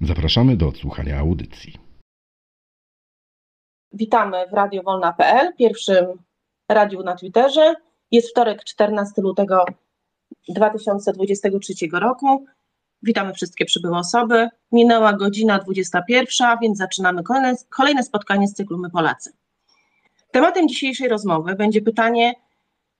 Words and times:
Zapraszamy 0.00 0.56
do 0.56 0.68
odsłuchania 0.68 1.18
audycji. 1.18 1.78
Witamy 3.92 4.46
w 4.50 4.52
radiowolna.pl, 4.52 5.52
pierwszym 5.58 6.06
radiu 6.68 7.02
na 7.02 7.16
Twitterze. 7.16 7.74
Jest 8.10 8.30
wtorek, 8.30 8.64
14 8.64 9.22
lutego 9.22 9.64
2023 10.48 11.74
roku. 11.92 12.44
Witamy 13.02 13.34
wszystkie 13.34 13.64
przybyłe 13.64 13.98
osoby. 13.98 14.48
Minęła 14.72 15.12
godzina 15.12 15.58
21, 15.58 16.58
więc 16.62 16.78
zaczynamy 16.78 17.22
kolejne, 17.22 17.54
kolejne 17.70 18.02
spotkanie 18.02 18.48
z 18.48 18.54
cyklu 18.54 18.78
My 18.78 18.90
Polacy. 18.90 19.32
Tematem 20.30 20.68
dzisiejszej 20.68 21.08
rozmowy 21.08 21.54
będzie 21.54 21.82
pytanie 21.82 22.34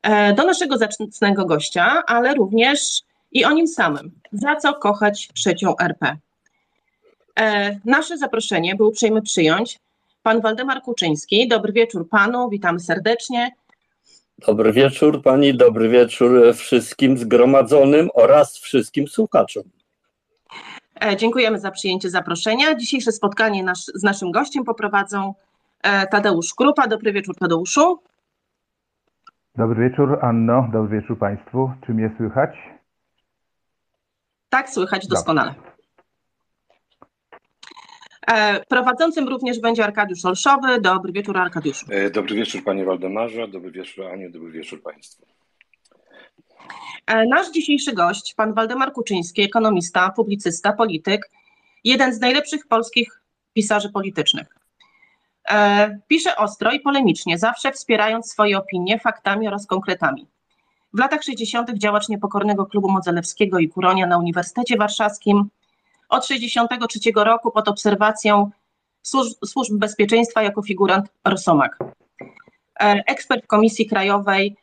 e, 0.02 0.34
do 0.34 0.44
naszego 0.44 0.78
zacnego 0.78 1.44
gościa, 1.44 2.02
ale 2.06 2.34
również 2.34 3.02
i 3.32 3.44
o 3.44 3.52
nim 3.52 3.68
samym. 3.68 4.20
Za 4.32 4.56
co 4.56 4.74
kochać 4.74 5.28
trzecią 5.34 5.76
RP? 5.80 6.16
E, 7.40 7.76
nasze 7.84 8.18
zaproszenie 8.18 8.74
był 8.74 8.86
uprzejmy 8.86 9.22
przyjąć 9.22 9.78
pan 10.22 10.40
Waldemar 10.40 10.82
Kuczyński. 10.82 11.48
Dobry 11.48 11.72
wieczór 11.72 12.08
panu, 12.08 12.48
witamy 12.48 12.80
serdecznie. 12.80 13.50
Dobry 14.46 14.72
wieczór 14.72 15.22
pani, 15.22 15.56
dobry 15.56 15.88
wieczór 15.88 16.54
wszystkim 16.54 17.18
zgromadzonym 17.18 18.08
oraz 18.14 18.58
wszystkim 18.58 19.08
słuchaczom. 19.08 19.62
E, 21.04 21.16
dziękujemy 21.16 21.58
za 21.58 21.70
przyjęcie 21.70 22.10
zaproszenia. 22.10 22.74
Dzisiejsze 22.74 23.12
spotkanie 23.12 23.64
nasz, 23.64 23.84
z 23.84 24.02
naszym 24.02 24.32
gościem 24.32 24.64
poprowadzą 24.64 25.34
e, 25.82 26.06
Tadeusz 26.06 26.54
Krupa. 26.54 26.86
Dobry 26.88 27.12
wieczór 27.12 27.36
Tadeuszu. 27.36 28.02
Dobry 29.56 29.90
wieczór 29.90 30.18
Anno, 30.22 30.68
dobry 30.72 31.00
wieczór 31.00 31.18
Państwu. 31.18 31.70
Czy 31.86 31.94
mnie 31.94 32.14
słychać? 32.16 32.50
Tak, 34.48 34.70
słychać 34.70 35.06
doskonale. 35.06 35.50
E, 35.50 35.75
prowadzącym 38.68 39.28
również 39.28 39.60
będzie 39.60 39.84
Arkadiusz 39.84 40.24
Olszowy. 40.24 40.80
Dobry 40.80 41.12
wieczór 41.12 41.38
Arkadiuszu. 41.38 41.86
Dobry 42.12 42.34
wieczór 42.34 42.64
Panie 42.64 42.84
Waldemarze, 42.84 43.48
dobry 43.48 43.70
wieczór 43.70 44.06
Aniu, 44.06 44.30
dobry 44.30 44.50
wieczór 44.50 44.82
Państwu. 44.82 45.26
Nasz 47.28 47.50
dzisiejszy 47.50 47.92
gość, 47.92 48.34
pan 48.34 48.54
Waldemar 48.54 48.92
Kuczyński, 48.92 49.42
ekonomista, 49.42 50.10
publicysta, 50.10 50.72
polityk, 50.72 51.30
jeden 51.84 52.14
z 52.14 52.20
najlepszych 52.20 52.66
polskich 52.66 53.20
pisarzy 53.52 53.90
politycznych. 53.92 54.46
Pisze 56.08 56.36
ostro 56.36 56.72
i 56.72 56.80
polemicznie, 56.80 57.38
zawsze 57.38 57.72
wspierając 57.72 58.30
swoje 58.30 58.58
opinie 58.58 58.98
faktami 58.98 59.48
oraz 59.48 59.66
konkretami. 59.66 60.26
W 60.92 60.98
latach 60.98 61.22
60. 61.22 61.70
działacz 61.74 62.08
niepokornego 62.08 62.66
klubu 62.66 62.90
Modzelewskiego 62.90 63.58
i 63.58 63.68
Kuronia 63.68 64.06
na 64.06 64.18
Uniwersytecie 64.18 64.76
Warszawskim. 64.76 65.48
Od 66.08 66.26
63 66.26 66.98
roku 67.16 67.50
pod 67.50 67.68
obserwacją 67.68 68.50
służb, 69.02 69.34
służb 69.44 69.72
bezpieczeństwa 69.74 70.42
jako 70.42 70.62
figurant 70.62 71.06
Rosomak. 71.24 71.78
Ekspert 72.80 73.44
w 73.44 73.46
Komisji 73.46 73.86
Krajowej 73.86 74.56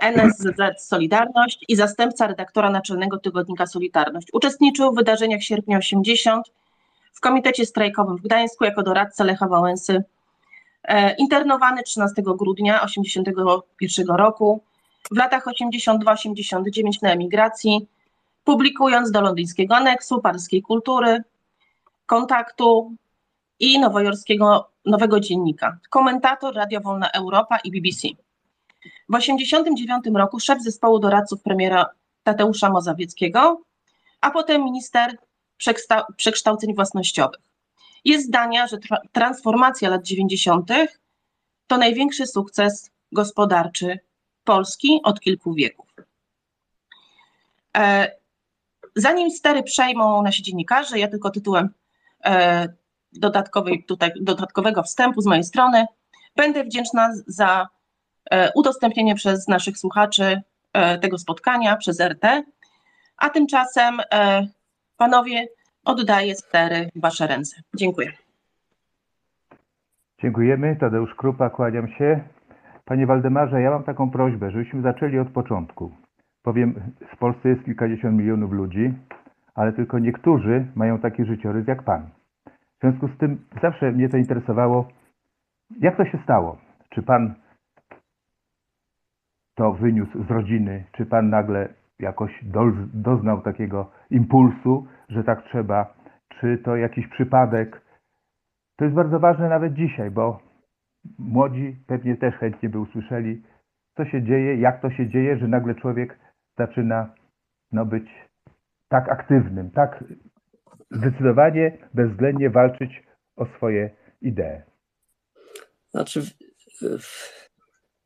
NSZZ 0.00 0.86
Solidarność 0.86 1.64
i 1.68 1.76
zastępca 1.76 2.26
redaktora 2.26 2.70
naczelnego 2.70 3.18
tygodnika 3.18 3.66
Solidarność. 3.66 4.28
Uczestniczył 4.32 4.92
w 4.92 4.96
wydarzeniach 4.96 5.42
sierpnia 5.42 5.78
80 5.78 6.46
w 7.12 7.20
Komitecie 7.20 7.66
Strajkowym 7.66 8.16
w 8.16 8.22
Gdańsku 8.22 8.64
jako 8.64 8.82
doradca 8.82 9.24
Lecha 9.24 9.48
Wałęsy. 9.48 10.02
Internowany 11.18 11.82
13 11.82 12.22
grudnia 12.22 12.82
81 12.82 14.06
roku, 14.06 14.62
w 15.10 15.16
latach 15.16 15.44
82-89 15.46 17.02
na 17.02 17.10
emigracji, 17.10 17.86
publikując 18.44 19.10
do 19.10 19.20
londyńskiego 19.20 19.76
aneksu, 19.76 20.20
parskiej 20.20 20.62
kultury, 20.62 21.22
kontaktu 22.06 22.96
i 23.58 23.80
nowojorskiego 23.80 24.70
Nowego 24.84 25.20
Dziennika. 25.20 25.78
Komentator 25.90 26.54
Radio 26.54 26.80
Wolna 26.80 27.10
Europa 27.10 27.58
i 27.58 27.70
BBC. 27.70 28.08
W 29.08 29.16
1989 29.18 30.04
roku 30.14 30.40
szef 30.40 30.62
zespołu 30.62 30.98
doradców 30.98 31.42
premiera 31.42 31.86
Tadeusza 32.22 32.70
Mozawieckiego, 32.70 33.62
a 34.20 34.30
potem 34.30 34.64
minister 34.64 35.16
przekształceń 36.16 36.74
własnościowych. 36.74 37.40
Jest 38.04 38.26
zdania, 38.26 38.66
że 38.66 38.78
tra 38.78 39.00
transformacja 39.12 39.88
lat 39.88 40.02
90. 40.02 40.70
to 41.66 41.78
największy 41.78 42.26
sukces 42.26 42.90
gospodarczy 43.12 43.98
Polski 44.44 45.00
od 45.04 45.20
kilku 45.20 45.54
wieków. 45.54 45.86
E, 47.76 48.12
zanim 48.96 49.30
stery 49.30 49.62
przejmą 49.62 50.22
nasi 50.22 50.42
dziennikarze, 50.42 50.98
ja 50.98 51.08
tylko 51.08 51.30
tytułem 51.30 51.68
e, 52.24 52.68
dodatkowej, 53.12 53.84
tutaj, 53.84 54.10
dodatkowego 54.20 54.82
wstępu 54.82 55.20
z 55.20 55.26
mojej 55.26 55.44
strony 55.44 55.86
będę 56.36 56.64
wdzięczna 56.64 57.10
za 57.26 57.68
udostępnienie 58.54 59.14
przez 59.14 59.48
naszych 59.48 59.78
słuchaczy 59.78 60.40
tego 61.00 61.18
spotkania 61.18 61.76
przez 61.76 62.00
RT. 62.00 62.42
A 63.16 63.30
tymczasem, 63.30 63.98
panowie, 64.96 65.46
oddaję 65.84 66.34
stery 66.34 66.88
w 66.94 67.00
wasze 67.00 67.26
ręce. 67.26 67.56
Dziękuję. 67.76 68.12
Dziękujemy. 70.22 70.76
Tadeusz 70.80 71.14
Krupa, 71.14 71.50
kłaniam 71.50 71.88
się. 71.88 72.20
Panie 72.84 73.06
Waldemarze, 73.06 73.62
ja 73.62 73.70
mam 73.70 73.84
taką 73.84 74.10
prośbę, 74.10 74.50
żebyśmy 74.50 74.82
zaczęli 74.82 75.18
od 75.18 75.28
początku. 75.28 75.92
Powiem, 76.42 76.74
w 77.14 77.18
Polsce 77.18 77.48
jest 77.48 77.64
kilkadziesiąt 77.64 78.18
milionów 78.18 78.52
ludzi, 78.52 78.94
ale 79.54 79.72
tylko 79.72 79.98
niektórzy 79.98 80.66
mają 80.74 80.98
taki 80.98 81.24
życiorys 81.24 81.66
jak 81.66 81.82
pan. 81.82 82.06
W 82.46 82.80
związku 82.80 83.08
z 83.08 83.18
tym 83.18 83.44
zawsze 83.62 83.92
mnie 83.92 84.08
to 84.08 84.16
interesowało, 84.16 84.88
jak 85.80 85.96
to 85.96 86.04
się 86.04 86.18
stało? 86.24 86.58
Czy 86.90 87.02
pan 87.02 87.34
to 89.54 89.72
wyniósł 89.72 90.24
z 90.24 90.30
rodziny? 90.30 90.84
Czy 90.92 91.06
pan 91.06 91.30
nagle 91.30 91.68
jakoś 91.98 92.44
doznał 92.94 93.42
takiego 93.42 93.90
impulsu, 94.10 94.86
że 95.08 95.24
tak 95.24 95.42
trzeba? 95.42 95.94
Czy 96.28 96.58
to 96.58 96.76
jakiś 96.76 97.08
przypadek? 97.08 97.82
To 98.76 98.84
jest 98.84 98.96
bardzo 98.96 99.20
ważne 99.20 99.48
nawet 99.48 99.74
dzisiaj, 99.74 100.10
bo 100.10 100.40
młodzi 101.18 101.76
pewnie 101.86 102.16
też 102.16 102.34
chętnie 102.34 102.68
by 102.68 102.78
usłyszeli, 102.78 103.42
co 103.96 104.04
się 104.04 104.22
dzieje, 104.22 104.56
jak 104.56 104.80
to 104.80 104.90
się 104.90 105.08
dzieje, 105.08 105.36
że 105.36 105.48
nagle 105.48 105.74
człowiek 105.74 106.18
zaczyna 106.58 107.14
no, 107.72 107.86
być 107.86 108.04
tak 108.88 109.08
aktywnym, 109.08 109.70
tak 109.70 110.04
zdecydowanie, 110.90 111.78
bezwzględnie 111.94 112.50
walczyć 112.50 113.02
o 113.36 113.46
swoje 113.46 113.90
idee. 114.22 114.62
Znaczy, 115.90 116.22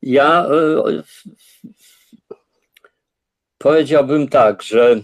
ja 0.02 0.46
powiedziałbym 3.58 4.28
tak, 4.28 4.62
że 4.62 4.96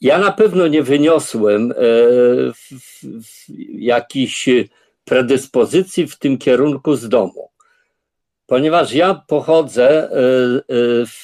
ja 0.00 0.18
na 0.18 0.32
pewno 0.32 0.68
nie 0.68 0.82
wyniosłem 0.82 1.72
jakichś 3.68 4.48
predyspozycji 5.04 6.06
w 6.06 6.18
tym 6.18 6.38
kierunku 6.38 6.96
z 6.96 7.08
domu, 7.08 7.50
ponieważ 8.46 8.92
ja 8.92 9.22
pochodzę, 9.28 10.10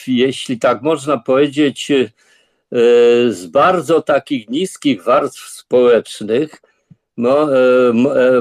jeśli 0.06 0.58
tak 0.58 0.82
można 0.82 1.18
powiedzieć, 1.18 1.92
z 3.28 3.46
bardzo 3.46 4.02
takich 4.02 4.48
niskich 4.48 5.04
warstw 5.04 5.48
społecznych. 5.48 6.62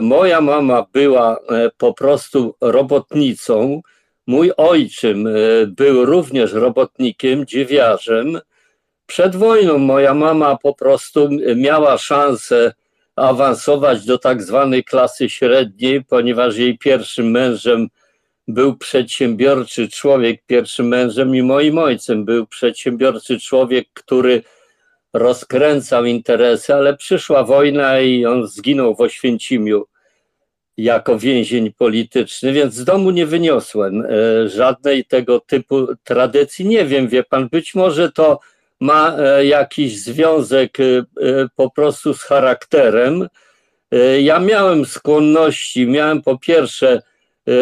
Moja 0.02 0.42
mama 0.42 0.86
była 0.94 1.38
po 1.78 1.94
prostu 1.94 2.56
robotnicą. 2.62 3.82
Mój 4.28 4.52
ojczym 4.58 5.30
był 5.68 6.06
również 6.06 6.54
robotnikiem, 6.54 7.46
dziewiarzem. 7.46 8.40
Przed 9.06 9.36
wojną 9.36 9.78
moja 9.78 10.14
mama 10.14 10.58
po 10.58 10.74
prostu 10.74 11.30
miała 11.56 11.98
szansę 11.98 12.74
awansować 13.16 14.06
do 14.06 14.18
tak 14.18 14.44
zwanej 14.44 14.84
klasy 14.84 15.30
średniej, 15.30 16.04
ponieważ 16.04 16.58
jej 16.58 16.78
pierwszym 16.78 17.32
mężem 17.32 17.88
był 18.50 18.78
przedsiębiorczy 18.78 19.90
człowiek, 19.90 20.42
pierwszym 20.48 20.88
mężem 20.88 21.36
i 21.36 21.42
moim 21.42 21.78
ojcem 21.78 22.26
był 22.26 22.48
przedsiębiorczy 22.48 23.40
człowiek, 23.40 23.88
który 23.94 24.44
rozkręcał 25.14 26.06
interesy, 26.06 26.74
ale 26.74 26.98
przyszła 26.98 27.44
wojna 27.44 28.00
i 28.00 28.26
on 28.26 28.48
zginął 28.48 28.96
w 28.96 29.02
Oświęcimiu 29.02 29.86
jako 30.78 31.20
więzień 31.20 31.74
polityczny, 31.74 32.54
więc 32.54 32.74
z 32.74 32.86
domu 32.86 33.12
nie 33.12 33.26
wyniosłem 33.26 34.06
e, 34.06 34.50
żadnej 34.50 35.06
tego 35.06 35.40
typu 35.40 35.88
tradycji. 36.04 36.66
Nie 36.66 36.86
wiem, 36.86 37.08
wie 37.08 37.24
pan, 37.24 37.50
być 37.50 37.76
może 37.76 38.12
to 38.12 38.40
ma 38.80 39.18
e, 39.18 39.46
jakiś 39.46 40.04
związek 40.04 40.80
e, 40.80 40.84
po 41.56 41.72
prostu 41.72 42.14
z 42.14 42.22
charakterem. 42.22 43.28
Ja 44.22 44.40
miałem 44.40 44.86
skłonności, 44.86 45.88
miałem 45.88 46.22
po 46.22 46.38
pierwsze 46.38 47.02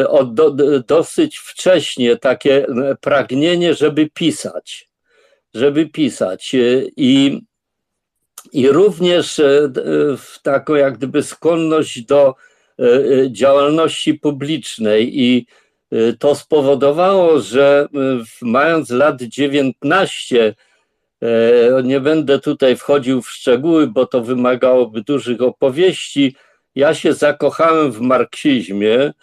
od 0.07 0.33
do, 0.33 0.51
dosyć 0.87 1.37
wcześnie 1.37 2.17
takie 2.17 2.65
pragnienie, 3.01 3.73
żeby 3.73 4.09
pisać, 4.13 4.89
żeby 5.53 5.85
pisać. 5.85 6.51
I, 6.97 7.41
i 8.53 8.69
również 8.69 9.41
taką 10.43 10.75
jak 10.75 10.97
gdyby 10.97 11.23
skłonność 11.23 12.01
do 12.01 12.35
E, 12.79 12.83
e, 12.85 13.31
działalności 13.31 14.13
publicznej. 14.13 15.21
I 15.21 15.45
e, 15.91 16.13
to 16.13 16.35
spowodowało, 16.35 17.39
że 17.39 17.87
mając 18.41 18.89
lat 18.89 19.21
19, 19.21 20.55
nie 21.83 21.99
będę 21.99 22.39
tutaj 22.39 22.75
wchodził 22.75 23.21
w 23.21 23.29
szczegóły, 23.29 23.87
bo 23.87 24.05
to 24.05 24.21
wymagałoby 24.21 25.01
dużych 25.01 25.41
opowieści, 25.41 26.35
ja 26.75 26.93
się 26.93 27.13
zakochałem 27.13 27.91
w 27.91 28.01
marksizmie 28.01 29.13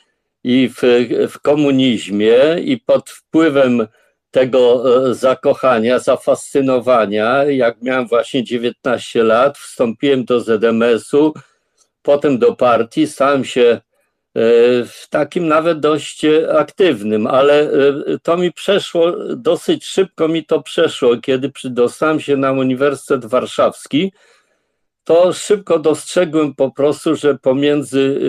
i 0.45 0.69
w, 0.69 0.83
w 1.31 1.41
komunizmie 1.41 2.39
i 2.65 2.79
pod 2.79 3.11
wpływem 3.11 3.87
tego 4.31 4.85
zakochania, 5.15 5.99
zafascynowania, 5.99 7.45
jak 7.45 7.83
miałem 7.83 8.07
właśnie 8.07 8.45
19 8.45 9.25
lat, 9.25 9.59
wstąpiłem 9.59 10.25
do 10.25 10.41
ZMS-u, 10.41 11.35
potem 12.03 12.39
do 12.39 12.57
partii, 12.57 13.07
stałem 13.07 13.45
się 13.45 13.63
e, 13.63 13.81
w 14.85 15.07
takim 15.11 15.49
nawet 15.49 15.81
dość 15.81 16.27
aktywnym, 16.57 17.27
ale 17.27 17.63
e, 17.63 17.71
to 18.23 18.37
mi 18.37 18.53
przeszło, 18.53 19.13
dosyć 19.37 19.87
szybko 19.87 20.29
mi 20.29 20.45
to 20.45 20.63
przeszło, 20.63 21.17
kiedy 21.17 21.51
dostałem 21.65 22.21
się 22.21 22.37
na 22.37 22.53
Uniwersytet 22.53 23.25
Warszawski, 23.25 24.13
to 25.05 25.33
szybko 25.33 25.79
dostrzegłem 25.79 26.55
po 26.55 26.71
prostu, 26.71 27.17
że 27.17 27.39
pomiędzy 27.39 28.21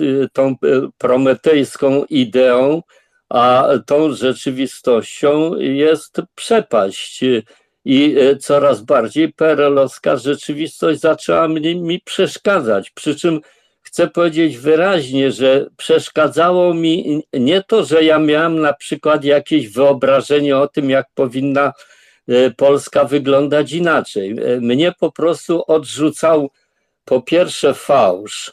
e, 0.00 0.28
tą 0.32 0.54
prometejską 0.98 2.04
ideą, 2.04 2.82
a 3.28 3.68
tą 3.86 4.12
rzeczywistością 4.12 5.56
jest 5.56 6.16
przepaść 6.34 7.24
i 7.84 8.16
e, 8.18 8.36
coraz 8.36 8.82
bardziej 8.82 9.32
perelowska 9.32 10.16
rzeczywistość 10.16 11.00
zaczęła 11.00 11.48
mi, 11.48 11.80
mi 11.80 12.00
przeszkadzać. 12.00 12.90
Przy 12.90 13.16
czym 13.16 13.40
chcę 13.82 14.08
powiedzieć 14.08 14.58
wyraźnie, 14.58 15.32
że 15.32 15.66
przeszkadzało 15.76 16.74
mi 16.74 17.22
nie 17.32 17.62
to, 17.62 17.84
że 17.84 18.04
ja 18.04 18.18
miałem 18.18 18.60
na 18.60 18.72
przykład 18.72 19.24
jakieś 19.24 19.68
wyobrażenie 19.68 20.56
o 20.56 20.68
tym, 20.68 20.90
jak 20.90 21.06
powinna 21.14 21.72
Polska 22.56 23.04
wyglądać 23.04 23.72
inaczej. 23.72 24.30
E, 24.30 24.60
mnie 24.60 24.92
po 25.00 25.12
prostu 25.12 25.64
odrzucał 25.66 26.50
po 27.04 27.22
pierwsze 27.22 27.74
fałsz, 27.74 28.52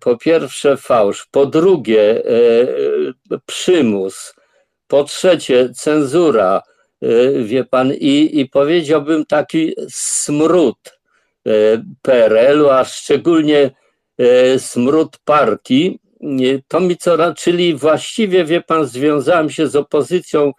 po 0.00 0.16
pierwsze 0.16 0.76
fałsz, 0.76 1.26
po 1.30 1.46
drugie 1.46 2.22
przymus, 3.46 4.34
po 4.86 5.04
trzecie 5.04 5.70
cenzura, 5.74 6.62
wie 7.44 7.64
pan, 7.64 7.92
i, 7.92 8.40
i 8.40 8.48
powiedziałbym 8.48 9.26
taki 9.26 9.74
smród 9.90 10.98
PRL-u, 12.02 12.68
a 12.68 12.84
szczególnie 12.84 13.70
smród 14.58 15.18
partii, 15.24 15.98
to 16.68 16.80
mi 16.80 16.96
co, 16.96 17.34
czyli 17.34 17.74
właściwie, 17.74 18.44
wie 18.44 18.60
pan, 18.60 18.86
związałem 18.86 19.50
się 19.50 19.66
z 19.66 19.76
opozycją 19.76 20.52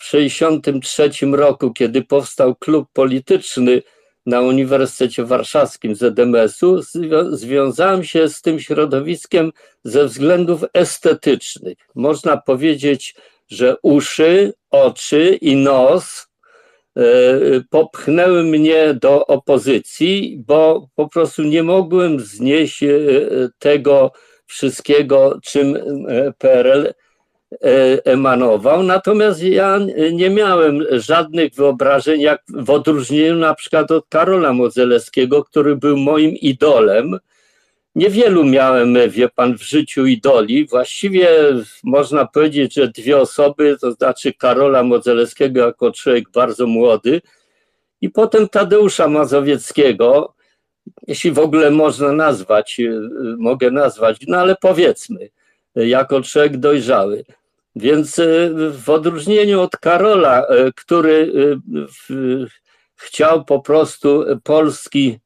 w 0.00 0.10
1963 0.10 1.26
roku, 1.26 1.72
kiedy 1.72 2.02
powstał 2.02 2.54
klub 2.56 2.88
polityczny 2.92 3.82
na 4.26 4.40
Uniwersytecie 4.40 5.24
Warszawskim 5.24 5.94
ZMS-u, 5.94 6.82
związałem 7.30 8.04
się 8.04 8.28
z 8.28 8.42
tym 8.42 8.60
środowiskiem 8.60 9.52
ze 9.84 10.04
względów 10.04 10.64
estetycznych. 10.74 11.78
Można 11.94 12.36
powiedzieć, 12.36 13.14
że 13.48 13.76
uszy, 13.82 14.52
oczy 14.70 15.38
i 15.40 15.56
nos 15.56 16.28
e, 16.96 17.02
popchnęły 17.70 18.44
mnie 18.44 18.94
do 18.94 19.26
opozycji, 19.26 20.42
bo 20.46 20.88
po 20.94 21.08
prostu 21.08 21.42
nie 21.42 21.62
mogłem 21.62 22.20
znieść 22.20 22.82
e, 22.82 22.88
tego 23.58 24.12
wszystkiego, 24.46 25.38
czym 25.44 25.76
e, 25.76 26.32
PRL 26.38 26.94
emanował. 28.04 28.82
Natomiast 28.82 29.42
ja 29.42 29.78
nie 30.12 30.30
miałem 30.30 30.84
żadnych 30.90 31.54
wyobrażeń, 31.54 32.20
jak 32.20 32.42
w 32.48 32.70
odróżnieniu 32.70 33.36
na 33.36 33.54
przykład 33.54 33.90
od 33.90 34.06
Karola 34.08 34.52
Modzelewskiego, 34.52 35.44
który 35.44 35.76
był 35.76 35.96
moim 35.96 36.30
idolem 36.30 37.18
Niewielu 37.94 38.44
miałem, 38.44 39.10
wie 39.10 39.28
pan, 39.28 39.58
w 39.58 39.62
życiu 39.62 40.06
idoli. 40.06 40.66
Właściwie 40.66 41.28
można 41.84 42.26
powiedzieć, 42.26 42.74
że 42.74 42.88
dwie 42.88 43.18
osoby, 43.18 43.76
to 43.80 43.92
znaczy 43.92 44.32
Karola 44.32 44.82
Modzelewskiego 44.82 45.60
jako 45.60 45.92
człowiek 45.92 46.30
bardzo 46.30 46.66
młody 46.66 47.20
i 48.00 48.10
potem 48.10 48.48
Tadeusza 48.48 49.08
Mazowieckiego, 49.08 50.34
jeśli 51.06 51.32
w 51.32 51.38
ogóle 51.38 51.70
można 51.70 52.12
nazwać, 52.12 52.80
mogę 53.38 53.70
nazwać, 53.70 54.16
no 54.28 54.38
ale 54.38 54.56
powiedzmy, 54.60 55.28
jako 55.74 56.22
człowiek 56.22 56.56
dojrzały. 56.56 57.24
Więc 57.76 58.20
w 58.70 58.90
odróżnieniu 58.90 59.60
od 59.60 59.76
Karola, 59.76 60.46
który 60.76 61.32
chciał 62.96 63.44
po 63.44 63.60
prostu 63.60 64.24
Polski 64.42 65.18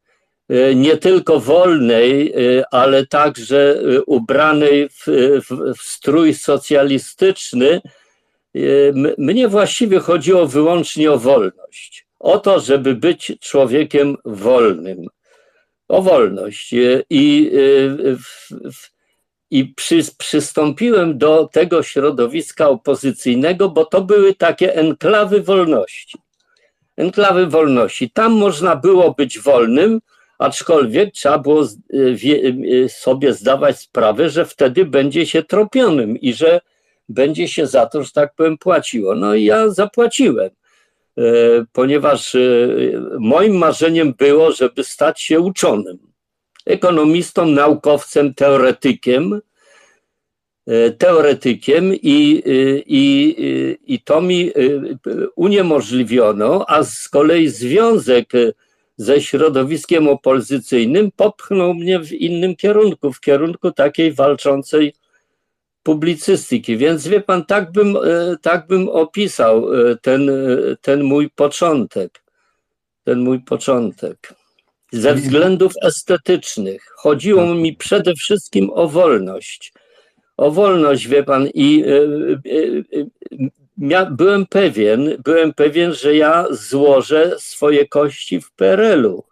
nie 0.74 0.96
tylko 0.96 1.40
wolnej, 1.40 2.34
ale 2.70 3.06
także 3.06 3.80
ubranej 4.06 4.88
w, 4.88 5.04
w, 5.48 5.74
w 5.78 5.82
strój 5.82 6.34
socjalistyczny, 6.34 7.80
mnie 9.18 9.48
właściwie 9.48 9.98
chodziło 9.98 10.46
wyłącznie 10.46 11.12
o 11.12 11.18
wolność. 11.18 12.06
O 12.20 12.38
to, 12.38 12.60
żeby 12.60 12.94
być 12.94 13.32
człowiekiem 13.40 14.16
wolnym. 14.24 15.06
O 15.88 16.02
wolność. 16.02 16.74
I, 17.10 17.50
i 19.50 19.64
przy, 19.64 20.00
przystąpiłem 20.18 21.18
do 21.18 21.48
tego 21.52 21.82
środowiska 21.82 22.68
opozycyjnego, 22.68 23.68
bo 23.68 23.84
to 23.84 24.02
były 24.02 24.34
takie 24.34 24.76
enklawy 24.76 25.40
wolności. 25.42 26.18
Enklawy 26.96 27.46
wolności. 27.46 28.10
Tam 28.10 28.32
można 28.32 28.76
było 28.76 29.14
być 29.14 29.38
wolnym, 29.38 30.00
aczkolwiek 30.38 31.12
trzeba 31.14 31.38
było 31.38 31.64
y, 31.64 32.16
y, 32.64 32.88
sobie 32.88 33.32
zdawać 33.32 33.78
sprawę, 33.78 34.30
że 34.30 34.44
wtedy 34.44 34.84
będzie 34.84 35.26
się 35.26 35.42
tropionym 35.42 36.16
i 36.16 36.32
że 36.32 36.60
będzie 37.08 37.48
się 37.48 37.66
za 37.66 37.86
to, 37.86 38.02
że 38.02 38.10
tak 38.10 38.34
powiem, 38.34 38.58
płaciło. 38.58 39.14
No 39.14 39.34
i 39.34 39.44
ja 39.44 39.68
zapłaciłem, 39.68 40.50
e, 41.18 41.22
ponieważ 41.72 42.34
e, 42.34 42.38
moim 43.18 43.56
marzeniem 43.56 44.14
było, 44.18 44.52
żeby 44.52 44.84
stać 44.84 45.20
się 45.20 45.40
uczonym, 45.40 45.98
ekonomistą, 46.66 47.46
naukowcem, 47.46 48.34
teoretykiem, 48.34 49.40
e, 50.66 50.90
teoretykiem 50.90 51.94
i, 51.94 52.42
i, 52.86 53.36
i 53.86 54.00
to 54.00 54.20
mi 54.20 54.50
uniemożliwiono, 55.36 56.64
a 56.68 56.84
z 56.84 57.08
kolei 57.08 57.48
związek 57.48 58.32
ze 58.96 59.20
środowiskiem 59.20 60.08
opozycyjnym 60.08 61.10
popchnął 61.16 61.74
mnie 61.74 62.00
w 62.00 62.12
innym 62.12 62.56
kierunku, 62.56 63.12
w 63.12 63.20
kierunku 63.20 63.72
takiej 63.72 64.12
walczącej 64.12 64.94
publicystyki. 65.82 66.76
Więc 66.76 67.08
wie 67.08 67.20
pan, 67.20 67.44
tak 67.44 67.72
bym, 67.72 67.96
e, 67.96 68.36
tak 68.42 68.66
bym 68.66 68.88
opisał 68.88 69.74
e, 69.74 69.96
ten, 69.96 70.30
e, 70.30 70.32
ten 70.80 71.02
mój 71.02 71.30
początek. 71.30 72.22
Ten 73.04 73.18
mój 73.20 73.40
początek. 73.40 74.34
Ze 74.94 75.14
względów 75.14 75.72
estetycznych 75.82 76.82
chodziło 76.96 77.54
mi 77.54 77.76
przede 77.76 78.14
wszystkim 78.14 78.70
o 78.74 78.88
wolność. 78.88 79.72
O 80.36 80.50
wolność, 80.50 81.08
wie 81.08 81.22
pan, 81.22 81.48
i 81.54 81.84
byłem 84.10 84.46
pewien, 84.46 85.16
byłem 85.24 85.52
pewien, 85.54 85.94
że 85.94 86.16
ja 86.16 86.46
złożę 86.50 87.36
swoje 87.38 87.88
kości 87.88 88.40
w 88.40 88.52
PRL-u 88.52 89.24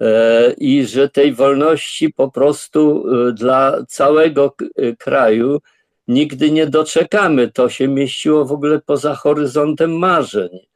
e, 0.00 0.52
i 0.52 0.86
że 0.86 1.08
tej 1.08 1.32
wolności 1.32 2.12
po 2.12 2.30
prostu 2.30 3.04
dla 3.34 3.84
całego 3.88 4.56
kraju 4.98 5.60
nigdy 6.08 6.50
nie 6.50 6.66
doczekamy. 6.66 7.50
To 7.50 7.68
się 7.68 7.88
mieściło 7.88 8.44
w 8.44 8.52
ogóle 8.52 8.80
poza 8.86 9.14
horyzontem 9.14 9.98
marzeń. 9.98 10.73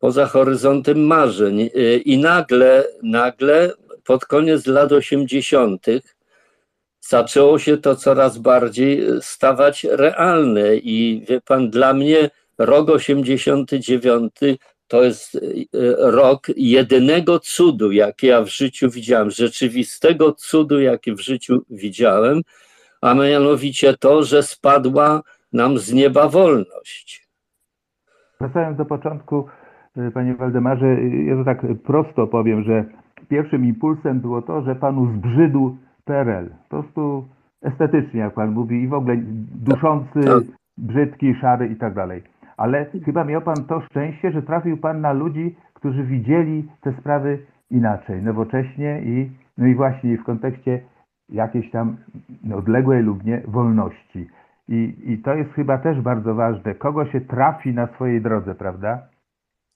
Poza 0.00 0.26
horyzontem 0.26 1.06
marzeń. 1.06 1.60
Y, 1.60 2.02
I 2.04 2.18
nagle, 2.18 2.84
nagle 3.02 3.72
pod 4.04 4.26
koniec 4.26 4.66
lat 4.66 4.92
80. 4.92 5.86
zaczęło 7.00 7.58
się 7.58 7.76
to 7.76 7.96
coraz 7.96 8.38
bardziej 8.38 9.02
stawać 9.20 9.84
realne. 9.84 10.76
I 10.76 11.24
wie 11.28 11.40
pan, 11.40 11.70
dla 11.70 11.94
mnie 11.94 12.30
rok 12.58 12.90
89 12.90 14.32
to 14.88 15.02
jest 15.02 15.34
y, 15.34 15.68
rok 15.98 16.46
jedynego 16.56 17.40
cudu, 17.40 17.92
jaki 17.92 18.26
ja 18.26 18.42
w 18.42 18.48
życiu 18.48 18.90
widziałem, 18.90 19.30
rzeczywistego 19.30 20.32
cudu, 20.32 20.80
jaki 20.80 21.12
w 21.12 21.20
życiu 21.20 21.62
widziałem, 21.70 22.42
a 23.00 23.14
mianowicie 23.14 23.96
to, 23.96 24.22
że 24.22 24.42
spadła 24.42 25.22
nam 25.52 25.78
z 25.78 25.92
nieba 25.92 26.28
wolność. 26.28 27.28
Wracając 28.40 28.78
do 28.78 28.84
początku, 28.84 29.38
y, 29.38 29.59
panie 30.14 30.34
Waldemarze, 30.34 30.86
y, 30.86 31.24
ja 31.24 31.36
to 31.36 31.44
tak 31.44 31.66
prosto 31.84 32.26
powiem, 32.26 32.62
że 32.62 32.84
pierwszym 33.28 33.64
impulsem 33.64 34.20
było 34.20 34.42
to, 34.42 34.62
że 34.62 34.74
panu 34.74 35.06
zbrzydł 35.06 35.76
PRL. 36.04 36.50
Po 36.68 36.68
prostu 36.68 37.28
estetycznie, 37.62 38.20
jak 38.20 38.34
pan 38.34 38.50
mówi, 38.50 38.82
i 38.82 38.88
w 38.88 38.94
ogóle 38.94 39.16
duszący, 39.54 40.20
Tak. 40.20 40.42
brzydki, 40.78 41.34
szary 41.34 41.66
i 41.66 41.76
tak 41.76 41.94
dalej. 41.94 42.22
Ale 42.56 42.86
chyba 43.04 43.24
miał 43.24 43.42
pan 43.42 43.56
to 43.68 43.80
szczęście, 43.80 44.32
że 44.32 44.42
trafił 44.42 44.76
pan 44.76 45.00
na 45.00 45.12
ludzi, 45.12 45.56
którzy 45.74 46.04
widzieli 46.04 46.68
te 46.80 46.92
sprawy 46.92 47.38
inaczej, 47.70 48.22
nowocześnie 48.22 49.02
i, 49.02 49.30
no 49.58 49.66
i 49.66 49.74
właśnie 49.74 50.18
w 50.18 50.24
kontekście 50.24 50.80
jakiejś 51.28 51.70
tam 51.70 51.96
odległej 52.54 53.02
lub 53.02 53.24
nie 53.24 53.42
wolności. 53.48 54.28
I, 54.68 54.94
I 55.04 55.18
to 55.18 55.34
jest 55.34 55.52
chyba 55.52 55.78
też 55.78 56.00
bardzo 56.00 56.34
ważne. 56.34 56.74
Kogo 56.74 57.06
się 57.06 57.20
trafi 57.20 57.74
na 57.74 57.86
swojej 57.86 58.20
drodze, 58.20 58.54
prawda? 58.54 58.98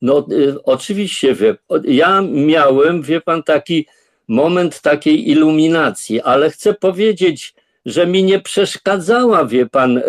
No, 0.04 0.26
y, 0.32 0.62
oczywiście, 0.64 1.34
wie, 1.34 1.56
ja 1.84 2.23
miałem, 2.23 3.02
wie 3.02 3.20
pan, 3.20 3.42
taki 3.42 3.87
moment 4.28 4.80
takiej 4.80 5.30
iluminacji, 5.30 6.20
ale 6.20 6.50
chcę 6.50 6.75
powiedzieć, 6.75 7.54
że 7.87 8.06
mi 8.06 8.25
nie 8.25 8.40
przeszkadzała, 8.40 9.44
wie 9.44 9.66
pan, 9.66 9.99
y, 9.99 10.02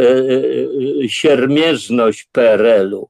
y, 1.03 1.09
siermierzność 1.09 2.27
PRL-u. 2.31 3.09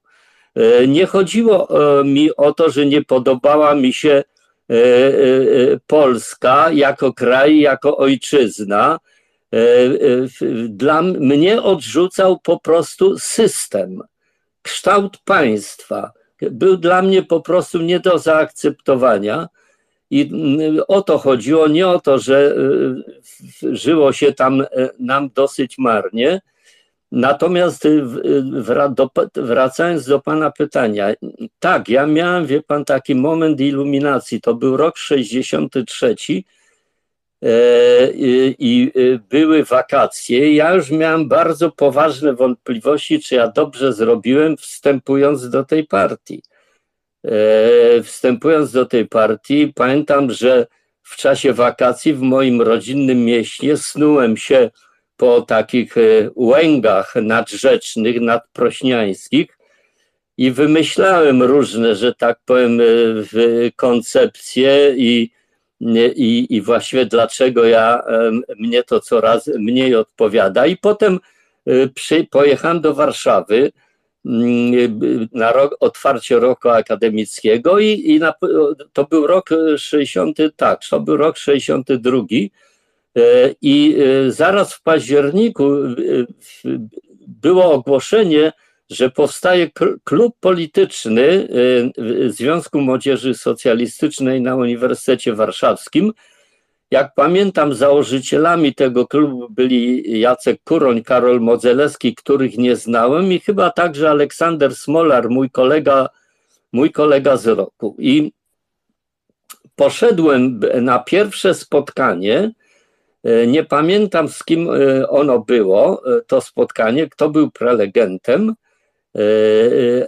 Nie 0.88 1.06
chodziło 1.06 1.68
mi 2.06 2.36
o 2.36 2.54
to, 2.54 2.70
że 2.70 2.86
nie 2.86 3.04
podobała 3.04 3.76
mi 3.76 3.94
się 3.94 4.24
Polska 5.88 6.72
jako 6.72 7.14
kraj, 7.14 7.60
jako 7.60 7.98
ojczyzna. 7.98 9.00
Dla 10.70 11.02
mnie 11.02 11.62
odrzucał 11.62 12.40
po 12.40 12.60
prostu 12.60 13.20
system, 13.20 14.02
kształt 14.62 15.18
państwa 15.26 16.12
był 16.42 16.78
dla 16.78 17.02
mnie 17.02 17.24
po 17.24 17.42
prostu 17.42 17.82
nie 17.82 18.00
do 18.00 18.20
zaakceptowania. 18.20 19.48
I 20.10 20.22
mm, 20.22 20.84
o 20.88 21.02
to 21.02 21.18
chodziło, 21.18 21.68
nie 21.68 21.88
o 21.88 22.00
to, 22.00 22.20
że 22.20 22.56
y, 23.64 23.76
żyło 23.76 24.14
się 24.14 24.34
tam 24.34 24.62
y, 24.62 24.68
nam 25.00 25.30
dosyć 25.36 25.78
marnie. 25.78 26.42
Natomiast 27.12 27.86
y, 27.86 27.90
y, 27.90 28.44
wracając 29.36 30.06
do 30.06 30.20
Pana 30.20 30.52
pytania, 30.52 31.14
tak, 31.60 31.90
ja 31.90 32.06
miałem, 32.06 32.46
wie 32.46 32.62
Pan, 32.62 32.86
taki 32.86 33.16
moment 33.16 33.62
iluminacji. 33.62 34.42
To 34.42 34.54
był 34.54 34.78
rok 34.78 34.98
63 34.98 36.08
e, 36.08 36.42
i, 38.16 38.56
i 38.60 38.92
y, 39.00 39.20
były 39.30 39.64
wakacje. 39.64 40.54
Ja 40.54 40.74
już 40.74 40.92
miałem 40.92 41.28
bardzo 41.28 41.72
poważne 41.72 42.34
wątpliwości, 42.34 43.20
czy 43.20 43.36
ja 43.36 43.48
dobrze 43.48 43.94
zrobiłem, 43.94 44.58
wstępując 44.58 45.50
do 45.50 45.64
tej 45.64 45.84
partii. 45.84 46.42
E, 47.26 48.04
Wstępując 48.04 48.72
do 48.72 48.86
tej 48.86 49.08
partii, 49.08 49.74
pamiętam, 49.76 50.32
że 50.32 50.68
w 51.04 51.16
czasie 51.16 51.54
wakacji 51.54 52.14
w 52.14 52.22
moim 52.22 52.62
rodzinnym 52.62 53.26
mieście 53.26 53.78
snułem 53.78 54.38
się 54.38 54.70
po 55.18 55.42
takich 55.42 55.98
e, 55.98 56.02
łęgach 56.36 57.16
nadrzecznych, 57.16 58.22
nadprośniańskich 58.22 59.58
i 60.38 60.52
wymyślałem 60.52 61.44
różne, 61.44 61.96
że 61.96 62.16
tak 62.16 62.40
powiem, 62.46 62.82
e, 62.82 62.84
koncepcje 63.76 64.94
i, 64.98 65.32
i, 66.16 66.48
i 66.50 66.62
właściwie 66.62 67.06
dlaczego 67.06 67.66
ja, 67.66 68.02
mnie 68.60 68.84
to 68.84 69.00
coraz 69.00 69.48
mniej 69.48 69.96
odpowiada. 69.96 70.66
I 70.66 70.78
potem 70.78 71.20
e, 71.66 71.88
przy, 71.88 72.28
pojechałem 72.32 72.82
do 72.82 72.94
Warszawy 72.94 73.72
mm, 74.26 75.30
na 75.32 75.52
rok, 75.52 75.76
otwarcie 75.80 76.40
roku 76.40 76.70
akademickiego 76.70 77.80
i, 77.80 77.88
i 77.88 78.20
na, 78.20 78.34
to 78.94 79.04
był 79.04 79.28
rok 79.28 79.50
60, 79.78 80.38
tak, 80.56 80.82
to 80.90 81.00
był 81.00 81.18
rok 81.18 81.38
62 81.38 82.18
e, 82.18 83.22
i 83.62 83.98
e, 84.00 84.32
zaraz 84.32 84.74
w 84.74 84.82
październiku 84.82 85.72
było 87.28 87.74
ogłoszenie, 87.74 88.52
że 88.90 89.10
powstaje 89.10 89.72
kl- 89.72 89.98
klub 90.04 90.36
polityczny 90.40 91.48
w 91.98 92.32
Związku 92.32 92.82
Młodzieży 92.82 93.34
Socjalistycznej 93.34 94.42
na 94.42 94.56
Uniwersytecie 94.56 95.34
Warszawskim. 95.34 96.14
Jak 96.92 97.14
pamiętam, 97.16 97.74
założycielami 97.74 98.76
tego 98.76 99.08
klubu 99.08 99.48
byli 99.50 100.20
Jacek 100.20 100.62
Kuroń, 100.64 101.04
Karol 101.04 101.42
Modzelewski, 101.42 102.16
których 102.16 102.58
nie 102.58 102.76
znałem, 102.76 103.32
i 103.34 103.40
chyba 103.40 103.70
także 103.70 104.10
Aleksander 104.10 104.76
Smolar, 104.76 105.30
mój 105.30 105.50
kolega, 105.50 106.10
mój 106.72 106.92
kolega 106.92 107.38
z 107.38 107.48
roku. 107.48 107.96
I 108.00 108.32
poszedłem 109.76 110.60
na 110.82 111.00
pierwsze 111.00 111.54
spotkanie. 111.54 112.52
e, 113.24 113.48
Nie 113.48 113.64
pamiętam 113.64 114.30
z 114.30 114.44
kim 114.44 114.70
e, 114.70 115.10
ono 115.10 115.40
było, 115.40 116.04
to 116.28 116.42
spotkanie, 116.42 117.10
kto 117.10 117.30
był 117.30 117.52
prelegentem, 117.52 118.54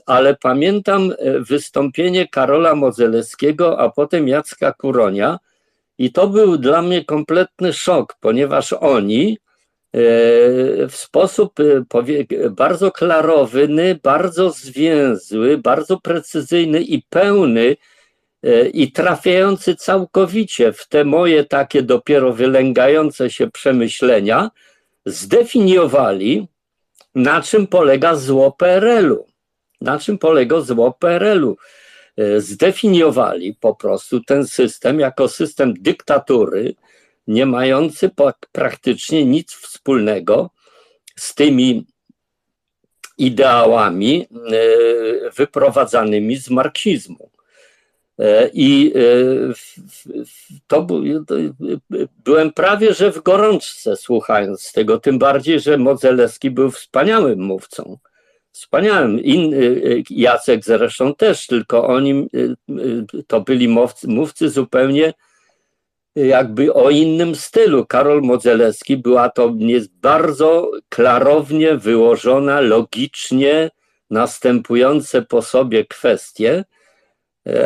ale 0.05 0.35
pamiętam 0.35 1.13
e, 1.17 1.39
wystąpienie 1.39 2.27
Karola 2.27 2.75
Modzelewskiego, 2.75 3.79
a 3.79 3.89
potem 3.89 4.27
Jacka 4.27 4.73
Kuronia. 4.73 5.39
I 5.97 6.11
to 6.11 6.27
był 6.27 6.57
dla 6.57 6.81
mnie 6.81 7.05
kompletny 7.05 7.73
szok, 7.73 8.15
ponieważ 8.19 8.73
oni 8.73 9.37
e, 9.93 9.99
w 10.87 10.95
sposób 10.95 11.59
e, 11.59 12.49
bardzo 12.49 12.91
klarowny, 12.91 13.99
bardzo 14.03 14.49
zwięzły, 14.49 15.57
bardzo 15.57 15.99
precyzyjny 15.99 16.81
i 16.81 17.01
pełny 17.09 17.75
e, 18.43 18.67
i 18.67 18.91
trafiający 18.91 19.75
całkowicie 19.75 20.73
w 20.73 20.87
te 20.87 21.05
moje 21.05 21.45
takie 21.45 21.83
dopiero 21.83 22.33
wylęgające 22.33 23.29
się 23.29 23.51
przemyślenia, 23.51 24.51
zdefiniowali, 25.05 26.47
na 27.17 27.41
czym 27.41 27.67
polega 27.67 28.15
zło 28.15 28.51
PRL-u. 28.51 29.25
Na 29.81 29.99
czym 29.99 30.17
polega 30.17 30.61
zło 30.61 30.91
PRL-u 30.99 31.57
e, 32.17 32.41
zdefiniowali 32.41 33.55
po 33.59 33.75
prostu 33.75 34.21
ten 34.21 34.47
system 34.47 34.99
jako 34.99 35.27
system 35.27 35.73
dyktatury, 35.73 36.75
nie 37.27 37.45
mający 37.45 38.11
praktycznie 38.51 39.25
nic 39.25 39.53
wspólnego 39.53 40.49
z 41.15 41.35
tymi 41.35 41.85
ideałami 43.17 44.27
e, 44.31 45.31
wyprowadzanymi 45.31 46.37
z 46.37 46.49
marksizmu. 46.49 47.29
E, 48.19 48.49
I 48.53 48.93
e, 48.95 49.01
to 50.67 50.87
e, 50.87 52.07
byłem 52.23 52.53
prawie 52.53 52.93
że 52.93 53.11
w 53.11 53.23
gorączce 53.23 53.95
słuchając 53.95 54.71
tego, 54.71 54.99
tym 54.99 55.19
bardziej, 55.19 55.59
że 55.59 55.77
Modzelewski 55.77 56.51
był 56.51 56.71
wspaniałym 56.71 57.39
mówcą 57.39 57.97
wspaniałym. 58.51 59.19
In, 59.19 59.55
Jacek 60.09 60.65
zresztą 60.65 61.15
też, 61.15 61.47
tylko 61.47 61.87
oni 61.87 62.27
to 63.27 63.41
byli 63.41 63.67
mówcy, 63.67 64.07
mówcy 64.07 64.49
zupełnie 64.49 65.13
jakby 66.15 66.73
o 66.73 66.89
innym 66.89 67.35
stylu. 67.35 67.85
Karol 67.85 68.21
Modzelewski 68.21 68.97
była 68.97 69.29
to 69.29 69.53
bardzo 70.01 70.71
klarownie 70.89 71.75
wyłożona, 71.75 72.61
logicznie 72.61 73.69
następujące 74.09 75.21
po 75.21 75.41
sobie 75.41 75.85
kwestie, 75.85 76.63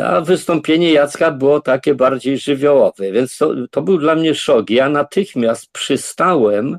a 0.04 0.20
wystąpienie 0.20 0.92
Jacka 0.92 1.30
było 1.30 1.60
takie 1.60 1.94
bardziej 1.94 2.38
żywiołowe, 2.38 3.12
więc 3.12 3.38
to, 3.38 3.54
to 3.70 3.82
był 3.82 3.98
dla 3.98 4.14
mnie 4.14 4.34
szok. 4.34 4.70
Ja 4.70 4.88
natychmiast 4.88 5.72
przystałem 5.72 6.78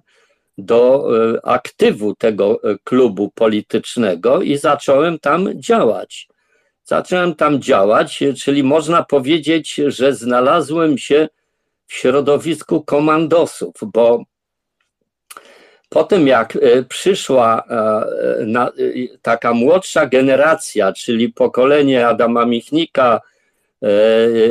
do 0.57 1.09
e, 1.35 1.45
aktywu 1.45 2.15
tego 2.15 2.59
e, 2.63 2.75
klubu 2.83 3.31
politycznego 3.35 4.41
i 4.41 4.57
zacząłem 4.57 5.19
tam 5.19 5.49
działać. 5.55 6.27
Zacząłem 6.83 7.35
tam 7.35 7.61
działać, 7.61 8.23
e, 8.23 8.33
czyli 8.33 8.63
można 8.63 9.03
powiedzieć, 9.03 9.81
że 9.87 10.13
znalazłem 10.13 10.97
się 10.97 11.27
w 11.87 11.93
środowisku 11.93 12.83
komandosów, 12.83 13.75
bo 13.81 14.23
potem 15.93 16.27
jak 16.27 16.57
przyszła 16.89 17.63
taka 19.21 19.53
młodsza 19.53 20.05
generacja, 20.05 20.93
czyli 20.93 21.29
pokolenie 21.29 22.07
Adama 22.07 22.45
Michnika, 22.45 23.21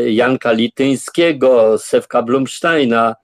Janka 0.06 0.52
Lityńskiego, 0.52 1.78
Sewka 1.78 2.22
Blumsteina, 2.22 3.16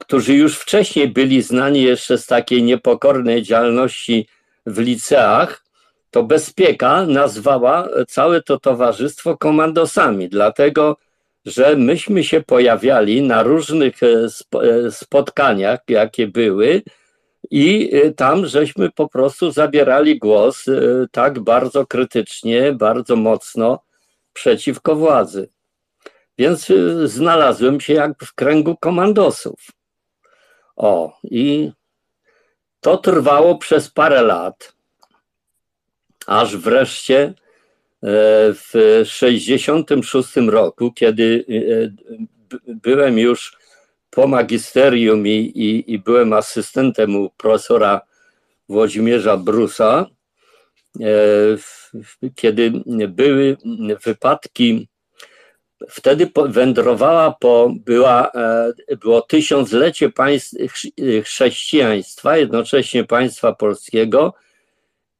którzy 0.00 0.34
już 0.34 0.58
wcześniej 0.58 1.08
byli 1.08 1.42
znani 1.42 1.82
jeszcze 1.82 2.18
z 2.18 2.26
takiej 2.26 2.62
niepokornej 2.62 3.42
działalności 3.42 4.28
w 4.66 4.78
liceach, 4.78 5.64
to 6.10 6.22
Bezpieka 6.22 7.06
nazwała 7.06 7.88
całe 8.08 8.42
to 8.42 8.58
towarzystwo 8.58 9.36
komandosami, 9.36 10.28
dlatego 10.28 10.96
że 11.44 11.76
myśmy 11.76 12.24
się 12.24 12.40
pojawiali 12.40 13.22
na 13.22 13.42
różnych 13.42 14.02
e, 14.02 14.06
e, 14.06 14.90
spotkaniach, 14.90 15.80
jakie 15.88 16.26
były, 16.26 16.82
i 17.50 17.90
e, 17.94 18.10
tam 18.10 18.46
żeśmy 18.46 18.90
po 18.90 19.08
prostu 19.08 19.50
zabierali 19.50 20.18
głos 20.18 20.64
tak 21.10 21.40
bardzo 21.40 21.86
krytycznie, 21.86 22.72
bardzo 22.72 23.16
mocno 23.16 23.84
przeciwko 24.32 24.96
władzy. 24.96 25.48
Więc 26.38 26.72
znalazłem 27.04 27.80
się 27.80 27.92
jak 27.92 28.24
w 28.24 28.34
kręgu 28.34 28.76
komandosów. 28.76 29.66
O, 30.76 31.18
i 31.22 31.72
to 32.80 32.96
trwało 32.96 33.58
przez 33.58 33.90
parę 33.90 34.22
lat, 34.22 34.74
aż 36.26 36.56
wreszcie 36.56 37.34
w 38.02 38.70
1966 38.72 40.36
roku, 40.36 40.92
kiedy 40.92 41.44
e, 41.48 42.66
byłem 42.66 43.18
już 43.18 43.56
po 44.10 44.26
magisterium 44.26 45.26
i, 45.26 45.30
i, 45.30 45.92
i 45.92 45.98
byłem 45.98 46.32
asystentem 46.32 47.16
u 47.16 47.30
profesora 47.30 48.00
Włodzimierza 48.68 49.36
Brusa, 49.36 50.06
e, 51.00 51.06
kiedy 52.34 52.72
były 53.08 53.56
wypadki 54.04 54.88
Wtedy 55.88 56.30
wędrowała 56.48 57.36
po, 57.40 57.72
była, 57.84 58.30
e, 58.32 58.96
było 58.96 59.22
tysiąclecie 59.22 60.10
państw, 60.10 60.56
chrześcijaństwa, 61.24 62.36
jednocześnie 62.36 63.04
państwa 63.04 63.52
polskiego 63.52 64.34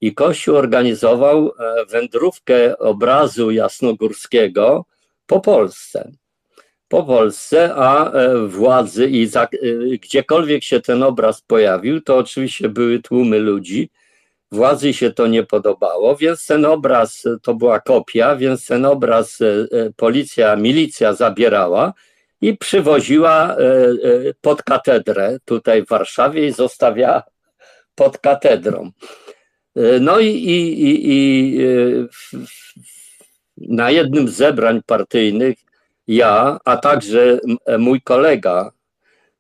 i 0.03 0.15
Kościół 0.15 0.57
organizował 0.57 1.49
e, 1.49 1.87
wędrówkę 1.87 2.79
obrazu 2.79 3.51
jasnogórskiego 3.51 4.85
po 5.27 5.41
Polsce. 5.41 6.13
Po 6.89 7.03
Polsce, 7.03 7.75
a 7.75 8.13
e, 8.13 8.47
władzy 8.47 9.09
i 9.09 9.27
za, 9.27 9.49
gdziekolwiek 10.03 10.65
się 10.65 10.81
ten 10.81 11.03
obraz 11.03 11.41
pojawił, 11.41 12.01
to 12.01 12.17
oczywiście 12.17 12.69
były 12.69 12.99
tłumy 12.99 13.39
ludzi, 13.39 13.91
Władzy 14.53 14.93
się 14.93 15.13
to 15.13 15.27
nie 15.27 15.43
podobało, 15.43 16.17
więc 16.17 16.47
ten 16.47 16.65
obraz 16.65 17.23
to 17.43 17.55
była 17.55 17.81
kopia, 17.81 18.37
więc 18.37 18.67
ten 18.67 18.85
obraz 18.85 19.41
e, 19.41 19.47
e, 19.47 19.91
policja, 19.97 20.57
milicja 20.57 21.13
zabierała 21.13 21.93
i 22.41 22.57
przywoziła 22.57 23.57
e, 23.57 23.57
pod 24.41 24.63
katedrę 24.63 25.39
tutaj 25.45 25.85
w 25.85 25.89
Warszawie 25.89 26.47
i 26.47 26.53
zostawiała 26.53 27.23
pod 27.95 28.19
katedrą. 28.19 28.91
No 30.01 30.21
i, 30.21 30.27
i, 30.27 30.79
i, 30.81 31.09
i 31.09 31.59
na 33.57 33.91
jednym 33.91 34.29
z 34.29 34.33
zebrań 34.33 34.81
partyjnych 34.87 35.59
ja, 36.07 36.59
a 36.65 36.77
także 36.77 37.41
mój 37.79 38.01
kolega 38.01 38.73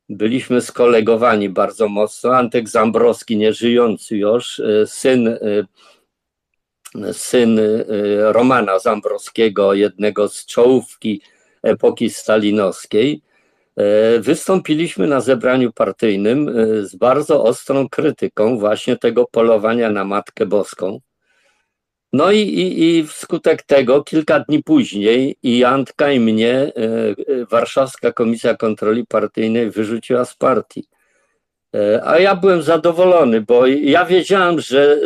byliśmy 0.09 0.61
skolegowani 0.61 1.49
bardzo 1.49 1.89
mocno. 1.89 2.37
Antek 2.37 2.69
Zambrowski, 2.69 3.37
nieżyjący 3.37 4.17
już, 4.17 4.61
e, 4.61 4.87
syn, 4.87 5.29
e, 5.29 5.39
syn 7.13 7.59
e, 7.59 7.63
Romana 8.33 8.79
Zambrowskiego, 8.79 9.75
jednego 9.75 10.29
z 10.29 10.47
czołówki 10.47 11.21
epoki 11.63 12.11
stalinowskiej, 12.11 13.23
wystąpiliśmy 14.21 15.07
na 15.07 15.21
zebraniu 15.21 15.73
partyjnym 15.73 16.51
z 16.83 16.97
bardzo 16.97 17.45
ostrą 17.45 17.89
krytyką 17.89 18.59
właśnie 18.59 18.97
tego 18.97 19.27
polowania 19.27 19.91
na 19.91 20.05
Matkę 20.05 20.47
Boską. 20.47 21.01
No 22.13 22.33
i, 22.33 22.39
i, 22.39 22.99
i 22.99 23.07
wskutek 23.07 23.63
tego 23.63 24.05
kilka 24.05 24.41
dni 24.41 24.63
później 24.63 25.37
i 25.43 25.65
Antka 25.65 26.13
i 26.13 26.21
mnie 26.21 26.55
e, 26.55 26.73
e, 26.73 27.47
Warszawska 27.51 28.13
Komisja 28.13 28.57
Kontroli 28.57 29.07
Partyjnej 29.07 29.71
wyrzuciła 29.71 30.25
z 30.25 30.37
partii. 30.37 30.85
E, 31.75 32.01
a 32.05 32.19
ja 32.19 32.37
byłem 32.37 32.63
zadowolony, 32.63 33.41
bo 33.41 33.67
ja 33.67 34.05
wiedziałem, 34.05 34.61
że 34.61 34.99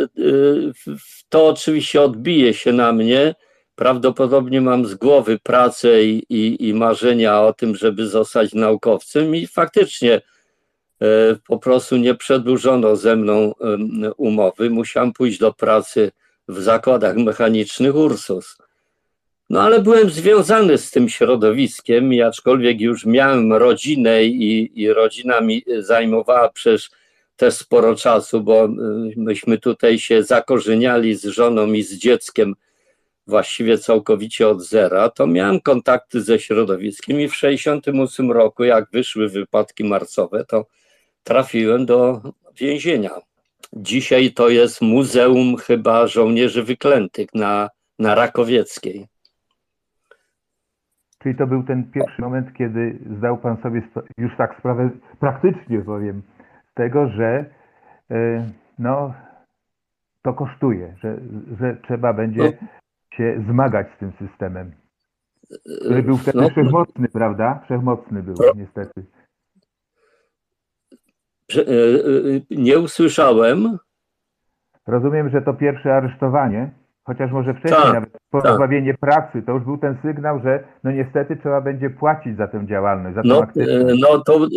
to 1.29 1.47
oczywiście 1.47 2.01
odbije 2.01 2.53
się 2.53 2.73
na 2.73 2.91
mnie. 2.93 3.35
Prawdopodobnie 3.77 4.61
mam 4.61 4.85
z 4.85 4.95
głowy 4.95 5.39
pracę 5.39 6.03
i, 6.03 6.25
i, 6.29 6.67
i 6.67 6.73
marzenia 6.73 7.41
o 7.41 7.53
tym, 7.53 7.75
żeby 7.75 8.07
zostać 8.07 8.53
naukowcem, 8.53 9.35
i 9.35 9.47
faktycznie 9.47 10.21
po 11.47 11.57
prostu 11.57 11.97
nie 11.97 12.15
przedłużono 12.15 12.95
ze 12.95 13.15
mną 13.15 13.53
umowy. 14.17 14.69
Musiałem 14.69 15.13
pójść 15.13 15.39
do 15.39 15.53
pracy 15.53 16.11
w 16.47 16.61
zakładach 16.61 17.17
mechanicznych 17.17 17.95
Ursus. 17.95 18.57
No 19.49 19.61
ale 19.61 19.81
byłem 19.81 20.09
związany 20.09 20.77
z 20.77 20.91
tym 20.91 21.09
środowiskiem 21.09 22.13
i 22.13 22.21
aczkolwiek 22.21 22.81
już 22.81 23.05
miałem 23.05 23.53
rodzinę 23.53 24.23
i, 24.23 24.81
i 24.81 24.93
rodzina 24.93 25.41
mi 25.41 25.63
zajmowała 25.79 26.49
przecież 26.49 26.89
też 27.35 27.53
sporo 27.53 27.95
czasu, 27.95 28.41
bo 28.41 28.65
y, 28.65 28.69
myśmy 29.17 29.57
tutaj 29.57 29.99
się 29.99 30.23
zakorzeniali 30.23 31.15
z 31.15 31.25
żoną 31.25 31.73
i 31.73 31.83
z 31.83 31.93
dzieckiem 31.93 32.55
właściwie 33.27 33.77
całkowicie 33.77 34.47
od 34.47 34.61
zera, 34.61 35.09
to 35.09 35.27
miałem 35.27 35.61
kontakty 35.61 36.21
ze 36.21 36.39
środowiskiem 36.39 37.19
i 37.19 37.27
w 37.27 37.31
1968 37.31 38.31
roku, 38.31 38.63
jak 38.63 38.89
wyszły 38.91 39.29
wypadki 39.29 39.83
marcowe, 39.83 40.45
to 40.45 40.65
trafiłem 41.23 41.85
do 41.85 42.21
więzienia. 42.59 43.11
Dzisiaj 43.73 44.31
to 44.31 44.49
jest 44.49 44.81
Muzeum 44.81 45.57
chyba 45.57 46.07
Żołnierzy 46.07 46.63
Wyklętych 46.63 47.27
na, 47.33 47.69
na 47.99 48.15
Rakowieckiej. 48.15 49.07
Czyli 51.19 51.35
to 51.35 51.47
był 51.47 51.63
ten 51.63 51.91
pierwszy 51.91 52.21
moment, 52.21 52.53
kiedy 52.57 52.99
zdał 53.17 53.37
Pan 53.37 53.57
sobie 53.61 53.81
już 54.17 54.37
tak 54.37 54.55
sprawę 54.59 54.89
praktycznie 55.19 55.81
powiem, 55.81 56.21
z 56.71 56.73
tego, 56.73 57.07
że 57.09 57.45
e, 58.11 58.49
no, 58.79 59.13
to 60.21 60.33
kosztuje, 60.33 60.95
że, 61.03 61.17
że 61.59 61.77
trzeba 61.83 62.13
będzie 62.13 62.43
no. 62.43 62.67
Się 63.17 63.43
zmagać 63.49 63.87
z 63.95 63.99
tym 63.99 64.11
systemem, 64.19 64.71
który 65.85 66.03
był 66.03 66.17
wtedy 66.17 66.37
no, 66.37 66.49
wszechmocny, 66.49 67.07
prawda? 67.09 67.61
Wszechmocny 67.65 68.23
był, 68.23 68.35
niestety. 68.55 69.03
E, 71.55 71.59
e, 71.59 71.63
nie 72.51 72.79
usłyszałem. 72.79 73.77
Rozumiem, 74.87 75.29
że 75.29 75.41
to 75.41 75.53
pierwsze 75.53 75.93
aresztowanie, 75.95 76.71
chociaż 77.03 77.31
może 77.31 77.53
wcześniej 77.53 77.81
tak, 77.81 77.93
nawet 77.93 78.09
pozbawienie 78.29 78.91
tak. 78.91 78.99
pracy, 78.99 79.41
to 79.41 79.51
już 79.51 79.63
był 79.63 79.77
ten 79.77 79.97
sygnał, 80.01 80.39
że 80.43 80.63
no 80.83 80.91
niestety 80.91 81.37
trzeba 81.37 81.61
będzie 81.61 81.89
płacić 81.89 82.37
za 82.37 82.47
tę 82.47 82.65
działalność, 82.67 83.15
za 83.15 83.21
no. 83.25 83.47
No 84.01 84.19
to 84.19 84.47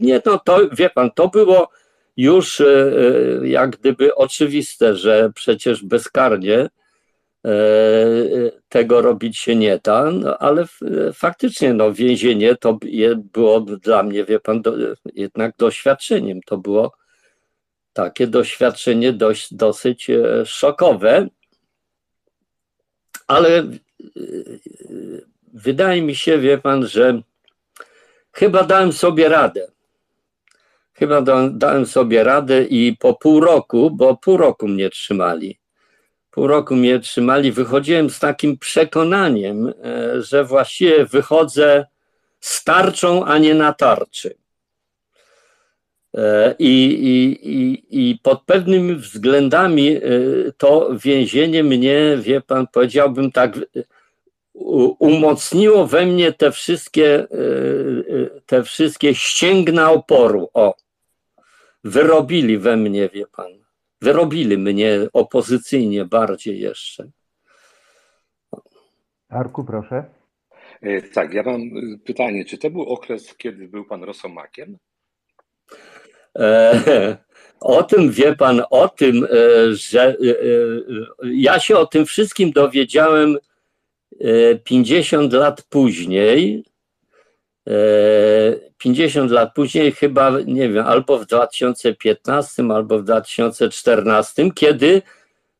nie, 0.00 0.20
no 0.26 0.38
to 0.38 0.60
wie 0.72 0.90
pan, 0.90 1.10
to 1.10 1.28
było 1.28 1.68
już 2.16 2.62
jak 3.42 3.70
gdyby 3.70 4.14
oczywiste, 4.14 4.94
że 4.94 5.30
przecież 5.34 5.84
bezkarnie 5.84 6.68
tego 8.68 9.02
robić 9.02 9.38
się 9.38 9.56
nie 9.56 9.80
da, 9.84 10.10
no, 10.10 10.38
ale 10.38 10.64
faktycznie 11.14 11.74
no, 11.74 11.92
więzienie 11.92 12.56
to 12.56 12.78
było 13.32 13.60
dla 13.60 14.02
mnie, 14.02 14.24
wie 14.24 14.40
pan, 14.40 14.62
do, 14.62 14.72
jednak 15.14 15.56
doświadczeniem. 15.56 16.40
To 16.46 16.58
było 16.58 16.92
takie 17.92 18.26
doświadczenie 18.26 19.12
dość, 19.12 19.54
dosyć 19.54 20.10
e, 20.10 20.46
szokowe, 20.46 21.28
ale 23.26 23.58
e, 23.58 23.68
wydaje 25.54 26.02
mi 26.02 26.14
się, 26.14 26.38
wie 26.38 26.58
pan, 26.58 26.86
że 26.86 27.22
chyba 28.32 28.64
dałem 28.64 28.92
sobie 28.92 29.28
radę. 29.28 29.68
Chyba 30.92 31.22
dałem 31.52 31.86
sobie 31.86 32.24
radę 32.24 32.64
i 32.64 32.96
po 32.96 33.14
pół 33.14 33.40
roku, 33.40 33.90
bo 33.90 34.16
pół 34.16 34.36
roku 34.36 34.68
mnie 34.68 34.90
trzymali 34.90 35.58
pół 36.38 36.46
roku 36.46 36.76
mnie 36.76 36.98
trzymali, 36.98 37.52
wychodziłem 37.52 38.10
z 38.10 38.18
takim 38.18 38.58
przekonaniem, 38.58 39.68
e, 39.68 40.22
że 40.22 40.44
właściwie 40.44 41.06
wychodzę 41.06 41.86
z 42.40 42.64
tarczą, 42.64 43.24
a 43.24 43.38
nie 43.38 43.54
na 43.54 43.72
tarczy. 43.72 44.34
E, 46.14 46.54
I, 46.58 46.74
i, 47.10 47.48
i, 47.50 47.84
I 48.10 48.18
pod 48.22 48.42
pewnymi 48.42 48.94
względami 48.94 49.96
e, 49.96 50.00
to 50.56 50.90
więzienie 51.04 51.64
mnie, 51.64 52.18
wie 52.20 52.40
pan, 52.40 52.66
powiedziałbym 52.72 53.32
tak, 53.32 53.58
umocniło 54.98 55.86
we 55.86 56.06
mnie 56.06 56.32
te 56.32 56.52
wszystkie, 56.52 57.26
te 58.46 58.62
wszystkie 58.62 59.14
ścięgna 59.14 59.90
oporu. 59.90 60.48
O, 60.54 60.74
wyrobili 61.84 62.58
we 62.58 62.76
mnie, 62.76 63.08
wie 63.08 63.26
pan. 63.26 63.67
Wyrobili 64.02 64.58
mnie 64.58 64.98
opozycyjnie 65.12 66.04
bardziej 66.04 66.60
jeszcze. 66.60 67.10
Arku, 69.28 69.64
proszę. 69.64 70.04
E, 70.82 71.02
Tak, 71.02 71.34
ja 71.34 71.42
mam 71.42 71.60
y, 71.60 71.98
pytanie, 72.04 72.44
czy 72.44 72.58
to 72.58 72.70
był 72.70 72.82
okres, 72.82 73.36
kiedy 73.36 73.68
był 73.68 73.84
pan 73.84 74.04
rosomakiem? 74.04 74.78
E, 76.38 77.16
o 77.60 77.82
tym 77.82 78.10
wie 78.10 78.36
pan, 78.36 78.62
o 78.70 78.88
tym, 78.88 79.24
e, 79.24 79.28
że 79.74 80.02
e, 80.02 80.10
e, 80.10 80.14
ja 81.22 81.60
się 81.60 81.76
o 81.76 81.86
tym 81.86 82.06
wszystkim 82.06 82.50
dowiedziałem 82.52 83.38
e, 84.20 84.54
50 84.56 85.32
lat 85.32 85.62
później. 85.62 86.64
E, 87.68 87.70
50 88.78 89.30
lat 89.30 89.54
później, 89.54 89.92
chyba, 89.92 90.30
nie 90.46 90.68
wiem, 90.68 90.86
albo 90.86 91.18
w 91.18 91.26
2015, 91.26 92.62
albo 92.74 92.98
w 92.98 93.04
2014, 93.04 94.50
kiedy 94.54 95.02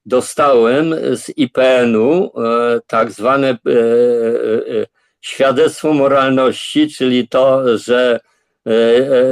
dostałem 0.06 0.94
z 1.16 1.28
IPN-u 1.36 2.24
e, 2.24 2.80
tak 2.86 3.10
zwane 3.10 3.48
e, 3.48 3.52
e, 3.52 4.80
e, 4.80 4.86
świadectwo 5.20 5.92
moralności, 5.92 6.88
czyli 6.88 7.28
to, 7.28 7.78
że 7.78 8.20
e, 8.66 8.70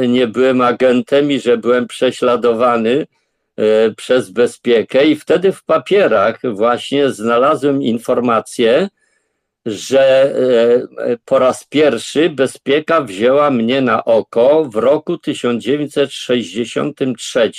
e, 0.03 0.09
nie 0.09 0.27
byłem 0.27 0.61
agentem 0.61 1.33
i 1.33 1.41
że 1.41 1.57
byłem 1.57 1.87
prześladowany 1.87 3.07
e, 3.57 3.91
przez 3.91 4.31
bezpiekę. 4.31 5.07
I 5.07 5.17
wtedy 5.17 5.53
w 5.53 5.65
papierach 5.65 6.41
właśnie 6.45 7.11
znalazłem 7.11 7.83
informację, 7.83 8.89
że 9.67 10.35
e, 10.99 11.17
po 11.25 11.39
raz 11.39 11.65
pierwszy 11.65 12.31
bezpieka 12.31 13.01
wzięła 13.01 13.51
mnie 13.51 13.81
na 13.81 14.05
oko 14.05 14.65
w 14.65 14.77
roku 14.77 15.19
1963, 15.19 17.53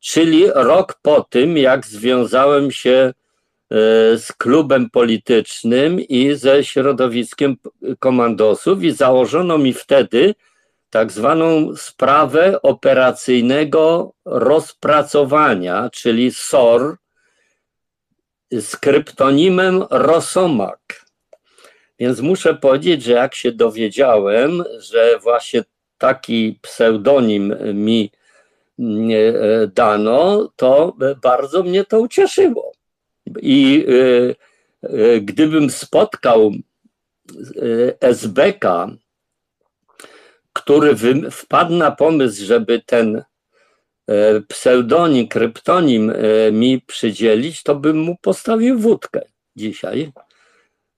czyli 0.00 0.46
rok 0.54 0.98
po 1.02 1.26
tym, 1.30 1.56
jak 1.56 1.86
związałem 1.86 2.70
się 2.70 2.90
e, 2.90 3.12
z 4.18 4.32
klubem 4.38 4.90
politycznym 4.90 6.00
i 6.00 6.34
ze 6.34 6.64
środowiskiem 6.64 7.56
komandosów 7.98 8.82
i 8.82 8.90
założono 8.90 9.58
mi 9.58 9.72
wtedy 9.72 10.34
tak 10.90 11.12
zwaną 11.12 11.76
sprawę 11.76 12.62
operacyjnego 12.62 14.12
rozpracowania, 14.24 15.90
czyli 15.92 16.30
SOR 16.30 16.96
z 18.52 18.76
kryptonimem 18.76 19.84
Rosomak. 19.90 21.03
Więc 21.98 22.20
muszę 22.20 22.54
powiedzieć, 22.54 23.02
że 23.02 23.12
jak 23.12 23.34
się 23.34 23.52
dowiedziałem, 23.52 24.64
że 24.78 25.18
właśnie 25.22 25.64
taki 25.98 26.58
pseudonim 26.62 27.54
mi 27.74 28.10
e, 28.78 29.66
dano, 29.66 30.48
to 30.56 30.96
bardzo 31.22 31.62
mnie 31.62 31.84
to 31.84 32.00
ucieszyło. 32.00 32.72
I 33.42 33.86
e, 33.88 34.88
e, 34.88 35.20
gdybym 35.20 35.70
spotkał 35.70 36.52
SBK, 38.00 38.88
który 40.52 40.96
wpadł 41.30 41.74
na 41.74 41.90
pomysł, 41.90 42.44
żeby 42.44 42.82
ten 42.86 43.22
pseudonim, 44.48 45.28
kryptonim 45.28 46.12
mi 46.52 46.80
przydzielić, 46.80 47.62
to 47.62 47.74
bym 47.74 47.98
mu 47.98 48.16
postawił 48.20 48.78
wódkę 48.78 49.20
dzisiaj. 49.56 50.12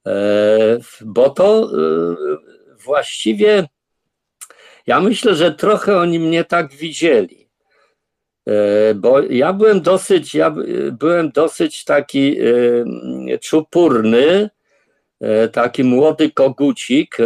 E, 0.07 0.79
Bo 1.05 1.31
to 1.31 1.63
e, 1.63 2.17
właściwie 2.85 3.69
ja 4.87 5.01
myślę, 5.01 5.35
że 5.35 5.53
trochę 5.53 5.97
oni 5.99 6.19
mnie 6.19 6.45
tak 6.45 6.73
widzieli. 6.73 7.49
E, 8.49 8.95
Bo 8.95 9.21
ja 9.21 9.53
byłem 9.53 9.81
dosyć, 9.81 10.35
ja 10.35 10.51
by- 10.51 10.93
byłem 10.93 11.31
dosyć 11.31 11.85
taki 11.85 12.37
czupurny, 13.41 14.51
taki 15.53 15.85
młody 15.85 16.31
kogucik. 16.31 17.17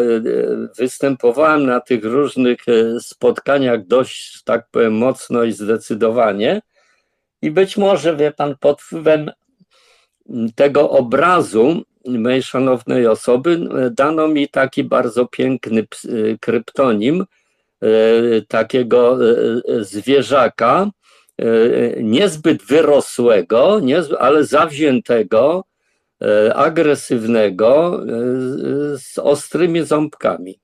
Występowałem 0.79 1.67
na 1.67 1.81
tych 1.81 2.05
różnych 2.05 2.59
spotkaniach 3.01 3.87
dość, 3.87 4.43
tak 4.45 4.67
powiem, 4.71 4.93
mocno 4.95 5.45
i 5.45 5.53
zdecydowanie. 5.53 6.63
I 7.43 7.51
być 7.51 7.77
może, 7.77 8.17
wie 8.17 8.31
pan, 8.31 8.57
pod 8.61 8.83
wpływem 8.83 9.31
tego 10.55 10.91
obrazu 10.91 11.83
mojej 12.05 12.43
szanownej 12.43 13.07
osoby 13.07 13.51
e, 13.51 13.91
dano 13.91 14.29
mi 14.29 14.49
taki 14.49 14.85
bardzo 14.85 15.27
piękny 15.27 15.81
e, 15.81 15.87
kryptonim 16.41 17.25
e, 17.81 17.87
takiego 18.49 19.19
zwierzaka, 19.81 20.91
niezbyt 21.97 22.63
wyrosłego, 22.63 23.81
ale 24.19 24.45
zawziętego, 24.45 25.65
agresywnego, 26.55 28.01
z 28.97 29.19
ostrymi 29.19 29.85
ząbkami. 29.85 30.61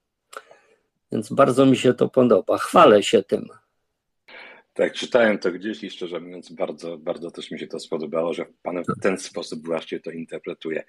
Więc 1.12 1.32
bardzo 1.32 1.66
mi 1.66 1.76
się 1.76 1.94
to 1.94 2.08
podoba. 2.08 2.58
Chwalę 2.58 3.02
się 3.02 3.22
tym. 3.22 3.48
Tak, 4.76 4.92
czytałem 4.92 5.38
to 5.38 5.52
gdzieś 5.52 5.84
i 5.84 5.90
szczerze 5.90 6.20
mówiąc, 6.20 6.52
bardzo, 6.52 6.98
bardzo 6.98 7.30
też 7.30 7.50
mi 7.50 7.58
się 7.58 7.66
to 7.66 7.78
spodobało, 7.78 8.34
że 8.34 8.46
Pan 8.62 8.82
w 8.84 9.00
ten 9.02 9.18
sposób 9.18 9.66
właśnie 9.66 10.00
to 10.00 10.10
interpretuje. 10.10 10.84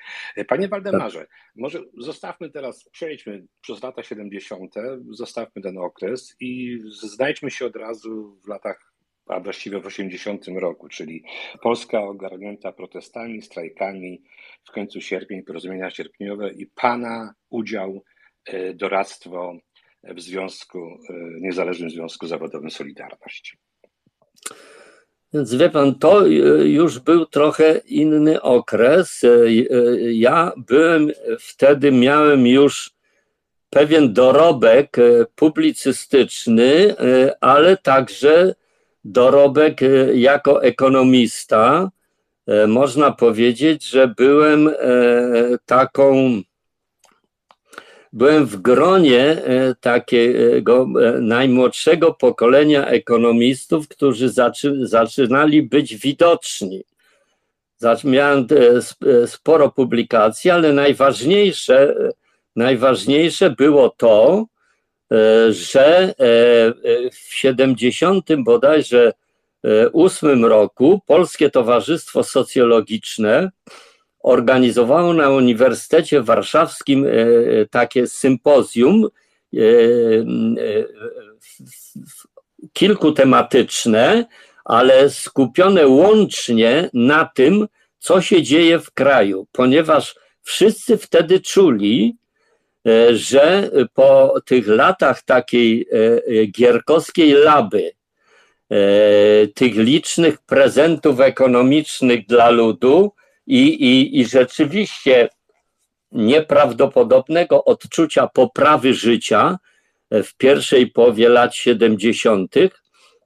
Panie 0.47 0.67
Waldemarze, 0.67 1.27
może 1.55 1.79
zostawmy 1.97 2.49
teraz, 2.49 2.89
przejdźmy 2.89 3.45
przez 3.61 3.83
lata 3.83 4.03
70., 4.03 4.73
zostawmy 5.09 5.61
ten 5.61 5.77
okres 5.77 6.35
i 6.39 6.79
znajdźmy 7.01 7.51
się 7.51 7.65
od 7.65 7.75
razu 7.75 8.39
w 8.45 8.47
latach, 8.47 8.93
a 9.27 9.39
właściwie 9.39 9.79
w 9.79 9.85
80 9.85 10.47
roku, 10.47 10.87
czyli 10.89 11.23
Polska 11.61 12.03
ogarnięta 12.03 12.71
protestami, 12.71 13.41
strajkami, 13.41 14.23
w 14.67 14.71
końcu 14.71 15.01
sierpień, 15.01 15.43
porozumienia 15.43 15.89
sierpniowe 15.89 16.51
i 16.53 16.65
Pana 16.65 17.33
udział, 17.49 18.03
e, 18.45 18.73
doradztwo 18.73 19.57
w 20.03 20.21
Związku, 20.21 20.79
e, 20.79 21.13
Niezależnym 21.39 21.89
Związku 21.89 22.27
Zawodowym 22.27 22.71
Solidarność. 22.71 23.57
Więc 25.33 25.55
wie 25.55 25.69
pan, 25.69 25.95
to 25.95 26.25
e, 26.25 26.29
już 26.67 26.99
był 26.99 27.25
trochę 27.25 27.77
inny 27.77 28.41
okres. 28.41 29.23
E, 29.23 29.27
e, 29.27 30.11
Ja 30.11 30.51
byłem 30.57 31.11
wtedy, 31.39 31.91
miałem 31.91 32.47
już 32.47 32.91
pewien 33.69 34.13
dorobek 34.13 34.97
publicystyczny, 35.35 36.95
ale 37.41 37.77
także 37.77 38.55
dorobek 39.03 39.79
jako 40.13 40.63
ekonomista. 40.63 41.91
Można 42.67 43.11
powiedzieć, 43.11 43.89
że 43.89 44.07
byłem 44.07 44.69
taką 45.65 46.41
byłem 48.13 48.45
w 48.45 48.57
gronie 48.57 49.23
e, 49.23 49.75
takiego 49.81 50.87
e, 51.03 51.21
najmłodszego 51.21 52.13
pokolenia 52.13 52.87
ekonomistów, 52.87 53.87
którzy 53.87 54.29
zaczy, 54.29 54.87
zaczynali 54.87 55.63
być 55.63 55.95
widoczni. 55.95 56.83
Miałem 58.03 58.47
e, 58.51 58.77
sp- 58.89 59.05
sporo 59.27 59.71
publikacji, 59.71 60.49
ale 60.49 60.73
najważniejsze, 60.73 61.95
najważniejsze 62.55 63.49
było 63.49 63.89
to, 63.89 64.45
że 65.49 66.13
w 67.11 67.35
70 67.35 68.25
bodajże 68.37 69.13
e, 69.63 69.89
ósmym 69.89 70.45
roku 70.45 71.01
Polskie 71.05 71.49
Towarzystwo 71.49 72.23
Socjologiczne 72.23 73.51
organizowało 74.27 75.13
na 75.13 75.29
Uniwersytecie 75.29 76.21
Warszawskim 76.21 77.05
e, 77.05 77.09
e, 77.09 77.65
takie 77.65 78.07
sympozjum 78.07 79.07
e, 79.53 79.59
kilkutematyczne, 82.73 84.25
ale 84.65 85.09
skupione 85.09 85.87
łącznie 85.87 86.89
na 86.93 87.29
tym, 87.35 87.67
co 87.99 88.21
się 88.21 88.43
dzieje 88.43 88.79
w 88.79 88.91
kraju, 88.91 89.47
ponieważ 89.51 90.15
wszyscy 90.41 90.97
wtedy 90.97 91.39
czuli, 91.39 92.15
że 93.11 93.71
po 93.93 94.33
tych 94.45 94.67
latach 94.67 95.23
takiej 95.23 95.87
gierkowskiej 96.51 97.31
laby, 97.31 97.91
tych 99.55 99.75
licznych 99.75 100.37
prezentów 100.37 101.19
ekonomicznych 101.19 102.25
dla 102.25 102.49
ludu, 102.49 103.11
i, 103.47 103.59
i, 103.67 104.19
i 104.19 104.25
rzeczywiście 104.25 105.29
nieprawdopodobnego 106.11 107.65
odczucia 107.65 108.27
poprawy 108.27 108.93
życia 108.93 109.57
w 110.11 110.33
pierwszej 110.37 110.87
połowie 110.87 111.29
lat 111.29 111.55
70. 111.55 112.55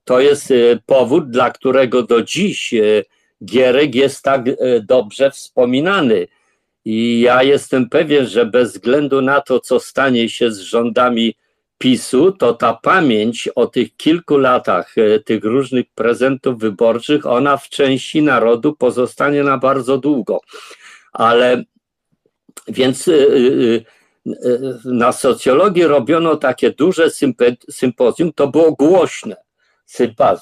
To 0.03 0.19
jest 0.19 0.51
e, 0.51 0.55
powód, 0.85 1.29
dla 1.29 1.49
którego 1.49 2.03
do 2.03 2.23
dziś 2.23 2.73
e, 2.73 3.03
Gierek 3.45 3.95
jest 3.95 4.23
tak 4.23 4.47
e, 4.47 4.53
dobrze 4.81 5.31
wspominany. 5.31 6.27
I 6.85 7.21
ja 7.21 7.43
jestem 7.43 7.89
pewien, 7.89 8.25
że 8.27 8.45
bez 8.45 8.71
względu 8.73 9.21
na 9.21 9.41
to, 9.41 9.59
co 9.59 9.79
stanie 9.79 10.29
się 10.29 10.51
z 10.51 10.59
rządami 10.59 11.35
PiSu, 11.81 12.31
to 12.31 12.53
ta 12.53 12.73
pamięć 12.73 13.49
o 13.55 13.67
tych 13.67 13.95
kilku 13.95 14.37
latach 14.37 14.97
e, 14.97 15.19
tych 15.19 15.43
różnych 15.43 15.85
prezentów 15.95 16.59
wyborczych, 16.59 17.25
ona 17.25 17.57
w 17.57 17.69
części 17.69 18.21
narodu 18.21 18.75
pozostanie 18.75 19.43
na 19.43 19.57
bardzo 19.57 19.97
długo. 19.97 20.39
Ale 21.13 21.63
więc 22.67 23.07
e, 23.07 23.11
na 24.85 25.11
socjologii 25.11 25.83
robiono 25.83 26.35
takie 26.35 26.71
duże 26.71 27.09
sympozjum, 27.69 28.33
to 28.33 28.47
było 28.47 28.71
głośne 28.71 29.35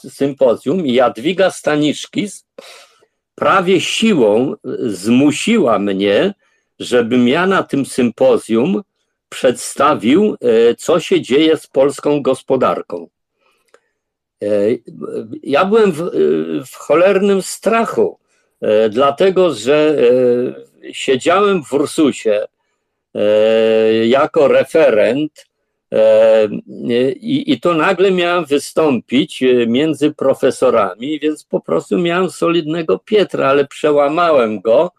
sympozjum 0.10 0.86
i 0.86 0.94
Jadwiga 0.94 1.52
Staniszkis 1.52 2.46
prawie 3.36 3.82
siłą 3.82 4.54
zmusiła 4.80 5.80
mnie, 5.80 6.34
żebym 6.80 7.28
ja 7.28 7.48
na 7.48 7.64
tym 7.64 7.86
sympozjum 7.86 8.82
przedstawił, 9.30 10.36
e, 10.42 10.76
co 10.76 11.00
się 11.00 11.22
dzieje 11.22 11.58
z 11.58 11.68
polską 11.68 12.22
gospodarką. 12.22 13.10
E, 14.44 14.48
ja 15.44 15.66
byłem 15.66 15.92
w, 15.92 16.12
w 16.66 16.76
cholernym 16.76 17.42
strachu, 17.42 18.20
e, 18.62 18.90
dlatego 18.90 19.54
że 19.54 19.96
siedziałem 20.92 21.64
w 21.64 21.74
Ursusie 21.74 22.46
jako 24.06 24.48
referent 24.48 25.46
i, 27.20 27.44
i 27.52 27.60
to 27.60 27.74
nagle 27.74 28.12
miałem 28.12 28.46
wystąpić 28.46 29.44
między 29.68 30.14
profesorami, 30.14 31.20
więc 31.20 31.44
po 31.44 31.60
prostu 31.60 31.98
miałem 31.98 32.30
solidnego 32.30 33.00
Pietra, 33.00 33.48
ale 33.48 33.68
przełamałem 33.68 34.62
go 34.62 34.92
E, 34.92 34.99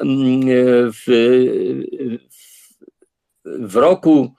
w, 0.94 1.04
w 3.46 3.76
roku 3.76 4.34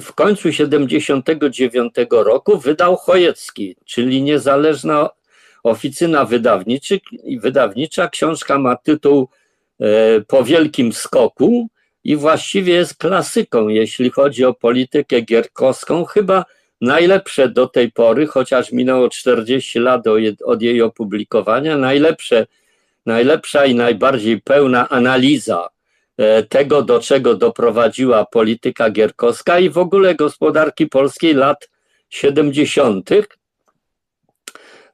w 0.00 0.12
końcu 0.14 0.52
79 0.52 1.94
roku 2.10 2.58
wydał 2.58 2.96
Chojecki, 2.96 3.76
czyli 3.84 4.22
niezależna 4.22 5.10
oficyna 5.62 6.26
wydawnicza. 7.40 8.08
Książka 8.08 8.58
ma 8.58 8.76
tytuł 8.76 9.28
e, 9.80 10.20
Po 10.20 10.44
wielkim 10.44 10.92
skoku 10.92 11.68
i 12.04 12.16
właściwie 12.16 12.74
jest 12.74 12.96
klasyką, 12.96 13.68
jeśli 13.68 14.10
chodzi 14.10 14.44
o 14.44 14.54
politykę 14.54 15.20
gierkowską. 15.20 16.04
Chyba 16.04 16.44
najlepsze 16.80 17.48
do 17.48 17.66
tej 17.66 17.92
pory, 17.92 18.26
chociaż 18.26 18.72
minęło 18.72 19.08
40 19.08 19.78
lat 19.78 20.04
od 20.44 20.62
jej 20.62 20.82
opublikowania, 20.82 21.76
najlepsze, 21.76 22.46
najlepsza 23.06 23.64
i 23.64 23.74
najbardziej 23.74 24.40
pełna 24.40 24.88
analiza 24.88 25.68
tego, 26.48 26.82
do 26.82 27.00
czego 27.00 27.34
doprowadziła 27.34 28.24
polityka 28.24 28.90
gierkowska 28.90 29.58
i 29.58 29.70
w 29.70 29.78
ogóle 29.78 30.14
gospodarki 30.14 30.86
polskiej 30.86 31.34
lat 31.34 31.68
70. 32.08 33.10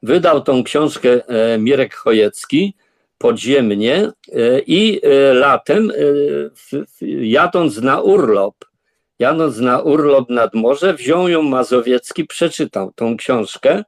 Wydał 0.03 0.41
tą 0.41 0.63
książkę 0.63 1.09
e, 1.27 1.57
Mirek 1.57 1.95
Chojecki 1.95 2.73
podziemnie 3.17 3.95
e, 3.95 4.11
i 4.59 5.01
latem, 5.33 5.91
jadąc 7.21 7.81
na 7.81 8.01
urlop, 8.01 8.55
jadąc 9.19 9.57
na 9.57 9.79
urlop 9.81 10.29
nad 10.29 10.53
morze, 10.53 10.93
wziął 10.93 11.29
ją 11.29 11.41
Mazowiecki, 11.41 12.25
przeczytał 12.25 12.91
tą 12.95 13.17
książkę 13.17 13.83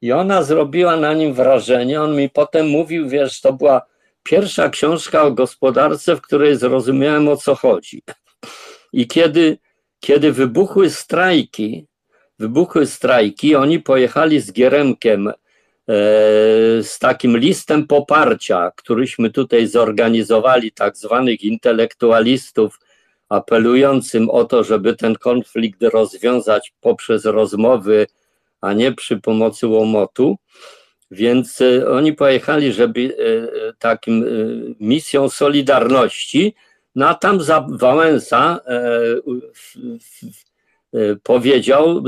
i 0.00 0.12
ona 0.12 0.42
zrobiła 0.42 0.96
na 0.96 1.14
nim 1.14 1.34
wrażenie. 1.34 2.02
On 2.02 2.16
mi 2.16 2.30
potem 2.30 2.66
mówił, 2.68 3.08
wiesz, 3.08 3.40
to 3.40 3.52
była 3.52 3.82
pierwsza 4.28 4.68
książka 4.68 5.22
o 5.22 5.32
gospodarce, 5.32 6.16
w 6.16 6.20
której 6.20 6.56
zrozumiałem 6.56 7.28
o 7.28 7.36
co 7.36 7.54
chodzi. 7.54 8.02
I 8.92 9.06
kiedy, 9.06 9.58
kiedy 10.00 10.32
wybuchły 10.32 10.90
strajki, 10.90 11.86
wybuchły 12.38 12.86
strajki, 12.86 13.56
oni 13.56 13.80
pojechali 13.80 14.40
z 14.40 14.52
Gieremkiem 14.52 15.28
e, 15.28 15.32
z 16.82 16.98
takim 16.98 17.38
listem 17.38 17.86
poparcia, 17.86 18.72
któryśmy 18.76 19.30
tutaj 19.30 19.66
zorganizowali, 19.66 20.72
tak 20.72 20.96
zwanych 20.96 21.42
intelektualistów, 21.42 22.78
apelującym 23.28 24.30
o 24.30 24.44
to, 24.44 24.64
żeby 24.64 24.96
ten 24.96 25.14
konflikt 25.14 25.82
rozwiązać 25.82 26.72
poprzez 26.80 27.24
rozmowy, 27.24 28.06
a 28.60 28.72
nie 28.72 28.92
przy 28.92 29.20
pomocy 29.20 29.66
łomotu. 29.66 30.36
Więc 31.10 31.60
e, 31.60 31.90
oni 31.90 32.12
pojechali, 32.12 32.72
żeby 32.72 33.00
e, 33.00 33.22
e, 33.68 33.72
takim 33.78 34.24
misją 34.80 35.28
Solidarności, 35.28 36.54
no 36.94 37.08
a 37.08 37.14
tam 37.14 37.42
za 37.42 37.66
Wałęsa 37.70 38.60
powiedział, 41.22 42.04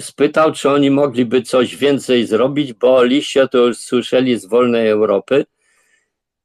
spytał, 0.00 0.52
czy 0.52 0.70
oni 0.70 0.90
mogliby 0.90 1.42
coś 1.42 1.76
więcej 1.76 2.26
zrobić, 2.26 2.72
bo 2.72 3.04
liście 3.04 3.48
to 3.48 3.58
już 3.58 3.78
słyszeli 3.78 4.38
z 4.38 4.46
wolnej 4.46 4.88
Europy. 4.88 5.44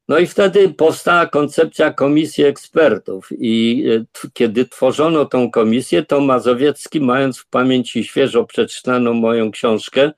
No 0.08 0.20
i 0.20 0.28
wtedy 0.28 0.70
powstała 0.70 1.26
koncepcja 1.26 1.94
komisji 1.94 2.44
ekspertów 2.44 3.30
i 3.32 3.86
kiedy 4.34 4.66
tworzono 4.66 5.26
tą 5.26 5.52
komisję, 5.52 6.06
to 6.06 6.22
Mazowiecki, 6.22 7.02
mając 7.02 7.38
w 7.40 7.48
pamięci 7.48 8.04
świeżo 8.04 8.46
przeczytaną 8.46 9.14
moją 9.14 9.52
książkę, 9.52 10.12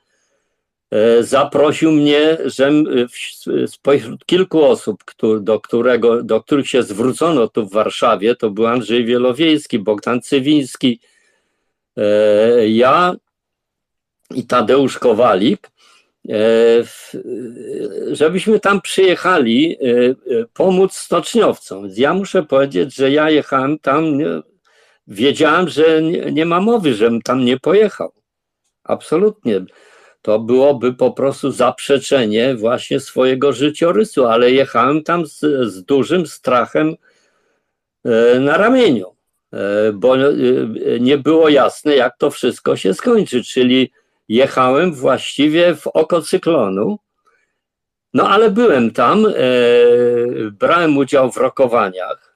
zaprosił 1.22 1.92
mnie, 1.92 2.38
że 2.46 2.72
spośród 3.68 4.26
kilku 4.26 4.64
osób, 4.64 5.04
do, 5.40 5.60
którego, 5.60 6.24
do 6.24 6.42
których 6.42 6.70
się 6.70 6.84
zwrócono 6.84 7.48
tu 7.48 7.68
w 7.68 7.72
Warszawie, 7.72 8.36
to 8.36 8.50
był 8.50 8.68
Andrzej 8.68 9.06
Wielowiejski, 9.06 9.80
Bogdan 9.80 10.22
Cywiński, 10.22 11.00
e, 11.98 12.70
ja 12.70 13.16
i 14.36 14.48
Tadeusz 14.48 15.00
Kowalik, 15.00 15.72
e, 16.30 16.34
żebyśmy 18.12 18.60
tam 18.60 18.82
przyjechali 18.82 19.78
pomóc 20.54 20.94
stoczniowcom. 20.94 21.88
Ja 21.96 22.14
muszę 22.14 22.44
powiedzieć, 22.44 22.96
że 22.96 23.12
ja 23.12 23.30
jechałem 23.30 23.80
tam, 23.80 24.18
wiedziałem, 25.08 25.70
że 25.70 26.02
nie, 26.02 26.32
nie 26.32 26.46
ma 26.46 26.62
mowy, 26.62 26.94
żebym 26.94 27.22
tam 27.22 27.46
nie 27.46 27.60
pojechał. 27.60 28.12
Absolutnie 28.84 29.66
to 30.22 30.40
byłoby 30.40 30.94
po 30.94 31.12
prostu 31.12 31.52
zaprzeczenie 31.52 32.56
właśnie 32.56 33.00
swojego 33.00 33.54
życiorysu, 33.54 34.26
ale 34.26 34.52
jechałem 34.52 35.04
tam 35.04 35.26
z, 35.26 35.40
z 35.72 35.84
dużym 35.84 36.28
strachem 36.28 36.96
e, 38.06 38.40
na 38.40 38.58
ramieniu, 38.58 39.16
e, 39.54 39.92
bo 39.94 40.18
e, 40.18 40.34
nie 41.00 41.18
było 41.18 41.50
jasne, 41.50 41.96
jak 41.96 42.18
to 42.18 42.32
wszystko 42.32 42.76
się 42.76 42.94
skończy, 42.94 43.44
czyli 43.44 43.92
jechałem 44.30 44.94
właściwie 44.94 45.76
w 45.76 45.88
oko 45.88 46.22
cyklonu. 46.22 47.00
No 48.14 48.30
ale 48.30 48.52
byłem 48.52 48.92
tam, 48.92 49.28
brałem 50.52 50.98
udział 50.98 51.32
w 51.32 51.38
rokowaniach, 51.38 52.36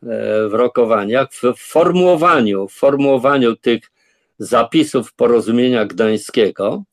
w 0.50 0.54
rokowaniach, 0.54 1.28
w 1.34 1.54
formułowaniu, 1.58 2.68
w 2.68 2.74
formułowaniu 2.74 3.56
tych 3.56 3.92
zapisów 4.40 5.14
porozumienia 5.14 5.86
gdańskiego. 5.86 6.84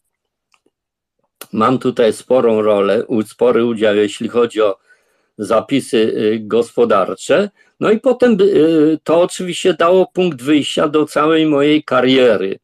Mam 1.52 1.78
tutaj 1.78 2.12
sporą 2.12 2.62
rolę, 2.62 3.06
spory 3.26 3.64
udział, 3.64 3.96
jeśli 3.96 4.28
chodzi 4.28 4.60
o 4.60 4.78
zapisy 5.38 5.96
y, 5.96 6.38
gospodarcze. 6.40 7.50
No 7.80 7.90
i 7.90 8.00
potem 8.00 8.36
to 9.04 9.20
oczywiście 9.22 9.74
dało 9.74 10.06
punkt 10.06 10.42
wyjścia 10.42 10.88
do 10.88 11.06
całej 11.06 11.46
mojej 11.46 11.84
kariery 11.84 12.58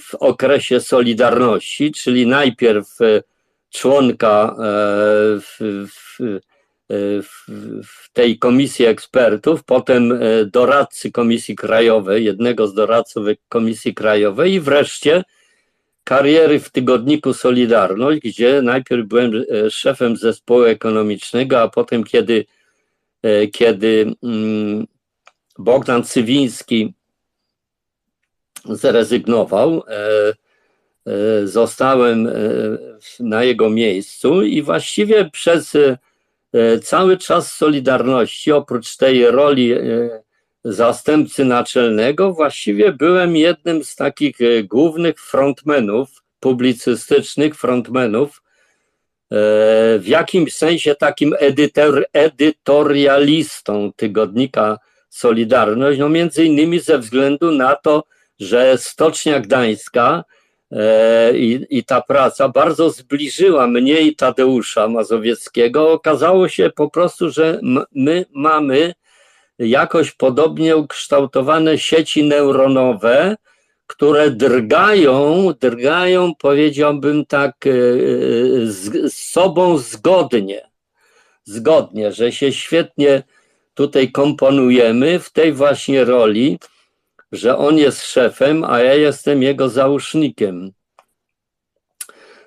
w 0.00 0.14
okresie 0.20 0.80
Solidarności, 0.80 1.92
czyli 1.92 2.26
najpierw 2.26 2.98
członka 3.70 4.56
w, 5.40 5.56
w, 5.88 6.40
w, 7.22 7.46
w 7.86 8.12
tej 8.12 8.38
komisji 8.38 8.84
ekspertów, 8.84 9.64
potem 9.64 10.18
doradcy 10.46 11.12
Komisji 11.12 11.56
Krajowej, 11.56 12.24
jednego 12.24 12.68
z 12.68 12.74
doradców 12.74 13.26
Komisji 13.48 13.94
Krajowej 13.94 14.52
i 14.52 14.60
wreszcie 14.60 15.24
kariery 16.04 16.60
w 16.60 16.70
tygodniku 16.70 17.34
Solidarność, 17.34 18.20
gdzie 18.20 18.62
najpierw 18.62 19.06
byłem 19.06 19.32
e, 19.34 19.70
szefem 19.70 20.16
zespołu 20.16 20.62
ekonomicznego, 20.64 21.60
a 21.60 21.68
potem, 21.68 22.04
kiedy, 22.04 22.44
e, 23.22 23.46
kiedy 23.46 24.14
mm, 24.22 24.86
Bogdan 25.58 26.04
Cywiński 26.04 26.94
zrezygnował, 28.64 29.82
e, 29.88 30.32
zostałem 31.44 32.28
na 33.20 33.44
jego 33.44 33.70
miejscu 33.70 34.42
i 34.42 34.62
właściwie 34.62 35.30
przez 35.30 35.76
cały 36.82 37.16
czas 37.16 37.52
Solidarności, 37.52 38.52
oprócz 38.52 38.96
tej 38.96 39.30
roli 39.30 39.74
zastępcy 40.64 41.44
naczelnego, 41.44 42.32
właściwie 42.32 42.92
byłem 42.92 43.36
jednym 43.36 43.84
z 43.84 43.96
takich 43.96 44.40
e, 44.40 44.62
głównych 44.62 45.20
frontmenów, 45.20 46.22
publicystycznych 46.40 47.54
frontmenów, 47.54 48.42
e, 48.42 49.34
w 49.98 50.04
jakimś 50.06 50.54
sensie 50.54 50.94
takim 50.94 51.34
edytor, 51.38 52.06
edytorialistą 52.12 53.92
tygodnika 53.96 54.78
Solidarność, 55.10 55.98
no 55.98 56.08
między 56.08 56.44
innymi 56.44 56.80
ze 56.80 56.98
względu 56.98 57.50
na 57.50 57.76
to, 57.76 58.04
że 58.40 58.78
Stocznia 58.78 59.40
Gdańska 59.40 60.24
e, 60.70 61.38
i, 61.38 61.66
i 61.70 61.84
ta 61.84 62.00
praca 62.00 62.48
bardzo 62.48 62.90
zbliżyła 62.90 63.66
mnie 63.66 64.00
i 64.00 64.16
Tadeusza 64.16 64.88
Mazowieckiego. 64.88 65.92
Okazało 65.92 66.48
się 66.48 66.70
po 66.76 66.90
prostu, 66.90 67.30
że 67.30 67.60
my 67.92 68.24
mamy 68.34 68.94
jakoś 69.58 70.12
podobnie 70.12 70.76
ukształtowane 70.76 71.78
sieci 71.78 72.24
neuronowe, 72.24 73.36
które 73.86 74.30
drgają, 74.30 75.48
drgają, 75.60 76.34
powiedziałbym 76.34 77.26
tak, 77.26 77.66
e, 77.66 77.70
z, 78.66 79.12
z 79.12 79.30
sobą 79.30 79.78
zgodnie. 79.78 80.70
Zgodnie, 81.44 82.12
że 82.12 82.32
się 82.32 82.52
świetnie 82.52 83.22
tutaj 83.74 84.12
komponujemy 84.12 85.18
w 85.18 85.30
tej 85.30 85.52
właśnie 85.52 86.04
roli, 86.04 86.58
że 87.32 87.58
on 87.58 87.78
jest 87.78 88.02
szefem, 88.02 88.64
a 88.64 88.80
ja 88.80 88.94
jestem 88.94 89.42
jego 89.42 89.68
załóżnikiem. 89.68 90.72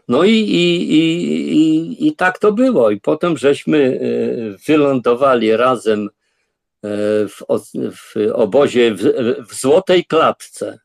No 0.08 0.24
i, 0.24 0.32
i, 0.32 0.94
i, 0.94 1.04
i, 1.52 2.08
i 2.08 2.16
tak 2.16 2.40
to 2.40 2.52
było. 2.52 2.92
I 2.92 3.00
potem 3.00 3.38
żeśmy 3.38 4.00
e, 4.02 4.58
wylądowali 4.68 5.58
razem 5.58 6.10
E, 6.10 6.25
w, 7.28 7.42
w 7.92 8.14
obozie 8.34 8.94
w, 8.94 9.04
w 9.50 9.54
Złotej 9.54 10.06
Klatce, 10.06 10.80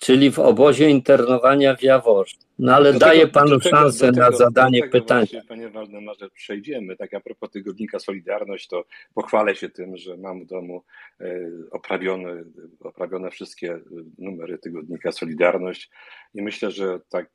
czyli 0.00 0.30
w 0.30 0.38
obozie 0.38 0.90
internowania 0.90 1.76
w 1.76 1.82
Jaworze. 1.82 2.36
No 2.58 2.74
ale 2.74 2.98
tego, 2.98 3.28
panu 3.28 3.60
tego, 3.60 3.76
szansę 3.76 4.06
tego, 4.06 4.20
na 4.20 4.30
zadanie 4.30 4.88
pytania. 4.88 5.20
Właśnie, 5.20 5.44
panie 5.48 5.68
Waldemarze, 5.68 6.30
przejdziemy. 6.30 6.96
Tak 6.96 7.14
a 7.14 7.20
propos 7.20 7.50
tygodnika 7.50 7.98
Solidarność, 7.98 8.68
to 8.68 8.84
pochwalę 9.14 9.56
się 9.56 9.68
tym, 9.68 9.96
że 9.96 10.16
mam 10.16 10.44
w 10.44 10.46
domu 10.46 10.84
e, 11.20 11.40
oprawione, 11.70 12.44
oprawione 12.80 13.30
wszystkie 13.30 13.80
numery 14.18 14.58
tygodnika 14.58 15.12
Solidarność 15.12 15.90
i 16.34 16.42
myślę, 16.42 16.70
że 16.70 17.00
tak 17.08 17.30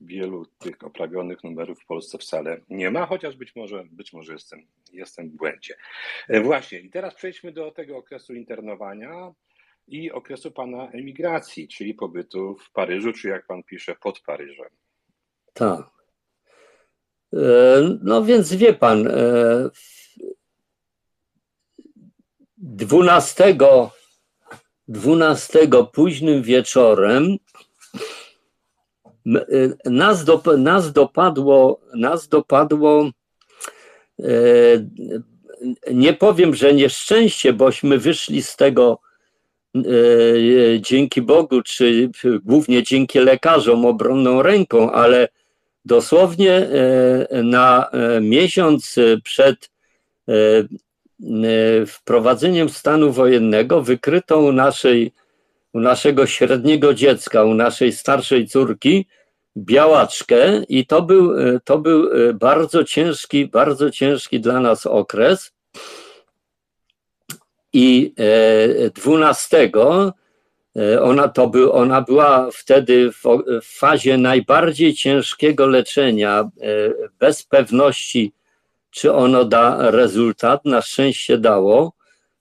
wielu 0.00 0.46
tych 0.58 0.84
oprawionych 0.84 1.44
numerów 1.44 1.80
w 1.80 1.86
Polsce 1.86 2.18
wcale 2.18 2.60
nie 2.68 2.90
ma, 2.90 3.06
chociaż 3.06 3.36
być 3.36 3.56
może, 3.56 3.84
być 3.90 4.12
może 4.12 4.32
jestem, 4.32 4.66
jestem 4.92 5.28
w 5.28 5.32
błędzie. 5.32 5.74
E, 6.28 6.40
właśnie, 6.40 6.80
i 6.80 6.90
teraz 6.90 7.14
przejdźmy 7.14 7.52
do 7.52 7.70
tego 7.70 7.96
okresu 7.96 8.34
internowania 8.34 9.32
i 9.88 10.12
okresu 10.12 10.50
pana 10.50 10.90
emigracji, 10.90 11.68
czyli 11.68 11.94
pobytu 11.94 12.56
w 12.56 12.72
Paryżu, 12.72 13.12
czy 13.12 13.28
jak 13.28 13.46
pan 13.46 13.62
pisze, 13.62 13.96
pod 14.02 14.20
Paryżem. 14.20 14.68
Tak. 15.52 15.86
E, 17.34 17.98
no 18.02 18.24
więc 18.24 18.54
wie 18.54 18.74
pan, 18.74 19.08
12, 22.56 23.44
e, 23.44 23.90
12 24.88 25.68
późnym 25.92 26.42
wieczorem 26.42 27.36
e, 29.26 29.90
nas, 29.90 30.24
do, 30.24 30.42
nas 30.58 30.92
dopadło, 30.92 31.80
nas 31.94 32.28
dopadło 32.28 33.10
nie 35.92 36.12
powiem, 36.12 36.54
że 36.54 36.74
nieszczęście, 36.74 37.52
bośmy 37.52 37.98
wyszli 37.98 38.42
z 38.42 38.56
tego 38.56 39.00
dzięki 40.80 41.22
Bogu, 41.22 41.62
czy 41.62 42.10
głównie 42.42 42.82
dzięki 42.82 43.18
lekarzom 43.18 43.84
obronną 43.86 44.42
ręką, 44.42 44.92
ale 44.92 45.28
dosłownie 45.84 46.52
e, 46.52 47.42
na 47.42 47.90
e, 47.90 48.20
miesiąc 48.20 48.94
przed 49.24 49.70
wprowadzeniem 51.86 52.68
stanu 52.68 53.12
wojennego 53.12 53.82
wykryto 53.82 54.38
u, 54.38 54.52
naszej, 54.52 55.12
u 55.72 55.80
naszego 55.80 56.26
średniego 56.26 56.94
dziecka, 56.94 57.44
u 57.44 57.54
naszej 57.54 57.92
starszej 57.92 58.48
córki 58.48 59.06
białaczkę 59.56 60.62
i 60.68 60.86
to 60.86 61.02
był, 61.02 61.32
to 61.64 61.78
był 61.78 62.08
bardzo 62.34 62.84
ciężki, 62.84 63.46
bardzo 63.46 63.90
ciężki 63.90 64.40
dla 64.40 64.60
nas 64.60 64.86
okres 64.86 65.52
i 67.76 68.14
12 68.94 69.56
e, 69.56 70.12
e, 70.76 71.02
ona, 71.02 71.28
to 71.28 71.48
był, 71.48 71.72
ona 71.72 72.00
była 72.00 72.50
wtedy 72.52 73.12
w, 73.12 73.22
w 73.62 73.78
fazie 73.78 74.18
najbardziej 74.18 74.94
ciężkiego 74.94 75.66
leczenia, 75.66 76.40
e, 76.40 76.48
bez 77.18 77.42
pewności, 77.42 78.32
czy 78.90 79.12
ono 79.12 79.44
da 79.44 79.90
rezultat. 79.90 80.64
Na 80.64 80.82
szczęście 80.82 81.38
dało 81.38 81.92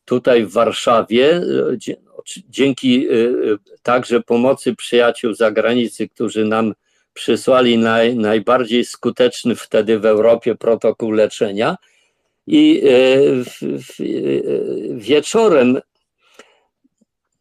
tutaj 0.05 0.45
w 0.45 0.51
Warszawie, 0.51 1.41
dzięki 2.49 3.07
także 3.83 4.21
pomocy 4.21 4.75
przyjaciół 4.75 5.33
z 5.33 5.37
zagranicy, 5.37 6.09
którzy 6.09 6.45
nam 6.45 6.73
przysłali 7.13 7.77
naj, 7.77 8.15
najbardziej 8.15 8.85
skuteczny 8.85 9.55
wtedy 9.55 9.99
w 9.99 10.05
Europie 10.05 10.55
protokół 10.55 11.11
leczenia. 11.11 11.77
I 12.47 12.81
e, 12.83 12.93
wieczorem 14.95 15.79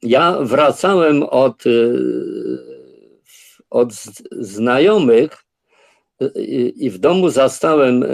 ja 0.02 0.38
wracałem 0.40 1.22
od, 1.22 1.66
e, 1.66 1.70
od 3.70 3.92
znajomych 4.30 5.44
i 6.76 6.90
w 6.90 6.98
domu 6.98 7.28
zastałem 7.28 8.02
e, 8.02 8.08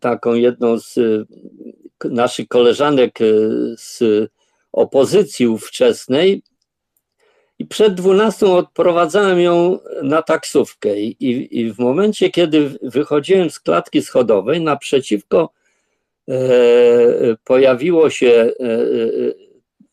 taką 0.00 0.34
jedną 0.34 0.78
z 0.78 0.98
naszych 2.04 2.48
koleżanek 2.48 3.18
z 3.76 4.02
opozycji 4.72 5.46
ówczesnej. 5.46 6.42
I 7.58 7.66
przed 7.66 7.94
dwunastą 7.94 8.56
odprowadzałem 8.56 9.40
ją 9.40 9.78
na 10.02 10.22
taksówkę. 10.22 11.00
I, 11.00 11.58
i 11.60 11.72
w 11.72 11.78
momencie, 11.78 12.30
kiedy 12.30 12.78
wychodziłem 12.82 13.50
z 13.50 13.60
klatki 13.60 14.02
schodowej 14.02 14.60
naprzeciwko 14.60 15.50
E, 15.50 15.63
pojawiło 17.44 18.10
się 18.10 18.26
e, 18.26 18.64
e, 18.64 18.84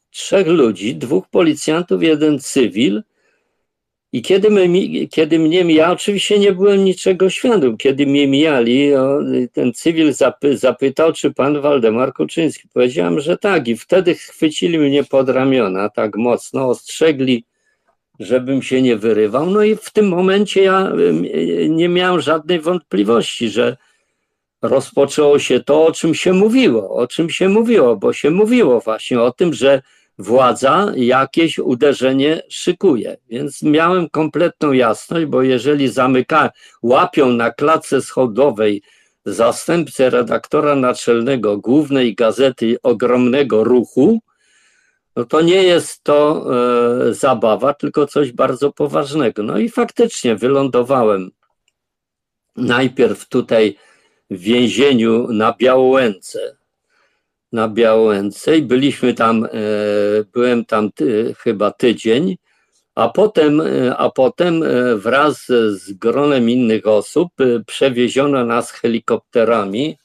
trzech 0.09 0.47
ludzi, 0.47 0.95
dwóch 0.95 1.29
policjantów, 1.29 2.03
jeden 2.03 2.39
cywil. 2.39 3.03
I 4.13 4.21
kiedy, 4.21 4.49
my, 4.49 4.67
kiedy 5.07 5.39
mnie 5.39 5.73
ja 5.73 5.91
oczywiście 5.91 6.39
nie 6.39 6.51
byłem 6.51 6.85
niczego 6.85 7.29
świadom, 7.29 7.77
kiedy 7.77 8.07
mnie 8.07 8.27
mijali, 8.27 8.91
ten 9.53 9.73
cywil 9.73 10.13
zapy, 10.13 10.57
zapytał, 10.57 11.13
czy 11.13 11.33
pan 11.33 11.61
Waldemar 11.61 12.13
Kuczyński. 12.13 12.67
Powiedziałem, 12.73 13.19
że 13.19 13.37
tak. 13.37 13.67
I 13.67 13.77
wtedy 13.77 14.15
chwycili 14.15 14.77
mnie 14.77 15.03
pod 15.03 15.29
ramiona 15.29 15.89
tak 15.89 16.17
mocno, 16.17 16.69
ostrzegli, 16.69 17.45
żebym 18.19 18.61
się 18.61 18.81
nie 18.81 18.97
wyrywał. 18.97 19.49
No 19.49 19.63
i 19.63 19.75
w 19.75 19.91
tym 19.91 20.07
momencie 20.07 20.63
ja 20.63 20.91
nie 21.69 21.89
miałem 21.89 22.21
żadnej 22.21 22.59
wątpliwości, 22.59 23.49
że, 23.49 23.77
rozpoczęło 24.61 25.39
się 25.39 25.59
to, 25.59 25.85
o 25.85 25.91
czym 25.91 26.15
się 26.15 26.33
mówiło, 26.33 26.89
o 26.89 27.07
czym 27.07 27.29
się 27.29 27.49
mówiło, 27.49 27.95
bo 27.95 28.13
się 28.13 28.31
mówiło 28.31 28.79
właśnie 28.79 29.21
o 29.21 29.31
tym, 29.31 29.53
że 29.53 29.81
władza 30.17 30.91
jakieś 30.95 31.59
uderzenie 31.59 32.41
szykuje. 32.49 33.17
Więc 33.29 33.61
miałem 33.63 34.09
kompletną 34.09 34.71
jasność, 34.71 35.25
bo 35.25 35.41
jeżeli 35.41 35.87
zamyka, 35.87 36.51
łapią 36.81 37.29
na 37.29 37.51
klatce 37.51 38.01
schodowej 38.01 38.81
zastępcę 39.25 40.09
redaktora 40.09 40.75
naczelnego 40.75 41.57
głównej 41.57 42.15
gazety 42.15 42.77
ogromnego 42.83 43.63
ruchu, 43.63 44.19
no 45.15 45.25
to 45.25 45.41
nie 45.41 45.63
jest 45.63 46.03
to 46.03 46.45
e, 47.09 47.13
zabawa, 47.13 47.73
tylko 47.73 48.07
coś 48.07 48.31
bardzo 48.31 48.71
poważnego. 48.71 49.43
No 49.43 49.57
i 49.57 49.69
faktycznie 49.69 50.35
wylądowałem 50.35 51.31
najpierw 52.55 53.27
tutaj 53.27 53.77
w 54.31 54.39
więzieniu 54.39 55.27
na 55.27 55.53
Białołęce. 55.59 56.57
Na 57.51 57.67
Białołęce 57.67 58.57
i 58.57 58.61
byliśmy 58.61 59.13
tam, 59.13 59.45
e, 59.45 59.49
byłem 60.33 60.65
tam 60.65 60.91
ty, 60.91 61.35
chyba 61.39 61.71
tydzień, 61.71 62.37
a 62.95 63.09
potem, 63.09 63.61
e, 63.61 63.97
a 63.97 64.09
potem 64.09 64.63
e, 64.63 64.95
wraz 64.95 65.45
z 65.69 65.93
gronem 65.93 66.49
innych 66.49 66.87
osób 66.87 67.33
przewieziono 67.67 68.45
nas 68.45 68.71
helikopterami 68.71 69.97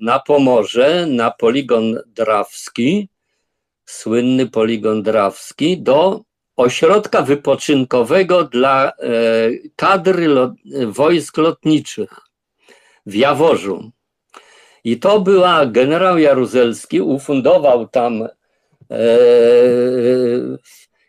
na 0.00 0.18
Pomorze, 0.18 1.06
na 1.06 1.30
poligon 1.30 1.98
Drawski, 2.06 3.08
słynny 3.84 4.46
poligon 4.46 5.02
Drawski, 5.02 5.78
do 5.78 6.20
ośrodka 6.56 7.22
wypoczynkowego 7.22 8.44
dla 8.44 8.88
e, 8.88 8.92
kadry 9.76 10.28
lot, 10.28 10.52
wojsk 10.86 11.36
lotniczych 11.38 12.18
w 13.06 13.14
Jaworzu. 13.14 13.90
I 14.84 14.98
to 14.98 15.20
była 15.20 15.66
generał 15.66 16.18
Jaruzelski, 16.18 17.00
ufundował 17.00 17.88
tam 17.88 18.22
e, 18.22 18.28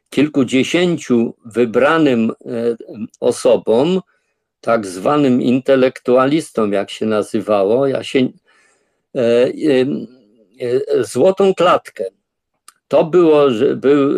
kilkudziesięciu 0.09 1.33
wybranym 1.45 2.31
e, 2.31 2.33
osobom, 3.19 4.01
tak 4.61 4.85
zwanym 4.85 5.41
intelektualistom, 5.41 6.73
jak 6.73 6.89
się 6.89 7.05
nazywało, 7.05 7.87
ja 7.87 8.03
się, 8.03 8.27
złotą 11.01 11.53
klatkę. 11.53 12.03
To 12.87 13.03
było, 13.03 13.47
był, 13.75 14.15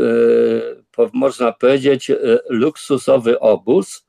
można 1.13 1.51
powiedzieć, 1.51 2.11
luksusowy 2.49 3.39
obóz 3.39 4.05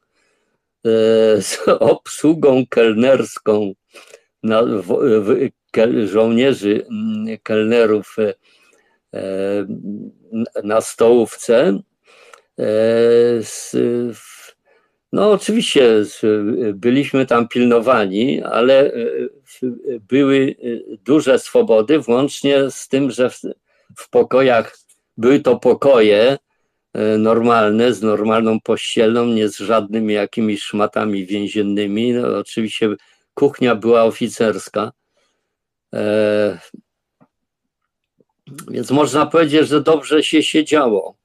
z 1.41 1.59
obsługą 1.81 2.67
kelnerską 2.71 3.73
na, 4.43 4.63
w, 4.63 4.87
w, 5.23 5.51
żołnierzy, 6.07 6.87
kelnerów 7.43 8.17
na 10.65 10.81
stołówce. 10.81 11.79
No, 15.13 15.31
oczywiście 15.31 16.03
byliśmy 16.75 17.27
tam 17.27 17.49
pilnowani, 17.49 18.43
ale 18.43 18.93
były 20.09 20.57
duże 21.05 21.39
swobody, 21.39 21.99
włącznie 21.99 22.71
z 22.71 22.89
tym, 22.89 23.11
że 23.11 23.31
w, 23.31 23.41
w 23.97 24.11
pokojach 24.11 24.79
były 25.17 25.41
to 25.41 25.57
pokoje 25.57 26.39
normalne, 27.19 27.95
z 27.95 28.03
normalną 28.03 28.61
pościelą, 28.61 29.27
nie 29.27 29.49
z 29.49 29.57
żadnymi 29.57 30.15
jakimiś 30.15 30.63
szmatami 30.63 31.27
więziennymi. 31.27 32.13
No, 32.13 32.39
oczywiście 32.39 32.97
kuchnia 33.35 33.75
była 33.75 34.03
oficerska. 34.05 34.93
Więc 38.71 38.91
można 38.91 39.27
powiedzieć, 39.27 39.69
że 39.69 39.81
dobrze 39.81 40.23
się 40.23 40.43
siedziało, 40.43 41.17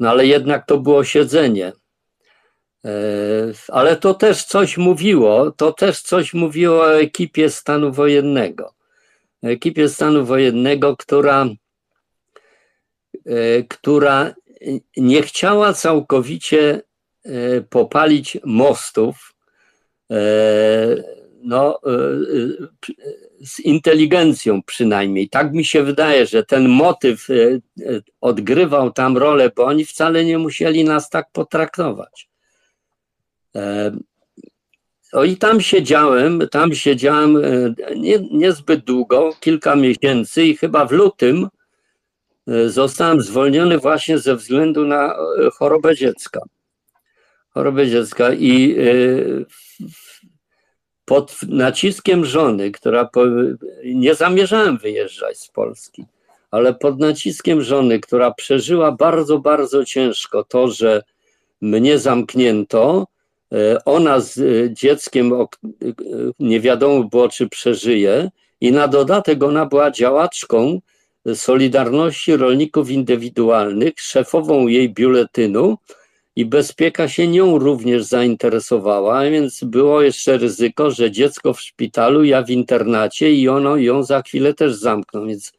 no 0.00 0.10
ale 0.10 0.26
jednak 0.26 0.66
to 0.66 0.78
było 0.78 1.04
siedzenie. 1.04 1.72
Ale 3.68 3.96
to 3.96 4.14
też 4.14 4.44
coś 4.44 4.76
mówiło, 4.76 5.50
to 5.50 5.72
też 5.72 6.00
coś 6.00 6.34
mówiło 6.34 6.80
o 6.80 7.00
ekipie 7.00 7.50
stanu 7.50 7.92
wojennego. 7.92 8.74
Ekipie 9.42 9.88
stanu 9.88 10.24
wojennego, 10.24 10.96
która, 10.96 11.46
która 13.68 14.34
nie 14.96 15.22
chciała 15.22 15.72
całkowicie 15.72 16.82
popalić 17.70 18.38
mostów, 18.44 19.34
no, 21.42 21.80
z 23.44 23.60
inteligencją 23.60 24.62
przynajmniej. 24.62 25.28
Tak 25.28 25.52
mi 25.52 25.64
się 25.64 25.82
wydaje, 25.82 26.26
że 26.26 26.44
ten 26.44 26.68
motyw 26.68 27.26
odgrywał 28.20 28.92
tam 28.92 29.16
rolę, 29.16 29.50
bo 29.56 29.64
oni 29.64 29.84
wcale 29.84 30.24
nie 30.24 30.38
musieli 30.38 30.84
nas 30.84 31.10
tak 31.10 31.26
potraktować. 31.32 32.28
O 35.12 35.24
i 35.24 35.36
tam 35.36 35.60
siedziałem, 35.60 36.48
tam 36.50 36.74
siedziałem 36.74 37.42
nie, 37.96 38.18
niezbyt 38.30 38.84
długo, 38.84 39.30
kilka 39.40 39.76
miesięcy 39.76 40.44
i 40.44 40.56
chyba 40.56 40.86
w 40.86 40.92
lutym 40.92 41.48
zostałem 42.66 43.20
zwolniony 43.20 43.78
właśnie 43.78 44.18
ze 44.18 44.36
względu 44.36 44.86
na 44.86 45.16
chorobę 45.52 45.96
dziecka. 45.96 46.40
Chorobę 47.50 47.88
dziecka 47.88 48.32
i 48.32 48.76
pod 51.04 51.36
naciskiem 51.48 52.24
żony, 52.24 52.70
która 52.70 53.08
nie 53.84 54.14
zamierzałem 54.14 54.78
wyjeżdżać 54.78 55.38
z 55.38 55.48
Polski, 55.48 56.04
ale 56.50 56.74
pod 56.74 56.98
naciskiem 57.00 57.62
żony, 57.62 58.00
która 58.00 58.30
przeżyła 58.30 58.92
bardzo, 58.92 59.38
bardzo 59.38 59.84
ciężko 59.84 60.44
to, 60.44 60.68
że 60.68 61.02
mnie 61.60 61.98
zamknięto, 61.98 63.06
ona 63.84 64.20
z 64.20 64.38
dzieckiem 64.72 65.32
nie 66.38 66.60
wiadomo 66.60 67.04
było, 67.04 67.28
czy 67.28 67.48
przeżyje, 67.48 68.30
i 68.60 68.72
na 68.72 68.88
dodatek 68.88 69.42
ona 69.42 69.66
była 69.66 69.90
działaczką 69.90 70.80
Solidarności 71.34 72.36
Rolników 72.36 72.90
Indywidualnych, 72.90 73.92
szefową 73.96 74.66
jej 74.66 74.94
biuletynu 74.94 75.78
i 76.36 76.44
bezpieka 76.44 77.08
się 77.08 77.28
nią 77.28 77.58
również 77.58 78.04
zainteresowała, 78.04 79.30
więc 79.30 79.64
było 79.64 80.02
jeszcze 80.02 80.38
ryzyko, 80.38 80.90
że 80.90 81.10
dziecko 81.10 81.54
w 81.54 81.60
szpitalu, 81.60 82.24
ja 82.24 82.42
w 82.42 82.50
internacie 82.50 83.32
i 83.32 83.48
ono 83.48 83.76
ją 83.76 84.02
za 84.02 84.22
chwilę 84.22 84.54
też 84.54 84.74
zamkną, 84.74 85.26
więc 85.26 85.52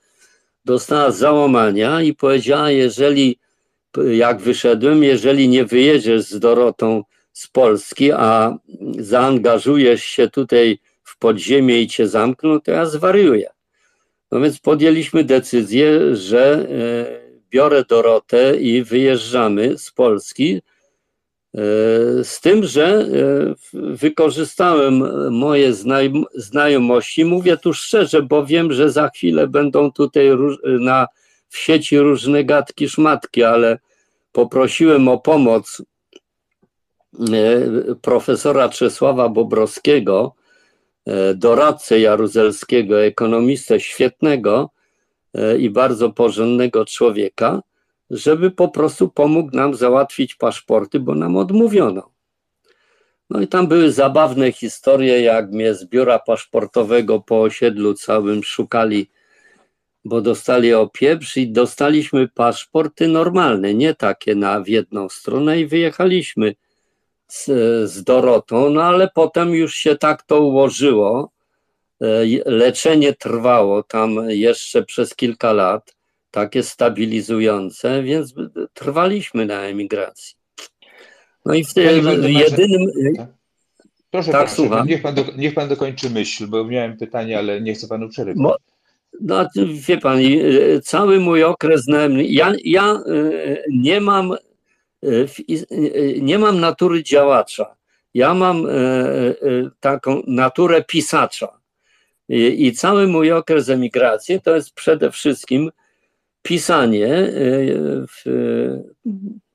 dostała 0.65 1.11
załamania 1.11 2.01
i 2.01 2.13
powiedziała, 2.13 2.71
jeżeli, 2.71 3.39
jak 4.11 4.41
wyszedłem, 4.41 5.03
jeżeli 5.03 5.49
nie 5.49 5.65
wyjedziesz 5.65 6.21
z 6.21 6.39
Dorotą 6.39 7.03
z 7.33 7.47
Polski, 7.47 8.11
a 8.11 8.57
zaangażujesz 8.99 10.03
się 10.03 10.29
tutaj 10.29 10.79
w 11.03 11.17
podziemie 11.17 11.81
i 11.81 11.87
cię 11.87 12.07
zamkną, 12.07 12.61
to 12.61 12.71
ja 12.71 12.85
zwariuję. 12.85 13.56
No 14.31 14.39
więc 14.39 14.59
podjęliśmy 14.59 15.23
decyzję, 15.23 16.15
że 16.15 16.67
biorę 17.49 17.83
Dorotę 17.89 18.57
i 18.57 18.83
wyjeżdżamy 18.83 19.77
z 19.77 19.91
Polski. 19.91 20.61
Z 22.23 22.41
tym, 22.41 22.63
że 22.63 23.07
wykorzystałem 23.73 25.03
moje 25.31 25.73
znajomości, 26.35 27.25
mówię 27.25 27.57
tu 27.57 27.73
szczerze, 27.73 28.21
bo 28.21 28.45
wiem, 28.45 28.73
że 28.73 28.91
za 28.91 29.09
chwilę 29.09 29.47
będą 29.47 29.91
tutaj 29.91 30.29
na, 30.63 31.07
w 31.49 31.57
sieci 31.57 31.99
różne 31.99 32.43
gadki, 32.43 32.89
szmatki, 32.89 33.43
ale 33.43 33.79
poprosiłem 34.31 35.07
o 35.07 35.17
pomoc 35.17 35.81
profesora 38.01 38.69
Czesława 38.69 39.29
Bobrowskiego, 39.29 40.35
doradcę 41.35 41.99
Jaruzelskiego, 41.99 43.03
ekonomistę 43.03 43.79
świetnego 43.79 44.69
i 45.59 45.69
bardzo 45.69 46.09
porządnego 46.09 46.85
człowieka, 46.85 47.61
żeby 48.09 48.51
po 48.51 48.67
prostu 48.67 49.09
pomógł 49.09 49.55
nam 49.55 49.75
załatwić 49.75 50.35
paszporty, 50.35 50.99
bo 50.99 51.15
nam 51.15 51.37
odmówiono. 51.37 52.09
No 53.29 53.41
i 53.41 53.47
tam 53.47 53.67
były 53.67 53.91
zabawne 53.91 54.51
historie, 54.51 55.21
jak 55.21 55.51
mnie 55.51 55.73
z 55.73 55.85
biura 55.85 56.19
paszportowego 56.19 57.19
po 57.19 57.41
osiedlu 57.41 57.93
całym 57.93 58.43
szukali, 58.43 59.09
bo 60.05 60.21
dostali 60.21 60.73
opieprz 60.73 61.37
i 61.37 61.51
dostaliśmy 61.51 62.27
paszporty 62.27 63.07
normalne, 63.07 63.73
nie 63.73 63.95
takie 63.95 64.35
na 64.35 64.61
w 64.61 64.67
jedną 64.67 65.09
stronę 65.09 65.59
i 65.59 65.65
wyjechaliśmy 65.65 66.55
z, 67.27 67.45
z 67.91 68.03
Dorotą, 68.03 68.69
no 68.69 68.83
ale 68.83 69.09
potem 69.15 69.55
już 69.55 69.75
się 69.75 69.95
tak 69.95 70.23
to 70.23 70.41
ułożyło. 70.41 71.31
Leczenie 72.45 73.13
trwało 73.13 73.83
tam 73.83 74.29
jeszcze 74.29 74.83
przez 74.83 75.15
kilka 75.15 75.53
lat, 75.53 75.95
takie 76.31 76.63
stabilizujące, 76.63 78.03
więc 78.03 78.33
trwaliśmy 78.73 79.45
na 79.45 79.61
emigracji. 79.61 80.35
No 81.45 81.53
i 81.53 81.65
w 81.65 81.73
tym 81.73 82.05
jedynym. 82.23 82.91
Proszę 84.11 84.31
tak, 84.31 84.51
słucham. 84.51 84.87
Niech 84.87 85.01
pan, 85.01 85.15
do, 85.15 85.25
niech 85.37 85.53
pan 85.53 85.69
dokończy 85.69 86.09
myśl, 86.09 86.47
bo 86.47 86.65
miałem 86.65 86.97
pytanie, 86.97 87.37
ale 87.37 87.61
nie 87.61 87.73
chcę 87.73 87.87
panu 87.87 88.09
przerywać. 88.09 88.43
Bo, 88.43 88.55
no, 89.21 89.47
wie 89.73 89.97
pan, 89.97 90.19
cały 90.83 91.19
mój 91.19 91.43
okres, 91.43 91.85
ja, 92.17 92.53
ja 92.63 92.99
nie 93.69 94.01
mam 94.01 94.35
nie 96.21 96.39
mam 96.39 96.59
natury 96.59 97.03
działacza. 97.03 97.75
Ja 98.13 98.33
mam 98.33 98.65
e, 98.65 98.69
e, 98.71 99.35
taką 99.79 100.21
naturę 100.27 100.83
pisacza. 100.83 101.57
I, 102.29 102.73
cały 102.73 103.07
mój 103.07 103.31
okres 103.31 103.69
emigracji 103.69 104.41
to 104.41 104.55
jest 104.55 104.73
przede 104.73 105.11
wszystkim 105.11 105.71
pisanie. 106.41 107.07
W, 108.07 108.23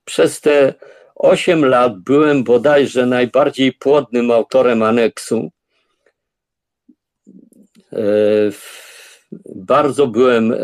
przez 0.04 0.40
te 0.40 0.74
8 1.14 1.64
lat 1.64 1.98
byłem 1.98 2.44
bodajże 2.44 3.06
najbardziej 3.06 3.72
płodnym 3.72 4.30
autorem 4.30 4.82
aneksu. 4.82 5.50
Bardzo 9.54 10.06
byłem 10.06 10.54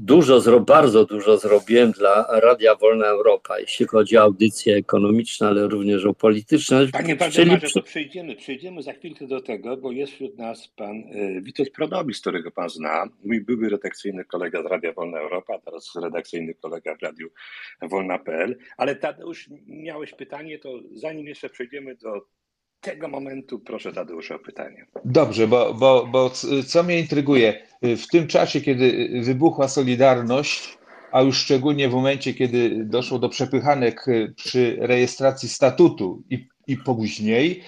dużo, 0.00 0.60
bardzo 0.60 1.04
dużo 1.04 1.38
zrobiłem 1.38 1.92
dla 1.92 2.26
Radia 2.40 2.74
Wolna 2.74 3.06
Europa, 3.06 3.58
jeśli 3.58 3.86
chodzi 3.86 4.16
o 4.16 4.22
audycje 4.22 4.76
ekonomiczne, 4.76 5.48
ale 5.48 5.68
również 5.68 6.04
o 6.04 6.14
polityczne. 6.14 6.86
Panie 6.92 7.16
Czyli... 7.30 7.50
to 7.74 7.82
przejdziemy, 7.82 8.36
przejdziemy 8.36 8.82
za 8.82 8.92
chwilkę 8.92 9.26
do 9.26 9.40
tego, 9.40 9.76
bo 9.76 9.92
jest 9.92 10.12
wśród 10.12 10.38
nas 10.38 10.68
pan 10.68 10.96
y, 10.96 11.40
Witold 11.42 11.70
Prodobis, 11.70 12.20
którego 12.20 12.50
pan 12.50 12.68
zna, 12.68 13.04
mój 13.24 13.40
były 13.40 13.68
redakcyjny 13.68 14.24
kolega 14.24 14.62
z 14.62 14.66
Radia 14.66 14.92
Wolna 14.92 15.18
Europa, 15.18 15.58
teraz 15.58 15.92
redakcyjny 16.02 16.54
kolega 16.54 16.94
w 16.96 17.02
Radiu 17.02 17.28
Wolna.pl. 17.82 18.58
Ale 18.76 18.96
Tadeusz, 18.96 19.50
miałeś 19.66 20.12
pytanie, 20.14 20.58
to 20.58 20.80
zanim 20.92 21.26
jeszcze 21.26 21.48
przejdziemy 21.48 21.94
do 21.94 22.37
tego 22.80 23.08
momentu 23.08 23.58
proszę 23.58 23.92
Tadeusza 23.92 24.34
o 24.34 24.38
pytanie. 24.38 24.86
Dobrze, 25.04 25.46
bo, 25.46 25.74
bo, 25.74 26.06
bo 26.06 26.30
co 26.66 26.82
mnie 26.82 26.98
intryguje, 26.98 27.62
w 27.82 28.06
tym 28.06 28.26
czasie, 28.26 28.60
kiedy 28.60 29.08
wybuchła 29.22 29.68
Solidarność, 29.68 30.78
a 31.12 31.22
już 31.22 31.38
szczególnie 31.38 31.88
w 31.88 31.94
momencie, 31.94 32.34
kiedy 32.34 32.84
doszło 32.84 33.18
do 33.18 33.28
przepychanek 33.28 34.06
przy 34.36 34.76
rejestracji 34.80 35.48
statutu 35.48 36.22
i, 36.30 36.48
i 36.66 36.76
później, 36.76 37.62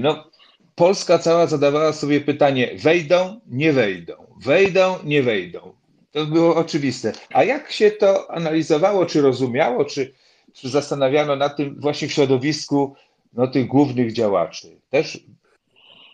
no, 0.00 0.30
Polska 0.74 1.18
cała 1.18 1.46
zadawała 1.46 1.92
sobie 1.92 2.20
pytanie: 2.20 2.70
wejdą, 2.76 3.40
nie 3.46 3.72
wejdą, 3.72 4.14
wejdą, 4.44 4.94
nie 5.04 5.22
wejdą. 5.22 5.72
To 6.10 6.26
było 6.26 6.56
oczywiste. 6.56 7.12
A 7.32 7.44
jak 7.44 7.72
się 7.72 7.90
to 7.90 8.30
analizowało, 8.30 9.06
czy 9.06 9.20
rozumiało, 9.20 9.84
czy, 9.84 10.14
czy 10.52 10.68
zastanawiano 10.68 11.36
nad 11.36 11.56
tym 11.56 11.80
właśnie 11.80 12.08
w 12.08 12.12
środowisku 12.12 12.94
no, 13.32 13.46
tych 13.46 13.66
głównych 13.66 14.12
działaczy. 14.12 14.80
Też 14.90 15.20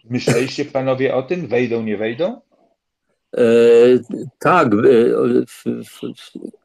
myśleliście 0.04 0.64
panowie 0.64 1.14
o 1.14 1.22
tym? 1.22 1.46
Wejdą, 1.46 1.82
nie 1.82 1.96
wejdą? 1.96 2.40
E, 3.36 3.42
tak, 4.38 4.68
e, 4.74 4.76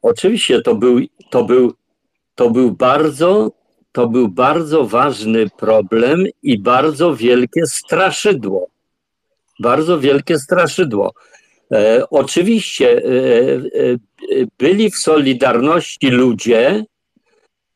oczywiście 0.02 0.62
to 0.62 0.74
był, 0.74 1.00
to, 1.30 1.44
był, 1.44 1.72
to 2.34 2.50
był 2.50 2.72
bardzo 2.72 3.50
to 3.92 4.08
był 4.08 4.28
bardzo 4.28 4.84
ważny 4.84 5.50
problem 5.50 6.26
i 6.42 6.58
bardzo 6.58 7.16
wielkie 7.16 7.66
straszydło. 7.66 8.68
Bardzo 9.60 10.00
wielkie 10.00 10.38
straszydło. 10.38 11.12
E, 11.72 12.02
oczywiście 12.10 12.96
e, 12.96 13.02
e, 13.02 13.96
byli 14.58 14.90
w 14.90 14.96
Solidarności 14.96 16.10
ludzie, 16.10 16.84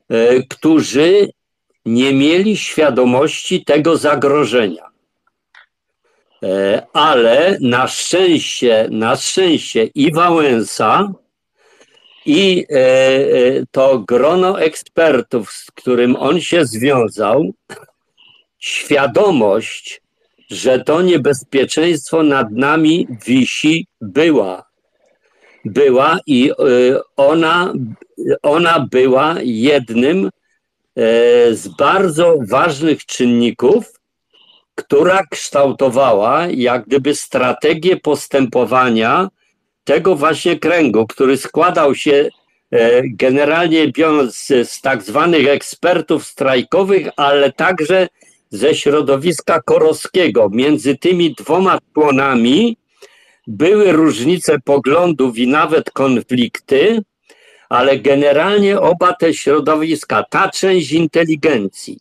e, 0.09 0.43
którzy 0.43 1.29
nie 1.87 2.13
mieli 2.13 2.57
świadomości 2.57 3.65
tego 3.65 3.97
zagrożenia. 3.97 4.87
E, 6.43 6.87
ale 6.93 7.59
na 7.61 7.89
szczęście, 7.89 8.89
na 8.91 9.17
szczęście 9.17 9.89
i 9.95 10.13
Wałęsa, 10.13 11.13
i 12.27 12.67
e, 12.71 12.77
e, 12.77 13.67
to 13.71 13.99
grono 13.99 14.61
ekspertów, 14.61 15.53
z 15.53 15.71
którym 15.71 16.17
on 16.17 16.41
się 16.41 16.67
związał, 16.67 17.53
świadomość, 18.59 20.03
że 20.51 20.85
to 20.85 21.03
niebezpieczeństwo 21.03 22.23
nad 22.23 22.51
nami 22.51 23.09
wisi, 23.27 23.87
była. 24.01 24.67
Była 25.65 26.19
i 26.27 26.53
ona, 27.17 27.73
ona 28.43 28.87
była 28.91 29.35
jednym 29.43 30.31
z 31.53 31.69
bardzo 31.79 32.37
ważnych 32.49 33.07
czynników, 33.07 34.01
która 34.75 35.23
kształtowała 35.31 36.47
jak 36.47 36.87
gdyby 36.87 37.15
strategię 37.15 37.97
postępowania 37.97 39.29
tego 39.85 40.17
właśnie 40.17 40.59
kręgu, 40.59 41.07
który 41.07 41.37
składał 41.37 41.95
się 41.95 42.29
e, 42.71 43.03
generalnie 43.09 43.93
biorąc 43.93 44.37
z 44.65 44.81
tak 44.81 45.03
zwanych 45.03 45.49
ekspertów 45.49 46.27
strajkowych, 46.27 47.09
ale 47.17 47.53
także 47.53 48.09
ze 48.51 48.75
środowiska 48.75 49.61
korowskiego. 49.63 50.49
Między 50.53 50.97
tymi 50.97 51.35
dwoma 51.35 51.79
członami 51.95 52.77
były 53.47 53.93
różnice 53.93 54.59
poglądów 54.65 55.39
i 55.39 55.47
nawet 55.47 55.91
konflikty, 55.91 57.03
ale 57.69 57.99
generalnie 57.99 58.81
oba 58.81 59.13
te 59.13 59.35
środowiska, 59.35 60.25
ta 60.31 60.51
część 60.51 60.93
inteligencji 60.93 61.99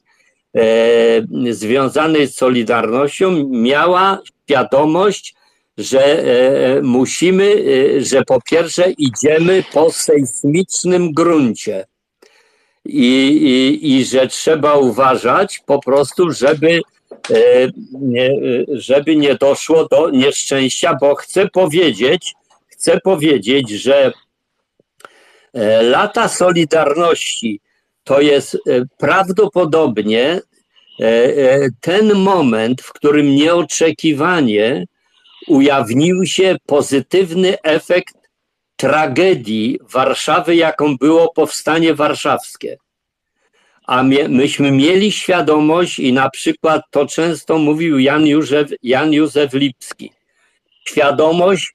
e, 0.56 1.54
związanej 1.54 2.28
z 2.28 2.36
Solidarnością 2.36 3.50
miała 3.50 4.20
świadomość, 4.44 5.36
że 5.78 6.24
e, 6.24 6.82
musimy, 6.82 7.64
e, 7.98 8.02
że 8.02 8.24
po 8.24 8.42
pierwsze 8.42 8.92
idziemy 8.92 9.64
po 9.74 9.92
sejsmicznym 9.92 11.14
gruncie. 11.14 11.86
I, 12.86 13.28
i, 13.28 13.92
i 13.92 14.06
że 14.06 14.28
trzeba 14.28 14.74
uważać 14.74 15.62
po 15.66 15.80
prostu, 15.80 16.32
żeby, 16.32 16.82
e, 17.32 17.68
nie, 18.02 18.30
żeby 18.70 19.16
nie 19.16 19.36
doszło 19.36 19.88
do 19.88 20.10
nieszczęścia, 20.10 20.98
bo 21.02 21.16
chcę 21.16 21.48
powiedzieć, 21.48 22.34
chcę 22.68 23.00
powiedzieć, 23.00 23.70
że 23.70 24.14
lata 25.82 26.28
Solidarności 26.28 27.60
to 28.06 28.22
jest 28.22 28.56
e, 28.56 28.60
prawdopodobnie 28.98 30.42
e, 31.00 31.70
ten 31.82 32.16
moment, 32.16 32.82
w 32.82 32.94
którym 32.94 33.36
nieoczekiwanie 33.36 34.86
ujawnił 35.48 36.26
się 36.26 36.56
pozytywny 36.66 37.58
efekt 37.64 38.16
tragedii 38.76 39.80
Warszawy, 39.94 40.56
jaką 40.56 40.98
było 40.98 41.34
powstanie 41.34 41.94
warszawskie. 41.94 42.78
A 43.88 44.04
myśmy 44.30 44.72
mieli 44.72 45.12
świadomość, 45.12 46.00
i 46.00 46.14
na 46.14 46.30
przykład 46.30 46.82
to 46.92 47.06
często 47.06 47.58
mówił 47.58 48.00
Jan 48.00 48.28
Józef, 48.28 48.70
Jan 48.84 49.14
Józef 49.14 49.54
Lipski, 49.54 50.12
świadomość 50.88 51.75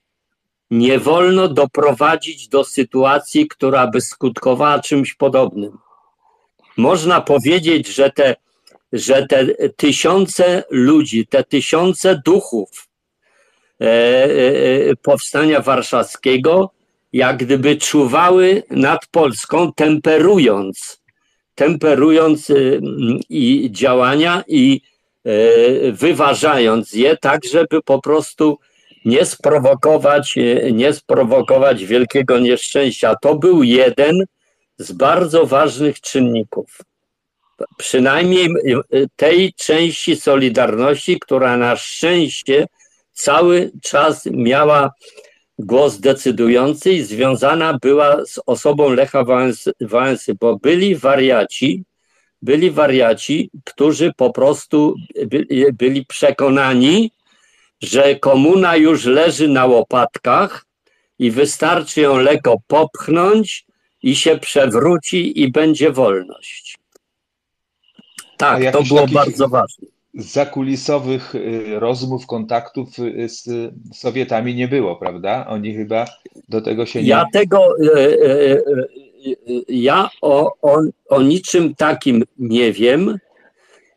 nie 0.70 0.98
wolno 0.98 1.48
doprowadzić 1.48 2.48
do 2.48 2.64
sytuacji, 2.64 3.48
która 3.48 3.86
by 3.86 4.00
skutkowała 4.00 4.78
czymś 4.80 5.14
podobnym. 5.14 5.78
Można 6.76 7.20
powiedzieć, 7.20 7.88
że 7.88 8.10
te, 8.10 8.36
że 8.92 9.26
te 9.26 9.46
tysiące 9.76 10.64
ludzi, 10.70 11.26
te 11.26 11.44
tysiące 11.44 12.22
duchów 12.24 12.88
e, 13.80 13.84
e, 13.84 14.96
powstania 14.96 15.60
warszawskiego, 15.60 16.70
jak 17.12 17.36
gdyby 17.36 17.76
czuwały 17.76 18.62
nad 18.70 19.06
Polską, 19.06 19.72
temperując, 19.72 21.02
temperując 21.54 22.50
e, 22.50 22.54
i 23.28 23.68
działania 23.72 24.44
i 24.48 24.80
e, 25.24 25.92
wyważając 25.92 26.92
je 26.92 27.16
tak, 27.16 27.44
żeby 27.44 27.82
po 27.82 28.00
prostu 28.02 28.58
nie 29.05 29.24
sprowokować, 29.24 30.38
e, 30.38 30.72
nie 30.72 30.92
sprowokować 30.92 31.84
wielkiego 31.84 32.38
nieszczęścia. 32.38 33.14
To 33.22 33.34
był 33.34 33.62
jeden 33.62 34.24
z 34.78 34.92
bardzo 34.92 35.46
ważnych 35.46 36.01
czynników. 36.01 36.78
Przynajmniej 37.76 38.46
e, 38.46 38.76
tej 39.16 39.53
części 39.53 40.16
Solidarności, 40.16 41.20
która 41.20 41.57
na 41.57 41.76
szczęście 41.76 42.66
cały 43.12 43.70
czas 43.82 44.26
miała 44.26 44.90
głos 45.59 46.01
decydujący 46.01 46.92
i 46.92 47.03
związana 47.03 47.78
była 47.82 48.24
z 48.26 48.40
osobą 48.46 48.88
Lecha 48.88 49.24
Wałęsy, 49.80 50.34
bo 50.40 50.57
byli 50.57 50.96
wariaci, 50.96 51.84
byli 52.42 52.70
wariaci, 52.70 53.51
którzy 53.64 54.12
po 54.16 54.32
prostu 54.32 54.94
byli 55.72 56.07
przekonani, 56.07 57.12
że 57.82 58.16
komuna 58.16 58.76
już 58.76 59.04
leży 59.04 59.48
na 59.48 59.66
łopatkach 59.66 60.66
i 61.18 61.30
wystarczy 61.30 62.00
ją 62.00 62.16
lekko 62.16 62.56
popchnąć 62.66 63.66
i 64.02 64.16
się 64.16 64.38
przewróci 64.38 65.40
i 65.40 65.52
będzie 65.52 65.92
wolność. 65.92 66.78
Tak, 68.36 68.72
to 68.72 68.82
było 68.82 69.06
bardzo 69.06 69.48
ważne. 69.48 69.88
Zakulisowych 70.14 71.34
y, 71.34 71.64
rozmów, 71.80 72.26
kontaktów 72.26 72.98
y, 72.98 73.28
z 73.28 73.72
Sowietami 73.94 74.54
nie 74.54 74.68
było, 74.68 74.96
prawda? 74.96 75.46
Oni 75.48 75.74
chyba 75.74 76.04
do 76.48 76.60
tego 76.60 76.86
się 76.86 77.02
nie. 77.02 77.08
Ja 77.08 77.24
tego, 77.32 77.78
y, 77.80 78.62
ja 79.68 80.10
o, 80.20 80.52
o, 80.62 80.82
o 81.08 81.22
niczym 81.22 81.74
takim 81.74 82.24
nie 82.38 82.72
wiem. 82.72 83.18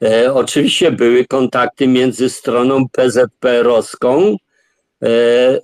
E, 0.02 0.34
oczywiście 0.34 0.91
były 0.91 1.26
kontakty 1.26 1.88
między 1.88 2.30
stroną 2.30 2.86
PZP-rowską 2.89 4.36
e, 5.04 5.08
e, 5.08 5.60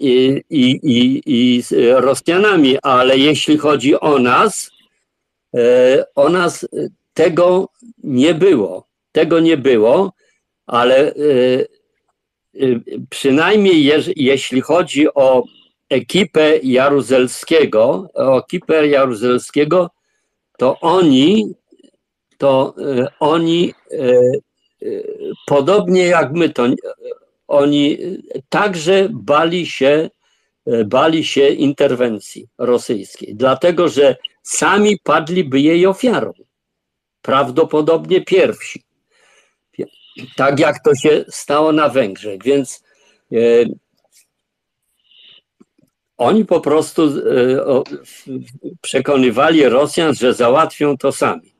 i, 0.00 0.42
i, 0.50 1.22
i, 1.26 1.62
Rosjanami, 1.94 2.78
ale 2.82 3.18
jeśli 3.18 3.58
chodzi 3.58 4.00
o 4.00 4.18
nas, 4.18 4.70
e, 5.56 6.04
o 6.14 6.28
nas 6.28 6.66
tego 7.14 7.68
nie 8.04 8.34
było. 8.34 8.86
Tego 9.12 9.40
nie 9.40 9.56
było, 9.56 10.12
ale 10.66 10.96
e, 10.96 11.12
e, 12.54 12.80
przynajmniej 13.10 13.84
je, 13.84 14.02
jeśli 14.16 14.60
chodzi 14.60 15.14
o 15.14 15.44
ekipę 15.90 16.58
Jaruzelskiego, 16.62 18.08
o 18.14 18.38
ekipę 18.38 18.86
Jaruzelskiego, 18.86 19.90
to 20.58 20.80
oni, 20.80 21.54
to 22.38 22.74
e, 22.78 23.06
oni 23.20 23.74
podobnie 25.46 26.06
jak 26.06 26.32
my, 26.32 26.48
to 26.50 26.66
oni 27.48 27.98
także 28.48 29.08
bali 29.12 29.66
się, 29.66 30.10
bali 30.86 31.24
się 31.24 31.48
interwencji 31.48 32.48
rosyjskiej, 32.58 33.34
dlatego 33.34 33.88
że 33.88 34.16
sami 34.42 34.98
padliby 34.98 35.60
jej 35.60 35.86
ofiarą. 35.86 36.32
Prawdopodobnie 37.22 38.24
pierwsi. 38.24 38.84
Tak 40.36 40.60
jak 40.60 40.82
to 40.82 40.94
się 40.94 41.24
stało 41.28 41.72
na 41.72 41.88
Węgrzech. 41.88 42.42
Więc 42.42 42.82
e, 43.32 43.36
oni 46.16 46.44
po 46.44 46.60
prostu 46.60 47.02
e, 47.02 47.82
przekonywali 48.80 49.68
Rosjan, 49.68 50.14
że 50.14 50.34
załatwią 50.34 50.96
to 50.96 51.12
sami. 51.12 51.57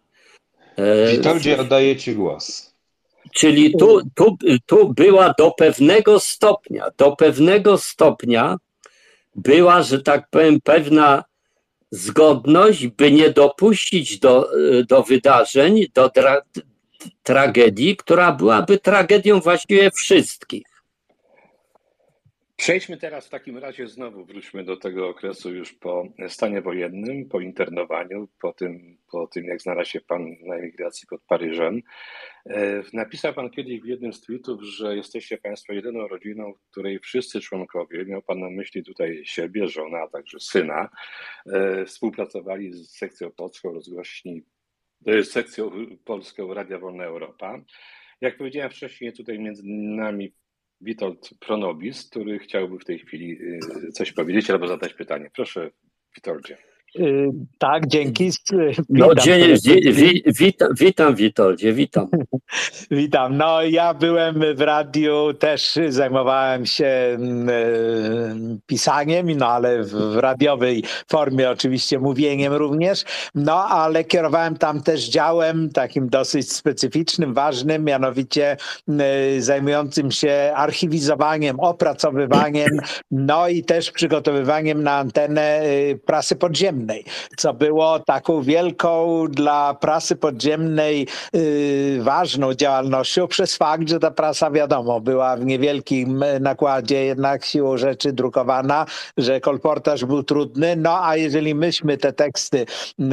E, 0.78 1.16
Witoldzie, 1.16 1.58
oddaję 1.58 1.96
Ci 1.96 2.14
głos. 2.14 2.74
Czyli 3.34 3.72
tu, 3.78 4.00
tu, 4.14 4.36
tu 4.66 4.94
była 4.94 5.34
do 5.38 5.50
pewnego 5.50 6.20
stopnia, 6.20 6.86
do 6.98 7.16
pewnego 7.16 7.78
stopnia 7.78 8.56
była, 9.34 9.82
że 9.82 10.02
tak 10.02 10.30
powiem, 10.30 10.60
pewna 10.60 11.24
zgodność, 11.90 12.86
by 12.86 13.12
nie 13.12 13.30
dopuścić 13.30 14.18
do, 14.18 14.50
do 14.88 15.02
wydarzeń, 15.02 15.86
do 15.94 16.08
tra 16.10 16.42
tragedii, 17.22 17.96
która 17.96 18.32
byłaby 18.32 18.78
tragedią 18.78 19.40
właściwie 19.40 19.90
wszystkich. 19.90 20.67
Przejdźmy 22.58 22.96
teraz 22.96 23.26
w 23.26 23.30
takim 23.30 23.58
razie 23.58 23.88
znowu, 23.88 24.24
wróćmy 24.24 24.64
do 24.64 24.76
tego 24.76 25.08
okresu 25.08 25.54
już 25.54 25.72
po 25.72 26.08
stanie 26.28 26.62
wojennym, 26.62 27.28
po 27.28 27.40
internowaniu, 27.40 28.28
po 28.40 28.52
tym, 28.52 28.98
po 29.10 29.26
tym 29.26 29.44
jak 29.44 29.62
znalazł 29.62 29.90
się 29.90 30.00
Pan 30.00 30.36
na 30.42 30.54
emigracji 30.54 31.06
pod 31.08 31.22
Paryżem. 31.22 31.82
E, 32.46 32.82
napisał 32.92 33.34
Pan 33.34 33.50
kiedyś 33.50 33.80
w 33.80 33.86
jednym 33.86 34.12
z 34.12 34.20
tweetów, 34.20 34.62
że 34.62 34.96
jesteście 34.96 35.38
Państwo 35.38 35.72
jedyną 35.72 36.08
rodziną, 36.08 36.54
której 36.70 36.98
wszyscy 36.98 37.40
członkowie, 37.40 38.04
miał 38.04 38.22
Pan 38.22 38.40
na 38.40 38.50
myśli 38.50 38.84
tutaj 38.84 39.22
siebie, 39.24 39.68
żona, 39.68 39.98
a 39.98 40.08
także 40.08 40.40
syna, 40.40 40.88
e, 41.46 41.84
współpracowali 41.84 42.72
z 42.72 42.90
sekcją 42.90 43.30
polską 43.30 43.72
rozgłośni, 43.72 44.42
e, 45.06 45.24
sekcją 45.24 45.70
polską 46.04 46.54
Radia 46.54 46.78
Wolna 46.78 47.04
Europa. 47.04 47.60
Jak 48.20 48.36
powiedziałem 48.36 48.70
wcześniej, 48.70 49.12
tutaj 49.12 49.38
między 49.38 49.62
nami 49.66 50.32
Witold 50.80 51.30
Pronobis, 51.40 52.10
który 52.10 52.38
chciałby 52.38 52.78
w 52.78 52.84
tej 52.84 52.98
chwili 52.98 53.38
coś 53.92 54.12
powiedzieć 54.12 54.50
albo 54.50 54.66
zadać 54.66 54.94
pytanie. 54.94 55.30
Proszę, 55.34 55.70
Witoldzie. 56.16 56.67
Y, 56.96 57.30
tak, 57.58 57.86
dzięki. 57.86 58.30
No, 58.88 59.14
dzień, 59.14 59.42
wi, 59.92 60.22
witam, 60.26 60.68
witam 60.74 61.14
Witoldzie, 61.14 61.72
witam. 61.82 62.08
witam. 62.90 63.36
No 63.36 63.62
ja 63.62 63.94
byłem 63.94 64.42
w 64.54 64.60
radiu, 64.60 65.34
też 65.34 65.78
zajmowałem 65.88 66.66
się 66.66 66.86
mm, 66.86 67.48
e, 67.48 68.58
pisaniem, 68.66 69.30
no 69.30 69.46
ale 69.46 69.82
w 69.84 70.16
radiowej 70.16 70.84
formie 71.08 71.50
oczywiście 71.50 71.98
mówieniem 71.98 72.52
również, 72.52 73.04
no 73.34 73.64
ale 73.64 74.04
kierowałem 74.04 74.56
tam 74.56 74.82
też 74.82 75.08
działem 75.08 75.70
takim 75.70 76.08
dosyć 76.08 76.52
specyficznym, 76.52 77.34
ważnym, 77.34 77.84
mianowicie 77.84 78.56
e, 78.88 79.40
zajmującym 79.40 80.10
się 80.10 80.52
archiwizowaniem, 80.54 81.60
opracowywaniem, 81.60 82.80
no 83.10 83.48
i 83.48 83.64
też 83.64 83.90
przygotowywaniem 83.90 84.82
na 84.82 84.92
antenę 84.92 85.62
prasy 86.06 86.36
podziemnej 86.36 86.77
podziemnej, 86.78 87.04
co 87.36 87.54
było 87.54 87.98
taką 87.98 88.42
wielką 88.42 89.24
dla 89.30 89.74
prasy 89.74 90.16
podziemnej 90.16 91.06
yy, 91.32 92.02
ważną 92.02 92.54
działalnością 92.54 93.26
przez 93.26 93.56
fakt, 93.56 93.88
że 93.88 94.00
ta 94.00 94.10
prasa 94.10 94.50
wiadomo 94.50 95.00
była 95.00 95.36
w 95.36 95.44
niewielkim 95.44 96.24
nakładzie 96.40 97.04
jednak 97.04 97.44
siłą 97.44 97.76
rzeczy 97.76 98.12
drukowana, 98.12 98.86
że 99.16 99.40
kolportaż 99.40 100.04
był 100.04 100.22
trudny, 100.22 100.76
no 100.76 101.04
a 101.04 101.16
jeżeli 101.16 101.54
myśmy 101.54 101.96
te 101.96 102.12
teksty 102.12 102.66
yy, 102.98 103.08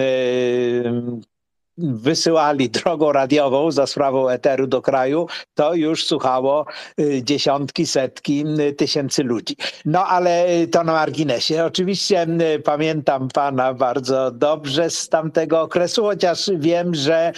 wysyłali 1.77 2.69
drogą 2.85 3.11
radiową 3.11 3.71
za 3.71 3.87
sprawą 3.87 4.29
eteru 4.29 4.67
do 4.67 4.81
kraju, 4.81 5.27
to 5.53 5.73
już 5.73 6.05
słuchało 6.05 6.65
y, 6.99 7.23
dziesiątki, 7.23 7.85
setki 7.85 8.45
y, 8.59 8.73
tysięcy 8.73 9.23
ludzi. 9.23 9.55
No 9.85 10.07
ale 10.07 10.49
y, 10.49 10.67
to 10.67 10.83
na 10.83 10.93
marginesie. 10.93 11.65
Oczywiście 11.65 12.27
pamiętam 12.63 13.27
pana 13.27 13.73
bardzo 13.73 14.31
dobrze 14.31 14.89
z 14.89 15.09
tamtego 15.09 15.61
okresu, 15.61 16.03
chociaż 16.03 16.49
wiem, 16.57 16.95
że 16.95 17.31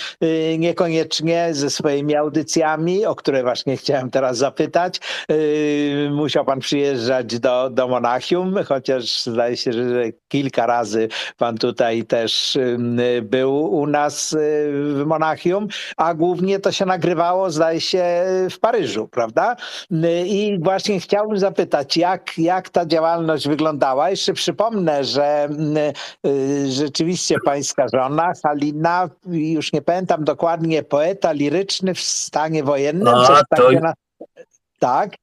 niekoniecznie 0.57 1.49
ze 1.51 1.69
swoimi 1.69 2.15
audycjami, 2.15 3.05
o 3.05 3.15
które 3.15 3.43
właśnie 3.43 3.77
chciałem 3.77 4.09
teraz 4.09 4.37
zapytać, 4.37 4.99
musiał 6.11 6.45
pan 6.45 6.59
przyjeżdżać 6.59 7.39
do, 7.39 7.69
do 7.69 7.87
Monachium, 7.87 8.55
chociaż 8.67 9.23
zdaje 9.23 9.57
się, 9.57 9.73
że 9.73 10.03
kilka 10.27 10.65
razy 10.65 11.07
pan 11.37 11.57
tutaj 11.57 12.03
też 12.03 12.57
był 13.21 13.73
u 13.73 13.87
nas 13.87 14.26
w 14.35 15.03
Monachium, 15.05 15.67
a 15.97 16.13
głównie 16.13 16.59
to 16.59 16.71
się 16.71 16.85
nagrywało, 16.85 17.51
zdaje 17.51 17.81
się, 17.81 18.03
w 18.51 18.59
Paryżu, 18.59 19.07
prawda? 19.07 19.55
I 20.25 20.57
właśnie 20.61 20.99
chciałbym 20.99 21.37
zapytać, 21.37 21.97
jak, 21.97 22.37
jak 22.37 22.69
ta 22.69 22.85
działalność 22.85 23.47
wyglądała? 23.47 24.09
Jeszcze 24.09 24.33
przypomnę, 24.33 25.03
że 25.03 25.49
y, 26.25 26.71
rzeczywiście 26.71 27.35
pańska 27.45 27.85
żona, 27.93 28.33
Halina, 28.43 29.09
już 29.27 29.73
nie 29.73 29.81
pamiętam 29.81 30.23
dokładnie, 30.23 30.83
poeta 30.83 31.31
liryczny 31.31 31.93
w 31.93 32.01
stanie 32.01 32.63
wojennym. 32.63 33.07
A, 33.07 33.41
to... 33.55 33.69
Tak? 34.79 35.15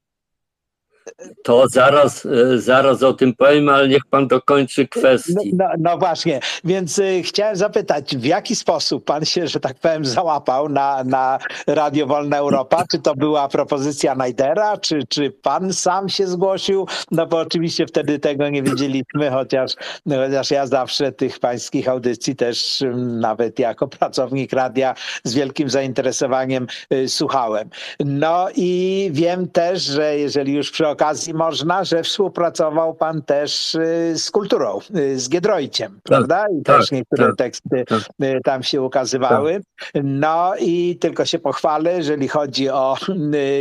To 1.43 1.67
zaraz, 1.67 2.25
e, 2.25 2.57
zaraz 2.59 3.03
o 3.03 3.13
tym 3.13 3.33
powiem, 3.33 3.69
ale 3.69 3.87
niech 3.87 4.05
pan 4.09 4.27
dokończy 4.27 4.87
kwestię. 4.87 5.33
No, 5.35 5.41
no, 5.53 5.65
no, 5.79 5.97
właśnie, 5.97 6.39
więc 6.63 6.99
y, 6.99 7.21
chciałem 7.23 7.55
zapytać, 7.55 8.17
w 8.17 8.25
jaki 8.25 8.55
sposób 8.55 9.05
pan 9.05 9.25
się, 9.25 9.47
że 9.47 9.59
tak 9.59 9.79
powiem, 9.79 10.05
załapał 10.05 10.69
na, 10.69 11.03
na 11.03 11.39
Radio 11.67 12.07
Wolna 12.07 12.37
Europa? 12.37 12.83
Czy 12.91 12.99
to 12.99 13.15
była 13.15 13.47
propozycja 13.47 14.15
Najdera, 14.15 14.77
czy, 14.77 14.99
czy 15.09 15.31
pan 15.31 15.73
sam 15.73 16.09
się 16.09 16.27
zgłosił? 16.27 16.87
No 17.11 17.25
bo 17.25 17.39
oczywiście 17.39 17.87
wtedy 17.87 18.19
tego 18.19 18.49
nie 18.49 18.63
wiedzieliśmy, 18.63 19.29
chociaż, 19.31 19.71
chociaż 20.09 20.51
ja 20.51 20.67
zawsze 20.67 21.11
tych 21.11 21.39
pańskich 21.39 21.89
audycji 21.89 22.35
też 22.35 22.83
nawet 22.95 23.59
jako 23.59 23.87
pracownik 23.87 24.53
radia 24.53 24.95
z 25.23 25.33
wielkim 25.33 25.69
zainteresowaniem 25.69 26.67
y, 26.93 27.09
słuchałem. 27.09 27.69
No 27.99 28.47
i 28.55 29.09
wiem 29.11 29.47
też, 29.47 29.83
że 29.83 30.17
jeżeli 30.17 30.53
już 30.53 30.71
przy 30.71 30.87
okazji 30.95 31.33
można, 31.33 31.83
że 31.83 32.03
współpracował 32.03 32.93
pan 32.93 33.21
też 33.21 33.75
y, 33.75 34.13
z 34.17 34.31
kulturą, 34.31 34.79
y, 34.97 35.19
z 35.19 35.29
Giedroyciem, 35.29 35.91
tak, 35.91 36.03
prawda? 36.03 36.45
I 36.59 36.63
tak, 36.63 36.77
też 36.77 36.91
niektóre 36.91 37.25
tak, 37.25 37.35
teksty 37.35 37.85
tak. 37.87 37.99
Y, 38.23 38.39
tam 38.43 38.63
się 38.63 38.81
ukazywały. 38.81 39.61
No 40.03 40.53
i 40.59 40.97
tylko 41.01 41.25
się 41.25 41.39
pochwalę, 41.39 41.97
jeżeli 41.97 42.27
chodzi 42.27 42.69
o 42.69 42.95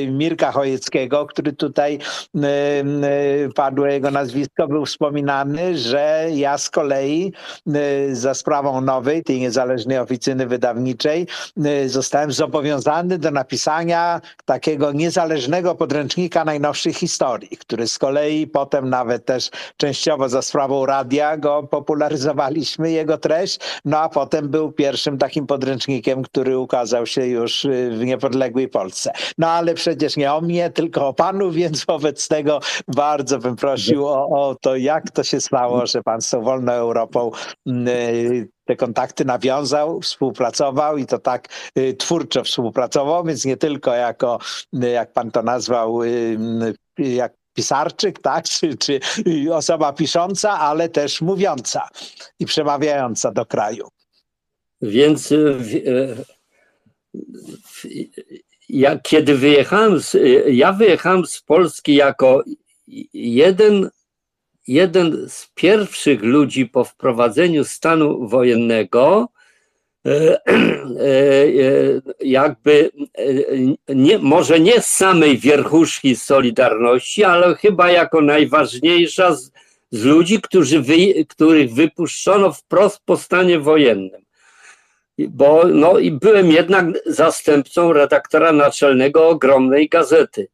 Mirka 0.08 0.52
Chojeckiego, 0.52 1.26
który 1.26 1.52
tutaj 1.52 1.98
padło 3.54 3.86
jego 3.86 4.10
nazwisko, 4.10 4.68
był 4.68 4.86
wspominany, 4.86 5.78
że 5.78 6.26
ja 6.32 6.58
z 6.58 6.70
kolei 6.70 7.32
za 8.12 8.34
sprawą 8.34 8.80
nowej, 8.80 9.22
tej 9.24 9.40
niezależnej 9.40 9.98
oficyny 9.98 10.46
wydawniczej, 10.46 11.26
zostałem 11.86 12.32
zobowiązany 12.32 13.18
do 13.18 13.30
napisania 13.30 14.20
takiego 14.44 14.92
niezależnego 14.92 15.74
podręcznika 15.74 16.44
najnowszych 16.44 16.96
historii 16.96 17.23
historii, 17.24 17.56
który 17.58 17.88
z 17.88 17.98
kolei 17.98 18.46
potem 18.46 18.90
nawet 18.90 19.24
też 19.24 19.50
częściowo 19.76 20.28
za 20.28 20.42
sprawą 20.42 20.86
radia 20.86 21.36
go 21.36 21.62
popularyzowaliśmy, 21.62 22.90
jego 22.90 23.18
treść, 23.18 23.58
no 23.84 23.98
a 23.98 24.08
potem 24.08 24.48
był 24.48 24.72
pierwszym 24.72 25.18
takim 25.18 25.46
podręcznikiem, 25.46 26.22
który 26.22 26.58
ukazał 26.58 27.06
się 27.06 27.26
już 27.26 27.66
w 27.90 28.04
niepodległej 28.04 28.68
Polsce. 28.68 29.12
No 29.38 29.48
ale 29.48 29.74
przecież 29.74 30.16
nie 30.16 30.32
o 30.32 30.40
mnie, 30.40 30.70
tylko 30.70 31.08
o 31.08 31.14
panu, 31.14 31.50
więc 31.60 31.84
wobec 31.84 32.28
tego 32.28 32.60
bardzo 32.88 33.38
bym 33.38 33.56
prosił 33.56 34.06
o, 34.06 34.28
o 34.28 34.56
to, 34.60 34.76
jak 34.76 35.10
to 35.10 35.24
się 35.24 35.40
stało, 35.40 35.86
że 35.86 36.02
pan 36.02 36.20
z 36.20 36.30
tą 36.30 36.42
wolną 36.42 36.72
Europą 36.72 37.30
mm, 37.66 38.48
te 38.64 38.76
kontakty 38.76 39.24
nawiązał, 39.24 40.00
współpracował 40.00 40.96
i 40.96 41.06
to 41.06 41.18
tak 41.18 41.48
y, 41.78 41.94
twórczo 41.94 42.44
współpracował, 42.44 43.24
więc 43.24 43.44
nie 43.44 43.56
tylko 43.56 43.94
jako, 43.94 44.38
y, 44.84 44.88
jak 44.88 45.12
pan 45.12 45.30
to 45.30 45.42
nazwał, 45.42 46.02
y, 46.02 46.38
jak 46.98 47.32
pisarczyk, 47.54 48.18
tak, 48.22 48.44
czy, 48.44 48.76
czy 48.76 49.00
osoba 49.52 49.92
pisząca, 49.92 50.50
ale 50.50 50.88
też 50.88 51.20
mówiąca 51.20 51.88
i 52.38 52.46
przemawiająca 52.46 53.32
do 53.32 53.46
kraju. 53.46 53.88
Więc 54.82 55.34
ja, 58.68 58.98
kiedy 58.98 59.34
wyjechałem, 59.34 60.00
z, 60.00 60.16
ja 60.48 60.72
wyjechałem 60.72 61.26
z 61.26 61.40
Polski 61.40 61.94
jako 61.94 62.42
jeden 63.12 63.90
jeden 64.68 65.28
z 65.28 65.50
pierwszych 65.54 66.22
ludzi 66.22 66.66
po 66.66 66.84
wprowadzeniu 66.84 67.64
stanu 67.64 68.28
wojennego, 68.28 69.28
e, 70.06 70.10
e, 70.10 70.38
e, 71.00 72.00
jakby 72.20 72.90
nie, 73.88 74.18
może 74.18 74.60
nie 74.60 74.80
z 74.80 74.86
samej 74.86 75.38
wierchuszki 75.38 76.16
Solidarności, 76.16 77.24
ale 77.24 77.54
chyba 77.54 77.90
jako 77.90 78.20
najważniejsza 78.20 79.34
z, 79.34 79.50
z 79.90 80.04
ludzi, 80.04 80.40
wy, 80.80 81.24
których 81.28 81.74
wypuszczono 81.74 82.52
wprost 82.52 83.00
po 83.04 83.16
stanie 83.16 83.60
wojennym. 83.60 84.24
Bo 85.18 85.64
no, 85.66 85.98
i 85.98 86.10
byłem 86.10 86.50
jednak 86.50 86.86
zastępcą 87.06 87.92
redaktora 87.92 88.52
naczelnego 88.52 89.28
ogromnej 89.28 89.88
gazety. 89.88 90.48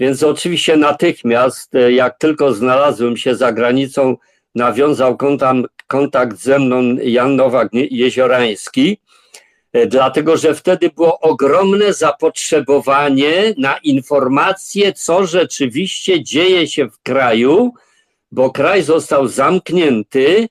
Więc 0.00 0.22
oczywiście 0.22 0.76
natychmiast, 0.76 1.74
e, 1.74 1.92
jak 1.92 2.18
tylko 2.18 2.54
znalazłem 2.54 3.16
się 3.16 3.34
za 3.34 3.52
granicą, 3.52 4.16
nawiązał 4.54 5.16
kontakt, 5.16 5.70
kontakt 5.86 6.36
ze 6.36 6.58
mną 6.58 6.82
Jan 7.02 7.36
Nowak-Jeziorański, 7.36 8.96
e, 9.72 9.86
dlatego 9.86 10.36
że 10.36 10.54
wtedy 10.54 10.90
było 10.90 11.20
ogromne 11.20 11.92
zapotrzebowanie 11.92 13.54
na 13.58 13.78
informacje, 13.78 14.92
co 14.92 15.26
rzeczywiście 15.26 16.22
dzieje 16.22 16.66
się 16.66 16.88
w 16.88 17.02
kraju, 17.02 17.72
bo 18.32 18.50
kraj 18.50 18.82
został 18.82 19.28
zamknięty. 19.28 20.48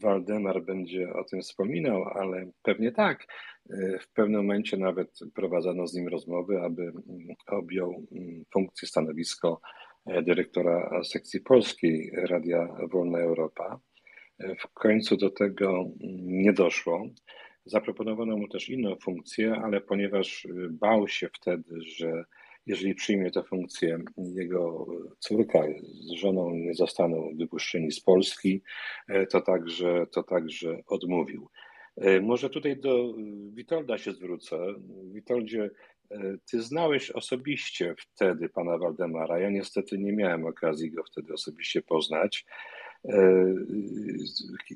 Waldemar 0.00 0.62
będzie 0.62 1.12
o 1.12 1.24
tym 1.24 1.42
wspominał, 1.42 2.04
ale 2.04 2.46
pewnie 2.62 2.92
tak. 2.92 3.26
W 4.00 4.12
pewnym 4.12 4.40
momencie 4.40 4.76
nawet 4.76 5.18
prowadzono 5.34 5.86
z 5.86 5.94
nim 5.94 6.08
rozmowy, 6.08 6.60
aby 6.60 6.92
objął 7.46 8.06
funkcję, 8.52 8.88
stanowisko 8.88 9.60
e, 10.06 10.22
dyrektora 10.22 11.04
sekcji 11.04 11.40
polskiej 11.40 12.10
Radia 12.14 12.68
Wolna 12.92 13.18
Europa. 13.18 13.80
E, 14.38 14.54
w 14.54 14.72
końcu 14.74 15.16
do 15.16 15.30
tego 15.30 15.84
nie 16.22 16.52
doszło. 16.52 17.06
Zaproponowano 17.64 18.36
mu 18.36 18.48
też 18.48 18.68
inną 18.68 18.96
funkcję, 18.96 19.54
ale 19.64 19.80
ponieważ 19.80 20.46
e, 20.46 20.48
bał 20.70 21.08
się 21.08 21.28
wtedy, 21.34 21.82
że 21.96 22.24
jeżeli 22.66 22.94
przyjmie 22.94 23.30
tę 23.30 23.42
funkcję, 23.42 23.98
jego 24.16 24.86
córka 25.18 25.64
z 25.90 26.10
żoną 26.12 26.50
nie 26.50 26.74
zostaną 26.74 27.30
wypuszczeni 27.36 27.92
z 27.92 28.00
Polski, 28.00 28.62
to 29.30 29.40
także, 29.40 30.06
to 30.12 30.22
także 30.22 30.82
odmówił. 30.86 31.48
E, 32.00 32.20
może 32.20 32.50
tutaj 32.50 32.76
do 32.76 32.90
e, 32.90 33.14
Witolda 33.54 33.98
się 33.98 34.12
zwrócę. 34.12 34.58
Witoldzie, 35.12 35.70
e, 36.10 36.18
ty 36.50 36.62
znałeś 36.62 37.10
osobiście 37.10 37.94
wtedy 37.98 38.48
pana 38.48 38.78
Waldemara. 38.78 39.38
Ja 39.38 39.50
niestety 39.50 39.98
nie 39.98 40.12
miałem 40.12 40.46
okazji 40.46 40.90
go 40.90 41.02
wtedy 41.04 41.32
osobiście 41.32 41.82
poznać. 41.82 42.44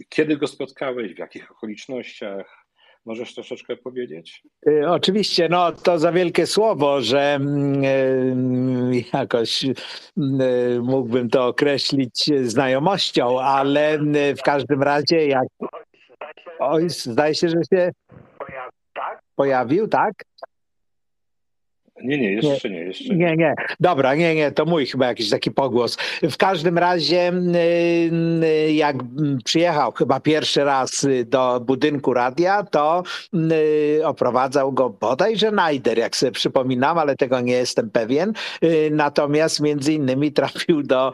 Kiedy 0.09 0.37
go 0.37 0.47
spotkałeś, 0.47 1.14
w 1.14 1.18
jakich 1.18 1.51
okolicznościach? 1.51 2.64
Możesz 3.05 3.35
troszeczkę 3.35 3.77
powiedzieć? 3.77 4.43
Oczywiście, 4.87 5.49
no 5.49 5.72
to 5.72 5.99
za 5.99 6.12
wielkie 6.12 6.47
słowo, 6.47 7.01
że 7.01 7.35
mm, 7.35 8.93
jakoś 9.12 9.64
mm, 9.64 10.85
mógłbym 10.85 11.31
to 11.31 11.47
określić 11.47 12.31
znajomością, 12.43 13.41
ale 13.41 13.99
w 14.39 14.43
każdym 14.43 14.83
razie 14.83 15.27
jak 15.27 15.47
Oj, 16.59 16.90
zdaje 16.90 17.34
się, 17.34 17.48
że 17.48 17.57
się 17.72 17.92
pojawił, 19.36 19.88
tak? 19.88 20.14
Nie, 22.03 22.18
nie, 22.18 22.32
jeszcze 22.32 22.70
nie, 22.70 22.78
jeszcze 22.78 23.14
nie. 23.14 23.16
Nie, 23.16 23.36
nie. 23.36 23.55
Dobra, 23.80 24.14
nie, 24.14 24.34
nie, 24.34 24.53
to 24.53 24.64
mój 24.64 24.86
chyba 24.86 25.07
jakiś 25.07 25.30
taki 25.30 25.51
pogłos. 25.51 25.97
W 26.22 26.36
każdym 26.36 26.78
razie, 26.78 27.32
y, 27.32 28.45
y, 28.45 28.72
jak 28.72 28.97
przyjechał 29.45 29.92
chyba 29.92 30.20
pierwszy 30.20 30.64
raz 30.64 31.07
do 31.26 31.61
budynku 31.61 32.14
radia, 32.14 32.62
to 32.62 33.03
y, 33.34 34.07
oprowadzał 34.07 34.72
go 34.72 34.90
bodajże 34.90 35.51
Najder, 35.51 35.99
jak 35.99 36.16
sobie 36.16 36.32
przypominam, 36.32 36.99
ale 36.99 37.16
tego 37.16 37.40
nie 37.40 37.53
jestem 37.53 37.90
pewien. 37.90 38.32
Natomiast 38.90 39.61
między 39.61 39.92
innymi 39.92 40.32
trafił 40.32 40.82
do 40.82 41.12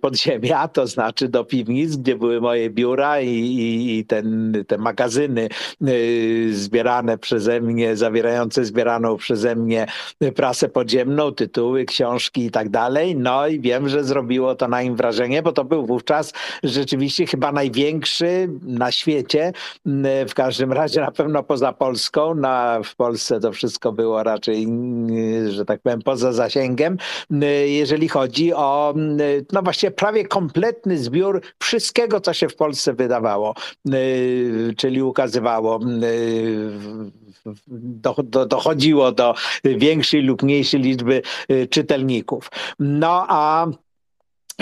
podziemia, 0.00 0.68
to 0.68 0.86
znaczy 0.86 1.28
do 1.28 1.44
piwnic, 1.44 1.96
gdzie 1.96 2.16
były 2.16 2.40
moje 2.40 2.70
biura 2.70 3.20
i, 3.20 3.28
i, 3.28 3.98
i 3.98 4.04
ten, 4.04 4.52
te 4.66 4.78
magazyny 4.78 5.48
zbierane 6.50 7.18
przeze 7.18 7.60
mnie, 7.60 7.96
zawierające 7.96 8.64
zbieraną 8.64 9.16
przeze 9.16 9.56
mnie 9.56 9.79
prasę 10.34 10.68
podziemną, 10.68 11.32
tytuły, 11.32 11.84
książki 11.84 12.44
i 12.44 12.50
tak 12.50 12.68
dalej. 12.68 13.16
No 13.16 13.46
i 13.46 13.60
wiem, 13.60 13.88
że 13.88 14.04
zrobiło 14.04 14.54
to 14.54 14.68
na 14.68 14.82
nim 14.82 14.96
wrażenie, 14.96 15.42
bo 15.42 15.52
to 15.52 15.64
był 15.64 15.86
wówczas 15.86 16.32
rzeczywiście 16.62 17.26
chyba 17.26 17.52
największy 17.52 18.48
na 18.62 18.92
świecie, 18.92 19.52
w 20.28 20.34
każdym 20.34 20.72
razie 20.72 21.00
na 21.00 21.10
pewno 21.10 21.42
poza 21.42 21.72
Polską. 21.72 22.34
Na, 22.34 22.80
w 22.84 22.96
Polsce 22.96 23.40
to 23.40 23.52
wszystko 23.52 23.92
było 23.92 24.22
raczej, 24.22 24.66
że 25.48 25.64
tak 25.64 25.80
powiem, 25.80 26.02
poza 26.02 26.32
zasięgiem, 26.32 26.96
jeżeli 27.66 28.08
chodzi 28.08 28.54
o 28.54 28.94
no 29.52 29.62
właśnie 29.62 29.90
prawie 29.90 30.24
kompletny 30.24 30.98
zbiór 30.98 31.40
wszystkiego, 31.58 32.20
co 32.20 32.32
się 32.32 32.48
w 32.48 32.56
Polsce 32.56 32.94
wydawało, 32.94 33.54
czyli 34.76 35.02
ukazywało 35.02 35.80
do, 37.66 38.14
do, 38.24 38.46
dochodziło 38.46 39.12
do 39.12 39.34
większej 39.78 40.22
lub 40.22 40.42
mniejszej 40.42 40.80
liczby 40.80 41.22
y, 41.50 41.66
czytelników. 41.66 42.50
No 42.78 43.26
a 43.28 43.66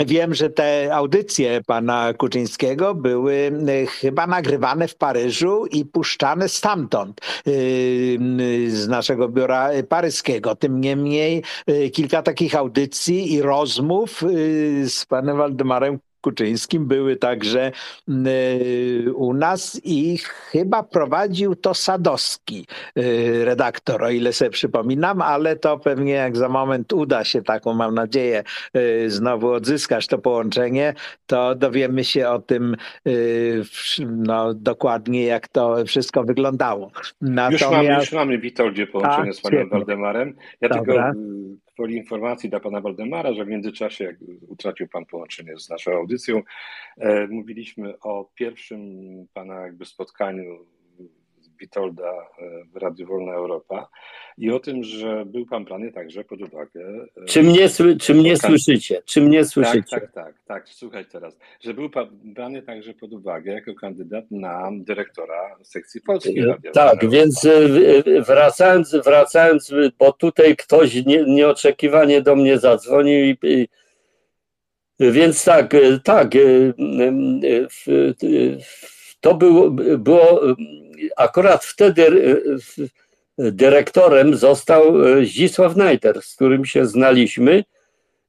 Wiem, 0.05 0.33
że 0.33 0.49
te 0.49 0.95
audycje 0.95 1.61
pana 1.67 2.13
Kuczyńskiego 2.13 2.95
były 2.95 3.33
y, 3.33 3.87
chyba 3.87 4.27
nagrywane 4.27 4.87
w 4.87 4.95
Paryżu 4.95 5.65
i 5.65 5.85
puszczane 5.85 6.49
stamtąd, 6.49 7.21
y, 7.47 8.17
z 8.69 8.87
naszego 8.87 9.29
biura 9.29 9.69
paryskiego. 9.89 10.55
Tym 10.55 10.81
niemniej 10.81 11.43
kilka 11.93 12.21
takich 12.21 12.55
audycji 12.55 13.33
i 13.33 13.41
rozmów 13.41 14.23
z 14.85 15.05
panem 15.05 15.37
Waldemarem 15.37 15.99
Kuczyńskim 16.21 16.87
były 16.87 17.15
także 17.15 17.71
y, 18.09 19.13
u 19.15 19.33
nas 19.33 19.81
i 19.83 20.17
chyba 20.17 20.83
prowadził 20.83 21.55
to 21.55 21.73
Sadowski 21.73 22.65
y, 22.97 23.45
redaktor, 23.45 24.03
o 24.03 24.09
ile 24.09 24.33
sobie 24.33 24.51
przypominam, 24.51 25.21
ale 25.21 25.55
to 25.55 25.77
pewnie 25.77 26.13
jak 26.13 26.37
za 26.37 26.49
moment 26.49 26.93
uda 26.93 27.23
się 27.23 27.41
taką, 27.41 27.73
mam 27.73 27.95
nadzieję, 27.95 28.43
y, 28.77 29.09
znowu 29.09 29.51
odzyskać 29.51 30.07
to 30.07 30.17
połączenie, 30.17 30.93
to 31.25 31.55
dowiemy 31.55 32.03
się 32.03 32.29
o 32.29 32.39
tym 32.39 32.75
no, 34.05 34.53
dokładnie, 34.53 35.23
jak 35.23 35.47
to 35.47 35.85
wszystko 35.85 36.23
wyglądało. 36.23 36.91
Natomiast... 37.21 37.61
Już, 37.61 37.71
mamy, 37.71 37.99
już 37.99 38.11
mamy 38.11 38.37
Witoldzie 38.37 38.87
połączenie 38.87 39.29
A, 39.29 39.33
z 39.33 39.41
panem 39.41 39.69
Waldemarem. 39.69 40.35
Ja 40.61 40.69
Dobra. 40.69 40.83
tylko 40.83 41.19
woli 41.79 41.97
informacji 41.97 42.49
dla 42.49 42.59
pana 42.59 42.81
Waldemara, 42.81 43.33
że 43.33 43.45
w 43.45 43.47
międzyczasie, 43.47 44.03
jak 44.03 44.15
utracił 44.47 44.87
pan 44.87 45.05
połączenie 45.05 45.59
z 45.59 45.69
naszą 45.69 45.91
audycją, 45.91 46.41
e, 46.97 47.27
mówiliśmy 47.27 47.99
o 47.99 48.29
pierwszym 48.35 48.81
pana 49.33 49.61
jakby 49.61 49.85
spotkaniu 49.85 50.65
Witolda 51.59 52.13
w 52.73 52.77
Radiu 52.77 53.07
Wolna 53.07 53.33
Europa 53.33 53.89
i 54.37 54.51
o 54.51 54.59
tym, 54.59 54.83
że 54.83 55.25
był 55.25 55.45
pan 55.45 55.65
brany 55.65 55.91
także 55.91 56.23
pod 56.23 56.41
uwagę. 56.41 57.05
Czy 57.25 57.43
mnie, 57.43 57.69
czy 57.99 58.13
mnie 58.13 58.37
słyszycie? 58.37 59.01
Czy 59.05 59.21
mnie 59.21 59.45
słyszycie? 59.45 59.83
Tak, 59.89 60.01
tak, 60.01 60.11
tak, 60.13 60.35
tak. 60.47 60.69
Słuchaj 60.69 61.05
teraz, 61.05 61.37
że 61.61 61.73
był 61.73 61.89
pan 61.89 62.07
brany 62.11 62.61
także 62.61 62.93
pod 62.93 63.13
uwagę 63.13 63.53
jako 63.53 63.75
kandydat 63.75 64.25
na 64.31 64.69
dyrektora 64.73 65.55
sekcji 65.63 66.01
polskiej 66.01 66.45
Radia 66.45 66.71
Tak, 66.71 67.09
więc 67.09 67.47
wracając, 68.27 68.95
wracając, 68.95 69.73
bo 69.99 70.11
tutaj 70.11 70.55
ktoś 70.55 71.05
nie, 71.05 71.23
nieoczekiwanie 71.23 72.21
do 72.21 72.35
mnie 72.35 72.57
zadzwonił 72.57 73.25
i, 73.25 73.37
i 73.43 73.67
więc 74.99 75.45
tak, 75.45 75.75
tak. 76.03 76.31
To 79.21 79.35
było, 79.35 79.71
było 79.97 80.41
akurat 81.17 81.65
wtedy 81.65 82.41
dyrektorem 83.37 84.35
został 84.35 84.93
Zdzisław 85.25 85.75
Najder, 85.75 86.21
z 86.21 86.35
którym 86.35 86.65
się 86.65 86.85
znaliśmy 86.85 87.63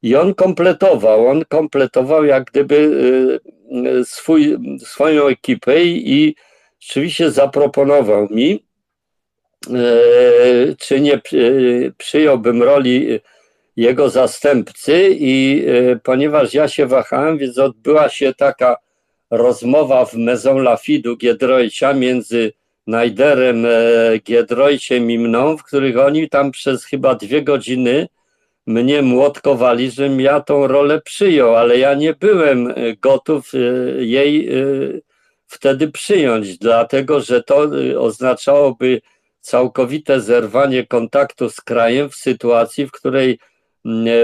i 0.02 0.16
on 0.16 0.34
kompletował, 0.34 1.26
on 1.26 1.44
kompletował 1.44 2.24
jak 2.24 2.44
gdyby 2.44 2.90
swój, 4.04 4.58
swoją 4.84 5.26
ekipę 5.26 5.84
i 5.84 6.34
rzeczywiście 6.80 7.30
zaproponował 7.30 8.28
mi, 8.30 8.64
czy 10.78 11.00
nie 11.00 11.20
przyjąłbym 11.98 12.62
roli 12.62 13.20
jego 13.76 14.10
zastępcy 14.10 15.08
i 15.10 15.64
ponieważ 16.02 16.54
ja 16.54 16.68
się 16.68 16.86
wahałem, 16.86 17.38
więc 17.38 17.58
odbyła 17.58 18.08
się 18.08 18.34
taka 18.34 18.76
rozmowa 19.30 20.04
w 20.04 20.14
Maison 20.14 20.62
Lafidu 20.62 21.16
Giedroycia 21.16 21.94
między 21.94 22.52
Najderem, 22.86 23.66
Giedroyciem 24.24 25.10
i 25.10 25.18
mną, 25.18 25.56
w 25.56 25.62
których 25.62 25.98
oni 25.98 26.28
tam 26.28 26.50
przez 26.50 26.84
chyba 26.84 27.14
dwie 27.14 27.42
godziny 27.42 28.08
mnie 28.66 29.02
młotkowali, 29.02 29.90
żebym 29.90 30.20
ja 30.20 30.40
tą 30.40 30.66
rolę 30.66 31.00
przyjął, 31.00 31.56
ale 31.56 31.78
ja 31.78 31.94
nie 31.94 32.14
byłem 32.14 32.74
gotów 33.00 33.52
jej 33.98 34.48
wtedy 35.46 35.88
przyjąć, 35.88 36.58
dlatego 36.58 37.20
że 37.20 37.42
to 37.42 37.70
oznaczałoby 37.98 39.00
całkowite 39.40 40.20
zerwanie 40.20 40.86
kontaktu 40.86 41.50
z 41.50 41.60
krajem 41.60 42.10
w 42.10 42.14
sytuacji, 42.14 42.86
w 42.86 42.92
której 42.92 43.38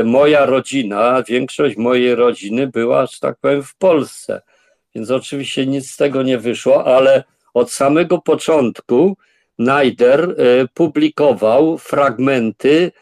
moja 0.05 0.47
rodzina, 0.47 1.23
większość 1.29 1.77
mojej 1.77 2.15
rodziny 2.15 2.67
była, 2.67 3.07
że 3.07 3.19
tak 3.21 3.37
powiem, 3.41 3.63
w 3.63 3.77
Polsce. 3.77 4.43
Więc 4.95 5.11
oczywiście 5.11 5.67
nic 5.67 5.91
z 5.91 5.97
tego 5.97 6.23
nie 6.23 6.39
wyszło, 6.39 6.85
ale 6.85 7.25
od 7.57 7.73
samego 7.73 8.19
początku 8.19 9.17
Najder 9.59 10.37
publikował 10.75 11.79
fragmenty, 11.79 12.93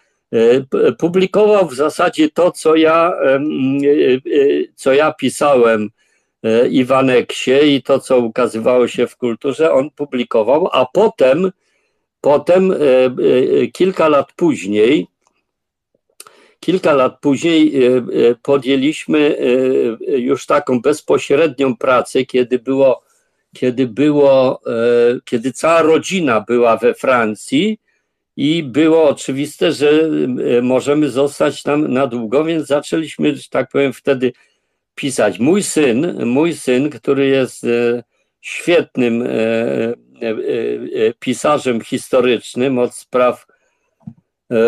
publikował 0.99 1.69
w 1.69 1.75
zasadzie 1.75 2.31
to, 2.31 2.53
co 2.53 2.77
ja, 2.77 3.13
co 4.75 4.93
ja 4.93 5.13
pisałem 5.13 5.91
i 6.71 6.85
w 6.85 6.93
aneksie, 6.93 7.75
i 7.75 7.83
to, 7.83 7.99
co 7.99 8.19
ukazywało 8.19 8.89
się 8.89 9.07
w 9.07 9.17
kulturze, 9.17 9.73
on 9.73 9.91
publikował, 9.91 10.69
a 10.73 10.87
potem, 10.87 11.51
potem 12.21 12.75
kilka 13.73 14.09
lat 14.09 14.33
później, 14.37 15.07
Kilka 16.61 16.93
lat 16.93 17.21
później 17.21 17.73
podjęliśmy 18.43 19.37
już 20.09 20.47
taką 20.47 20.81
bezpośrednią 20.81 21.77
pracę, 21.77 22.25
kiedy 22.25 22.59
było, 22.59 23.04
kiedy 23.55 23.87
było, 23.87 24.61
kiedy 25.25 25.53
cała 25.53 25.83
rodzina 25.83 26.41
była 26.41 26.77
we 26.77 26.95
Francji 26.95 27.81
i 28.37 28.63
było 28.63 29.09
oczywiste, 29.09 29.73
że 29.73 29.91
możemy 30.63 31.11
zostać 31.11 31.63
tam 31.63 31.93
na 31.93 32.07
długo, 32.07 32.45
więc 32.45 32.67
zaczęliśmy, 32.67 33.37
że 33.37 33.49
tak 33.51 33.71
powiem, 33.71 33.93
wtedy 33.93 34.33
pisać. 34.95 35.39
Mój 35.39 35.63
syn, 35.63 36.27
mój 36.27 36.55
syn, 36.55 36.91
który 36.91 37.27
jest 37.27 37.67
świetnym 38.41 39.29
pisarzem 41.21 41.81
historycznym 41.81 42.79
od 42.79 42.95
spraw 42.95 43.47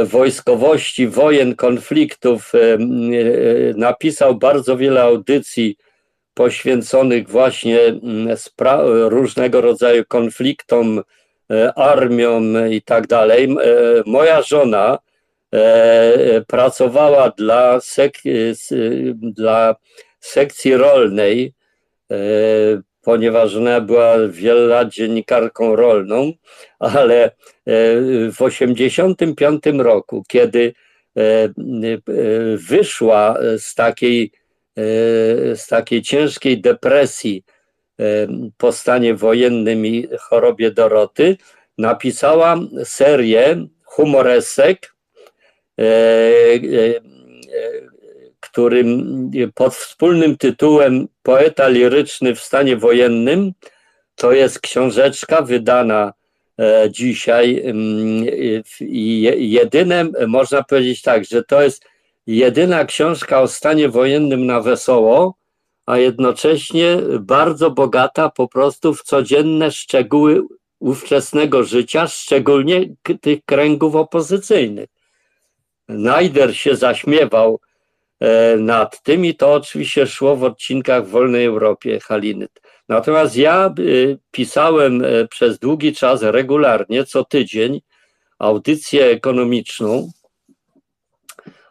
wojskowości, 0.04 1.08
wojen, 1.08 1.54
konfliktów. 1.54 2.52
Napisał 3.76 4.34
bardzo 4.34 4.76
wiele 4.76 5.02
audycji 5.02 5.76
poświęconych 6.36 7.28
właśnie 7.28 7.78
różnego 9.08 9.60
rodzaju 9.60 10.04
konfliktom, 10.08 11.02
armiom 11.76 12.70
i 12.70 12.82
tak 12.82 13.06
dalej. 13.06 13.56
Moja 14.06 14.42
żona 14.42 14.98
pracowała 16.46 17.30
dla, 17.30 17.80
sek 17.80 18.14
dla 19.22 19.76
sekcji 20.20 20.76
rolnej, 20.76 21.52
ponieważ 23.02 23.56
ona 23.56 23.80
była 23.80 24.14
wiele 24.28 24.60
lat 24.66 24.88
dziennikarką 24.88 25.76
rolną, 25.76 26.32
ale 26.78 27.30
w 28.30 28.36
1985 28.38 29.62
roku, 29.78 30.24
kiedy 30.28 30.74
wyszła 32.68 33.38
z 33.58 33.74
takiej, 33.74 34.32
z 35.54 35.66
takiej 35.66 36.02
ciężkiej 36.02 36.60
depresji 36.60 37.44
po 38.56 38.72
stanie 38.72 39.14
wojennym 39.14 39.86
i 39.86 40.08
chorobie 40.18 40.70
Doroty, 40.70 41.36
napisała 41.78 42.56
serię 42.84 43.66
humoresek, 43.84 44.94
którym 48.40 49.30
pod 49.54 49.74
wspólnym 49.74 50.36
tytułem 50.36 51.08
Poeta 51.22 51.68
liryczny 51.68 52.34
w 52.34 52.40
stanie 52.40 52.76
wojennym 52.76 53.52
to 54.14 54.32
jest 54.32 54.60
książeczka 54.60 55.42
wydana 55.42 56.12
dzisiaj 56.90 57.74
i 58.80 59.22
jedyne, 59.38 60.04
można 60.26 60.62
powiedzieć 60.62 61.02
tak, 61.02 61.24
że 61.24 61.44
to 61.44 61.62
jest 61.62 61.84
jedyna 62.26 62.84
książka 62.84 63.40
o 63.40 63.48
stanie 63.48 63.88
wojennym 63.88 64.46
na 64.46 64.60
wesoło, 64.60 65.34
a 65.86 65.98
jednocześnie 65.98 66.96
bardzo 67.20 67.70
bogata 67.70 68.30
po 68.30 68.48
prostu 68.48 68.94
w 68.94 69.02
codzienne 69.02 69.70
szczegóły 69.70 70.42
ówczesnego 70.78 71.64
życia, 71.64 72.06
szczególnie 72.06 72.94
tych 73.20 73.44
kręgów 73.44 73.94
opozycyjnych. 73.94 74.88
Najder 75.88 76.56
się 76.56 76.76
zaśmiewał 76.76 77.60
nad 78.58 79.02
tym 79.02 79.24
i 79.24 79.34
to 79.34 79.52
oczywiście 79.52 80.06
szło 80.06 80.36
w 80.36 80.44
odcinkach 80.44 81.06
w 81.06 81.10
Wolnej 81.10 81.44
Europie 81.44 82.00
Haliny. 82.00 82.48
Natomiast 82.88 83.36
ja 83.36 83.74
pisałem 84.30 85.04
przez 85.30 85.58
długi 85.58 85.92
czas 85.94 86.22
regularnie, 86.22 87.04
co 87.04 87.24
tydzień, 87.24 87.80
audycję 88.38 89.06
ekonomiczną, 89.06 90.10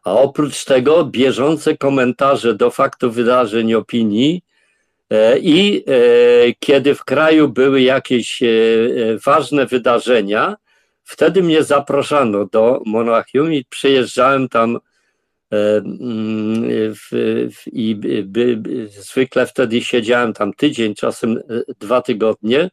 a 0.05 0.11
oprócz 0.11 0.65
tego 0.65 1.05
bieżące 1.05 1.77
komentarze 1.77 2.53
do 2.53 2.69
faktów, 2.69 3.15
wydarzeń, 3.15 3.73
opinii 3.73 4.41
i 5.41 5.83
kiedy 6.59 6.95
w 6.95 7.05
kraju 7.05 7.49
były 7.49 7.81
jakieś 7.81 8.39
ważne 9.25 9.65
wydarzenia, 9.65 10.55
wtedy 11.03 11.43
mnie 11.43 11.63
zapraszano 11.63 12.45
do 12.45 12.81
Monachium 12.85 13.53
i 13.53 13.65
przyjeżdżałem 13.65 14.49
tam 14.49 14.79
i 17.71 17.95
by, 17.95 18.23
by, 18.57 18.87
zwykle 18.87 19.45
wtedy 19.47 19.81
siedziałem 19.81 20.33
tam 20.33 20.53
tydzień, 20.53 20.95
czasem 20.95 21.41
dwa 21.79 22.01
tygodnie. 22.01 22.69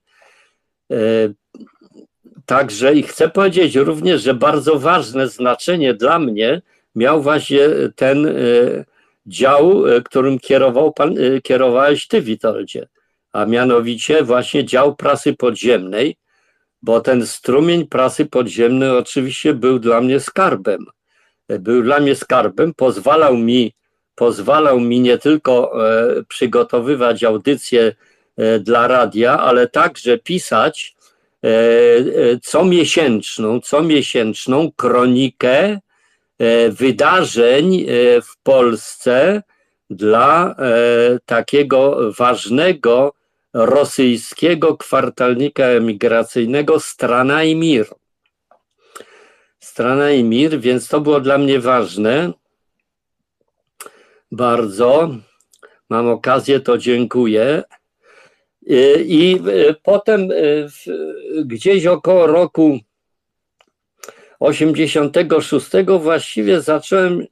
Także 2.46 2.94
i 2.94 3.02
chcę 3.02 3.28
powiedzieć 3.28 3.76
również, 3.76 4.22
że 4.22 4.34
bardzo 4.34 4.78
ważne 4.78 5.28
znaczenie 5.28 5.94
dla 5.94 6.18
mnie 6.18 6.62
miał 6.94 7.22
właśnie 7.22 7.60
ten 7.96 8.34
dział, 9.26 9.82
którym 10.04 10.38
kierował 10.38 10.92
pan, 10.92 11.14
kierowałeś 11.42 12.08
ty, 12.08 12.22
Witoldzie, 12.22 12.88
a 13.32 13.46
mianowicie 13.46 14.22
właśnie 14.22 14.64
dział 14.64 14.96
prasy 14.96 15.34
podziemnej, 15.36 16.16
bo 16.82 17.00
ten 17.00 17.26
strumień 17.26 17.86
prasy 17.86 18.26
podziemnej 18.26 18.90
oczywiście 18.90 19.54
był 19.54 19.78
dla 19.78 20.00
mnie 20.00 20.20
skarbem. 20.20 20.86
Był 21.48 21.82
dla 21.82 22.00
mnie 22.00 22.14
skarbem, 22.14 22.74
pozwalał 22.74 23.36
mi, 23.36 23.74
pozwalał 24.14 24.80
mi 24.80 25.00
nie 25.00 25.18
tylko 25.18 25.72
przygotowywać 26.28 27.24
audycje 27.24 27.94
dla 28.60 28.88
radia, 28.88 29.38
ale 29.38 29.68
także 29.68 30.18
pisać 30.18 30.96
comiesięczną, 32.42 33.60
comiesięczną 33.60 34.70
kronikę 34.76 35.80
wydarzeń 36.70 37.86
w 38.22 38.42
Polsce 38.42 39.42
dla 39.90 40.56
takiego 41.26 42.12
ważnego 42.18 43.14
rosyjskiego 43.54 44.76
kwartalnika 44.76 45.64
emigracyjnego 45.64 46.80
Strana 46.80 47.44
i 47.44 47.56
Mir. 47.56 47.86
Strana 49.60 50.10
i 50.10 50.24
Mir, 50.24 50.60
więc 50.60 50.88
to 50.88 51.00
było 51.00 51.20
dla 51.20 51.38
mnie 51.38 51.60
ważne. 51.60 52.32
Bardzo. 54.30 55.10
Mam 55.90 56.08
okazję, 56.08 56.60
to 56.60 56.78
dziękuję. 56.78 57.62
I 58.96 59.40
potem 59.82 60.28
gdzieś 61.44 61.86
około 61.86 62.26
roku 62.26 62.78
86 64.42 65.70
właściwie 66.00 66.60
zacząłem 66.60 67.26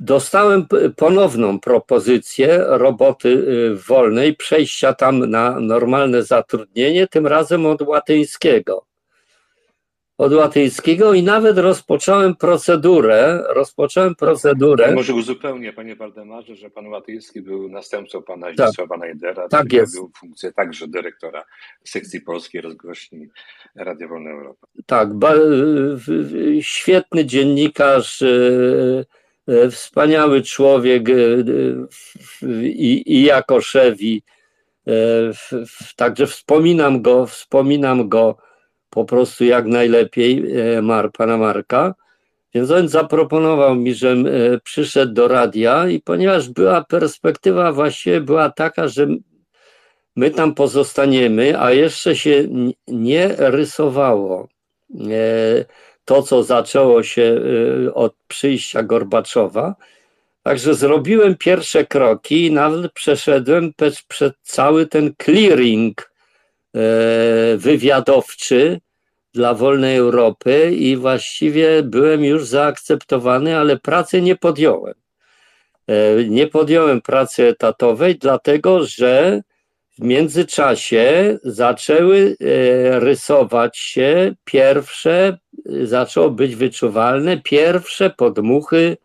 Dostałem 0.00 0.66
ponowną 0.96 1.60
propozycję 1.60 2.64
roboty 2.66 3.28
y, 3.28 3.74
wolnej, 3.88 4.36
przejścia 4.36 4.92
tam 4.92 5.30
na 5.30 5.60
normalne 5.60 6.22
zatrudnienie, 6.22 7.06
tym 7.06 7.26
razem 7.26 7.66
od 7.66 7.82
łatyńskiego. 7.82 8.87
Od 10.18 10.32
łatyńskiego 10.32 11.14
i 11.14 11.22
nawet 11.22 11.58
rozpocząłem 11.58 12.36
procedurę. 12.36 13.44
Rozpocząłem 13.48 14.14
procedurę. 14.14 14.88
Ja 14.88 14.94
może 14.94 15.14
uzupełnię, 15.14 15.72
panie 15.72 15.96
Waldemarze, 15.96 16.54
że 16.54 16.70
pan 16.70 16.86
Łatyński 16.86 17.42
był 17.42 17.68
następcą 17.68 18.22
pana 18.22 18.46
tak. 18.46 18.68
Zdzisława 18.68 18.96
Najdera, 18.96 19.48
tak 19.48 19.72
jest. 19.72 19.94
pełnił 19.94 20.12
funkcję 20.20 20.52
także 20.52 20.88
dyrektora 20.88 21.44
sekcji 21.84 22.20
polskiej 22.20 22.60
rozgłośni 22.60 23.28
Radia 23.74 24.08
Wolna 24.08 24.30
Europa. 24.30 24.66
Tak, 24.86 25.08
świetny 26.60 27.24
dziennikarz 27.24 28.22
y, 28.22 29.04
E, 29.48 29.70
wspaniały 29.70 30.42
człowiek 30.42 31.08
e, 31.08 31.14
i, 32.62 33.02
i 33.06 33.22
jako 33.22 33.60
szef, 33.60 34.02
i, 34.02 34.22
e, 34.86 34.92
także 35.96 36.26
wspominam 36.26 37.02
go, 37.02 37.26
wspominam 37.26 38.08
go 38.08 38.36
po 38.90 39.04
prostu 39.04 39.44
jak 39.44 39.66
najlepiej, 39.66 40.44
Mar, 40.82 41.12
pana 41.12 41.36
Marka. 41.36 41.94
Więc 42.54 42.70
on 42.70 42.88
zaproponował 42.88 43.74
mi, 43.74 43.94
żebym 43.94 44.28
przyszedł 44.64 45.12
do 45.12 45.28
radia 45.28 45.88
i 45.88 46.00
ponieważ 46.00 46.48
była 46.48 46.84
perspektywa 46.84 47.72
właściwie 47.72 48.20
była 48.20 48.50
taka, 48.50 48.88
że 48.88 49.06
my 50.16 50.30
tam 50.30 50.54
pozostaniemy, 50.54 51.60
a 51.60 51.72
jeszcze 51.72 52.16
się 52.16 52.48
nie 52.88 53.34
rysowało 53.38 54.48
to, 56.04 56.22
co 56.22 56.42
zaczęło 56.42 57.02
się 57.02 57.40
od 57.94 58.14
przyjścia 58.28 58.82
Gorbaczowa. 58.82 59.74
Także 60.42 60.74
zrobiłem 60.74 61.36
pierwsze 61.36 61.86
kroki 61.86 62.46
i 62.46 62.52
nawet 62.52 62.92
przeszedłem 62.92 63.72
przez, 64.08 64.32
cały 64.42 64.86
ten 64.86 65.14
clearing 65.24 66.07
wywiadowczy 67.56 68.80
dla 69.34 69.54
wolnej 69.54 69.96
Europy 69.96 70.70
i 70.74 70.96
właściwie 70.96 71.82
byłem 71.82 72.24
już 72.24 72.46
zaakceptowany, 72.46 73.56
ale 73.56 73.76
pracy 73.76 74.22
nie 74.22 74.36
podjąłem. 74.36 74.94
Y, 75.90 76.26
nie 76.28 76.46
podjąłem 76.46 77.00
pracy 77.00 77.46
etatowej, 77.46 78.18
dlatego 78.18 78.86
że 78.86 79.42
w 79.98 80.02
międzyczasie 80.02 81.38
zaczęły 81.44 82.36
e, 82.40 83.00
rysować 83.00 83.78
się 83.78 84.34
pierwsze, 84.44 85.38
zaczęło 85.82 86.30
być 86.30 86.56
wyczuwalne 86.56 87.40
pierwsze 87.40 88.10
podmuchy 88.10 88.96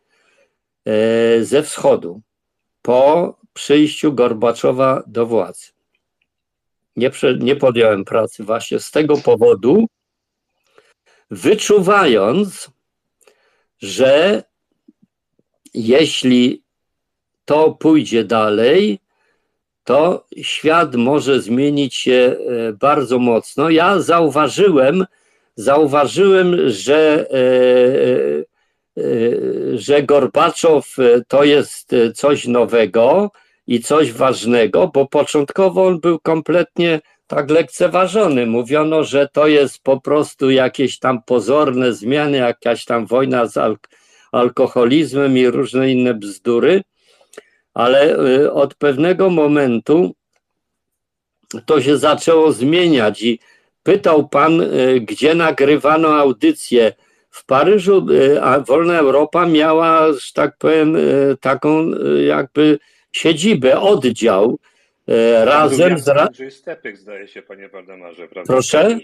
e, 0.85 1.43
ze 1.43 1.63
wschodu 1.63 2.21
po 2.81 3.37
przyjściu 3.53 4.13
Gorbaczowa 4.13 5.03
do 5.07 5.25
władzy. 5.25 5.73
Nie, 6.95 7.11
nie 7.39 7.55
podjąłem 7.55 8.05
pracy 8.05 8.43
właśnie 8.43 8.79
z 8.79 8.91
tego 8.91 9.17
powodu, 9.17 9.85
wyczuwając, 11.31 12.71
że 13.81 14.43
jeśli 15.73 16.63
to 17.45 17.71
pójdzie 17.71 18.23
dalej, 18.23 18.99
to 19.83 20.25
świat 20.41 20.95
może 20.95 21.41
zmienić 21.41 21.95
się 21.95 22.13
e, 22.13 22.73
bardzo 22.73 23.19
mocno. 23.19 23.69
Ja 23.69 23.99
zauważyłem, 23.99 25.05
zauważyłem, 25.55 26.69
że, 26.69 27.27
e, 27.31 27.37
e, 28.97 29.77
że 29.77 30.03
Gorbaczow 30.03 30.95
to 31.27 31.43
jest 31.43 31.91
coś 32.15 32.47
nowego 32.47 33.31
i 33.67 33.79
coś 33.79 34.11
ważnego, 34.11 34.87
bo 34.87 35.07
początkowo 35.07 35.85
on 35.85 35.99
był 35.99 36.19
kompletnie 36.19 37.01
tak 37.27 37.49
lekceważony. 37.49 38.45
Mówiono, 38.45 39.03
że 39.03 39.27
to 39.33 39.47
jest 39.47 39.83
po 39.83 40.01
prostu 40.01 40.49
jakieś 40.49 40.99
tam 40.99 41.23
pozorne 41.23 41.93
zmiany, 41.93 42.37
jakaś 42.37 42.85
tam 42.85 43.05
wojna 43.05 43.45
z 43.45 43.57
alk 43.57 43.89
alkoholizmem 44.31 45.37
i 45.37 45.47
różne 45.47 45.91
inne 45.91 46.13
bzdury 46.13 46.83
ale 47.73 48.19
y, 48.19 48.51
od 48.51 48.75
pewnego 48.75 49.29
momentu 49.29 50.15
to 51.65 51.81
się 51.81 51.97
zaczęło 51.97 52.51
zmieniać 52.51 53.21
i 53.21 53.39
pytał 53.83 54.29
pan, 54.29 54.61
y, 54.61 54.99
gdzie 55.01 55.35
nagrywano 55.35 56.15
audycję. 56.15 56.93
W 57.29 57.45
Paryżu 57.45 58.05
y, 58.11 58.41
a 58.41 58.59
Wolna 58.59 58.99
Europa 58.99 59.45
miała, 59.45 60.13
że 60.13 60.31
tak 60.33 60.57
powiem, 60.57 60.97
taką 61.41 61.85
jakby 62.25 62.79
siedzibę, 63.13 63.81
oddział 63.81 64.59
razem 65.43 65.99
z... 65.99 66.07
Jan 66.07 66.19
Andrzej 66.19 66.51
Stepek 66.51 66.97
zdaje 66.97 67.27
się, 67.27 67.41
panie 67.41 67.69
Waldemarze, 67.69 68.27
prawda? 68.27 68.53
Proszę? 68.53 68.99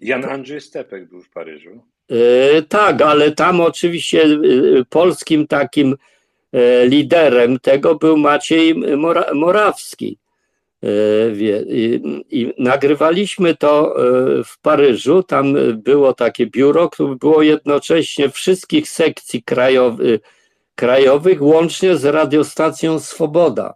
Jan 0.00 0.24
Andrzej 0.24 0.60
Stepek 0.60 1.08
był 1.08 1.22
w 1.22 1.30
Paryżu. 1.30 1.70
tak, 2.68 3.02
ale 3.02 3.32
tam 3.32 3.60
oczywiście 3.60 4.26
polskim 4.90 5.46
takim 5.46 5.96
E, 6.54 6.86
liderem 6.86 7.58
tego 7.58 7.94
był 7.94 8.16
Maciej 8.16 8.74
Morawski. 9.34 10.18
E, 10.82 10.88
I 12.30 12.52
nagrywaliśmy 12.58 13.56
to 13.56 13.96
e, 13.96 14.44
w 14.44 14.58
Paryżu. 14.58 15.22
Tam 15.22 15.54
było 15.74 16.12
takie 16.12 16.46
biuro, 16.46 16.90
które 16.90 17.16
było 17.16 17.42
jednocześnie 17.42 18.30
wszystkich 18.30 18.88
sekcji 18.88 19.42
krajowych, 19.42 20.20
krajowych 20.74 21.42
łącznie 21.42 21.96
z 21.96 22.04
radiostacją 22.04 22.98
Swoboda. 22.98 23.74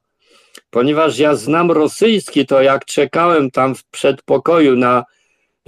Ponieważ 0.70 1.18
ja 1.18 1.34
znam 1.34 1.70
rosyjski, 1.70 2.46
to 2.46 2.62
jak 2.62 2.84
czekałem 2.84 3.50
tam 3.50 3.74
w 3.74 3.84
przedpokoju 3.84 4.76
na 4.76 5.04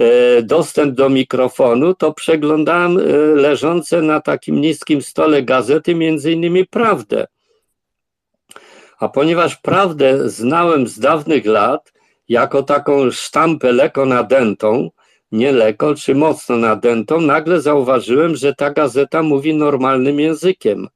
E, 0.01 0.41
dostęp 0.41 0.95
do 0.95 1.09
mikrofonu, 1.09 1.93
to 1.95 2.13
przeglądałem 2.13 2.97
e, 2.97 3.01
leżące 3.35 4.01
na 4.01 4.21
takim 4.21 4.61
niskim 4.61 5.01
stole 5.01 5.43
gazety, 5.43 5.95
między 5.95 6.31
innymi 6.31 6.65
Prawdę. 6.65 7.27
A 8.99 9.09
ponieważ 9.09 9.55
Prawdę 9.55 10.29
znałem 10.29 10.87
z 10.87 10.99
dawnych 10.99 11.45
lat 11.45 11.93
jako 12.29 12.63
taką 12.63 13.11
sztampę 13.11 13.71
lekko 13.71 14.05
nadętą, 14.05 14.89
nie 15.31 15.51
lekko 15.51 15.95
czy 15.95 16.15
mocno 16.15 16.57
nadętą, 16.57 17.21
nagle 17.21 17.61
zauważyłem, 17.61 18.35
że 18.35 18.55
ta 18.55 18.69
gazeta 18.69 19.23
mówi 19.23 19.55
normalnym 19.55 20.19
językiem. 20.19 20.87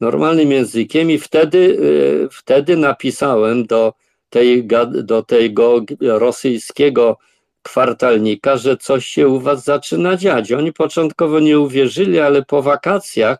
Normalnym 0.00 0.52
językiem 0.52 1.10
i 1.10 1.18
wtedy, 1.18 1.78
e, 2.24 2.28
wtedy 2.32 2.76
napisałem 2.76 3.66
do, 3.66 3.92
tej, 4.30 4.68
do 5.04 5.22
tego 5.22 5.80
rosyjskiego 6.00 7.18
kwartalnika, 7.62 8.56
że 8.56 8.76
coś 8.76 9.06
się 9.06 9.28
u 9.28 9.40
was 9.40 9.64
zaczyna 9.64 10.16
dziać. 10.16 10.52
Oni 10.52 10.72
początkowo 10.72 11.40
nie 11.40 11.58
uwierzyli, 11.58 12.20
ale 12.20 12.44
po 12.44 12.62
wakacjach 12.62 13.38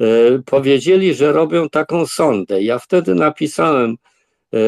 y, 0.00 0.42
powiedzieli, 0.46 1.14
że 1.14 1.32
robią 1.32 1.68
taką 1.68 2.06
sondę. 2.06 2.62
Ja 2.62 2.78
wtedy 2.78 3.14
napisałem 3.14 3.96
y, 4.54 4.58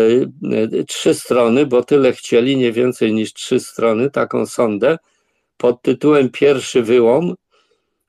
y, 0.72 0.84
trzy 0.84 1.14
strony, 1.14 1.66
bo 1.66 1.84
tyle 1.84 2.12
chcieli, 2.12 2.56
nie 2.56 2.72
więcej 2.72 3.12
niż 3.12 3.32
trzy 3.32 3.60
strony, 3.60 4.10
taką 4.10 4.46
sondę 4.46 4.98
pod 5.56 5.82
tytułem 5.82 6.30
Pierwszy 6.30 6.82
wyłom, 6.82 7.34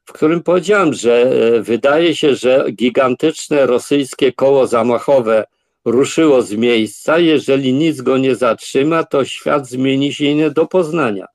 w 0.06 0.14
którym 0.14 0.44
powiedziałem, 0.44 0.94
że 0.94 1.32
wydaje 1.62 2.16
się, 2.16 2.36
że 2.36 2.66
gigantyczne 2.72 3.66
rosyjskie 3.66 4.34
koło 4.34 4.68
zamachowe 4.68 5.46
ruszyło 5.86 6.42
z 6.42 6.54
miejsca. 6.54 7.20
Jeżeli 7.20 7.74
nic 7.74 8.02
go 8.02 8.18
nie 8.18 8.36
zatrzyma, 8.36 9.04
to 9.04 9.26
świat 9.26 9.68
zmieni 9.68 10.14
się 10.14 10.36
nie 10.36 10.52
do 10.52 10.66
poznania. 10.66 11.26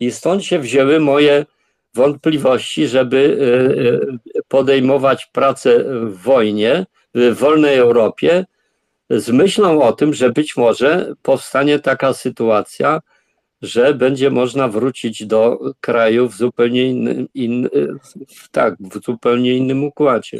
I 0.00 0.10
stąd 0.10 0.44
się 0.44 0.58
wzięły 0.58 1.00
moje 1.00 1.46
wątpliwości, 1.94 2.88
żeby 2.88 3.38
e, 3.40 4.38
e, 4.38 4.42
podejmować 4.48 5.26
pracę 5.26 5.84
w 5.84 6.22
wojnie, 6.22 6.86
w 7.14 7.34
wolnej 7.34 7.78
Europie, 7.78 8.46
z 9.10 9.30
myślą 9.30 9.82
o 9.82 9.92
tym, 9.92 10.14
że 10.14 10.30
być 10.30 10.56
może 10.56 11.14
powstanie 11.22 11.78
taka 11.78 12.14
sytuacja, 12.14 13.00
że 13.62 13.94
będzie 13.94 14.30
można 14.30 14.68
wrócić 14.68 15.26
do 15.26 15.60
kraju 15.80 16.28
w 16.28 16.36
zupełnie 16.36 16.90
innym, 16.90 17.28
in, 17.34 17.68
tak, 18.52 18.74
w 18.80 19.04
zupełnie 19.04 19.56
innym 19.56 19.84
układzie. 19.84 20.38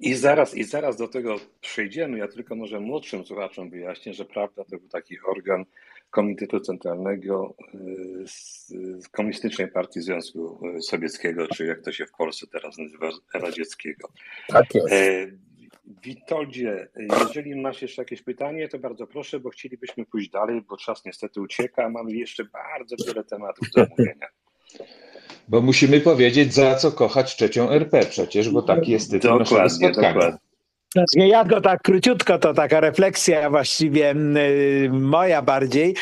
I 0.00 0.14
zaraz, 0.14 0.56
I 0.56 0.64
zaraz 0.64 0.96
do 0.96 1.08
tego 1.08 1.36
przejdziemy. 1.60 2.18
Ja 2.18 2.28
tylko 2.28 2.56
może 2.56 2.80
młodszym 2.80 3.24
słuchaczom 3.24 3.70
wyjaśnię, 3.70 4.14
że 4.14 4.24
prawda 4.24 4.64
to 4.64 4.78
był 4.78 4.88
taki 4.88 5.16
organ 5.26 5.64
Komitetu 6.10 6.60
Centralnego 6.60 7.54
y, 7.74 9.10
Komunistycznej 9.12 9.68
Partii 9.68 10.00
Związku 10.00 10.60
Sowieckiego, 10.80 11.46
czy 11.46 11.66
jak 11.66 11.80
to 11.80 11.92
się 11.92 12.06
w 12.06 12.12
Polsce 12.12 12.46
teraz 12.46 12.78
nazywa, 12.78 13.10
radzieckiego. 13.34 14.08
Tak 14.48 14.74
jest. 14.74 14.88
Witoldzie, 16.04 16.88
jeżeli 16.96 17.56
masz 17.56 17.82
jeszcze 17.82 18.02
jakieś 18.02 18.22
pytanie, 18.22 18.68
to 18.68 18.78
bardzo 18.78 19.06
proszę, 19.06 19.40
bo 19.40 19.50
chcielibyśmy 19.50 20.06
pójść 20.06 20.30
dalej, 20.30 20.62
bo 20.68 20.76
czas 20.76 21.04
niestety 21.04 21.40
ucieka, 21.40 21.84
a 21.84 21.88
mamy 21.88 22.12
jeszcze 22.12 22.44
bardzo 22.44 22.96
wiele 23.06 23.24
tematów 23.24 23.68
do 23.76 23.82
omówienia. 23.82 24.26
Bo 25.48 25.60
musimy 25.60 26.00
powiedzieć, 26.00 26.54
za 26.54 26.74
co 26.74 26.92
kochać 26.92 27.36
trzecią 27.36 27.70
RP 27.70 28.06
przecież, 28.06 28.50
bo 28.50 28.62
taki 28.62 28.92
jest 28.92 29.10
tytuł 29.10 29.38
naszego 29.38 29.44
Dokładnie, 29.44 29.88
spotkania. 29.88 30.12
dokładnie. 30.12 30.51
Ja 31.14 31.44
go 31.44 31.60
tak 31.60 31.82
króciutko, 31.82 32.38
to 32.38 32.54
taka 32.54 32.80
refleksja 32.80 33.50
właściwie 33.50 34.14
moja 34.90 35.42
bardziej, 35.42 35.96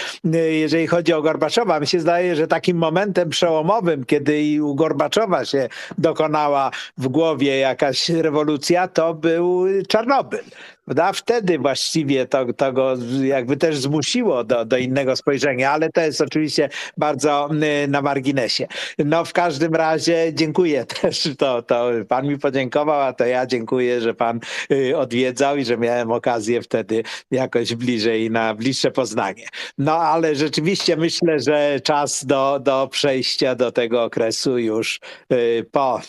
jeżeli 0.50 0.86
chodzi 0.86 1.12
o 1.12 1.22
Gorbaczowa. 1.22 1.80
Mi 1.80 1.86
się 1.86 2.00
zdaje, 2.00 2.36
że 2.36 2.46
takim 2.46 2.76
momentem 2.76 3.28
przełomowym, 3.28 4.04
kiedy 4.04 4.42
i 4.42 4.60
u 4.60 4.74
Gorbaczowa 4.74 5.44
się 5.44 5.68
dokonała 5.98 6.70
w 6.98 7.08
głowie 7.08 7.58
jakaś 7.58 8.08
rewolucja, 8.08 8.88
to 8.88 9.14
był 9.14 9.66
Czarnobyl. 9.88 10.40
Prawda? 10.84 11.12
Wtedy 11.12 11.58
właściwie 11.58 12.26
to, 12.26 12.52
to 12.52 12.72
go 12.72 12.94
jakby 13.22 13.56
też 13.56 13.76
zmusiło 13.76 14.44
do, 14.44 14.64
do 14.64 14.76
innego 14.76 15.16
spojrzenia, 15.16 15.70
ale 15.70 15.90
to 15.90 16.00
jest 16.00 16.20
oczywiście 16.20 16.68
bardzo 16.96 17.48
y, 17.84 17.88
na 17.88 18.02
marginesie. 18.02 18.66
No 18.98 19.24
w 19.24 19.32
każdym 19.32 19.74
razie 19.74 20.32
dziękuję 20.34 20.84
też, 21.00 21.28
to, 21.38 21.62
to 21.62 21.90
pan 22.08 22.28
mi 22.28 22.38
podziękował, 22.38 23.00
a 23.00 23.12
to 23.12 23.26
ja 23.26 23.46
dziękuję, 23.46 24.00
że 24.00 24.14
pan 24.14 24.40
y, 24.72 24.98
odwiedzał 24.98 25.56
i 25.56 25.64
że 25.64 25.78
miałem 25.78 26.12
okazję 26.12 26.62
wtedy 26.62 27.02
jakoś 27.30 27.74
bliżej 27.74 28.30
na 28.30 28.54
bliższe 28.54 28.90
poznanie. 28.90 29.46
No 29.78 29.92
ale 29.96 30.34
rzeczywiście 30.34 30.96
myślę, 30.96 31.38
że 31.40 31.80
czas 31.84 32.24
do, 32.26 32.60
do 32.62 32.88
przejścia 32.90 33.54
do 33.54 33.72
tego 33.72 34.04
okresu 34.04 34.58
już 34.58 35.00
y, 35.32 35.66
po 35.72 36.00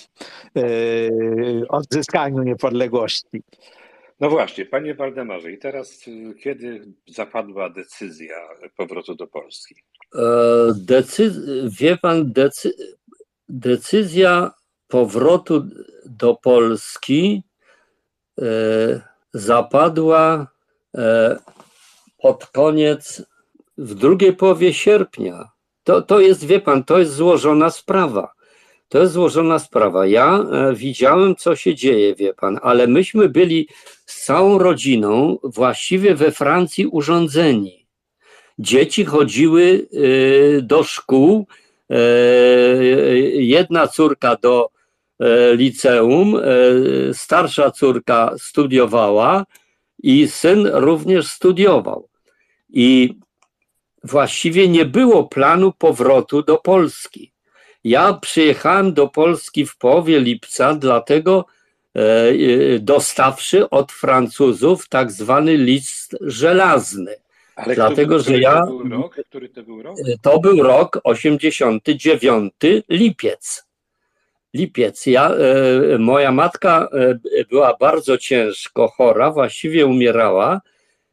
y, 0.58 1.64
odzyskaniu 1.70 2.44
niepodległości. 2.44 3.44
No 4.22 4.30
właśnie, 4.30 4.66
panie 4.66 4.96
Waldemarze, 4.96 5.52
i 5.52 5.58
teraz 5.58 6.08
y, 6.08 6.34
kiedy 6.44 6.94
zapadła 7.08 7.70
decyzja 7.70 8.36
powrotu 8.78 9.16
do 9.16 9.28
Polski? 9.28 9.76
E, 10.16 10.20
Decy- 10.86 11.70
wie 11.80 11.98
pan, 11.98 12.34
decy- 12.34 12.74
decyzja 13.50 14.52
powrotu 14.88 15.66
do 16.06 16.36
Polski 16.36 17.44
e, 18.42 18.46
zapadła 19.34 20.48
e, 20.98 21.38
pod 22.18 22.48
koniec, 22.48 23.24
w 23.78 23.94
drugiej 23.94 24.34
połowie 24.36 24.74
sierpnia. 24.74 25.50
To, 25.84 26.02
to 26.02 26.20
jest, 26.20 26.46
wie 26.46 26.60
pan, 26.60 26.84
to 26.84 27.00
jest 27.00 27.14
złożona 27.14 27.70
sprawa. 27.70 28.34
To 28.92 29.00
jest 29.00 29.14
złożona 29.14 29.60
sprawa. 29.60 30.08
Ja 30.08 30.40
e, 30.40 30.76
widziałem, 30.76 31.36
co 31.36 31.56
się 31.56 31.76
dzieje, 31.76 32.16
wie 32.16 32.34
pan, 32.34 32.60
ale 32.62 32.88
myśmy 32.88 33.30
byli 33.30 33.68
z 34.06 34.26
całą 34.26 34.58
rodziną 34.58 35.38
właściwie 35.44 36.16
we 36.16 36.32
Francji 36.32 36.88
urządzeni. 36.88 37.88
Dzieci 38.60 39.06
chodziły 39.06 39.88
y, 39.94 40.60
do 40.64 40.84
szkół, 40.84 41.48
e, 41.90 41.96
jedna 43.56 43.88
córka 43.88 44.36
do 44.36 44.70
e, 45.20 45.56
liceum, 45.56 46.36
e, 46.36 46.42
starsza 47.14 47.72
córka 47.72 48.34
studiowała 48.38 49.46
i 50.04 50.28
syn 50.28 50.68
również 50.74 51.28
studiował. 51.28 52.10
I 52.70 53.16
właściwie 54.04 54.68
nie 54.68 54.86
było 54.86 55.28
planu 55.28 55.74
powrotu 55.78 56.44
do 56.44 56.58
Polski. 56.58 57.31
Ja 57.84 58.14
przyjechałem 58.14 58.94
do 58.94 59.08
Polski 59.08 59.66
w 59.66 59.78
połowie 59.78 60.20
lipca, 60.20 60.74
dlatego 60.74 61.46
e, 61.96 62.00
e, 62.00 62.80
dostawszy 62.80 63.70
od 63.70 63.92
Francuzów 63.92 64.90
tak 64.90 65.12
zwany 65.12 65.58
list 65.58 66.16
żelazny. 66.22 67.16
Ale 67.56 67.76
Dlatego, 67.76 68.20
który, 68.20 68.36
że 68.38 68.42
ja- 68.42 68.62
To 68.66 68.68
był 68.78 68.90
rok, 68.90 69.16
który 69.30 69.50
to 69.50 69.64
był 69.64 69.82
rok? 69.84 69.98
To 70.22 70.40
był 70.40 70.64
rok 70.64 71.00
89, 71.04 72.54
lipiec. 72.90 73.66
Lipiec. 74.54 75.06
Ja, 75.06 75.30
e, 75.32 75.98
moja 75.98 76.32
matka 76.32 76.90
e, 76.94 77.46
była 77.46 77.78
bardzo 77.80 78.18
ciężko 78.18 78.88
chora, 78.88 79.32
właściwie 79.32 79.86
umierała 79.86 80.62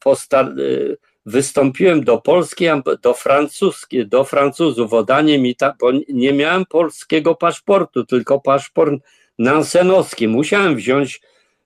posta- 0.04 0.40
e, 0.50 0.96
wystąpiłem 1.26 2.04
do 2.04 2.18
polskiej, 2.18 2.68
amb- 2.68 3.00
do 3.02 3.14
francuskiej, 3.14 4.06
do 4.06 4.24
Francuzów 4.24 4.92
o 4.92 5.04
mi, 5.22 5.56
ta, 5.56 5.74
bo 5.80 5.90
nie 6.08 6.32
miałem 6.32 6.66
polskiego 6.66 7.34
paszportu, 7.34 8.04
tylko 8.04 8.40
paszport 8.40 8.94
nansenowski. 9.38 10.28
Musiałem 10.28 10.76
wziąć 10.76 11.20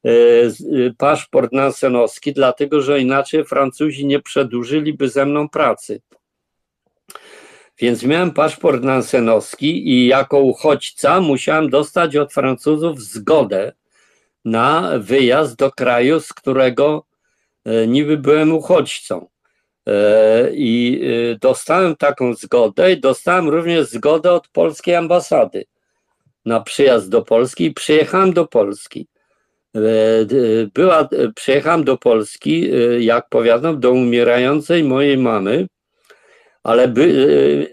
e, 0.04 0.10
e, 0.10 0.50
paszport 0.98 1.52
nansenowski, 1.52 2.32
dlatego 2.32 2.82
że 2.82 3.00
inaczej 3.00 3.44
Francuzi 3.44 4.06
nie 4.06 4.20
przedłużyliby 4.20 5.08
ze 5.08 5.26
mną 5.26 5.48
pracy. 5.48 6.00
Więc 7.78 8.02
miałem 8.02 8.30
paszport 8.30 8.82
nansenowski 8.82 9.88
i 9.88 10.06
jako 10.06 10.38
uchodźca 10.38 11.20
musiałem 11.20 11.70
dostać 11.70 12.16
od 12.16 12.32
Francuzów 12.32 13.02
zgodę 13.02 13.72
na 14.44 14.92
wyjazd 14.98 15.56
do 15.56 15.70
kraju, 15.72 16.20
z 16.20 16.32
którego 16.32 17.06
e, 17.64 17.86
niby 17.86 18.16
byłem 18.16 18.52
uchodźcą. 18.52 19.33
E, 19.86 20.50
I 20.52 21.00
e, 21.32 21.38
dostałem 21.38 21.96
taką 21.96 22.34
zgodę 22.34 22.92
i 22.92 23.00
dostałem 23.00 23.48
również 23.48 23.86
zgodę 23.86 24.32
od 24.32 24.48
polskiej 24.48 24.94
ambasady 24.94 25.64
na 26.44 26.60
przyjazd 26.60 27.08
do 27.08 27.22
Polski 27.22 27.64
i 27.64 27.74
przyjechałem 27.74 28.32
do 28.32 28.46
Polski. 28.46 29.08
E, 29.76 29.80
Była, 30.74 31.00
e, 31.00 31.32
przyjechałem 31.34 31.84
do 31.84 31.96
Polski, 31.96 32.70
jak 32.98 33.28
powiadam, 33.28 33.80
do 33.80 33.90
umierającej 33.90 34.84
mojej 34.84 35.18
mamy, 35.18 35.66
ale 36.62 36.88
by, 36.88 37.70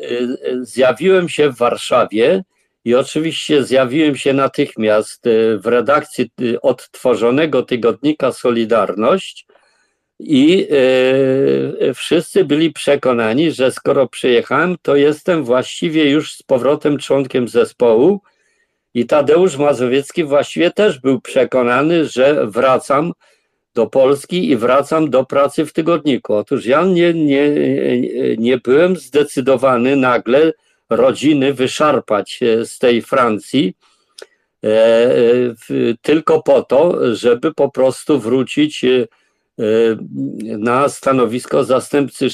zjawiłem 0.61 1.29
się 1.29 1.49
w 1.49 1.57
Warszawie 1.57 2.43
i 2.85 2.95
oczywiście 2.95 3.63
zjawiłem 3.63 4.15
się 4.15 4.33
natychmiast 4.33 5.23
w 5.57 5.65
redakcji 5.65 6.31
odtworzonego 6.61 7.63
tygodnika 7.63 8.31
Solidarność 8.31 9.45
i 10.23 10.67
e, 11.89 11.93
wszyscy 11.93 12.45
byli 12.45 12.73
przekonani, 12.73 13.51
że 13.51 13.71
skoro 13.71 14.07
przyjechałem, 14.07 14.75
to 14.81 14.95
jestem 14.95 15.43
właściwie 15.43 16.09
już 16.09 16.33
z 16.33 16.43
powrotem 16.43 16.97
członkiem 16.97 17.47
zespołu 17.47 18.21
i 18.93 19.05
Tadeusz 19.05 19.57
Mazowiecki 19.57 20.23
właściwie 20.23 20.71
też 20.71 20.99
był 20.99 21.21
przekonany, 21.21 22.05
że 22.05 22.47
wracam 22.47 23.13
do 23.75 23.87
Polski 23.87 24.49
i 24.49 24.57
wracam 24.57 25.09
do 25.09 25.25
pracy 25.25 25.65
w 25.65 25.73
tygodniku. 25.73 26.33
Otóż 26.33 26.65
ja 26.65 26.85
nie, 26.85 27.13
nie, 27.13 27.51
nie 28.37 28.57
byłem 28.57 28.95
zdecydowany 28.95 29.95
nagle 29.95 30.53
rodziny 30.89 31.53
wyszarpać 31.53 32.39
e, 32.43 32.65
z 32.65 32.79
tej 32.79 33.01
Francji, 33.01 33.73
e, 34.63 34.67
e, 34.67 35.13
tylko 36.01 36.43
po 36.43 36.63
to, 36.63 37.15
żeby 37.15 37.53
po 37.53 37.71
prostu 37.71 38.19
wrócić 38.19 38.83
e, 38.83 38.87
e, 38.89 39.20
na 40.41 40.89
stanowisko 40.89 41.63
zastępcy. 41.63 42.27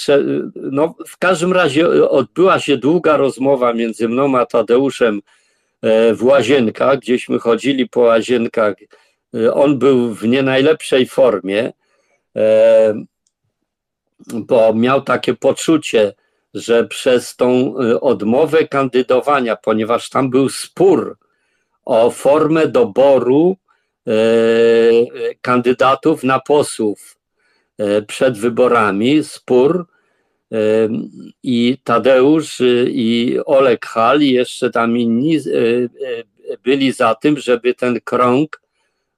No, 0.56 0.96
w 1.08 1.18
każdym 1.18 1.54
razie 1.54 2.10
odbyła 2.10 2.60
się 2.60 2.78
długa 2.78 3.18
rozmowa 3.18 3.74
między 3.74 4.08
mną 4.08 4.38
a 4.38 4.46
Tadeuszem 4.46 5.22
e, 5.82 6.14
w 6.14 6.24
łazienkach, 6.24 7.00
gdzieśmy 7.00 7.40
chodzili 7.40 7.90
po 7.90 8.00
łazienkach. 8.00 8.76
E, 9.36 9.54
On 9.54 9.80
był 9.80 10.14
w 10.14 10.28
nie 10.28 10.44
najlepszej 10.44 11.06
formie, 11.06 11.74
e, 12.36 12.94
bo 14.34 14.74
miał 14.74 15.02
takie 15.02 15.34
poczucie, 15.34 16.14
że 16.54 16.88
przez 16.88 17.36
tą 17.36 17.76
e, 17.80 18.02
odmowę 18.02 18.68
kandydowania, 18.68 19.56
ponieważ 19.56 20.10
tam 20.10 20.30
był 20.30 20.50
spór 20.50 21.18
o 21.86 22.12
formę 22.12 22.68
doboru 22.68 23.58
e, 24.08 24.12
kandydatów 25.42 26.24
na 26.24 26.40
posłów 26.40 27.17
przed 28.08 28.38
wyborami, 28.38 29.24
spór 29.24 29.86
e, 30.52 30.58
i 31.44 31.78
Tadeusz 31.84 32.62
e, 32.62 32.66
i 32.90 33.40
Olek 33.46 33.86
Hal 33.86 34.22
i 34.22 34.32
jeszcze 34.32 34.70
tam 34.70 34.98
inni 34.98 35.38
e, 35.38 35.40
e, 35.40 36.58
byli 36.64 36.92
za 36.92 37.16
tym, 37.16 37.38
żeby 37.38 37.74
ten 37.74 38.00
krąg 38.04 38.62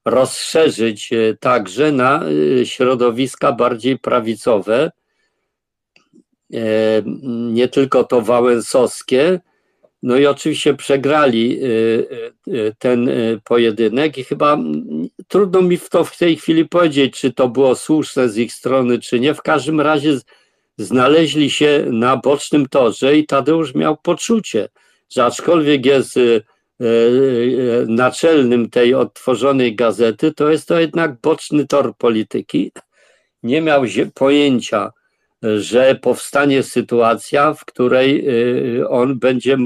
rozszerzyć 0.06 1.14
e, 1.14 1.38
także 1.40 1.92
na 1.92 2.24
e, 2.62 2.66
środowiska 2.66 3.52
bardziej 3.52 4.00
prawicowe, 4.00 4.92
e, 6.54 6.62
nie 7.52 7.68
tylko 7.68 8.04
to 8.04 8.22
wałęsowskie, 8.22 9.40
No 10.04 10.18
i 10.18 10.26
oczywiście 10.26 10.74
przegrali 10.74 11.60
ten 12.80 13.10
pojedynek 13.44 14.18
i 14.18 14.24
chyba 14.24 14.58
trudno 15.28 15.62
mi 15.62 15.78
w 15.78 15.90
to 15.90 16.04
w 16.04 16.18
tej 16.18 16.38
chwili 16.38 16.66
powiedzieć, 16.66 17.20
czy 17.20 17.34
to 17.34 17.48
było 17.48 17.76
słuszne 17.76 18.30
z 18.30 18.38
ich 18.38 18.54
strony, 18.54 19.00
czy 19.00 19.20
nie. 19.20 19.34
W 19.34 19.42
każdym 19.42 19.82
razie 19.82 20.18
znaleźli 20.78 21.50
się 21.50 21.86
na 21.90 22.18
bocznym 22.18 22.66
torze 22.66 23.18
i 23.18 23.26
Tadeusz 23.26 23.76
miał 23.76 23.98
poczucie, 23.98 24.70
że 25.10 25.26
aczkolwiek 25.26 25.86
jest 25.86 26.20
naczelnym 27.88 28.70
tej 28.70 28.94
odtworzonej 28.94 29.76
gazety, 29.76 30.34
to 30.34 30.52
jest 30.52 30.68
to 30.68 30.80
jednak 30.80 31.22
boczny 31.22 31.68
tor 31.68 31.98
polityki. 31.98 32.72
Nie 33.44 33.62
miał 33.62 33.84
pojęcia, 34.14 34.92
że 35.44 35.96
powstanie 35.96 36.64
sytuacja, 36.64 37.54
w 37.54 37.66
której 37.66 38.30
y, 38.80 38.90
on 38.90 39.20
będzie 39.20 39.58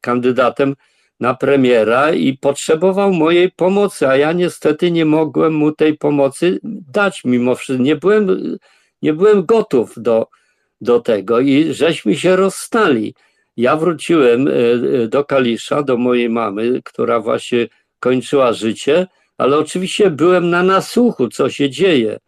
kandydatem 0.00 0.74
na 1.20 1.34
premiera 1.34 2.12
i 2.12 2.38
potrzebował 2.38 3.12
mojej 3.12 3.50
pomocy, 3.50 4.08
a 4.08 4.16
ja 4.16 4.32
niestety 4.32 4.90
nie 4.90 5.04
mogłem 5.04 5.54
mu 5.54 5.72
tej 5.72 5.98
pomocy 5.98 6.60
dać, 6.62 7.24
mimo 7.24 7.54
wszystko 7.54 7.84
nie 7.84 7.96
byłem, 7.96 8.56
nie 9.02 9.12
byłem 9.12 9.44
gotów 9.44 9.92
do, 9.96 10.26
do 10.80 11.00
tego 11.00 11.40
i 11.40 11.72
żeśmy 11.72 12.16
się 12.16 12.36
rozstali. 12.36 13.14
Ja 13.56 13.76
wróciłem 13.76 14.48
y, 14.48 14.50
y, 14.50 15.08
do 15.08 15.24
Kalisza, 15.24 15.82
do 15.82 15.96
mojej 15.96 16.30
mamy, 16.30 16.80
która 16.84 17.20
właśnie 17.20 17.68
kończyła 18.00 18.52
życie, 18.52 19.06
ale 19.38 19.58
oczywiście 19.58 20.10
byłem 20.10 20.50
na 20.50 20.62
nasłuchu, 20.62 21.28
co 21.28 21.50
się 21.50 21.70
dzieje. 21.70 22.18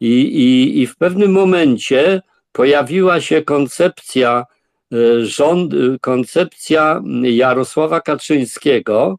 I, 0.00 0.20
i, 0.20 0.80
i 0.80 0.86
w 0.86 0.96
pewnym 0.96 1.32
momencie 1.32 2.22
pojawiła 2.52 3.20
się 3.20 3.42
koncepcja 3.42 4.44
e, 4.92 5.24
rząd, 5.24 5.74
e, 5.74 5.76
koncepcja 6.00 7.02
Jarosława 7.22 8.00
Kaczyńskiego 8.00 9.18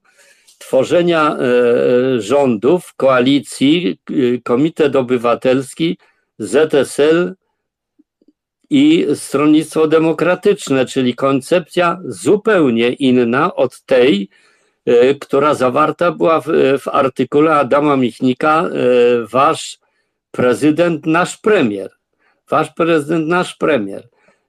tworzenia 0.58 1.38
e, 1.38 2.22
rządów, 2.22 2.94
koalicji, 2.98 4.00
Komitet 4.44 4.96
Obywatelski, 4.96 5.98
ZSL 6.40 7.36
i 8.70 9.08
Stronnictwo 9.14 9.88
Demokratyczne, 9.88 10.86
czyli 10.86 11.16
koncepcja 11.16 12.00
zupełnie 12.06 12.90
inna 12.94 13.56
od 13.56 13.82
tej, 13.82 14.30
która 15.22 15.54
zawarta 15.54 16.12
była 16.12 16.42
w, 16.42 16.46
w 16.80 16.88
artykule 16.88 17.56
Adama 17.56 17.98
Michnika, 17.98 18.70
wasz 19.32 19.80
prezydent, 20.32 21.06
nasz 21.06 21.38
premier 21.38 21.90
wasz 22.54 22.74
prezydent, 22.74 23.28
nasz 23.28 23.56
premier. 23.56 24.04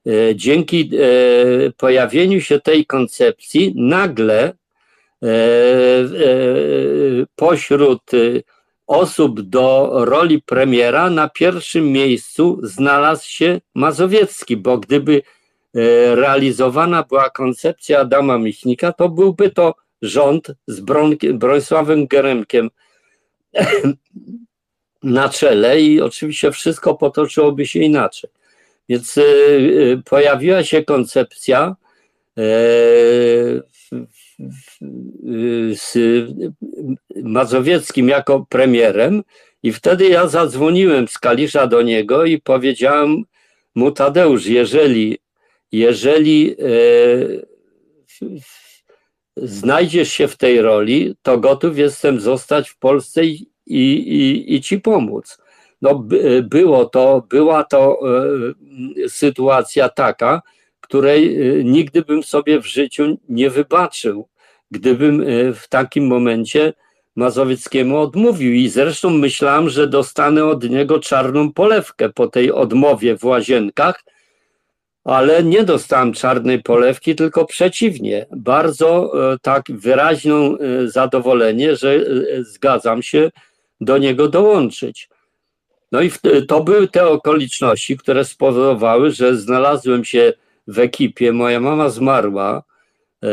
E, 0.07 0.35
dzięki 0.35 0.89
e, 0.93 1.71
pojawieniu 1.77 2.41
się 2.41 2.59
tej 2.59 2.85
koncepcji 2.85 3.73
nagle 3.75 4.41
e, 4.43 4.55
pośród 7.35 8.11
osób 8.87 9.41
do 9.41 9.91
roli 9.93 10.41
premiera 10.41 11.09
na 11.09 11.29
pierwszym 11.29 11.91
miejscu 11.91 12.59
znalazł 12.63 13.29
się 13.29 13.61
Mazowiecki, 13.75 14.57
bo 14.57 14.77
gdyby 14.77 15.21
realizowana 16.15 17.03
była 17.03 17.29
koncepcja 17.29 17.99
Adama 17.99 18.37
Michnika, 18.37 18.93
to 18.93 19.09
byłby 19.09 19.49
to 19.49 19.75
rząd 20.01 20.51
z 20.67 20.79
Bronisławem 21.33 22.07
Geremkiem 22.07 22.69
na 25.05 25.29
czele 25.29 25.81
i 25.81 26.01
oczywiście 26.01 26.51
wszystko 26.51 26.95
potoczyłoby 26.95 27.65
się 27.65 27.79
inaczej. 27.79 28.29
Więc 28.89 29.17
y, 29.17 29.21
y, 29.21 30.01
pojawiła 30.05 30.63
się 30.63 30.83
koncepcja 30.83 31.75
e, 32.37 32.41
z 35.75 35.97
Mazowieckim 37.23 38.09
jako 38.09 38.45
premierem 38.49 39.23
i 39.63 39.71
wtedy 39.71 40.07
ja 40.07 40.27
zadzwoniłem 40.27 41.07
z 41.07 41.19
Kalisza 41.19 41.67
do 41.67 41.81
niego 41.81 42.25
i 42.25 42.41
powiedziałem 42.41 43.23
mu 43.75 43.91
Tadeusz, 43.91 44.45
jeżeli, 44.45 45.17
jeżeli 45.71 46.55
e, 46.59 46.65
znajdziesz 49.37 50.11
się 50.11 50.27
w 50.27 50.37
tej 50.37 50.61
roli, 50.61 51.15
to 51.21 51.37
gotów 51.37 51.77
jestem 51.77 52.19
zostać 52.19 52.69
w 52.69 52.77
Polsce 52.77 53.25
i, 53.25 53.54
i, 53.65 53.93
i, 53.93 54.55
i 54.55 54.61
ci 54.61 54.79
pomóc. 54.79 55.37
No, 55.81 55.95
by, 55.95 56.43
było 56.49 56.85
to, 56.85 57.23
była 57.29 57.63
to 57.63 57.99
e, 59.05 59.09
sytuacja 59.09 59.89
taka, 59.89 60.41
której 60.81 61.49
e, 61.59 61.63
nigdy 61.63 62.01
bym 62.01 62.23
sobie 62.23 62.61
w 62.61 62.65
życiu 62.65 63.17
nie 63.29 63.49
wybaczył, 63.49 64.27
gdybym 64.71 65.21
e, 65.21 65.53
w 65.53 65.67
takim 65.67 66.07
momencie 66.07 66.73
Mazowieckiemu 67.17 67.99
odmówił. 67.99 68.53
I 68.53 68.69
zresztą 68.69 69.09
myślałem, 69.09 69.69
że 69.69 69.87
dostanę 69.87 70.45
od 70.45 70.69
niego 70.69 70.99
czarną 70.99 71.53
polewkę 71.53 72.09
po 72.09 72.27
tej 72.27 72.51
odmowie 72.51 73.17
w 73.17 73.23
łazienkach, 73.23 74.03
ale 75.03 75.43
nie 75.43 75.63
dostałem 75.63 76.13
czarnej 76.13 76.63
polewki, 76.63 77.15
tylko 77.15 77.45
przeciwnie. 77.45 78.25
Bardzo 78.31 79.13
tak 79.41 79.63
wyraźną 79.69 80.57
zadowolenie, 80.85 81.75
że 81.75 82.05
zgadzam 82.39 83.03
się 83.03 83.31
do 83.81 83.97
niego 83.97 84.27
dołączyć. 84.27 85.09
No 85.91 86.01
i 86.01 86.11
to 86.47 86.63
były 86.63 86.87
te 86.87 87.07
okoliczności, 87.07 87.97
które 87.97 88.25
spowodowały, 88.25 89.11
że 89.11 89.37
znalazłem 89.37 90.05
się 90.05 90.33
w 90.67 90.79
ekipie. 90.79 91.31
Moja 91.31 91.59
mama 91.59 91.89
zmarła 91.89 92.63
e, 93.23 93.29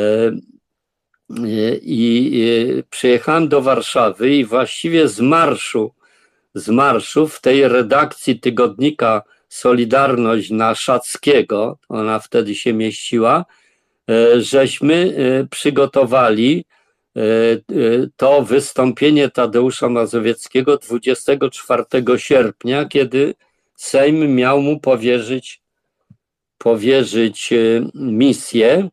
i 1.82 2.82
przyjechałem 2.90 3.48
do 3.48 3.62
Warszawy 3.62 4.30
i 4.30 4.44
właściwie 4.44 5.08
z 5.08 5.20
marszu, 5.20 5.92
z 6.54 6.68
marszu 6.68 7.28
w 7.28 7.40
tej 7.40 7.68
redakcji 7.68 8.40
tygodnika 8.40 9.22
Solidarność 9.48 10.50
na 10.50 10.74
Szackiego, 10.74 11.78
ona 11.88 12.18
wtedy 12.18 12.54
się 12.54 12.72
mieściła, 12.72 13.44
e, 14.10 14.40
żeśmy 14.40 14.94
e, 15.16 15.46
przygotowali 15.46 16.64
to 18.16 18.42
wystąpienie 18.42 19.30
Tadeusza 19.30 19.88
Mazowieckiego 19.88 20.78
24 20.78 21.84
sierpnia, 22.16 22.84
kiedy 22.84 23.34
Sejm 23.76 24.34
miał 24.34 24.60
mu 24.60 24.80
powierzyć, 24.80 25.62
powierzyć 26.58 27.52
e, 27.52 27.56
misję. 27.94 28.88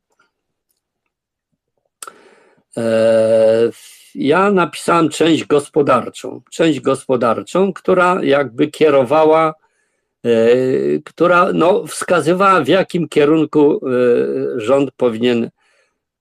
Ja 4.16 4.52
napisałem 4.52 5.10
część 5.10 5.46
gospodarczą, 5.46 6.42
część 6.52 6.80
gospodarczą, 6.80 7.74
która 7.74 8.24
jakby 8.24 8.68
kierowała, 8.68 9.54
która 11.06 11.54
no, 11.54 11.88
wskazywała, 11.88 12.62
w 12.62 12.68
jakim 12.68 13.10
kierunku 13.10 13.82
rząd 14.58 14.92
powinien 14.92 15.50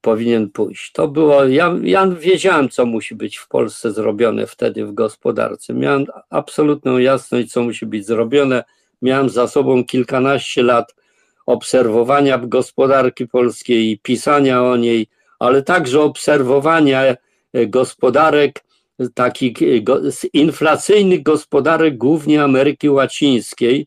powinien 0.09 0.51
pójść. 0.51 0.93
To 0.93 1.09
było, 1.09 1.45
ja, 1.45 1.75
ja 1.83 2.07
wiedziałem, 2.07 2.69
co 2.69 2.87
musi 2.87 3.15
być 3.15 3.37
w 3.37 3.49
Polsce 3.49 3.93
zrobione 3.93 4.47
wtedy 4.47 4.87
w 4.87 4.93
gospodarce. 4.93 5.75
Miałem 5.75 6.07
absolutną 6.31 6.99
jasność, 6.99 7.53
co 7.53 7.63
musi 7.63 7.87
być 7.87 8.07
zrobione. 8.07 8.65
Miałem 9.03 9.29
za 9.29 9.49
sobą 9.49 9.85
kilkanaście 9.85 10.63
lat 10.63 10.95
obserwowania 11.47 12.39
gospodarki 12.39 13.27
polskiej 13.27 13.91
i 13.91 13.99
pisania 13.99 14.63
o 14.63 14.77
niej, 14.77 15.07
ale 15.39 15.63
także 15.63 16.01
obserwowania 16.01 17.03
e, 17.03 17.17
gospodarek, 17.67 18.65
takich 19.15 19.53
inflacyjnych 20.33 21.23
gospodarek 21.23 21.97
głównie 21.97 22.43
Ameryki 22.43 22.91
Łacińskiej, 22.91 23.87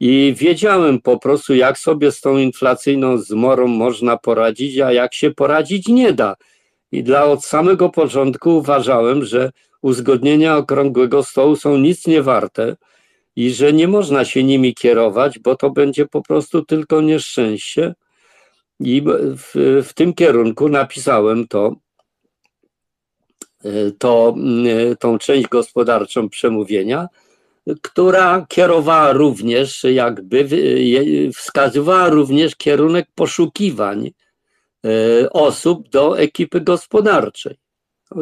i 0.00 0.34
wiedziałem 0.36 1.00
po 1.00 1.18
prostu, 1.18 1.54
jak 1.54 1.78
sobie 1.78 2.12
z 2.12 2.20
tą 2.20 2.36
inflacyjną 2.36 3.18
zmorą 3.18 3.66
można 3.66 4.16
poradzić, 4.16 4.78
a 4.78 4.92
jak 4.92 5.14
się 5.14 5.30
poradzić 5.30 5.88
nie 5.88 6.12
da. 6.12 6.36
I 6.92 7.02
dla 7.02 7.24
od 7.24 7.44
samego 7.44 7.88
początku 7.88 8.56
uważałem, 8.56 9.24
że 9.24 9.50
uzgodnienia 9.82 10.56
okrągłego 10.56 11.22
stołu 11.22 11.56
są 11.56 11.76
nic 11.76 12.06
nie 12.06 12.22
warte 12.22 12.76
i 13.36 13.50
że 13.50 13.72
nie 13.72 13.88
można 13.88 14.24
się 14.24 14.44
nimi 14.44 14.74
kierować, 14.74 15.38
bo 15.38 15.56
to 15.56 15.70
będzie 15.70 16.06
po 16.06 16.22
prostu 16.22 16.64
tylko 16.64 17.00
nieszczęście. 17.00 17.94
I 18.80 19.02
w, 19.36 19.82
w 19.88 19.92
tym 19.94 20.14
kierunku 20.14 20.68
napisałem 20.68 21.48
to, 21.48 21.76
to, 23.98 24.34
tą 24.98 25.18
część 25.18 25.48
gospodarczą 25.48 26.28
przemówienia 26.28 27.08
która 27.82 28.46
kierowała 28.48 29.12
również, 29.12 29.84
jakby 29.84 30.48
wskazywała 31.34 32.08
również 32.08 32.56
kierunek 32.56 33.06
poszukiwań 33.14 34.10
e, 34.84 35.30
osób 35.30 35.88
do 35.88 36.18
ekipy 36.18 36.60
gospodarczej. 36.60 37.56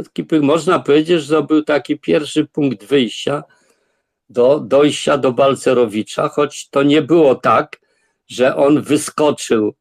Ekipy, 0.00 0.40
można 0.40 0.78
powiedzieć, 0.78 1.22
że 1.22 1.34
to 1.34 1.42
był 1.42 1.62
taki 1.62 1.98
pierwszy 1.98 2.44
punkt 2.44 2.84
wyjścia 2.84 3.44
do 4.30 4.60
dojścia 4.60 5.18
do 5.18 5.32
Balcerowicza, 5.32 6.28
choć 6.28 6.68
to 6.68 6.82
nie 6.82 7.02
było 7.02 7.34
tak, 7.34 7.80
że 8.28 8.56
on 8.56 8.82
wyskoczył 8.82 9.74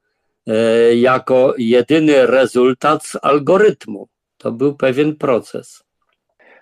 jako 0.95 1.53
jedyny 1.57 2.25
rezultat 2.25 3.05
z 3.05 3.17
algorytmu. 3.21 4.07
To 4.37 4.51
był 4.51 4.75
pewien 4.75 5.15
proces. 5.15 5.83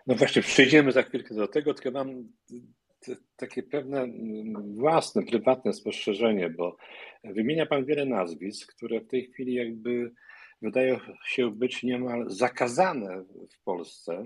No 0.08 0.16
właśnie, 0.16 0.42
przejdziemy 0.42 0.92
za 0.92 1.04
chwilkę 1.04 1.36
do 1.36 1.48
tego, 1.48 1.74
tylko 1.74 1.92
mam 1.92 2.28
takie 3.36 3.64
pewne 3.64 4.02
mm, 4.02 4.76
własne, 4.76 5.24
prywatne 5.24 5.74
spostrzeżenie, 5.74 6.50
bo 6.50 6.78
wymienia 7.24 7.66
Pan 7.66 7.86
wiele 7.86 8.06
nazwisk, 8.06 8.76
które 8.76 9.02
w 9.02 9.08
tej 9.08 9.26
chwili 9.26 9.54
jakby 9.54 10.12
wydają 10.62 11.00
się 11.26 11.52
być 11.52 11.84
niemal 11.84 12.30
zakazane 12.30 13.24
w 13.52 13.64
Polsce, 13.64 14.26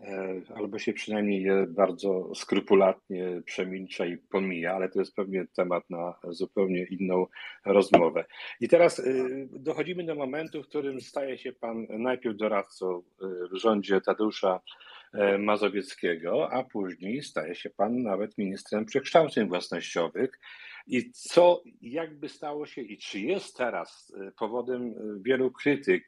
e, 0.00 0.40
albo 0.54 0.78
się 0.78 0.92
przynajmniej 0.92 1.42
je 1.42 1.66
bardzo 1.68 2.34
skrupulatnie 2.34 3.42
przemilcza 3.44 4.06
i 4.06 4.16
pomija, 4.16 4.74
ale 4.74 4.88
to 4.88 4.98
jest 4.98 5.14
pewnie 5.14 5.46
temat 5.56 5.90
na 5.90 6.14
zupełnie 6.28 6.84
inną 6.84 7.26
rozmowę. 7.64 8.24
I 8.60 8.68
teraz 8.68 8.98
y, 8.98 9.48
dochodzimy 9.52 10.04
do 10.04 10.14
momentu, 10.14 10.62
w 10.62 10.68
którym 10.68 11.00
staje 11.00 11.38
się 11.38 11.52
Pan 11.52 11.86
najpierw 11.90 12.36
doradcą 12.36 12.98
y, 12.98 13.02
w 13.48 13.56
rządzie 13.56 14.00
Tadeusza 14.00 14.60
E, 14.60 14.93
Mazowieckiego, 15.38 16.52
a 16.52 16.64
później 16.64 17.22
staje 17.22 17.54
się 17.54 17.70
pan 17.70 18.02
nawet 18.02 18.38
ministrem 18.38 18.84
przekształceń 18.84 19.48
własnościowych. 19.48 20.40
I 20.86 21.10
co 21.12 21.62
jakby 21.80 22.28
stało 22.28 22.66
się 22.66 22.82
i 22.82 22.98
czy 22.98 23.20
jest 23.20 23.56
teraz 23.56 24.12
e, 24.20 24.32
powodem 24.38 24.82
e, 24.82 24.94
wielu 25.22 25.50
krytyk 25.50 26.04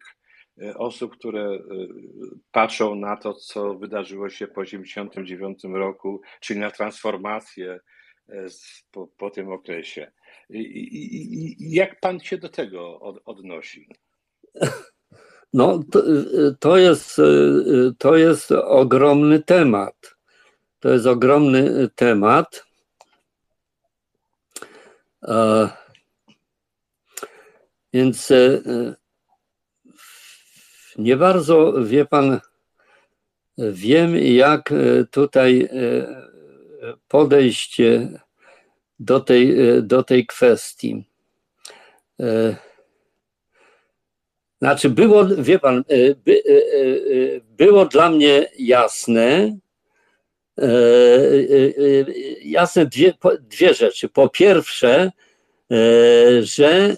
osób, 0.77 1.17
które 1.17 1.59
patrzą 2.53 2.95
na 2.95 3.17
to, 3.17 3.35
co 3.35 3.75
wydarzyło 3.75 4.29
się 4.29 4.47
po 4.47 4.65
1989 4.65 5.65
roku, 5.65 6.21
czyli 6.41 6.61
na 6.61 6.71
transformację 6.71 7.81
po, 8.91 9.07
po 9.07 9.31
tym 9.31 9.53
okresie. 9.53 10.13
I, 10.51 10.59
I, 10.61 11.75
jak 11.75 12.01
pan 12.01 12.21
się 12.21 12.39
do 12.39 12.49
tego 12.49 13.01
od, 13.01 13.23
odnosi? 13.25 13.89
No, 15.53 15.81
to, 15.91 16.03
to, 16.61 16.77
jest, 16.77 17.21
to 17.99 18.17
jest 18.17 18.53
ogromny 18.53 19.43
temat. 19.43 20.17
To 20.81 20.89
jest 20.89 21.07
ogromny 21.07 21.89
temat. 21.95 22.67
Więc 27.93 28.31
e, 28.31 28.63
nie 30.99 31.17
bardzo 31.17 31.85
wie 31.85 32.05
pan, 32.05 32.41
wiem, 33.59 34.17
jak 34.17 34.73
tutaj 35.11 35.69
e, 35.73 36.97
podejść 37.09 37.81
do 39.01 39.21
tej, 39.21 39.57
do 39.83 40.03
tej 40.03 40.27
kwestii. 40.27 41.05
Znaczy, 44.59 44.91
było, 44.91 45.27
wie 45.39 45.59
pan, 45.59 45.79
e, 45.79 46.15
by, 46.15 46.33
e, 46.33 46.53
e, 46.53 47.41
było 47.57 47.85
dla 47.85 48.11
mnie 48.11 48.49
jasne, 48.59 49.57
jasne 52.45 52.87
dwie, 52.87 53.15
dwie 53.41 53.75
rzeczy. 53.75 54.09
Po 54.09 54.29
pierwsze, 54.29 55.13
że 56.41 56.97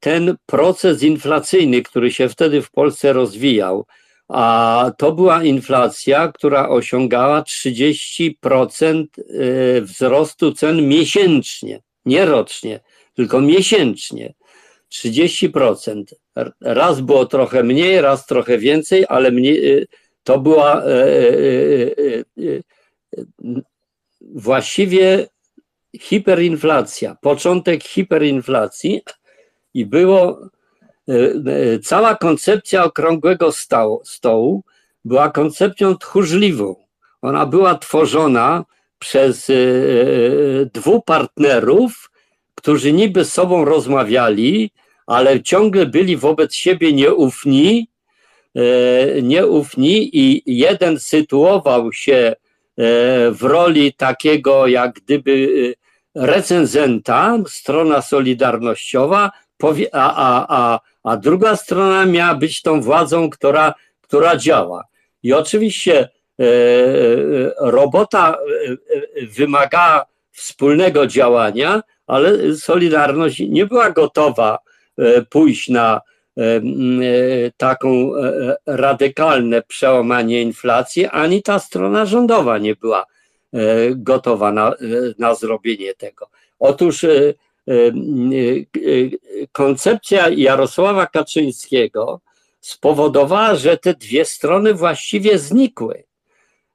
ten 0.00 0.36
proces 0.46 1.02
inflacyjny, 1.02 1.82
który 1.82 2.12
się 2.12 2.28
wtedy 2.28 2.62
w 2.62 2.70
Polsce 2.70 3.12
rozwijał, 3.12 3.86
a 4.28 4.92
to 4.98 5.12
była 5.12 5.44
inflacja, 5.44 6.32
która 6.32 6.68
osiągała 6.68 7.42
30% 7.42 9.06
wzrostu 9.80 10.52
cen 10.52 10.88
miesięcznie, 10.88 11.82
nie 12.04 12.24
rocznie, 12.24 12.80
tylko 13.14 13.40
miesięcznie. 13.40 14.34
30%. 14.90 16.04
Raz 16.60 17.00
było 17.00 17.26
trochę 17.26 17.62
mniej, 17.62 18.00
raz 18.00 18.26
trochę 18.26 18.58
więcej, 18.58 19.04
ale 19.08 19.30
mniej, 19.30 19.72
y, 19.72 19.86
to 20.24 20.38
była 20.38 20.82
e, 20.82 20.86
e, 22.38 22.60
właściwie 24.20 25.28
hiperinflacja, 26.00 27.16
początek 27.20 27.84
hiperinflacji 27.84 29.02
i 29.74 29.86
było 29.86 30.40
cała 31.84 32.14
koncepcja 32.14 32.84
okrągłego 32.84 33.52
stołu, 33.52 34.02
stołu 34.04 34.62
była 35.04 35.30
koncepcją 35.30 35.96
tchórzliwą. 35.96 36.76
Ona 37.22 37.46
była 37.46 37.74
tworzona 37.74 38.64
przez 38.98 39.50
dwóch 40.72 41.04
partnerów, 41.04 42.10
którzy 42.54 42.92
niby 42.92 43.24
z 43.24 43.32
sobą 43.32 43.64
rozmawiali, 43.64 44.70
ale 45.10 45.42
ciągle 45.42 45.86
byli 45.86 46.16
wobec 46.16 46.54
siebie 46.54 46.92
nieufni, 46.92 47.88
e, 48.54 49.22
nieufni 49.22 50.16
i 50.18 50.42
jeden 50.46 50.98
sytuował 50.98 51.92
się 51.92 52.14
e, 52.14 52.34
w 53.30 53.42
roli 53.42 53.92
takiego 53.92 54.66
jak 54.66 54.92
gdyby 54.92 55.48
e, 56.16 56.26
recenzenta, 56.26 57.38
strona 57.48 58.02
solidarnościowa, 58.02 59.30
a, 59.92 60.14
a, 60.16 60.46
a, 60.48 60.80
a 61.04 61.16
druga 61.16 61.56
strona 61.56 62.06
miała 62.06 62.34
być 62.34 62.62
tą 62.62 62.80
władzą, 62.80 63.30
która, 63.30 63.74
która 64.00 64.36
działa. 64.36 64.84
I 65.22 65.32
oczywiście 65.32 66.08
robota 67.58 68.38
wymaga 69.36 70.06
wspólnego 70.32 71.06
działania, 71.06 71.82
ale 72.06 72.56
Solidarność 72.56 73.38
nie 73.48 73.66
była 73.66 73.90
gotowa 73.90 74.58
pójść 75.30 75.68
na 75.68 76.00
e, 76.36 76.42
e, 76.42 76.60
taką 77.56 78.12
radykalne 78.66 79.62
przełamanie 79.62 80.42
inflacji, 80.42 81.06
ani 81.06 81.42
ta 81.42 81.58
strona 81.58 82.06
rządowa 82.06 82.58
nie 82.58 82.76
była 82.76 83.06
gotowa 83.94 84.52
na, 84.52 84.74
na 85.18 85.34
zrobienie 85.34 85.94
tego. 85.94 86.28
Otóż 86.58 87.06
koncepcja 89.52 90.28
Jarosława 90.28 91.06
Kaczyńskiego 91.06 92.20
spowodowała, 92.60 93.54
że 93.54 93.76
te 93.76 93.94
dwie 93.94 94.24
strony 94.24 94.74
właściwie 94.74 95.38
znikły, 95.38 96.04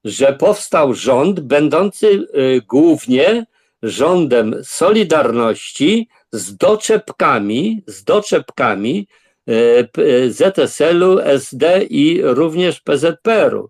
że 0.03 0.33
powstał 0.33 0.93
rząd 0.93 1.39
będący 1.39 2.27
głównie 2.67 3.45
rządem 3.85 4.55
Solidarności 4.63 6.07
z 6.31 6.57
doczepkami, 6.57 7.83
z 7.87 8.03
doczepkami 8.03 9.07
e, 9.47 9.53
e, 9.53 10.29
ZSL-u, 10.29 11.19
SD 11.19 11.83
i 11.83 12.21
również 12.23 12.81
PZPR-u. 12.81 13.69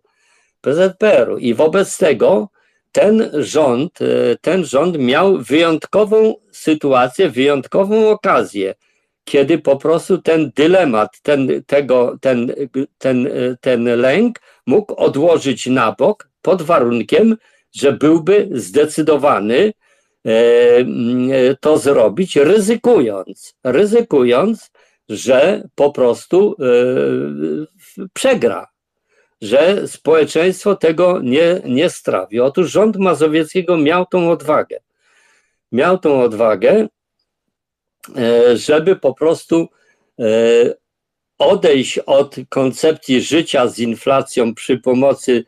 PZPR-u. 0.61 1.37
I 1.37 1.53
wobec 1.53 1.97
tego 1.97 2.49
ten 2.91 3.31
rząd, 3.33 4.01
e, 4.01 4.05
ten 4.41 4.65
rząd 4.65 4.97
miał 4.97 5.37
wyjątkową 5.37 6.35
sytuację, 6.51 7.29
wyjątkową 7.29 8.09
okazję, 8.09 8.75
kiedy 9.23 9.57
po 9.57 9.77
prostu 9.77 10.17
ten 10.17 10.51
dylemat, 10.55 11.21
ten, 11.21 11.63
tego, 11.67 12.17
ten, 12.21 12.53
ten, 12.97 13.29
ten 13.61 13.83
lęk 13.83 14.41
mógł 14.65 14.93
odłożyć 14.95 15.65
na 15.65 15.91
bok 15.91 16.29
pod 16.41 16.61
warunkiem, 16.61 17.37
że 17.75 17.91
byłby 17.91 18.49
zdecydowany 18.51 19.73
to 21.59 21.77
zrobić, 21.77 22.35
ryzykując, 22.35 23.55
ryzykując, 23.63 24.71
że 25.09 25.67
po 25.75 25.91
prostu 25.91 26.55
e, 26.59 26.65
przegra, 28.13 28.67
że 29.41 29.87
społeczeństwo 29.87 30.75
tego 30.75 31.21
nie, 31.21 31.61
nie 31.65 31.89
strawi. 31.89 32.39
Otóż 32.39 32.71
rząd 32.71 32.97
Mazowieckiego 32.97 33.77
miał 33.77 34.05
tą 34.05 34.31
odwagę. 34.31 34.79
Miał 35.71 35.97
tą 35.97 36.21
odwagę, 36.21 36.87
e, 38.17 38.57
żeby 38.57 38.95
po 38.95 39.13
prostu 39.13 39.67
odejść 41.37 41.99
od 41.99 42.35
koncepcji 42.49 43.21
życia 43.21 43.67
z 43.67 43.79
inflacją 43.79 44.55
przy 44.55 44.77
pomocy 44.77 45.43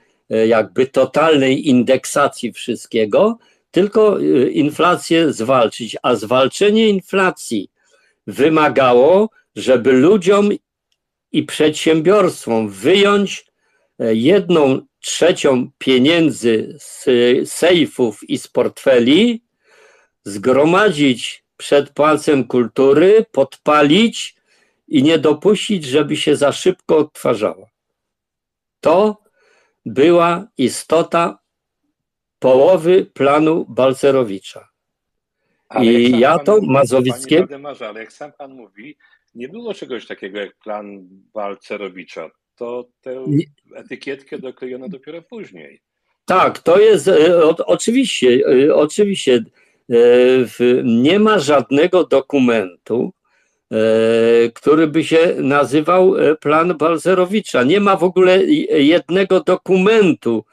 jakby 0.47 0.87
totalnej 0.87 1.67
indeksacji 1.69 2.53
wszystkiego, 2.53 3.37
tylko 3.77 4.21
y, 4.21 4.51
inflację 4.51 5.33
zwalczyć, 5.33 5.97
a 6.03 6.15
zwalczenie 6.15 6.89
inflacji 6.89 7.71
wymagało, 8.27 9.29
żeby 9.55 9.91
ludziom 9.91 10.49
i 11.31 11.43
przedsiębiorstwom 11.43 12.69
wyjąć 12.69 13.45
e, 13.99 14.15
jedną 14.15 14.81
trzecią 14.99 15.69
pieniędzy 15.77 16.77
z 16.79 17.05
sejfów 17.49 18.29
i 18.29 18.37
z 18.37 18.47
portfeli, 18.47 19.43
zgromadzić 20.23 21.43
przed 21.57 21.89
Pałacem 21.89 22.47
Kultury, 22.47 23.25
podpalić 23.31 24.35
i 24.87 25.03
nie 25.03 25.19
dopuścić, 25.19 25.85
żeby 25.85 26.15
się 26.15 26.35
za 26.35 26.51
szybko 26.51 26.97
odtwarzała. 26.97 27.67
To 28.81 29.17
była 29.85 30.47
istota 30.57 31.39
połowy 32.39 33.05
planu 33.05 33.65
Balcerowicza. 33.69 34.69
Ale 35.69 35.85
I 35.85 36.19
ja 36.19 36.39
to 36.39 36.61
Mazowieckie. 36.61 37.47
ale 37.89 37.99
jak 37.99 38.13
sam 38.13 38.31
pan 38.37 38.53
mówi, 38.53 38.97
nie 39.35 39.49
było 39.49 39.73
czegoś 39.73 40.07
takiego 40.07 40.39
jak 40.39 40.55
plan 40.63 41.07
Balcerowicza. 41.33 42.29
To 42.55 42.87
tę 43.01 43.23
Nie. 43.27 43.45
etykietkę 43.75 44.39
doklejono 44.39 44.89
dopiero 44.89 45.21
później. 45.21 45.81
Tak, 46.25 46.59
to 46.59 46.79
jest 46.79 47.07
e, 47.07 47.43
o, 47.43 47.55
oczywiście, 47.65 48.39
e, 48.67 48.75
oczywiście 48.75 49.43
e, 49.89 49.95
nie 50.83 51.19
ma 51.19 51.39
żadnego 51.39 52.03
dokumentu, 52.03 53.13
który 54.53 54.87
by 54.87 55.03
się 55.03 55.35
nazywał 55.37 56.13
plan 56.41 56.77
Balzerowicza. 56.77 57.63
Nie 57.63 57.79
ma 57.79 57.95
w 57.95 58.03
ogóle 58.03 58.43
jednego 58.69 59.39
dokumentu, 59.39 60.45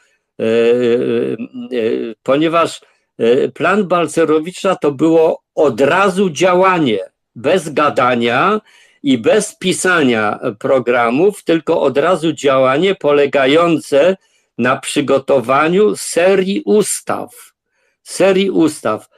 ponieważ 2.23 2.81
e, 3.19 3.48
plan 3.48 3.85
Balzerowicza 3.85 4.77
to 4.77 4.93
było 4.93 5.43
od 5.55 5.81
razu 5.81 6.31
działanie, 6.31 6.98
bez 7.35 7.69
gadania 7.69 8.61
i 9.02 9.19
bez 9.19 9.56
pisania 9.59 10.39
programów, 10.59 11.44
tylko 11.44 11.81
od 11.81 11.98
razu 11.98 12.32
działanie 12.32 12.94
polegające 12.94 14.16
na 14.59 14.77
przygotowaniu 14.77 15.97
serii 15.97 16.62
ustaw. 16.65 17.31
Serii 18.02 18.51
ustaw. 18.51 19.09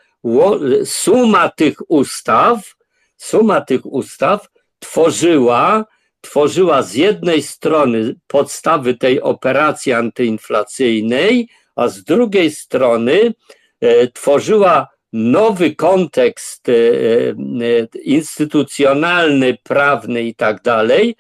Suma 0.85 1.49
tych 1.49 1.91
ustaw, 1.91 2.75
suma 3.17 3.61
tych 3.61 3.87
ustaw 3.87 4.49
tworzyła, 4.79 5.85
tworzyła 6.27 6.83
z 6.83 6.95
jednej 6.95 7.43
strony 7.43 8.15
podstawy 8.27 8.95
tej 8.95 9.21
operacji 9.21 9.93
antyinflacyjnej, 9.93 11.49
a 11.77 11.89
z 11.89 12.05
drugiej 12.05 12.51
strony 12.51 13.35
e, 13.81 14.09
tworzyła 14.09 14.89
nowy 15.13 15.75
kontekst 15.75 16.69
e, 16.69 16.73
e, 16.73 17.99
instytucjonalny, 18.03 19.59
prawny 19.63 20.23
i 20.23 20.35
tak 20.35 20.63
dalej, 20.63 21.17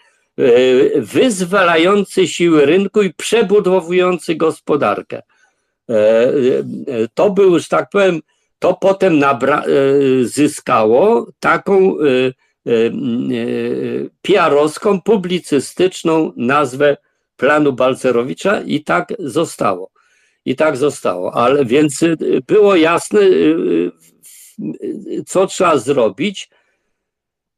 wyzwalający 0.96 2.28
siły 2.28 2.66
rynku 2.66 3.02
i 3.02 3.14
przebudowujący 3.14 4.34
gospodarkę. 4.34 5.22
To 7.14 7.30
był, 7.30 7.58
że 7.58 7.64
tak 7.64 7.88
powiem, 7.90 8.20
to 8.58 8.74
potem 8.74 9.22
zyskało 10.22 11.26
taką 11.40 11.96
PR-owską, 14.22 15.00
publicystyczną 15.00 16.32
nazwę 16.36 16.96
planu 17.36 17.72
Balcerowicza 17.72 18.60
i 18.60 18.84
tak 18.84 19.12
zostało. 19.18 19.90
I 20.44 20.56
tak 20.56 20.76
zostało. 20.76 21.34
Ale 21.34 21.64
więc 21.64 22.00
było 22.46 22.76
jasne, 22.76 23.20
co 25.26 25.46
trzeba 25.46 25.78
zrobić. 25.78 26.50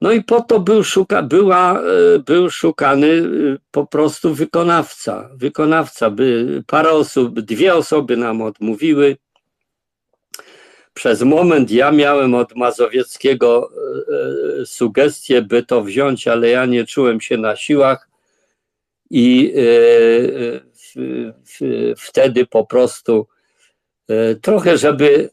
No 0.00 0.12
i 0.12 0.24
po 0.24 0.40
to 0.40 0.60
był, 0.60 0.84
szuka, 0.84 1.22
była, 1.22 1.82
był 2.26 2.50
szukany 2.50 3.22
po 3.70 3.86
prostu 3.86 4.34
wykonawca. 4.34 5.30
Wykonawca, 5.34 6.10
by 6.10 6.62
parę 6.66 6.90
osób, 6.90 7.40
dwie 7.40 7.74
osoby 7.74 8.16
nam 8.16 8.42
odmówiły. 8.42 9.16
Przez 10.98 11.22
moment 11.22 11.70
ja 11.70 11.92
miałem 11.92 12.34
od 12.34 12.56
Mazowieckiego 12.56 13.70
e, 13.70 13.72
e, 14.62 14.66
sugestię, 14.66 15.42
by 15.42 15.62
to 15.62 15.82
wziąć, 15.82 16.28
ale 16.28 16.48
ja 16.48 16.66
nie 16.66 16.84
czułem 16.84 17.20
się 17.20 17.36
na 17.36 17.56
siłach 17.56 18.08
i 19.10 19.54
e, 19.56 19.60
wtedy 21.96 22.46
po 22.46 22.66
prostu 22.66 23.26
trochę, 24.42 24.78
żeby 24.78 25.30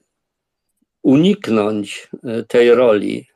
uniknąć 1.03 2.07
tej 2.47 2.75
roli, 2.75 3.27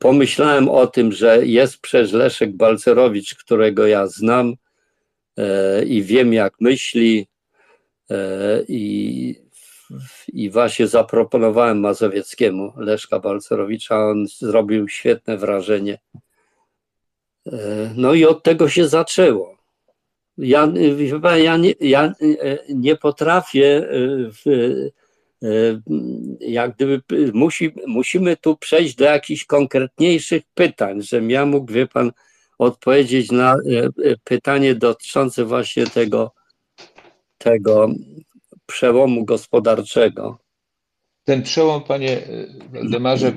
pomyślałem 0.00 0.68
o 0.68 0.86
tym, 0.86 1.12
że 1.12 1.46
jest 1.46 1.78
przecież 1.78 2.12
Leszek 2.12 2.56
Balcerowicz, 2.56 3.34
którego 3.34 3.86
ja 3.86 4.06
znam 4.06 4.54
i 5.86 6.02
wiem, 6.02 6.32
jak 6.32 6.60
myśli, 6.60 7.28
i, 8.68 9.45
i 10.28 10.50
właśnie 10.50 10.86
zaproponowałem 10.86 11.80
Mazowieckiemu 11.80 12.72
Leszka 12.76 13.20
Balcerowicza. 13.20 14.06
On 14.06 14.26
zrobił 14.26 14.88
świetne 14.88 15.36
wrażenie. 15.36 15.98
E, 17.46 17.90
No 17.96 18.14
i 18.14 18.24
od 18.24 18.42
tego 18.42 18.68
się 18.68 18.88
zaczęło. 18.88 19.56
Ja, 20.38 20.72
ja, 21.36 21.56
nie, 21.56 21.74
ja 21.80 22.04
e, 22.04 22.12
nie 22.68 22.96
potrafię 22.96 23.88
e, 24.46 25.80
jak 26.40 26.74
gdyby 26.74 27.02
musi, 27.32 27.72
musimy 27.86 28.36
tu 28.36 28.56
przejść 28.56 28.94
do 28.94 29.04
jakichś 29.04 29.44
konkretniejszych 29.44 30.42
pytań, 30.54 31.02
żebym 31.02 31.30
ja 31.30 31.46
mógł, 31.46 31.72
wie 31.72 31.86
pan, 31.86 32.12
odpowiedzieć 32.58 33.32
na 33.32 33.56
pytanie 34.24 34.74
dotyczące 34.74 35.44
właśnie 35.44 35.86
tego, 35.86 36.34
tego 37.38 37.88
przełomu 38.66 39.24
gospodarczego. 39.24 40.38
Ten 41.24 41.42
przełom, 41.42 41.82
panie 41.82 42.10
e, 42.10 42.46
Waldemarze, 42.72 43.36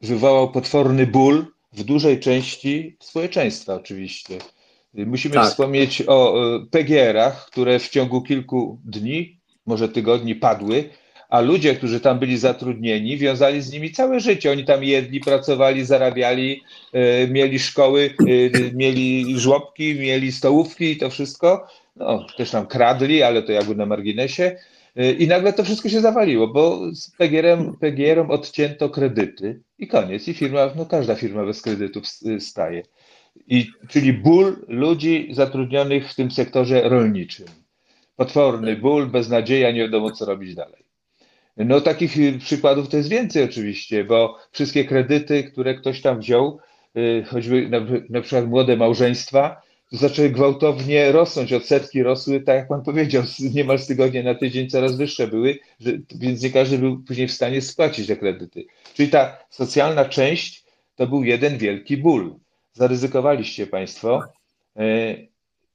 wywołał 0.00 0.50
potworny 0.50 1.06
ból 1.06 1.46
w 1.72 1.84
dużej 1.84 2.20
części 2.20 2.96
społeczeństwa 3.00 3.74
oczywiście. 3.74 4.38
Musimy 4.94 5.34
Tak. 5.34 5.50
wspomnieć 5.50 6.02
o 6.06 6.44
e, 6.56 6.66
PGR-ach, 6.70 7.46
które 7.46 7.78
w 7.78 7.88
ciągu 7.88 8.22
kilku 8.22 8.80
dni, 8.84 9.40
może 9.66 9.88
tygodni 9.88 10.34
padły, 10.34 10.90
a 11.28 11.40
ludzie, 11.40 11.74
którzy 11.74 12.00
tam 12.00 12.18
byli 12.18 12.38
zatrudnieni, 12.38 13.18
wiązali 13.18 13.62
z 13.62 13.72
nimi 13.72 13.92
całe 13.92 14.20
życie. 14.20 14.50
Oni 14.50 14.64
tam 14.64 14.84
jedli, 14.84 15.20
pracowali, 15.20 15.84
zarabiali, 15.84 16.62
e, 16.92 17.28
mieli 17.28 17.58
szkoły, 17.58 18.14
mieli 18.74 19.38
żłobki, 19.38 19.94
mieli 19.94 20.32
stołówki 20.32 20.84
i 20.84 20.96
to 20.96 21.10
wszystko. 21.10 21.66
No, 21.96 22.26
też 22.36 22.50
tam 22.50 22.66
kradli, 22.66 23.22
ale 23.22 23.42
to 23.42 23.52
jakby 23.52 23.74
na 23.74 23.86
marginesie. 23.86 24.56
E, 24.96 25.12
I 25.12 25.28
nagle 25.28 25.52
to 25.52 25.64
wszystko 25.64 25.88
się 25.88 26.00
zawaliło, 26.00 26.48
bo 26.48 26.80
z 26.94 27.10
PGR-em, 27.10 27.76
PGR-om 27.80 28.30
odcięto 28.30 28.90
kredyty 28.90 29.60
i 29.78 29.86
koniec. 29.88 30.28
I 30.28 30.34
firma, 30.34 30.70
no 30.76 30.86
każda 30.86 31.14
firma 31.14 31.44
bez 31.44 31.62
kredytów 31.62 32.04
s- 32.04 32.24
staje. 32.38 32.82
I, 33.46 33.66
czyli 33.88 34.12
ból 34.12 34.64
ludzi 34.68 35.28
zatrudnionych 35.32 36.10
w 36.10 36.14
tym 36.14 36.30
sektorze 36.30 36.88
rolniczym. 36.88 37.46
Potworny 38.16 38.76
ból, 38.76 39.06
beznadzieja, 39.06 39.70
nie 39.70 39.80
wiadomo 39.80 40.10
co 40.10 40.24
robić 40.24 40.54
dalej. 40.54 40.84
No 41.56 41.80
takich 41.80 42.16
y, 42.18 42.38
przykładów 42.38 42.88
to 42.88 42.96
jest 42.96 43.08
więcej 43.08 43.44
oczywiście, 43.44 44.04
bo 44.04 44.38
wszystkie 44.52 44.84
kredyty, 44.84 45.44
które 45.44 45.74
ktoś 45.74 46.00
tam 46.02 46.18
wziął, 46.20 46.58
y, 46.96 47.24
choćby 47.26 47.68
na, 47.68 47.80
na 48.10 48.20
przykład 48.20 48.48
młode 48.48 48.76
małżeństwa, 48.76 49.61
zaczęły 49.92 50.30
gwałtownie 50.30 51.12
rosnąć, 51.12 51.52
odsetki 51.52 52.02
rosły, 52.02 52.40
tak 52.40 52.56
jak 52.56 52.68
pan 52.68 52.82
powiedział, 52.82 53.22
niemal 53.54 53.78
z 53.78 53.86
tygodnia 53.86 54.22
na 54.22 54.34
tydzień 54.34 54.70
coraz 54.70 54.96
wyższe 54.96 55.26
były, 55.26 55.58
że, 55.80 55.92
więc 56.14 56.42
nie 56.42 56.50
każdy 56.50 56.78
był 56.78 57.02
później 57.02 57.28
w 57.28 57.32
stanie 57.32 57.60
spłacić 57.60 58.06
te 58.06 58.16
kredyty. 58.16 58.64
Czyli 58.94 59.08
ta 59.08 59.38
socjalna 59.50 60.04
część 60.04 60.64
to 60.94 61.06
był 61.06 61.24
jeden 61.24 61.58
wielki 61.58 61.96
ból. 61.96 62.34
Zaryzykowaliście 62.72 63.66
państwo. 63.66 64.22
Y, 64.80 65.28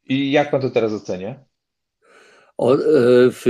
I 0.10 0.32
jak 0.32 0.52
pan 0.52 0.62
to 0.62 0.70
teraz 0.70 0.94
ocenia? 0.94 1.36
O, 2.58 2.74
e, 2.74 2.78
w, 3.32 3.46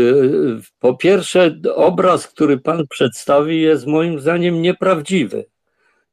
po 0.80 0.96
pierwsze, 0.96 1.60
obraz, 1.76 2.28
który 2.28 2.58
pan 2.58 2.88
przedstawi, 2.88 3.62
jest 3.62 3.88
moim 3.88 4.20
zdaniem 4.20 4.62
nieprawdziwy. 4.62 5.46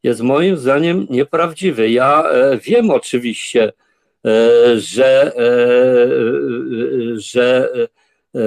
Jest 0.03 0.21
moim 0.21 0.57
zdaniem 0.57 1.07
nieprawdziwy. 1.11 1.91
Ja 1.91 2.31
e, 2.31 2.59
wiem 2.59 2.91
oczywiście, 2.91 3.65
e, 3.69 3.73
że, 4.77 5.33
e, 5.37 5.41
e, 5.41 6.07
że 7.17 7.69
e, 7.75 8.39
e, 8.39 8.41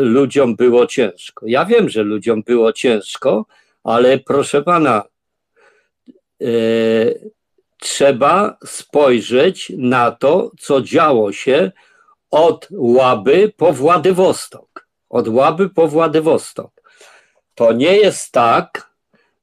ludziom 0.00 0.56
było 0.56 0.86
ciężko. 0.86 1.46
Ja 1.48 1.64
wiem, 1.64 1.88
że 1.88 2.02
ludziom 2.02 2.42
było 2.42 2.72
ciężko, 2.72 3.46
ale 3.84 4.18
proszę 4.18 4.62
pana, 4.62 5.02
e, 6.42 6.46
trzeba 7.80 8.58
spojrzeć 8.64 9.72
na 9.76 10.10
to, 10.10 10.50
co 10.60 10.80
działo 10.80 11.32
się 11.32 11.72
od 12.30 12.68
Łaby 12.70 13.52
po 13.56 13.72
Władywostok. 13.72 14.88
Od 15.08 15.28
Łaby 15.28 15.70
po 15.70 15.88
Władywostok. 15.88 16.70
To 17.54 17.72
nie 17.72 17.96
jest 17.96 18.32
tak, 18.32 18.90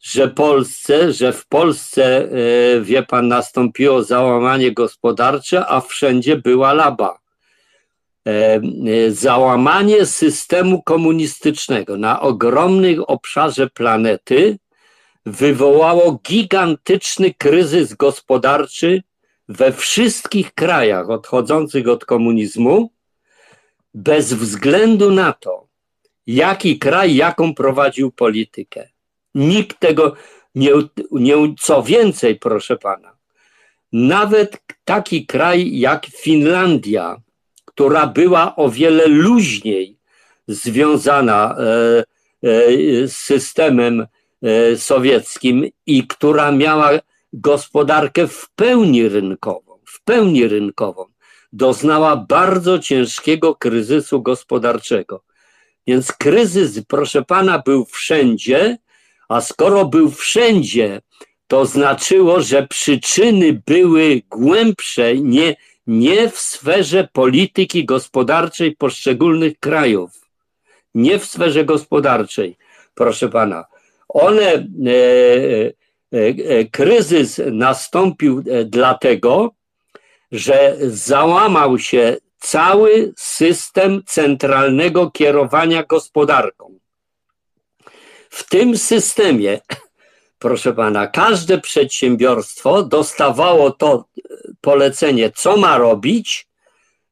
że 0.03 0.27
Polsce, 0.27 1.13
że 1.13 1.33
w 1.33 1.47
Polsce, 1.47 2.03
e, 2.17 2.81
wie 2.81 3.03
pan, 3.03 3.27
nastąpiło 3.27 4.03
załamanie 4.03 4.71
gospodarcze, 4.71 5.65
a 5.67 5.81
wszędzie 5.81 6.37
była 6.37 6.73
laba. 6.73 7.19
E, 8.27 8.31
e, 8.31 8.61
Załamanie 9.11 10.05
systemu 10.05 10.81
komunistycznego 10.81 11.97
na 11.97 12.21
ogromnym 12.21 13.03
obszarze 13.07 13.69
planety 13.69 14.57
wywołało 15.25 16.19
gigantyczny 16.29 17.33
kryzys 17.33 17.93
gospodarczy 17.93 19.03
we 19.49 19.71
wszystkich 19.71 20.53
krajach 20.53 21.09
odchodzących 21.09 21.87
od 21.87 22.05
komunizmu, 22.05 22.89
bez 23.93 24.33
względu 24.33 25.11
na 25.11 25.33
to, 25.33 25.67
jaki 26.27 26.79
kraj, 26.79 27.15
jaką 27.15 27.55
prowadził 27.55 28.11
politykę. 28.11 28.92
Nikt 29.35 29.79
tego, 29.79 30.15
Nie, 30.55 30.71
nie, 31.11 31.35
co 31.59 31.83
więcej, 31.83 32.35
proszę 32.35 32.77
pana, 32.77 33.17
nawet 33.93 34.57
taki 34.85 35.25
kraj 35.25 35.79
jak 35.79 36.05
Finlandia, 36.05 37.21
która 37.65 38.07
była 38.07 38.55
o 38.55 38.69
wiele 38.69 39.07
luźniej 39.07 39.97
związana 40.47 41.55
e, 41.57 42.03
e, 42.49 43.07
z 43.07 43.15
systemem 43.15 44.07
e, 44.41 44.77
sowieckim 44.77 45.65
i 45.85 46.07
która 46.07 46.51
miała 46.51 46.89
gospodarkę 47.33 48.27
w 48.27 48.49
pełni 48.55 49.09
rynkową, 49.09 49.79
w 49.85 50.03
pełni 50.03 50.47
rynkową, 50.47 51.05
doznała 51.53 52.15
bardzo 52.15 52.79
ciężkiego 52.79 53.55
kryzysu 53.55 54.21
gospodarczego. 54.21 55.23
Więc 55.87 56.11
kryzys, 56.11 56.81
proszę 56.87 57.23
pana, 57.23 57.59
był 57.59 57.85
wszędzie, 57.85 58.77
a 59.29 59.41
skoro 59.41 59.85
był 59.85 60.11
wszędzie, 60.11 61.01
to 61.47 61.65
znaczyło, 61.65 62.41
że 62.41 62.67
przyczyny 62.67 63.61
były 63.65 64.21
głębsze, 64.29 65.17
nie, 65.17 65.55
nie 65.87 66.29
w 66.29 66.39
sferze 66.39 67.07
polityki 67.13 67.85
gospodarczej 67.85 68.75
poszczególnych 68.75 69.59
krajów. 69.59 70.11
Nie 70.95 71.19
w 71.19 71.25
sferze 71.25 71.65
gospodarczej, 71.65 72.57
proszę 72.95 73.29
pana. 73.29 73.65
One, 74.09 74.51
e, 74.51 74.63
e, 76.13 76.27
e, 76.49 76.65
kryzys 76.65 77.41
nastąpił 77.51 78.43
e, 78.49 78.65
dlatego, 78.65 79.51
że 80.31 80.77
załamał 80.81 81.79
się 81.79 82.17
cały 82.39 83.13
system 83.17 84.03
centralnego 84.05 85.11
kierowania 85.11 85.83
gospodarką. 85.83 86.79
W 88.33 88.49
tym 88.49 88.77
systemie, 88.77 89.59
proszę 90.39 90.73
pana, 90.73 91.07
każde 91.07 91.57
przedsiębiorstwo 91.57 92.83
dostawało 92.83 93.71
to 93.71 94.05
polecenie, 94.61 95.31
co 95.31 95.57
ma 95.57 95.77
robić, 95.77 96.47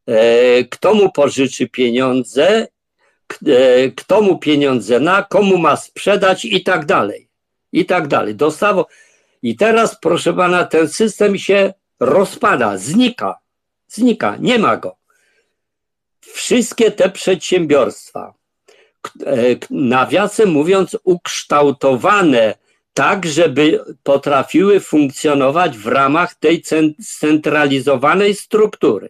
e, 0.07 0.63
kto 0.63 0.93
mu 0.93 1.11
pożyczy 1.11 1.69
pieniądze, 1.69 2.67
e, 3.47 3.89
kto 3.91 4.21
mu 4.21 4.39
pieniądze 4.39 4.99
na, 4.99 5.23
komu 5.23 5.57
ma 5.57 5.75
sprzedać 5.75 6.45
i 6.45 6.63
tak 6.63 6.85
dalej. 6.85 7.29
I 7.71 7.85
tak 7.85 8.07
dalej. 8.07 8.35
Dostało. 8.35 8.87
I 9.41 9.55
teraz, 9.55 9.99
proszę 9.99 10.33
pana, 10.33 10.65
ten 10.65 10.89
system 10.89 11.37
się 11.37 11.73
rozpada, 11.99 12.77
znika. 12.77 13.39
Znika, 13.87 14.37
nie 14.39 14.59
ma 14.59 14.77
go. 14.77 14.95
Wszystkie 16.21 16.91
te 16.91 17.09
przedsiębiorstwa, 17.09 18.33
e, 18.33 18.40
nawiasem 19.69 20.49
mówiąc, 20.49 20.97
ukształtowane 21.03 22.55
tak, 22.93 23.25
żeby 23.25 23.79
potrafiły 24.03 24.79
funkcjonować 24.79 25.77
w 25.77 25.87
ramach 25.87 26.35
tej 26.35 26.63
scentralizowanej 27.01 28.35
struktury. 28.35 29.09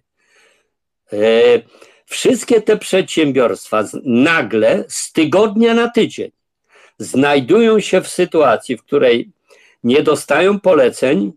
E, 1.13 1.17
wszystkie 2.05 2.61
te 2.61 2.77
przedsiębiorstwa 2.77 3.83
nagle 4.03 4.85
z 4.87 5.11
tygodnia 5.11 5.73
na 5.73 5.89
tydzień 5.89 6.31
znajdują 6.97 7.79
się 7.79 8.01
w 8.01 8.07
sytuacji, 8.07 8.77
w 8.77 8.83
której 8.83 9.31
nie 9.83 10.03
dostają 10.03 10.59
poleceń, 10.59 11.33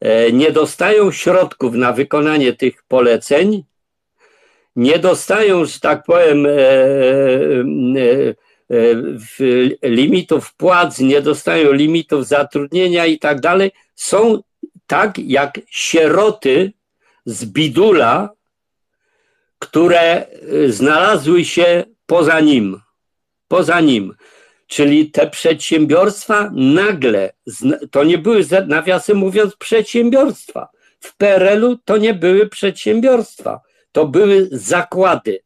e, 0.00 0.32
nie 0.32 0.52
dostają 0.52 1.12
środków 1.12 1.74
na 1.74 1.92
wykonanie 1.92 2.52
tych 2.52 2.82
poleceń, 2.82 3.64
nie 4.76 4.98
dostają, 4.98 5.64
że 5.64 5.80
tak 5.80 6.04
powiem, 6.04 6.46
e, 6.46 6.50
limitów 9.82 10.54
płac, 10.54 10.98
nie 10.98 11.22
dostają 11.22 11.72
limitów 11.72 12.26
zatrudnienia 12.26 13.06
i 13.06 13.18
tak 13.18 13.40
dalej, 13.40 13.70
są 13.94 14.42
tak 14.86 15.18
jak 15.18 15.60
sieroty 15.70 16.72
z 17.24 17.44
bidula, 17.44 18.30
które 19.58 20.26
znalazły 20.68 21.44
się 21.44 21.84
poza 22.06 22.40
nim. 22.40 22.80
Poza 23.48 23.80
nim. 23.80 24.14
Czyli 24.66 25.10
te 25.10 25.30
przedsiębiorstwa 25.30 26.50
nagle, 26.54 27.32
to 27.90 28.04
nie 28.04 28.18
były, 28.18 28.44
nawiasem 28.66 29.16
mówiąc, 29.16 29.56
przedsiębiorstwa. 29.56 30.68
W 31.00 31.16
PRL-u 31.16 31.76
to 31.84 31.96
nie 31.96 32.14
były 32.14 32.48
przedsiębiorstwa, 32.48 33.60
to 33.92 34.06
były 34.06 34.48
zakłady. 34.52 35.40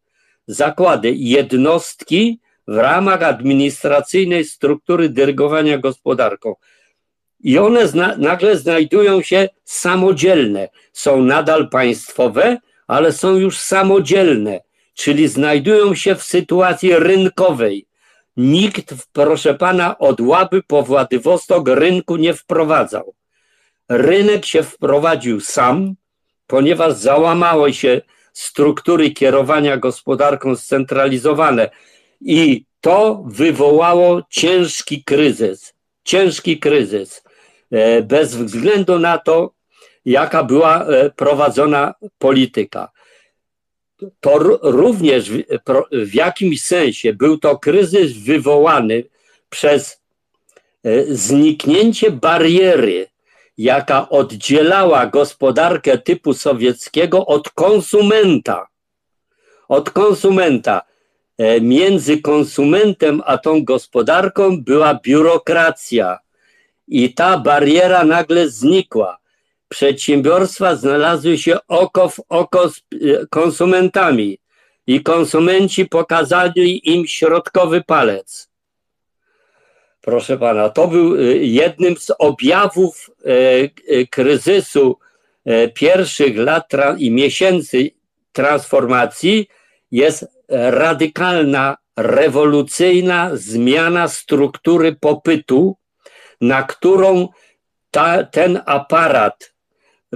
Zakłady, 0.47 1.12
jednostki 1.16 2.40
w 2.68 2.77
ramach 2.77 3.23
administracyjnej 3.23 4.44
struktury 4.44 5.09
dyrygowania 5.09 5.78
gospodarką. 5.78 6.55
I 7.40 7.59
one 7.59 7.89
zna, 7.89 8.16
nagle 8.16 8.56
znajdują 8.56 9.23
się 9.23 9.48
samodzielne. 9.64 10.68
Są 10.93 11.23
nadal 11.23 11.68
państwowe, 11.68 12.59
ale 12.86 13.12
są 13.12 13.36
już 13.36 13.59
samodzielne, 13.59 14.60
czyli 14.94 15.28
znajdują 15.28 15.94
się 15.94 16.14
w 16.14 16.23
sytuacji 16.23 16.97
rynkowej 16.98 17.86
Nikt, 18.36 18.94
proszę 19.12 19.55
pana, 19.55 19.98
od 19.98 20.20
Łaby 20.20 20.62
po 20.62 20.82
Władywostok 20.82 21.68
rynku 21.68 22.16
nie 22.16 22.35
wprowadzał. 22.35 23.14
Rynek 23.89 24.47
się 24.47 24.62
wprowadził 24.62 25.40
sam, 25.40 25.94
ponieważ 26.47 26.93
załamały 26.93 27.74
się 27.74 28.01
struktury 28.38 29.10
kierowania 29.10 29.76
gospodarką 29.76 30.56
scentralizowane 30.56 31.70
i 32.20 32.64
to 32.80 33.24
wywołało 33.26 34.22
ciężki 34.30 35.04
kryzys. 35.04 35.74
Ciężki 36.04 36.58
kryzys. 36.58 37.22
E, 37.70 38.02
bez 38.02 38.36
względu 38.36 38.98
na 38.98 39.18
to, 39.18 39.50
jaka 40.04 40.44
była 40.44 40.84
e, 40.86 41.10
prowadzona 41.10 41.94
polityka 42.18 42.90
to 44.20 44.38
również 44.62 45.30
w, 45.92 46.14
jakimś 46.14 46.62
sensie 46.62 47.12
był 47.12 47.38
to 47.38 47.58
kryzys 47.58 48.12
wywołany 48.12 49.04
przez 49.50 50.00
e, 50.84 51.04
zniknięcie 51.14 52.10
bariery, 52.10 53.06
jaka 53.58 54.08
oddzielała 54.08 55.06
gospodarkę 55.06 55.98
typu 55.98 56.34
sowieckiego 56.34 57.26
od 57.26 57.50
konsumenta. 57.50 58.66
Od 59.68 59.90
konsumenta. 59.90 60.82
E, 61.38 61.60
między 61.60 62.22
konsumentem 62.22 63.22
a 63.26 63.38
tą 63.38 63.64
gospodarką 63.64 64.64
była 64.64 64.94
biurokracja. 64.94 66.18
I 66.88 67.14
ta 67.14 67.38
bariera 67.38 68.04
nagle 68.04 68.48
znikła 68.48 69.18
przedsiębiorstwa 69.68 70.76
znalazły 70.76 71.38
się 71.38 71.58
oko 71.68 72.08
w 72.08 72.20
oko 72.28 72.68
z 72.68 72.78
e, 72.78 73.26
konsumentami 73.26 74.38
i 74.86 75.02
konsumenci 75.02 75.86
pokazali 75.86 76.90
im 76.92 77.06
środkowy 77.06 77.82
palec. 77.82 78.48
Proszę 80.06 80.38
pana, 80.38 80.68
to 80.68 80.88
był 80.88 81.16
e, 81.16 81.20
jednym 81.36 81.96
z 81.96 82.12
objawów 82.18 83.10
e, 83.24 84.06
kryzysu 84.06 84.98
pierwszych 85.74 86.38
lat 86.38 86.72
i 86.98 87.10
miesięcy 87.10 87.90
transformacji 88.32 89.48
jest 89.90 90.26
radykalna, 90.48 91.76
rewolucyjna 91.96 93.30
zmiana 93.34 94.08
struktury 94.08 94.96
popytu, 95.00 95.76
na 96.40 96.62
którą 96.62 97.28
ta, 97.90 98.24
ten 98.24 98.60
aparat 98.66 99.54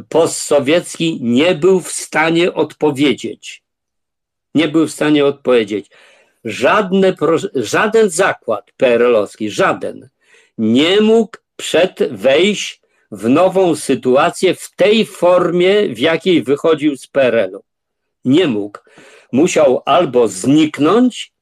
postsowiecki 0.09 1.19
nie 1.23 1.55
był 1.55 1.81
w 1.81 1.93
stanie 1.93 2.55
odpowiedzieć. 2.55 3.63
Nie 4.55 4.69
był 4.69 4.87
w 4.87 4.93
stanie 4.93 5.25
odpowiedzieć. 5.27 5.91
Żadne, 6.45 7.15
żaden 7.55 8.11
zakład 8.11 8.71
PRL-owski, 8.77 9.51
żaden, 9.51 10.09
nie 10.59 11.01
mógł 11.01 11.39
przed 11.57 12.13
wejść 12.13 12.81
w 13.13 13.29
nową 13.29 13.77
sytuację 13.77 14.55
w 14.55 14.71
tej 14.77 15.07
formie, 15.07 15.89
w 15.89 15.99
jakiej 15.99 16.43
wychodził 16.43 16.97
z 16.97 17.07
PRL-u. 17.07 17.63
Nie 18.25 18.47
mógł. 18.47 18.79
Musiał 19.33 19.83
albo 19.87 20.29
zniknąć, 20.29 21.33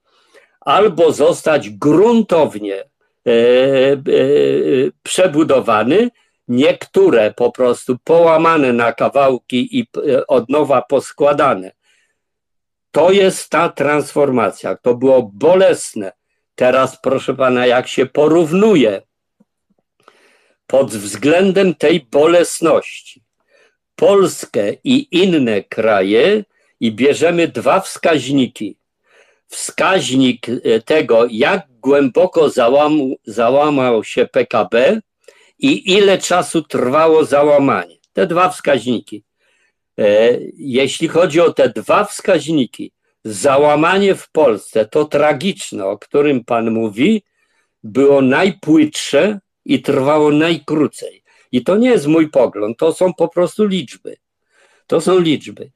albo 0.60 1.12
zostać 1.12 1.70
gruntownie 1.70 2.76
e, 2.76 2.84
e, 3.26 3.92
e 3.92 3.98
przebudowany, 5.02 6.10
niektóre 6.48 7.34
po 7.34 7.52
prostu 7.52 7.98
połamane 8.04 8.72
na 8.72 8.92
kawałki 8.92 9.78
i 9.78 9.86
e, 9.96 10.26
od 10.26 10.48
nowa 10.48 10.82
poskładane. 10.82 11.72
To 12.98 13.12
jest 13.12 13.50
ta 13.50 13.68
transformacja. 13.68 14.76
To 14.76 14.94
było 14.94 15.22
bolesne. 15.22 16.12
Teraz, 16.54 17.00
proszę 17.02 17.34
pana, 17.34 17.66
jak 17.66 17.88
się 17.88 18.06
porównuje 18.06 19.02
pod 20.66 20.90
względem 20.90 21.74
tej 21.74 22.00
bolesności 22.00 23.22
Polskę 23.94 24.72
i 24.84 25.22
inne 25.22 25.62
kraje 25.62 26.44
i 26.80 26.92
bierzemy 26.92 27.48
dwa 27.48 27.80
wskaźniki. 27.80 28.76
wskaźnik 29.48 30.46
tego, 30.84 31.26
jak 31.30 31.66
głęboko 31.80 32.50
załam, 32.50 32.98
załamał 33.24 34.04
się 34.04 34.26
PKB 34.26 35.00
i 35.58 35.92
ile 35.94 36.18
czasu 36.18 36.62
trwało 36.62 37.24
załamanie. 37.24 37.96
Te 38.12 38.26
dwa 38.26 38.48
wskaźniki. 38.48 39.27
Jeśli 40.56 41.08
chodzi 41.08 41.40
o 41.40 41.52
te 41.52 41.68
dwa 41.68 42.04
wskaźniki, 42.04 42.92
załamanie 43.24 44.14
w 44.14 44.30
Polsce, 44.30 44.86
to 44.86 45.04
tragiczne, 45.04 45.86
o 45.86 45.98
którym 45.98 46.44
Pan 46.44 46.70
mówi, 46.70 47.22
było 47.82 48.22
najpłytsze 48.22 49.40
i 49.64 49.82
trwało 49.82 50.30
najkrócej. 50.30 51.22
I 51.52 51.64
to 51.64 51.76
nie 51.76 51.90
jest 51.90 52.06
mój 52.06 52.30
pogląd, 52.30 52.78
to 52.78 52.92
są 52.92 53.14
po 53.14 53.28
prostu 53.28 53.66
liczby. 53.66 54.16
To 54.86 55.00
są 55.00 55.18
liczby. 55.18 55.70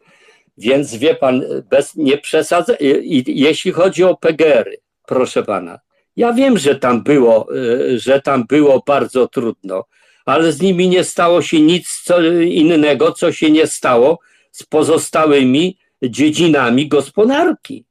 Więc 0.58 0.94
wie 0.94 1.14
pan, 1.14 1.42
bez, 1.70 1.96
nie 1.96 2.18
przesadzę. 2.18 2.76
I, 2.80 3.40
jeśli 3.40 3.72
chodzi 3.72 4.04
o 4.04 4.16
PGR-y, 4.16 4.80
proszę 5.06 5.42
pana, 5.42 5.80
ja 6.16 6.32
wiem, 6.32 6.58
że 6.58 6.78
tam 6.78 7.02
było, 7.02 7.48
e, 7.56 7.98
że 7.98 8.20
tam 8.20 8.46
było 8.46 8.82
bardzo 8.86 9.28
trudno, 9.28 9.84
ale 10.24 10.52
z 10.52 10.60
nimi 10.60 10.88
nie 10.88 11.04
stało 11.04 11.42
się 11.42 11.60
nic 11.60 12.04
innego, 12.48 13.12
co 13.12 13.32
się 13.32 13.50
nie 13.50 13.66
stało 13.66 14.18
z 14.52 14.62
pozostałymi 14.62 15.78
dziedzinami 16.02 16.88
gospodarki. 16.88 17.84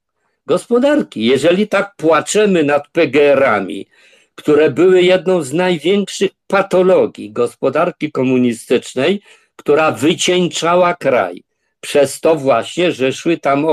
Gospodarki. 0.46 1.26
Jeżeli 1.26 1.68
tak 1.68 1.96
płaczemy 1.98 2.64
nad 2.64 2.88
PGR-ami, 2.88 3.88
które 4.36 4.72
były 4.72 5.02
jedną 5.02 5.44
z 5.44 5.54
największych 5.54 6.32
patologii 6.48 7.32
gospodarki 7.32 8.12
komunistycznej, 8.12 9.22
która 9.56 9.92
wycieńczała 9.92 10.94
kraj. 10.94 11.44
Przez 11.80 12.20
to 12.20 12.36
właśnie, 12.36 12.92
że 12.92 13.14
szły 13.14 13.38
tam 13.38 13.66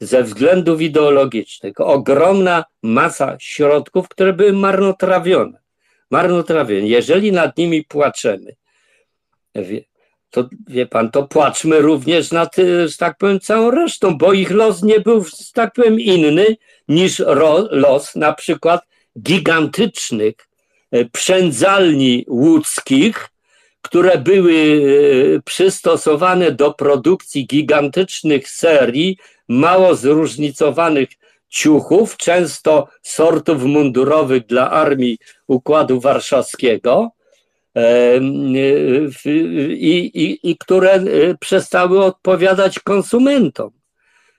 ze 0.00 0.22
względów 0.22 0.80
ideologicznych 0.80 1.80
ogromna 1.80 2.64
masa 2.82 3.36
środków, 3.40 4.08
które 4.08 4.32
były 4.32 4.52
marnotrawione. 4.52 5.65
Marnotrawione. 6.10 6.86
Jeżeli 6.86 7.32
nad 7.32 7.56
nimi 7.56 7.84
płaczemy, 7.84 8.56
to 10.30 10.48
wie 10.68 10.86
pan, 10.86 11.10
to 11.10 11.22
płaczmy 11.22 11.80
również 11.80 12.32
nad, 12.32 12.56
że 12.86 12.96
tak 12.98 13.18
powiem, 13.18 13.40
całą 13.40 13.70
resztą, 13.70 14.18
bo 14.18 14.32
ich 14.32 14.50
los 14.50 14.82
nie 14.82 15.00
był, 15.00 15.24
że 15.24 15.30
tak 15.54 15.72
powiem, 15.72 16.00
inny 16.00 16.56
niż 16.88 17.18
ro, 17.18 17.68
los 17.70 18.14
na 18.14 18.32
przykład 18.32 18.80
gigantycznych 19.22 20.34
e, 20.92 21.04
przędzalni 21.04 22.24
łódzkich, 22.28 23.28
które 23.82 24.18
były 24.18 24.54
e, 24.54 25.42
przystosowane 25.42 26.52
do 26.52 26.74
produkcji 26.74 27.46
gigantycznych 27.46 28.48
serii 28.48 29.18
mało 29.48 29.94
zróżnicowanych 29.94 31.08
ciuchów, 31.48 32.16
często 32.16 32.88
sortów 33.02 33.62
mundurowych 33.64 34.46
dla 34.46 34.70
armii 34.70 35.18
Układu 35.46 36.00
Warszawskiego, 36.00 37.10
e, 37.74 38.16
i, 39.70 40.10
i, 40.14 40.50
i 40.50 40.56
które 40.58 41.04
przestały 41.40 42.04
odpowiadać 42.04 42.78
konsumentom. 42.78 43.70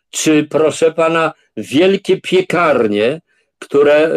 Czy, 0.10 0.44
proszę 0.44 0.92
pana, 0.92 1.34
wielkie 1.58 2.22
piekarnie, 2.22 3.22
które 3.60 3.94
e, 3.94 4.10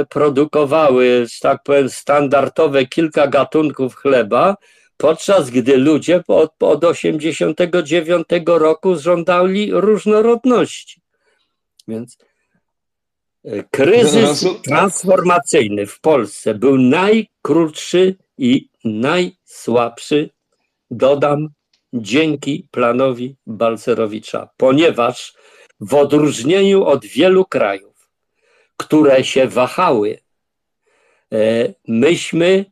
e, 0.00 0.04
produkowały, 0.04 1.26
że 1.26 1.40
tak 1.40 1.62
powiem, 1.62 1.90
standardowe 1.90 2.86
kilka 2.86 3.26
gatunków 3.26 3.94
chleba, 3.94 4.56
podczas 4.96 5.50
gdy 5.50 5.76
ludzie 5.76 6.22
od, 6.28 6.62
od 6.62 6.84
89 6.84 8.26
roku 8.46 8.98
żądali 8.98 9.70
różnorodności. 9.72 11.00
Więc 11.88 12.18
e, 13.44 13.62
kryzys 13.62 14.46
transformacyjny 14.64 15.86
w 15.86 16.00
Polsce 16.00 16.54
był 16.54 16.78
najkrótszy 16.78 18.16
i 18.38 18.68
najsłabszy, 18.84 20.30
dodam, 20.90 21.48
dzięki 21.92 22.68
planowi 22.70 23.36
Balcerowicza, 23.46 24.48
ponieważ 24.56 25.34
w 25.80 25.94
odróżnieniu 25.94 26.84
od 26.84 27.06
wielu 27.06 27.44
krajów, 27.44 28.10
które 28.76 29.24
się 29.24 29.46
wahały. 29.46 30.18
E, 31.32 31.38
myśmy 31.88 32.64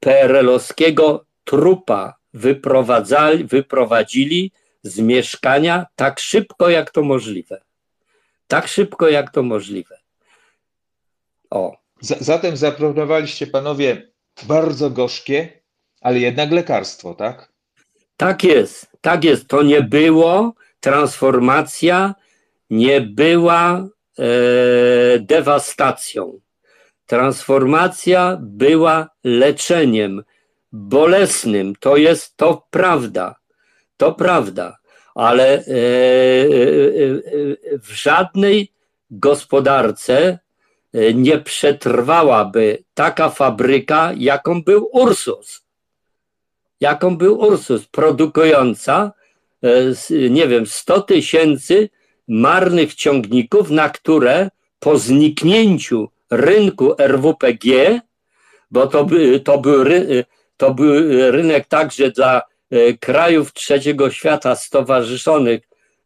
PRL-owskiego 0.00 1.24
trupa 1.44 2.14
wyprowadzali, 2.34 3.44
wyprowadzili 3.44 4.52
z 4.82 4.98
mieszkania 4.98 5.86
tak 5.96 6.20
szybko, 6.20 6.68
jak 6.70 6.90
to 6.90 7.02
możliwe. 7.02 7.60
Tak 8.46 8.68
szybko, 8.68 9.08
jak 9.08 9.30
to 9.30 9.42
możliwe. 9.42 9.96
O. 11.50 11.76
Zatem 12.00 12.56
zaproponowaliście 12.56 13.46
panowie 13.46 14.08
bardzo 14.42 14.90
gorzkie, 14.90 15.60
ale 16.00 16.18
jednak 16.18 16.52
lekarstwo, 16.52 17.14
tak? 17.14 17.52
Tak 18.16 18.44
jest, 18.44 18.86
tak 19.00 19.24
jest. 19.24 19.48
To 19.48 19.62
nie 19.62 19.82
było 19.82 20.54
transformacja, 20.80 22.14
nie 22.70 23.00
była 23.00 23.88
E, 24.18 25.18
dewastacją. 25.18 26.40
Transformacja 27.06 28.38
była 28.40 29.08
leczeniem 29.24 30.22
bolesnym. 30.72 31.74
To 31.80 31.96
jest 31.96 32.36
to 32.36 32.66
prawda. 32.70 33.36
To 33.96 34.12
prawda. 34.12 34.76
Ale 35.14 35.44
e, 35.44 35.58
e, 35.58 35.64
w 37.78 37.90
żadnej 37.92 38.72
gospodarce 39.10 40.38
nie 41.14 41.38
przetrwałaby 41.38 42.84
taka 42.94 43.30
fabryka, 43.30 44.12
jaką 44.16 44.62
był 44.62 44.88
Ursus. 44.92 45.64
Jaką 46.80 47.16
był 47.16 47.38
Ursus, 47.38 47.86
produkująca, 47.86 49.12
nie 50.30 50.48
wiem, 50.48 50.66
100 50.66 51.00
tysięcy 51.00 51.88
marnych 52.28 52.94
ciągników, 52.94 53.70
na 53.70 53.88
które 53.88 54.50
po 54.80 54.98
zniknięciu 54.98 56.08
rynku 56.30 56.94
RWPG, 56.98 58.00
bo 58.70 58.86
to, 58.86 59.06
to, 59.44 59.58
był, 59.58 59.84
to 60.56 60.74
był 60.74 60.94
rynek 61.30 61.66
także 61.66 62.10
dla 62.10 62.38
e, 62.38 62.42
krajów 63.00 63.52
trzeciego 63.52 64.10
świata 64.10 64.56
stowarzyszonych 64.56 65.60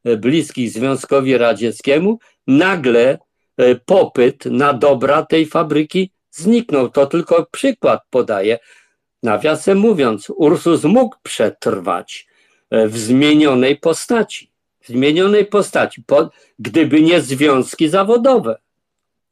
e, 0.04 0.16
bliskich 0.16 0.70
Związkowi 0.70 1.38
Radzieckiemu, 1.38 2.18
nagle 2.46 3.18
e, 3.56 3.74
popyt 3.74 4.44
na 4.44 4.72
dobra 4.72 5.26
tej 5.26 5.46
fabryki 5.46 6.10
zniknął. 6.30 6.88
To 6.88 7.06
tylko 7.06 7.46
przykład 7.50 8.00
podaję. 8.10 8.58
Nawiasem 9.22 9.78
mówiąc, 9.78 10.30
Ursus 10.30 10.84
mógł 10.84 11.16
przetrwać 11.22 12.28
w 12.70 12.98
zmienionej 12.98 13.76
postaci 13.76 14.50
zmienionej 14.88 15.46
postaci, 15.46 16.02
po, 16.02 16.30
gdyby 16.58 17.00
nie 17.00 17.20
związki 17.20 17.88
zawodowe. 17.88 18.58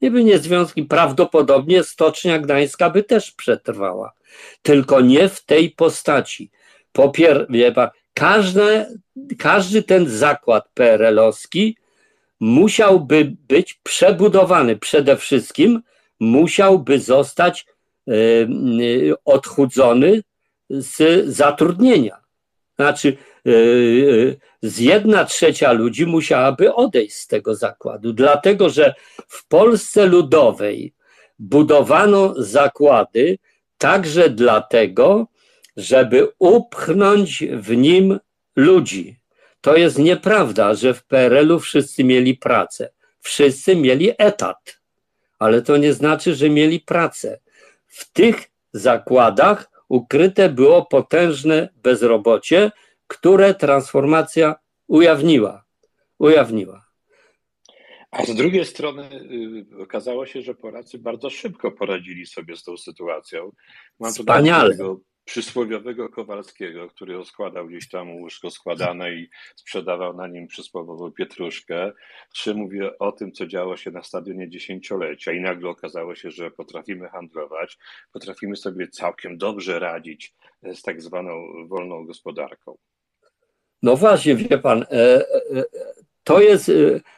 Gdyby 0.01 0.24
nie 0.24 0.39
związki, 0.39 0.82
prawdopodobnie 0.82 1.85
Stocznia 1.85 2.39
Gdańska 2.39 2.90
by 2.90 3.03
też 3.03 3.32
przetrwała. 3.32 4.12
Tylko 4.62 5.01
nie 5.01 5.28
w 5.28 5.44
tej 5.44 5.70
postaci. 5.70 6.51
Po 6.97 7.09
pierwsze, 7.09 7.90
każdy, 8.14 8.86
każdy 9.39 9.82
ten 9.82 10.09
zakład 10.09 10.68
PRL-owski 10.74 11.77
musiałby 12.40 13.36
być 13.48 13.74
przebudowany. 13.82 14.77
Przede 14.77 15.16
wszystkim 15.16 15.82
musiałby 16.20 17.01
zostać 17.01 17.66
y, 18.09 18.48
odchudzony 19.24 20.23
z 20.70 21.27
zatrudnienia. 21.27 22.16
Znaczy, 22.77 23.16
e, 23.47 23.51
z 24.62 24.78
jedna 24.78 25.24
trzecia 25.24 25.73
ludzi 25.73 26.06
musiałaby 26.06 26.74
odejść 26.74 27.16
z 27.16 27.27
tego 27.27 27.55
zakładu, 27.55 28.12
dlatego 28.12 28.70
że 28.70 28.94
w 29.28 29.48
Polsce 29.48 30.06
Ludowej 30.06 30.94
budowano 31.39 32.35
zakłady 32.36 33.39
także 33.78 34.31
dlatego, 34.31 35.27
żeby 35.77 36.28
upchnąć 36.39 37.44
w 37.53 37.77
nim 37.77 38.19
ludzi. 38.57 39.16
To 39.61 39.77
jest 39.77 39.98
nieprawda, 39.98 40.74
że 40.74 40.94
w 40.94 41.05
PRL-u 41.05 41.61
wszyscy 41.61 42.05
mieli 42.05 42.35
pracę. 42.35 42.90
Wszyscy 43.20 43.77
mieli 43.77 44.11
etat, 44.19 44.81
ale 45.39 45.62
to 45.62 45.77
nie 45.77 45.93
znaczy, 45.93 46.35
że 46.35 46.51
mieli 46.51 46.81
pracę. 46.81 47.40
W 47.86 48.12
tych 48.12 48.51
zakładach 48.73 49.70
ukryte 49.89 50.48
było 50.48 50.86
potężne 50.86 51.69
bezrobocie, 51.82 52.70
które 53.07 53.55
transformacja 53.55 54.55
ujawniła. 54.86 55.65
ujawniła. 56.19 56.86
A 58.11 58.24
z 58.24 58.35
drugiej 58.35 58.65
strony 58.65 59.11
y, 59.73 59.82
okazało 59.82 60.27
się, 60.27 60.43
że 60.43 60.55
Polacy 60.55 60.98
bardzo 60.98 61.31
szybko 61.31 61.73
poradzili 61.73 62.27
sobie 62.27 62.57
z 62.57 62.65
tą 62.65 62.77
sytuacją. 62.77 63.53
Mam 64.01 64.12
Wspaniale. 64.12 64.70
Tego, 64.70 65.01
przysłowiowego 65.27 66.09
Kowalskiego, 66.09 66.89
który 66.89 67.15
rozkładał 67.15 67.66
gdzieś 67.66 67.89
tam 67.89 68.11
łóżko 68.11 68.51
składane 68.51 69.15
i 69.15 69.28
sprzedawał 69.57 70.16
na 70.16 70.27
nim 70.27 70.47
przysłowiową 70.47 71.12
pietruszkę, 71.12 71.93
czy 72.35 72.55
mówię 72.55 72.98
o 72.98 73.12
tym, 73.12 73.32
co 73.32 73.47
działo 73.47 73.77
się 73.77 73.90
na 73.90 74.03
stadionie 74.03 74.48
dziesięciolecia 74.51 75.32
i 75.32 75.40
nagle 75.40 75.69
okazało 75.69 76.15
się, 76.15 76.31
że 76.31 76.51
potrafimy 76.51 77.09
handlować, 77.09 77.78
potrafimy 78.12 78.57
sobie 78.57 78.89
całkiem 78.89 79.39
dobrze 79.39 79.78
radzić 79.78 80.35
z 80.62 80.82
tak 80.82 81.03
zwaną 81.03 81.32
wolną 81.69 82.07
gospodarką. 82.07 82.78
No 83.82 83.97
właśnie, 83.97 84.36
wie 84.36 84.59
pan, 84.59 84.82
e, 84.82 84.86
e, 84.90 85.65
to 86.24 86.40
jest, 86.40 86.69
e, 86.69 86.73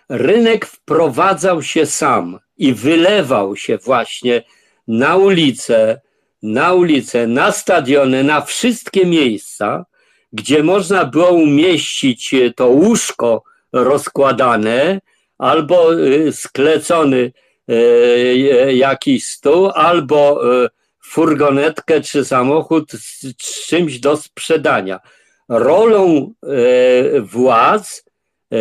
rynek 0.08 0.66
wprowadzał 0.66 1.62
się 1.62 1.86
sam 1.86 2.38
i 2.56 2.74
wylewał 2.74 3.56
się 3.56 3.78
właśnie 3.78 4.42
na 4.86 5.16
ulicę, 5.16 6.00
na 6.42 6.74
ulice, 6.74 7.26
na 7.26 7.52
stadiony, 7.52 8.24
na 8.24 8.40
wszystkie 8.40 9.06
miejsca, 9.06 9.84
gdzie 10.32 10.62
można 10.62 11.04
było 11.04 11.30
umieścić 11.30 12.34
to 12.56 12.66
łóżko 12.66 13.42
rozkładane 13.72 15.00
albo 15.38 15.90
sklecony 16.32 17.32
jakiś 18.68 19.24
stół, 19.24 19.70
albo 19.74 20.40
furgonetkę 21.04 22.00
czy 22.00 22.24
samochód 22.24 22.92
z 22.92 23.36
czymś 23.66 23.98
do 23.98 24.16
sprzedania 24.16 25.00
rolą 25.48 26.32
e, 26.42 27.20
władz 27.20 28.04
e, 28.52 28.56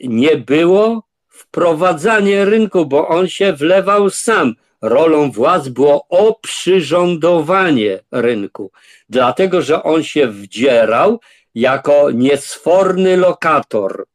nie 0.00 0.36
było 0.36 1.08
wprowadzanie 1.28 2.44
rynku, 2.44 2.86
bo 2.86 3.08
on 3.08 3.28
się 3.28 3.52
wlewał 3.52 4.10
sam. 4.10 4.54
Rolą 4.82 5.30
władz 5.30 5.68
było 5.68 6.06
oprzyrządowanie 6.08 8.00
rynku, 8.12 8.72
dlatego 9.08 9.62
że 9.62 9.82
on 9.82 10.02
się 10.02 10.26
wdzierał 10.26 11.20
jako 11.54 12.10
niesforny 12.10 13.16
lokator. 13.16 14.06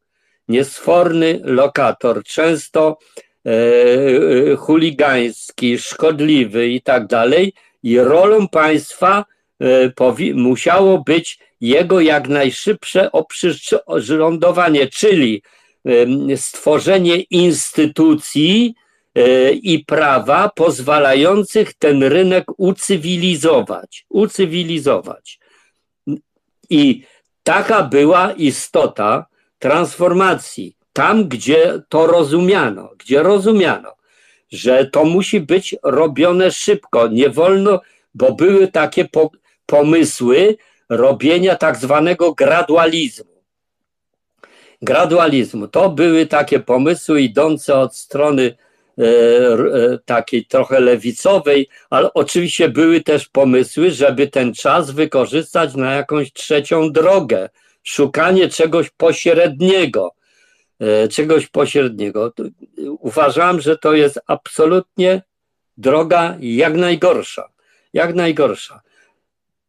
Niesforny 0.48 1.40
lokator, 1.44 2.24
często 2.24 2.98
e, 3.46 4.56
chuligański, 4.56 5.78
szkodliwy 5.78 6.68
i 6.68 6.82
tak 6.82 7.08
dalej. 7.08 7.54
I 7.84 8.00
rolą 8.00 8.48
państwa 8.48 9.26
e, 9.62 9.92
musiało 10.34 11.04
być 11.04 11.40
jego 11.62 12.00
jak 12.00 12.28
najszybsze 12.28 13.12
oprzyrządowanie, 13.12 14.88
czyli 14.88 15.42
stworzenie 16.36 17.16
instytucji 17.22 18.76
e, 18.78 18.85
i 19.52 19.86
prawa 19.86 20.50
pozwalających 20.50 21.74
ten 21.74 22.04
rynek 22.04 22.46
ucywilizować. 22.58 24.06
Ucywilizować. 24.10 25.40
I 26.70 27.04
taka 27.44 27.84
była 27.84 28.32
istota 28.32 29.26
transformacji. 29.60 30.78
Tam, 30.94 31.28
gdzie 31.28 31.82
to 31.90 32.08
rozumiano, 32.08 32.90
gdzie 32.98 33.24
rozumiano, 33.24 33.96
że 34.52 34.86
to 34.86 35.06
musi 35.06 35.40
być 35.40 35.76
robione 35.84 36.52
szybko, 36.52 37.08
nie 37.08 37.30
wolno, 37.30 37.82
bo 38.14 38.32
były 38.32 38.68
takie 38.68 39.08
pomysły, 39.66 40.58
robienia 40.90 41.56
tak 41.56 41.78
zwanego 41.78 42.34
gradualizmu. 42.34 43.36
Gradualizmu 44.82 45.68
to 45.68 45.90
były 45.90 46.26
takie 46.26 46.60
pomysły 46.60 47.22
idące 47.22 47.76
od 47.76 47.96
strony 47.96 48.44
e, 48.44 48.48
e, 48.48 48.65
takiej 50.06 50.46
trochę 50.46 50.80
lewicowej, 50.80 51.70
ale 51.90 52.14
oczywiście 52.14 52.70
były 52.70 53.02
też 53.02 53.30
pomysły, 53.30 53.92
żeby 53.92 54.28
ten 54.28 54.54
czas 54.54 54.92
wykorzystać 54.92 55.76
na 55.76 55.94
jakąś 55.94 56.34
trzecią 56.34 56.92
drogę, 56.92 57.50
szukanie 57.84 58.50
czegoś 58.50 58.90
pośredniego, 58.90 60.12
e, 60.80 61.08
czegoś 61.08 61.48
pośredniego. 61.48 62.34
Uważam, 63.00 63.62
że 63.62 63.78
to 63.78 63.94
jest 63.94 64.20
absolutnie 64.28 65.22
droga 65.78 66.38
jak 66.40 66.76
najgorsza, 66.76 67.50
jak 67.94 68.16
najgorsza. 68.16 68.82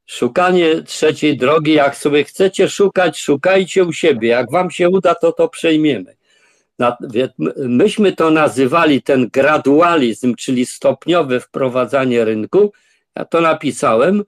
Szukanie 0.06 0.82
trzeciej 0.82 1.36
drogi, 1.36 1.72
jak 1.72 1.96
sobie 1.96 2.24
chcecie 2.24 2.68
szukać, 2.68 3.18
szukajcie 3.18 3.84
u 3.84 3.92
siebie. 3.92 4.28
Jak 4.28 4.50
wam 4.50 4.70
się 4.70 4.88
uda, 4.88 5.14
to 5.14 5.32
to 5.32 5.48
przejmiemy. 5.48 6.16
Myśmy 7.58 8.12
to 8.12 8.30
nazywali 8.30 9.02
ten 9.02 9.28
gradualizm, 9.28 10.34
czyli 10.34 10.66
stopniowe 10.66 11.40
wprowadzanie 11.40 12.24
rynku. 12.24 12.72
Ja 13.16 13.24
to 13.24 13.40
napisałem. 13.40 14.24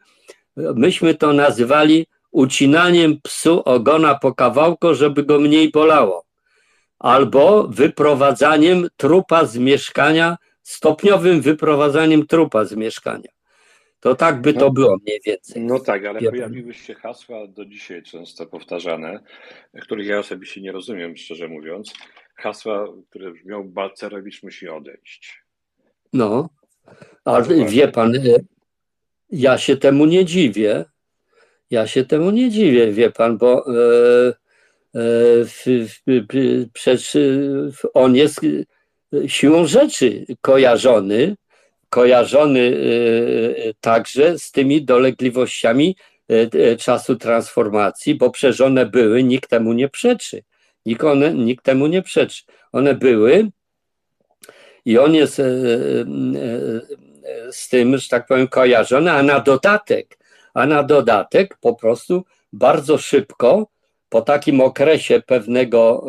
Myśmy 0.56 1.14
to 1.14 1.32
nazywali 1.32 2.06
ucinaniem 2.30 3.20
psu 3.22 3.62
ogona 3.64 4.14
po 4.14 4.34
kawałku, 4.34 4.94
żeby 4.94 5.22
go 5.22 5.40
mniej 5.40 5.70
bolało. 5.70 6.24
Albo 6.98 7.68
wyprowadzaniem 7.68 8.88
trupa 8.96 9.44
z 9.44 9.58
mieszkania, 9.58 10.36
stopniowym 10.62 11.40
wyprowadzaniem 11.40 12.26
trupa 12.26 12.64
z 12.64 12.74
mieszkania. 12.74 13.30
To 14.00 14.14
tak 14.14 14.40
by 14.40 14.52
to 14.52 14.60
no, 14.60 14.70
było 14.70 14.96
mniej 15.06 15.20
więcej. 15.26 15.62
No 15.62 15.78
tak, 15.80 16.04
ale 16.04 16.20
pojawiły 16.20 16.74
się 16.74 16.94
hasła 16.94 17.46
do 17.46 17.64
dzisiaj 17.64 18.02
często 18.02 18.46
powtarzane, 18.46 19.20
których 19.80 20.06
ja 20.06 20.18
osobiście 20.18 20.60
nie 20.60 20.72
rozumiem, 20.72 21.16
szczerze 21.16 21.48
mówiąc. 21.48 21.92
Hasła, 22.38 22.86
które 23.10 23.32
brzmią 23.32 23.68
Balcerowicz 23.68 24.42
musi 24.42 24.68
odejść. 24.68 25.44
No, 26.12 26.48
ale 27.24 27.64
wie 27.64 27.88
pan, 27.88 28.16
e, 28.16 28.20
ja 29.30 29.58
się 29.58 29.76
temu 29.76 30.06
nie 30.06 30.24
dziwię. 30.24 30.84
Ja 31.70 31.86
się 31.86 32.04
temu 32.04 32.30
nie 32.30 32.50
dziwię, 32.50 32.92
wie 32.92 33.10
pan, 33.10 33.38
bo 33.38 33.66
e, 33.66 34.34
e, 34.96 35.00
przecież 36.72 37.16
on 37.94 38.16
jest 38.16 38.40
siłą 39.26 39.66
rzeczy 39.66 40.26
kojarzony 40.40 41.36
kojarzony 41.90 42.76
także 43.80 44.38
z 44.38 44.52
tymi 44.52 44.84
dolegliwościami 44.84 45.96
czasu 46.78 47.16
transformacji, 47.16 48.14
bo 48.14 48.30
przecież 48.30 48.60
one 48.60 48.86
były, 48.86 49.22
nikt 49.22 49.50
temu 49.50 49.72
nie 49.72 49.88
przeczy. 49.88 50.42
Nikt, 50.88 51.04
one, 51.04 51.34
nikt 51.34 51.64
temu 51.64 51.86
nie 51.86 52.02
przeczy. 52.02 52.42
One 52.72 52.94
były 52.94 53.50
i 54.84 54.98
on 54.98 55.14
jest 55.14 55.36
z 57.50 57.68
tym, 57.68 57.98
że 57.98 58.08
tak 58.08 58.26
powiem, 58.26 58.48
kojarzony, 58.48 59.12
a 59.12 59.22
na 59.22 59.40
dodatek, 59.40 60.18
a 60.54 60.66
na 60.66 60.82
dodatek 60.82 61.56
po 61.60 61.74
prostu 61.74 62.24
bardzo 62.52 62.98
szybko, 62.98 63.66
po 64.08 64.22
takim 64.22 64.60
okresie 64.60 65.22
pewnego 65.26 66.06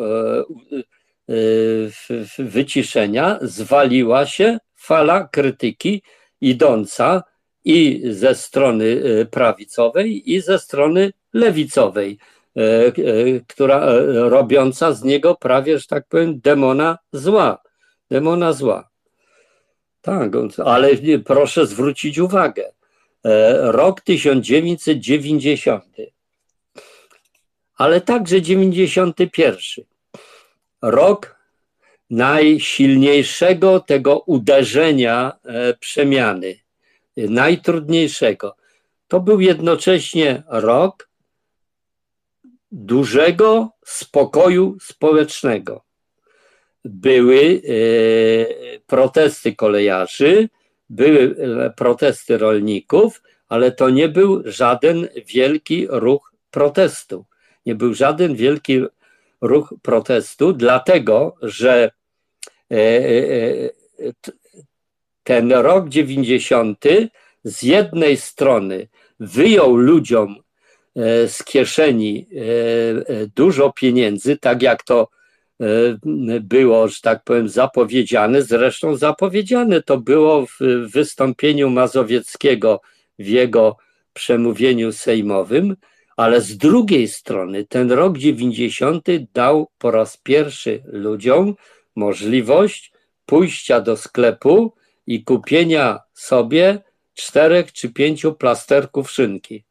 wyciszenia, 2.38 3.38
zwaliła 3.42 4.26
się 4.26 4.58
fala 4.76 5.28
krytyki 5.32 6.02
idąca 6.40 7.22
i 7.64 8.02
ze 8.10 8.34
strony 8.34 9.02
e, 9.20 9.24
prawicowej, 9.24 10.32
i 10.32 10.40
ze 10.40 10.58
strony 10.58 11.12
lewicowej, 11.32 12.10
e, 12.10 12.14
e, 12.14 12.39
która 13.48 13.92
robiąca 14.28 14.92
z 14.92 15.02
niego 15.02 15.34
prawie, 15.34 15.78
że 15.78 15.86
tak 15.86 16.06
powiem, 16.08 16.40
demona 16.40 16.98
zła. 17.12 17.62
Demona 18.10 18.52
zła. 18.52 18.90
Tak, 20.00 20.32
ale 20.64 20.88
proszę 21.24 21.66
zwrócić 21.66 22.18
uwagę. 22.18 22.72
Rok 23.60 24.00
1990, 24.00 25.84
ale 27.76 28.00
także 28.00 28.42
91. 28.42 29.84
Rok 30.82 31.40
najsilniejszego 32.10 33.80
tego 33.80 34.18
uderzenia 34.18 35.32
e, 35.44 35.74
przemiany, 35.74 36.54
najtrudniejszego. 37.16 38.56
To 39.08 39.20
był 39.20 39.40
jednocześnie 39.40 40.42
rok 40.48 41.09
dużego 42.72 43.70
spokoju 43.84 44.76
społecznego. 44.80 45.84
Były 46.84 47.62
e, 47.64 48.80
protesty 48.86 49.54
kolejarzy, 49.54 50.48
były 50.90 51.36
e, 51.38 51.70
protesty 51.70 52.38
rolników, 52.38 53.22
ale 53.48 53.72
to 53.72 53.90
nie 53.90 54.08
był 54.08 54.42
żaden 54.44 55.08
wielki 55.26 55.86
ruch 55.90 56.32
protestu. 56.50 57.24
Nie 57.66 57.74
był 57.74 57.94
żaden 57.94 58.34
wielki 58.34 58.80
ruch 59.40 59.74
protestu, 59.82 60.52
dlatego 60.52 61.36
że 61.42 61.90
E, 62.70 63.70
ten 65.24 65.52
rok 65.52 65.88
90 65.88 66.84
z 67.44 67.62
jednej 67.62 68.16
strony 68.16 68.88
wyjął 69.20 69.76
ludziom 69.76 70.36
z 71.26 71.44
kieszeni 71.44 72.26
dużo 73.36 73.72
pieniędzy, 73.72 74.36
tak 74.36 74.62
jak 74.62 74.82
to 74.82 75.08
było, 76.40 76.88
że 76.88 76.96
tak 77.02 77.24
powiem, 77.24 77.48
zapowiedziane. 77.48 78.42
Zresztą 78.42 78.96
zapowiedziane 78.96 79.82
to 79.82 79.98
było 79.98 80.46
w 80.46 80.58
wystąpieniu 80.92 81.70
Mazowieckiego 81.70 82.80
w 83.18 83.26
jego 83.26 83.76
przemówieniu 84.12 84.92
sejmowym, 84.92 85.76
ale 86.16 86.40
z 86.40 86.56
drugiej 86.56 87.08
strony 87.08 87.64
ten 87.64 87.92
rok 87.92 88.18
90 88.18 89.06
dał 89.34 89.70
po 89.78 89.90
raz 89.90 90.16
pierwszy 90.16 90.82
ludziom 90.86 91.54
możliwość 91.96 92.92
pójścia 93.26 93.80
do 93.80 93.96
sklepu 93.96 94.74
i 95.06 95.24
kupienia 95.24 95.98
sobie 96.14 96.78
czterech 97.14 97.72
czy 97.72 97.92
pięciu 97.92 98.34
plasterków 98.34 99.10
szynki. 99.10 99.64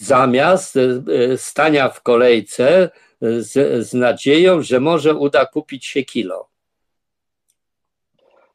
Zamiast 0.00 0.76
e, 0.76 1.02
e, 1.32 1.38
stania 1.38 1.88
w 1.88 2.02
kolejce 2.02 2.90
z, 3.20 3.86
z 3.86 3.94
nadzieją, 3.94 4.62
że 4.62 4.80
może 4.80 5.14
uda 5.14 5.46
kupić 5.46 5.86
się 5.86 6.02
kilo. 6.02 6.48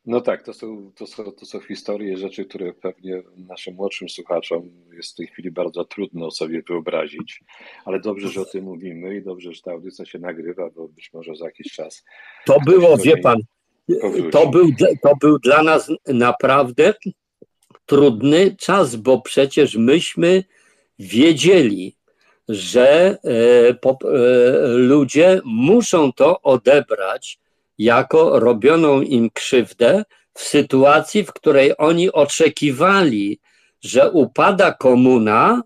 No 0.05 0.21
tak, 0.21 0.43
to 0.43 0.53
są, 0.53 0.91
to, 0.95 1.07
są, 1.07 1.31
to 1.31 1.45
są 1.45 1.59
historie, 1.59 2.17
rzeczy, 2.17 2.45
które 2.45 2.73
pewnie 2.73 3.21
naszym 3.37 3.75
młodszym 3.75 4.09
słuchaczom 4.09 4.69
jest 4.93 5.13
w 5.13 5.15
tej 5.15 5.27
chwili 5.27 5.51
bardzo 5.51 5.85
trudno 5.85 6.31
sobie 6.31 6.61
wyobrazić, 6.61 7.43
ale 7.85 7.99
dobrze, 7.99 8.27
że 8.27 8.41
o 8.41 8.45
tym 8.45 8.63
mówimy 8.63 9.15
i 9.15 9.23
dobrze, 9.23 9.53
że 9.53 9.61
ta 9.61 9.71
audycja 9.71 10.05
się 10.05 10.19
nagrywa, 10.19 10.69
bo 10.69 10.87
być 10.87 11.13
może 11.13 11.35
za 11.35 11.45
jakiś 11.45 11.73
czas. 11.73 12.03
To 12.45 12.59
było, 12.65 12.97
wie 12.97 13.17
pan, 13.17 13.37
to 14.31 14.47
był, 14.47 14.69
to 15.03 15.13
był 15.21 15.39
dla 15.39 15.63
nas 15.63 15.91
naprawdę 16.07 16.93
trudny 17.85 18.55
czas, 18.59 18.95
bo 18.95 19.21
przecież 19.21 19.75
myśmy 19.75 20.43
wiedzieli, 20.99 21.95
że 22.49 22.89
e, 22.89 23.17
e, 23.69 23.77
ludzie 24.67 25.41
muszą 25.45 26.13
to 26.13 26.41
odebrać 26.41 27.39
jako 27.77 28.39
robioną 28.39 29.01
im 29.01 29.29
krzywdę 29.29 30.03
w 30.33 30.41
sytuacji, 30.41 31.23
w 31.23 31.33
której 31.33 31.73
oni 31.77 32.11
oczekiwali, 32.11 33.39
że 33.81 34.11
upada 34.11 34.71
komuna 34.71 35.63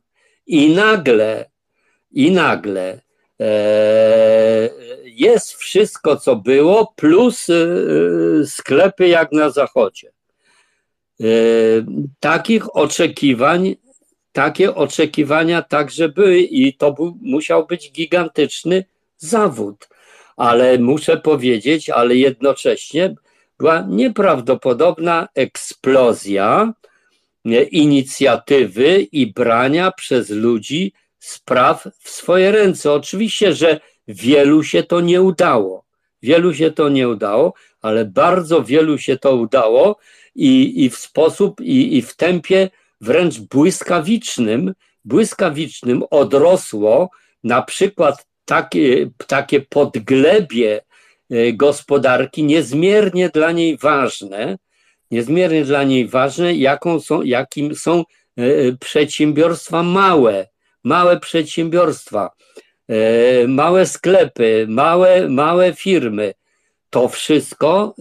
i 0.47 0.69
nagle, 0.69 1.49
i 2.11 2.31
nagle 2.31 3.01
e, 3.39 4.69
jest 5.03 5.53
wszystko, 5.53 6.18
co 6.18 6.35
było, 6.35 6.93
plus 6.95 7.47
sklepy 8.45 9.07
jak 9.07 9.31
na 9.31 9.49
zachodzie. 9.49 10.11
Takich 12.19 12.76
oczekiwań, 12.76 13.76
takie 14.31 14.76
oczekiwania 14.76 15.61
także 15.61 16.10
były 16.10 16.39
i 16.39 16.73
to 16.73 16.91
był, 16.91 17.18
musiał 17.22 17.68
być 17.68 17.91
gigantyczny 17.91 18.85
zawód 19.18 19.88
ale 20.39 20.77
muszę 20.77 21.18
powiedzieć, 21.18 21.89
ale 21.89 22.15
jednocześnie 22.15 23.15
była 23.57 23.85
nieprawdopodobna 23.89 25.27
eksplozja 25.35 26.73
inicjatywy 27.72 29.01
i 29.01 29.34
brania 29.34 29.91
przez 29.91 30.30
ludzi 30.30 30.93
spraw 31.19 31.88
w 31.99 32.10
swoje 32.10 32.51
ręce. 32.51 32.91
Oczywiście, 32.91 33.53
że 33.53 33.80
wielu 34.07 34.64
się 34.64 34.84
to 34.84 35.01
nie 35.01 35.22
udało. 35.22 35.85
Wielu 36.22 36.53
się 36.53 36.72
to 36.72 36.89
nie 36.89 37.10
udało, 37.10 37.53
ale 37.81 38.06
bardzo 38.06 38.64
wielu 38.64 38.97
się 38.97 39.18
to 39.18 39.35
udało 39.35 39.97
i, 40.35 40.84
i 40.85 40.89
w 40.89 40.97
sposób, 40.97 41.61
i, 41.61 41.97
i 41.97 42.01
w 42.01 42.15
tempie 42.15 42.69
wręcz 43.01 43.39
błyskawicznym, 43.39 44.73
błyskawicznym 45.05 46.03
odrosło 46.09 47.09
na 47.43 47.61
przykład 47.61 48.26
takie, 48.45 49.09
takie 49.27 49.61
podglebie 49.61 50.81
e, 51.30 51.53
gospodarki 51.53 52.43
niezmiernie 52.43 53.30
dla 53.30 53.51
niej 53.51 53.77
ważne, 53.77 54.57
niezmiernie 55.11 55.65
dla 55.65 55.84
niej 55.84 56.07
ważne, 56.07 56.53
jaką 56.53 56.99
są, 56.99 57.21
jakim 57.21 57.76
są 57.76 57.99
e, 57.99 58.03
przedsiębiorstwa 58.80 59.84
małe, 59.84 60.47
małe 60.84 61.19
przedsiębiorstwa, 61.19 62.30
e, 62.88 63.47
małe 63.47 63.85
sklepy, 63.85 64.65
małe, 64.69 65.30
małe 65.30 65.73
firmy. 65.73 66.34
To 66.89 67.07
wszystko 67.07 67.95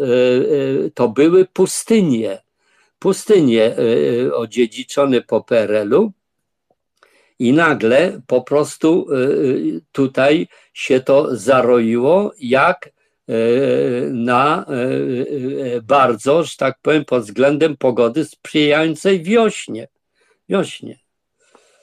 to 0.94 1.08
były 1.08 1.44
pustynie, 1.44 2.38
pustynie 2.98 3.76
odziedziczone 4.32 5.20
po 5.20 5.44
PRL-u, 5.44 6.12
i 7.38 7.52
nagle 7.52 8.20
po 8.26 8.42
prostu 8.42 9.06
y, 9.12 9.16
y, 9.16 9.80
tutaj 9.92 10.48
się 10.74 11.00
to 11.00 11.36
zaroiło, 11.36 12.32
jak 12.40 12.90
y, 13.30 14.10
na 14.12 14.66
bardzo, 15.82 16.44
że 16.44 16.56
tak 16.58 16.78
powiem, 16.82 17.04
pod 17.04 17.22
względem 17.22 17.76
pogody 17.76 18.24
sprzyjającej 18.24 19.22
wiośnie. 19.22 19.88
wiośnie. 20.48 20.98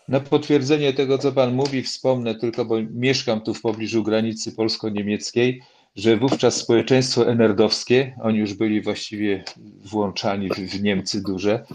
Na 0.07 0.19
potwierdzenie 0.19 0.93
tego, 0.93 1.17
co 1.17 1.31
Pan 1.31 1.53
mówi, 1.53 1.83
wspomnę 1.83 2.35
tylko, 2.35 2.65
bo 2.65 2.75
mieszkam 2.91 3.41
tu 3.41 3.53
w 3.53 3.61
pobliżu 3.61 4.03
granicy 4.03 4.51
polsko-niemieckiej, 4.51 5.61
że 5.95 6.17
wówczas 6.17 6.55
społeczeństwo 6.55 7.27
enerdowskie, 7.27 8.15
oni 8.21 8.37
już 8.37 8.53
byli 8.53 8.81
właściwie 8.81 9.43
włączani 9.83 10.49
w 10.49 10.81
Niemcy 10.81 11.21
duże, 11.21 11.65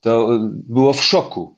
to 0.00 0.38
było 0.50 0.92
w 0.92 1.04
szoku 1.04 1.56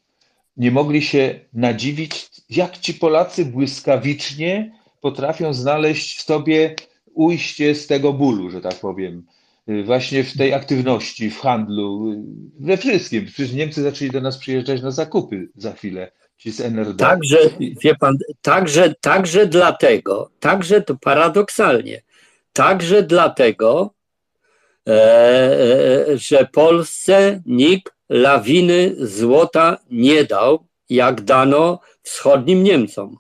nie 0.58 0.70
mogli 0.70 1.02
się 1.02 1.40
nadziwić, 1.52 2.30
jak 2.50 2.78
ci 2.78 2.94
Polacy 2.94 3.44
błyskawicznie 3.44 4.72
potrafią 5.00 5.54
znaleźć 5.54 6.18
w 6.18 6.22
sobie 6.22 6.74
ujście 7.14 7.74
z 7.74 7.86
tego 7.86 8.12
bólu, 8.12 8.50
że 8.50 8.60
tak 8.60 8.74
powiem. 8.74 9.26
Właśnie 9.84 10.24
w 10.24 10.36
tej 10.36 10.54
aktywności, 10.54 11.30
w 11.30 11.40
handlu, 11.40 12.14
we 12.60 12.76
wszystkim. 12.76 13.26
Przecież 13.26 13.52
Niemcy 13.52 13.82
zaczęli 13.82 14.10
do 14.10 14.20
nas 14.20 14.38
przyjeżdżać 14.38 14.82
na 14.82 14.90
zakupy 14.90 15.48
za 15.56 15.72
chwilę, 15.72 16.12
ci 16.36 16.50
z 16.50 16.60
NRD. 16.60 17.04
Także, 17.04 17.38
wie 17.84 17.94
pan, 17.94 18.16
także, 18.42 18.94
także 19.00 19.46
dlatego, 19.46 20.30
także 20.40 20.82
to 20.82 20.96
paradoksalnie, 20.96 22.02
także 22.52 23.02
dlatego, 23.02 23.94
e, 24.88 24.92
e 24.92 26.18
że 26.18 26.48
Polsce 26.52 27.42
nikt 27.46 27.92
lawiny 28.08 28.94
złota 28.98 29.78
nie 29.90 30.24
dał, 30.24 30.66
jak 30.90 31.20
dano 31.20 31.80
wschodnim 32.02 32.62
Niemcom. 32.62 33.16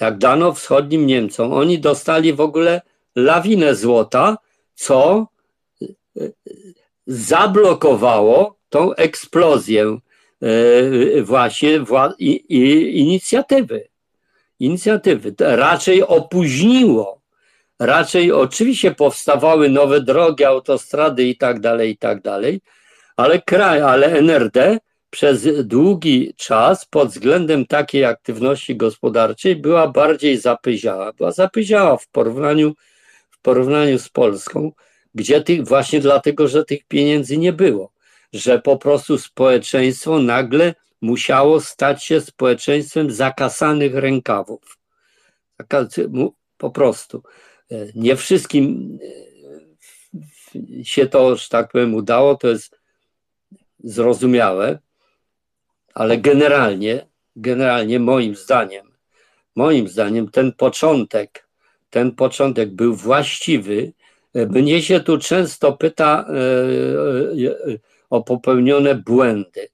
Jak 0.00 0.18
dano 0.18 0.52
wschodnim 0.52 1.06
Niemcom. 1.06 1.52
Oni 1.52 1.78
dostali 1.78 2.32
w 2.32 2.40
ogóle 2.40 2.82
lawinę 3.16 3.74
złota, 3.74 4.38
co 4.74 5.26
e, 5.82 5.86
zablokowało 7.06 8.56
tą 8.68 8.94
eksplozję 8.94 9.98
e, 10.42 11.22
właśnie 11.22 11.84
inicjatywy. 12.88 13.88
Inicjatywy. 14.60 15.34
Raczej 15.38 16.02
opóźniło. 16.02 17.19
Raczej 17.80 18.32
oczywiście 18.32 18.94
powstawały 18.94 19.68
nowe 19.68 20.00
drogi, 20.00 20.44
autostrady 20.44 21.24
i 21.24 21.36
tak 21.36 21.60
dalej, 21.60 21.90
i 21.90 21.96
tak 21.96 22.22
dalej, 22.22 22.60
ale 23.16 23.42
kraj, 23.42 23.80
ale 23.80 24.06
NRD 24.06 24.78
przez 25.10 25.48
długi 25.64 26.34
czas 26.36 26.86
pod 26.86 27.08
względem 27.08 27.66
takiej 27.66 28.04
aktywności 28.04 28.76
gospodarczej 28.76 29.56
była 29.56 29.88
bardziej 29.88 30.38
zapyziała. 30.38 31.12
Była 31.12 31.32
zapyziała 31.32 31.96
w 31.96 32.08
porównaniu, 32.08 32.74
w 33.30 33.40
porównaniu 33.40 33.98
z 33.98 34.08
Polską, 34.08 34.72
gdzie 35.14 35.40
tych, 35.40 35.68
właśnie 35.68 36.00
dlatego, 36.00 36.48
że 36.48 36.64
tych 36.64 36.84
pieniędzy 36.84 37.38
nie 37.38 37.52
było, 37.52 37.92
że 38.32 38.58
po 38.58 38.76
prostu 38.76 39.18
społeczeństwo 39.18 40.18
nagle 40.18 40.74
musiało 41.00 41.60
stać 41.60 42.04
się 42.04 42.20
społeczeństwem 42.20 43.10
zakasanych 43.10 43.94
rękawów. 43.94 44.78
Po 46.56 46.70
prostu. 46.70 47.22
Nie 47.94 48.16
wszystkim 48.16 48.98
się 50.82 51.06
to, 51.06 51.36
że 51.36 51.48
tak 51.48 51.72
powiem, 51.72 51.94
udało, 51.94 52.34
to 52.36 52.48
jest 52.48 52.80
zrozumiałe, 53.84 54.78
ale 55.94 56.18
generalnie, 56.18 57.06
generalnie 57.36 58.00
moim 58.00 58.36
zdaniem, 58.36 58.90
moim 59.56 59.88
zdaniem 59.88 60.30
ten 60.30 60.52
początek, 60.52 61.48
ten 61.90 62.12
początek 62.12 62.70
był 62.70 62.94
właściwy. 62.94 63.92
Mnie 64.34 64.82
się 64.82 65.00
tu 65.00 65.18
często 65.18 65.72
pyta 65.72 66.26
e, 66.28 66.32
e, 67.48 67.78
o 68.10 68.22
popełnione 68.22 68.94
błędy, 68.94 69.68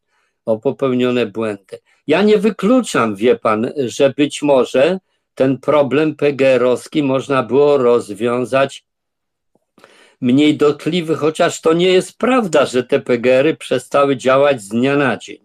o 0.44 0.58
popełnione 0.58 1.26
błędy. 1.26 1.78
Ja 2.06 2.22
nie 2.22 2.38
wykluczam, 2.38 3.16
wie 3.16 3.36
pan, 3.36 3.72
że 3.76 4.10
być 4.10 4.42
może 4.42 4.98
ten 5.36 5.58
problem 5.58 6.14
PGR-owski 6.14 7.02
można 7.02 7.42
było 7.42 7.76
rozwiązać 7.76 8.84
mniej 10.20 10.56
dotkliwy, 10.56 11.14
chociaż 11.16 11.60
to 11.60 11.72
nie 11.72 11.88
jest 11.88 12.18
prawda, 12.18 12.66
że 12.66 12.84
te 12.84 13.00
PGR-y 13.00 13.56
przestały 13.56 14.16
działać 14.16 14.62
z 14.62 14.68
dnia 14.68 14.96
na 14.96 15.16
dzień. 15.16 15.38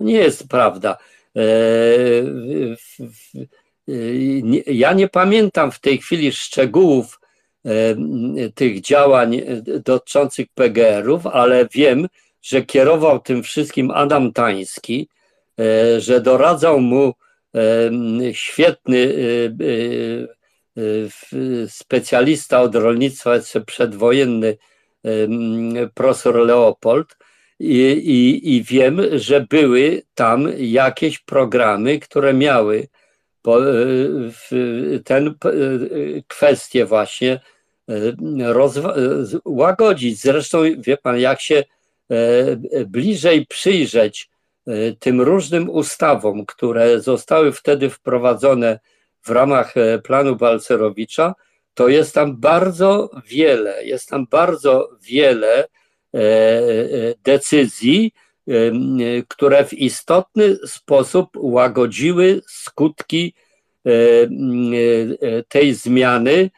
Nie 0.00 0.14
jest 0.14 0.48
prawda. 0.48 0.96
E, 1.36 1.40
ja 4.66 4.92
nie 4.92 5.08
pamiętam 5.08 5.72
w 5.72 5.80
tej 5.80 5.98
chwili 5.98 6.32
szczegółów 6.32 7.20
e, 7.64 7.70
tych 8.54 8.80
działań 8.80 9.42
dotyczących 9.84 10.46
PGR-ów, 10.54 11.26
ale 11.26 11.68
wiem, 11.72 12.08
że 12.42 12.62
kierował 12.62 13.20
tym 13.20 13.42
wszystkim 13.42 13.90
Adam 13.90 14.32
Tański, 14.32 15.08
że 15.98 16.20
doradzał 16.20 16.80
mu 16.80 17.14
świetny 18.32 19.14
specjalista 21.68 22.62
od 22.62 22.74
rolnictwa, 22.74 23.36
jeszcze 23.36 23.60
przedwojenny 23.60 24.56
profesor 25.94 26.36
Leopold. 26.36 27.16
I, 27.60 27.80
i, 27.90 28.54
I 28.54 28.62
wiem, 28.62 29.00
że 29.12 29.46
były 29.50 30.02
tam 30.14 30.48
jakieś 30.58 31.18
programy, 31.18 31.98
które 31.98 32.34
miały 32.34 32.88
ten 35.04 35.34
kwestię 36.28 36.86
właśnie 36.86 37.40
łagodzić. 39.44 40.20
Zresztą 40.20 40.62
wie 40.78 40.96
pan, 40.96 41.18
jak 41.18 41.40
się 41.40 41.64
bliżej 42.86 43.46
przyjrzeć 43.46 44.30
tym 44.98 45.20
różnym 45.20 45.70
ustawom, 45.70 46.46
które 46.46 47.00
zostały 47.00 47.52
wtedy 47.52 47.90
wprowadzone 47.90 48.80
w 49.22 49.30
ramach 49.30 49.74
planu 50.04 50.36
Balcerowicza, 50.36 51.34
to 51.74 51.88
jest 51.88 52.14
tam 52.14 52.36
bardzo 52.36 53.10
wiele, 53.26 53.84
jest 53.84 54.08
tam 54.08 54.26
bardzo 54.30 54.90
wiele 55.02 55.68
decyzji, 57.24 58.12
które 59.28 59.64
w 59.64 59.72
istotny 59.72 60.56
sposób 60.66 61.28
łagodziły 61.36 62.42
skutki 62.46 63.34
tej 65.48 65.74
zmiany 65.74 66.50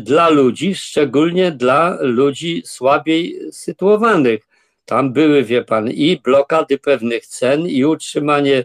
dla 0.00 0.28
ludzi, 0.28 0.74
szczególnie 0.74 1.52
dla 1.52 1.98
ludzi 2.00 2.62
słabiej 2.66 3.40
sytuowanych. 3.52 4.49
Tam 4.90 5.12
były, 5.12 5.44
wie 5.44 5.64
pan, 5.64 5.90
i 5.90 6.20
blokady 6.24 6.78
pewnych 6.78 7.26
cen, 7.26 7.66
i 7.66 7.84
utrzymanie 7.84 8.64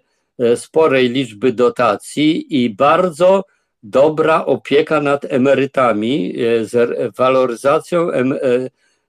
sporej 0.55 1.09
liczby 1.09 1.53
dotacji, 1.53 2.63
i 2.63 2.69
bardzo 2.69 3.45
dobra 3.83 4.45
opieka 4.45 5.01
nad 5.01 5.25
emerytami 5.25 6.33
z 6.61 7.15
waloryzacją 7.15 8.07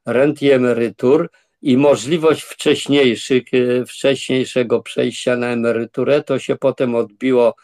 rent 0.07 0.43
i 0.43 0.51
emerytur 0.51 1.31
i 1.63 1.77
możliwość 1.77 2.43
wcześniejszych, 2.43 3.45
wcześniejszego 3.89 4.83
przejścia 4.83 5.37
na 5.37 5.49
emeryturę. 5.49 6.23
To 6.23 6.39
się 6.39 6.57
potem 6.57 6.95
odbiło 6.95 7.55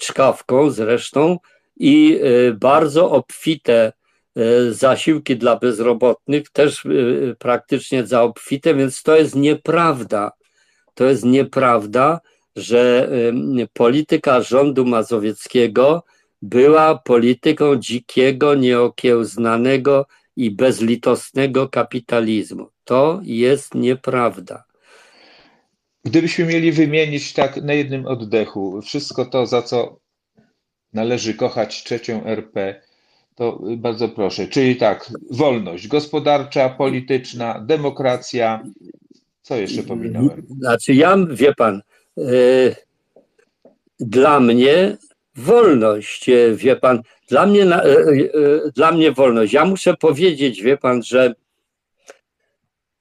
czkawką 0.00 0.70
zresztą 0.70 1.38
i 1.76 2.20
bardzo 2.54 3.10
obfite 3.10 3.92
zasiłki 4.70 5.36
dla 5.36 5.56
bezrobotnych, 5.56 6.50
też 6.50 6.86
praktycznie 7.38 8.06
za 8.06 8.22
obfite, 8.22 8.74
więc 8.74 9.02
to 9.02 9.16
jest 9.16 9.34
nieprawda. 9.34 10.32
To 10.94 11.04
jest 11.04 11.24
nieprawda, 11.24 12.20
że 12.56 13.10
polityka 13.72 14.40
rządu 14.42 14.84
mazowieckiego 14.84 16.04
była 16.42 16.98
polityką 16.98 17.76
dzikiego, 17.76 18.54
nieokiełznanego 18.54 20.06
i 20.36 20.50
bezlitosnego 20.50 21.68
kapitalizmu. 21.68 22.68
To 22.84 23.20
jest 23.22 23.74
nieprawda. 23.74 24.64
Gdybyśmy 26.04 26.44
mieli 26.44 26.72
wymienić 26.72 27.32
tak 27.32 27.56
na 27.56 27.72
jednym 27.72 28.06
oddechu 28.06 28.82
wszystko 28.82 29.24
to, 29.24 29.46
za 29.46 29.62
co 29.62 30.00
należy 30.92 31.34
kochać 31.34 31.84
trzecią 31.84 32.24
RP, 32.24 32.82
to 33.34 33.62
bardzo 33.76 34.08
proszę. 34.08 34.48
Czyli 34.48 34.76
tak, 34.76 35.10
wolność 35.30 35.88
gospodarcza, 35.88 36.68
polityczna, 36.68 37.60
demokracja. 37.66 38.62
Co 39.42 39.56
jeszcze 39.56 39.82
pominąłem? 39.82 40.46
Znaczy, 40.58 40.94
ja, 40.94 41.16
wie 41.30 41.54
pan, 41.54 41.82
yy, 42.16 42.76
dla 44.00 44.40
mnie 44.40 44.96
wolność, 45.36 46.30
wie 46.54 46.76
pan, 46.76 47.02
dla 47.28 47.46
mnie, 47.46 47.60
yy, 47.60 48.72
dla 48.74 48.92
mnie 48.92 49.12
wolność. 49.12 49.52
Ja 49.52 49.64
muszę 49.64 49.94
powiedzieć, 49.96 50.62
wie 50.62 50.76
pan, 50.76 51.02
że 51.02 51.34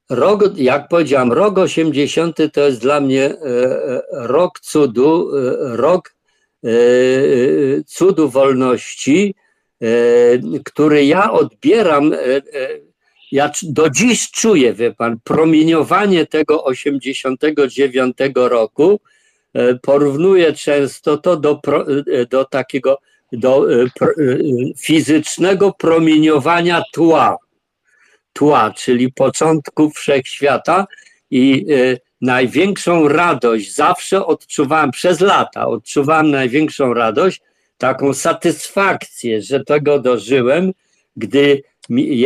rok, 0.09 0.57
jak 0.57 0.87
powiedziałem, 0.87 1.31
rok 1.31 1.57
80 1.57 2.37
to 2.53 2.61
jest 2.61 2.81
dla 2.81 2.99
mnie 2.99 3.35
yy, 3.45 4.01
rok 4.11 4.59
cudu, 4.59 5.31
rok 5.61 6.15
cudu 7.85 8.29
wolności, 8.29 9.35
który 10.65 11.05
ja 11.05 11.31
odbieram, 11.31 12.11
ja 13.31 13.51
do 13.63 13.89
dziś 13.89 14.31
czuję, 14.31 14.73
wie 14.73 14.91
pan, 14.91 15.17
promieniowanie 15.23 16.25
tego 16.25 16.63
89 16.63 18.17
roku, 18.35 18.99
porównuję 19.81 20.53
często 20.53 21.17
to 21.17 21.37
do, 21.37 21.61
do 22.29 22.45
takiego 22.45 22.97
do 23.31 23.65
fizycznego 24.79 25.71
promieniowania 25.71 26.83
tła, 26.93 27.37
tła, 28.33 28.73
czyli 28.77 29.11
początku 29.11 29.89
wszechświata 29.89 30.85
i 31.31 31.65
największą 32.21 33.07
radość. 33.07 33.75
Zawsze 33.75 34.25
odczuwałem 34.25 34.91
przez 34.91 35.19
lata, 35.19 35.67
odczuwałem 35.67 36.31
największą 36.31 36.93
radość, 36.93 37.41
taką 37.83 38.13
satysfakcję, 38.13 39.41
że 39.41 39.63
tego 39.63 39.99
dożyłem, 39.99 40.71
gdy 41.15 41.63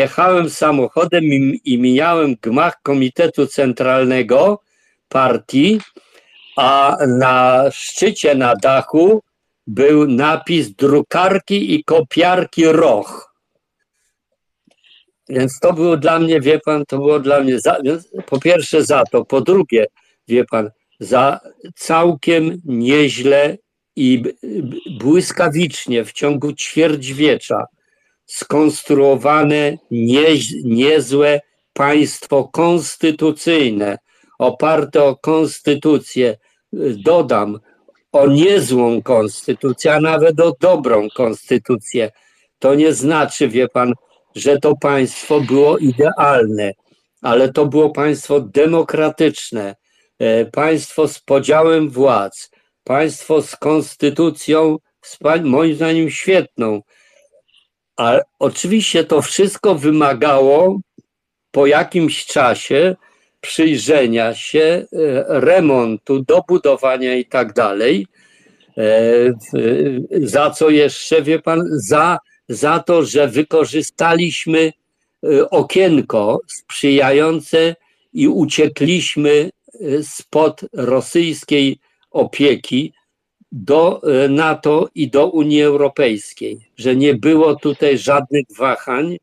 jechałem 0.02 0.50
samochodem 0.50 1.24
i 1.66 1.78
mijałem 1.78 2.36
gmach 2.42 2.82
Komitetu 2.84 3.48
Centralnego 3.48 4.60
Partii, 5.10 5.82
a 6.58 6.98
na 7.08 7.64
szczycie, 7.72 8.36
na 8.36 8.56
dachu 8.56 9.24
był 9.68 10.08
napis 10.08 10.76
drukarki 10.76 11.76
i 11.76 11.84
kopiarki 11.84 12.66
Roch. 12.66 13.34
Więc 15.30 15.60
to 15.60 15.74
było 15.74 15.98
dla 15.98 16.20
mnie, 16.20 16.42
wie 16.42 16.60
pan, 16.60 16.86
to 16.86 16.98
było 16.98 17.20
dla 17.20 17.40
mnie, 17.40 17.60
za, 17.60 17.78
po 18.26 18.40
pierwsze 18.40 18.84
za 18.86 19.04
to, 19.12 19.26
po 19.26 19.42
drugie, 19.42 19.86
wie 20.28 20.46
pan, 20.46 20.70
za 21.00 21.40
całkiem 21.76 22.62
nieźle 22.66 23.58
i 23.98 24.24
błyskawicznie 25.00 26.06
w 26.06 26.12
ciągu 26.12 26.54
ćwierćwiecza 26.54 27.66
skonstruowane 28.26 29.78
nie, 29.92 30.28
niezłe 30.64 31.42
państwo 31.74 32.50
konstytucyjne, 32.54 33.98
oparte 34.40 35.04
o 35.04 35.16
konstytucję, 35.16 36.38
dodam, 37.06 37.60
o 38.12 38.28
niezłą 38.28 39.02
konstytucję, 39.02 39.94
a 39.94 40.00
nawet 40.00 40.40
o 40.40 40.54
dobrą 40.60 41.08
konstytucję. 41.16 42.12
To 42.60 42.76
nie 42.76 42.94
znaczy, 42.94 43.48
wie 43.48 43.68
pan, 43.68 43.94
że 44.36 44.58
to 44.58 44.76
państwo 44.76 45.42
było 45.42 45.78
idealne, 45.78 46.72
ale 47.22 47.54
to 47.54 47.66
było 47.66 47.90
państwo 47.90 48.42
demokratyczne, 48.42 49.76
państwo 50.52 51.08
z 51.08 51.20
podziałem 51.20 51.90
władz, 51.90 52.50
państwo 52.88 53.42
z 53.42 53.56
konstytucją, 53.56 54.78
moim 55.44 55.76
zdaniem 55.76 56.10
świetną. 56.10 56.82
A 57.98 58.20
oczywiście 58.40 59.04
to 59.04 59.22
wszystko 59.22 59.76
wymagało 59.76 60.80
po 61.52 61.68
jakimś 61.68 62.26
czasie 62.26 62.96
przyjrzenia 63.42 64.34
się, 64.34 64.86
remontu, 65.28 66.24
dobudowania 66.24 67.16
i 67.16 67.26
tak 67.26 67.54
dalej. 67.54 68.08
Za 70.12 70.50
co 70.50 70.70
jeszcze, 70.70 71.22
wie 71.22 71.40
pan, 71.40 71.62
za, 71.70 72.18
za 72.50 72.80
to, 72.80 73.06
że 73.06 73.28
wykorzystaliśmy 73.28 74.74
okienko 75.52 76.40
sprzyjające 76.48 77.76
i 78.14 78.28
uciekliśmy 78.28 79.50
spod 80.02 80.62
rosyjskiej 80.74 81.80
opieki 82.12 82.94
do 83.52 84.02
NATO 84.30 84.90
i 84.96 85.10
do 85.10 85.28
Unii 85.28 85.62
Europejskiej, 85.62 86.72
że 86.78 86.96
nie 86.96 87.16
było 87.16 87.56
tutaj 87.56 87.98
żadnych 87.98 88.46
wahań, 88.58 89.18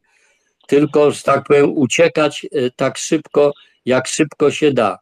tylko, 0.67 1.11
że 1.11 1.23
tak 1.23 1.45
powiem, 1.45 1.73
uciekać 1.79 2.47
tak 2.77 2.99
szybko, 2.99 3.53
jak 3.85 4.09
szybko 4.09 4.51
się 4.51 4.73
da. 4.73 4.99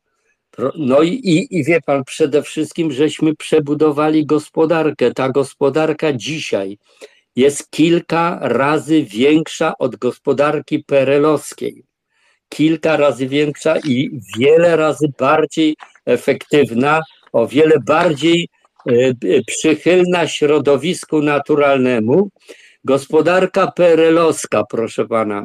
No 0.76 1.02
i, 1.02 1.08
i, 1.08 1.58
i 1.58 1.64
wie 1.64 1.80
pan, 1.80 2.04
przede 2.04 2.42
wszystkim, 2.42 2.92
żeśmy 2.92 3.36
przebudowali 3.36 4.26
gospodarkę. 4.26 5.12
Ta 5.12 5.28
gospodarka 5.28 6.12
dzisiaj 6.12 6.78
jest 7.36 7.70
kilka 7.70 8.38
razy 8.40 9.04
większa 9.04 9.78
od 9.78 9.96
gospodarki 9.96 10.84
perelowskiej. 10.84 11.84
Kilka 12.48 12.96
razy 12.96 13.28
większa 13.28 13.74
i 13.78 14.20
wiele 14.38 14.76
razy 14.76 15.06
bardziej 15.18 15.76
efektywna, 16.06 17.00
o 17.32 17.48
wiele 17.48 17.80
bardziej 17.86 18.48
przychylna 19.46 20.28
środowisku 20.28 21.22
naturalnemu. 21.22 22.28
Gospodarka 22.84 23.72
perelowska, 23.72 24.64
proszę 24.64 25.08
pana, 25.08 25.44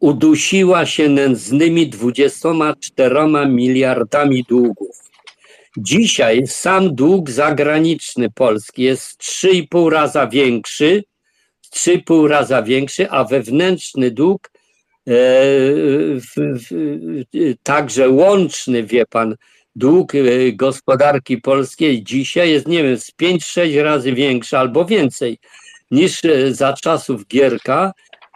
udusiła 0.00 0.86
się 0.86 1.08
nędznymi 1.08 1.88
24 1.88 3.20
miliardami 3.48 4.44
długów. 4.48 4.96
Dzisiaj 5.78 6.46
sam 6.46 6.94
dług 6.94 7.30
zagraniczny 7.30 8.30
Polski 8.30 8.82
jest 8.82 9.20
3,5 9.20 9.88
raza 9.92 10.26
większy, 10.26 11.04
3,5 11.74 12.28
raza 12.28 12.62
większy, 12.62 13.10
a 13.10 13.24
wewnętrzny 13.24 14.10
dług, 14.10 14.50
e, 15.06 15.10
w, 16.20 16.34
w, 16.36 16.68
także 17.62 18.08
łączny, 18.08 18.82
wie 18.82 19.06
pan, 19.06 19.36
dług 19.76 20.14
e, 20.14 20.52
gospodarki 20.52 21.40
polskiej 21.40 22.04
dzisiaj 22.04 22.50
jest, 22.50 22.68
nie 22.68 22.82
wiem, 22.82 22.98
z 22.98 23.12
5-6 23.22 23.82
razy 23.82 24.12
większy 24.12 24.58
albo 24.58 24.84
więcej 24.84 25.38
niż 25.90 26.24
e, 26.24 26.54
za 26.54 26.72
czasów 26.72 27.26
Gierka 27.26 27.92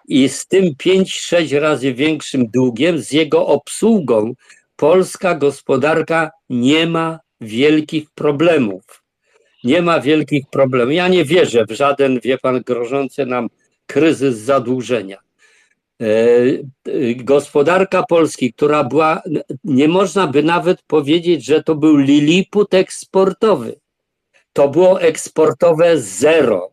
i 0.08 0.28
z 0.28 0.46
tym 0.46 0.64
5-6 0.64 1.58
razy 1.58 1.94
większym 1.94 2.46
długiem, 2.46 2.98
z 2.98 3.12
jego 3.12 3.46
obsługą, 3.46 4.34
polska 4.76 5.34
gospodarka 5.34 6.30
nie 6.50 6.86
ma 6.86 7.18
wielkich 7.40 8.10
problemów. 8.10 9.02
Nie 9.64 9.82
ma 9.82 10.00
wielkich 10.00 10.44
problemów. 10.50 10.94
Ja 10.94 11.08
nie 11.08 11.24
wierzę 11.24 11.64
w 11.68 11.72
żaden, 11.72 12.20
wie 12.20 12.38
pan, 12.38 12.60
grożący 12.60 13.26
nam 13.26 13.48
kryzys 13.86 14.36
zadłużenia. 14.36 15.18
E, 16.00 16.04
e, 16.86 17.14
gospodarka 17.14 18.02
Polski, 18.02 18.52
która 18.52 18.84
była, 18.84 19.22
nie 19.64 19.88
można 19.88 20.26
by 20.26 20.42
nawet 20.42 20.82
powiedzieć, 20.82 21.44
że 21.44 21.62
to 21.62 21.74
był 21.74 21.96
liliput 21.96 22.74
eksportowy. 22.74 23.80
To 24.52 24.68
było 24.68 25.00
eksportowe 25.00 25.98
zero. 25.98 26.70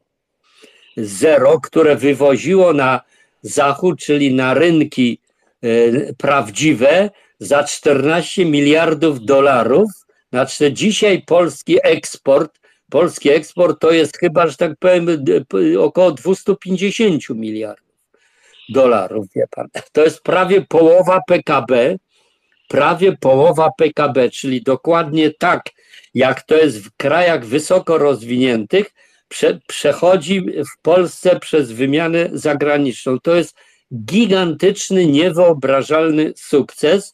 Zero, 0.98 1.60
które 1.60 1.96
wywoziło 1.96 2.74
na 2.74 3.02
zachód, 3.42 4.00
czyli 4.00 4.34
na 4.34 4.54
rynki 4.54 5.20
e, 5.62 5.68
prawdziwe, 6.14 7.10
za 7.40 7.64
14 7.64 8.46
miliardów 8.46 9.26
dolarów. 9.26 9.92
Znaczy 10.30 10.74
dzisiaj 10.74 11.22
polski 11.22 11.78
eksport, 11.84 12.60
polski 12.90 13.30
eksport 13.30 13.80
to 13.80 13.92
jest 13.92 14.18
chyba, 14.18 14.48
że 14.48 14.56
tak 14.58 14.72
powiem, 14.80 15.08
około 15.78 16.12
250 16.12 17.30
miliardów 17.30 17.87
dolarów, 18.70 19.26
wie 19.36 19.48
pan. 19.52 19.68
To 19.92 20.04
jest 20.04 20.22
prawie 20.22 20.62
połowa 20.62 21.22
PKB, 21.28 21.98
prawie 22.68 23.18
połowa 23.18 23.70
PKB, 23.78 24.30
czyli 24.30 24.62
dokładnie 24.62 25.32
tak, 25.32 25.64
jak 26.14 26.42
to 26.42 26.56
jest 26.56 26.80
w 26.80 26.92
krajach 26.98 27.46
wysoko 27.46 27.98
rozwiniętych, 27.98 28.94
prze, 29.28 29.60
przechodzi 29.68 30.42
w 30.42 30.82
Polsce 30.82 31.40
przez 31.40 31.72
wymianę 31.72 32.30
zagraniczną. 32.34 33.20
To 33.20 33.36
jest 33.36 33.56
gigantyczny, 34.06 35.06
niewyobrażalny 35.06 36.34
sukces. 36.36 37.14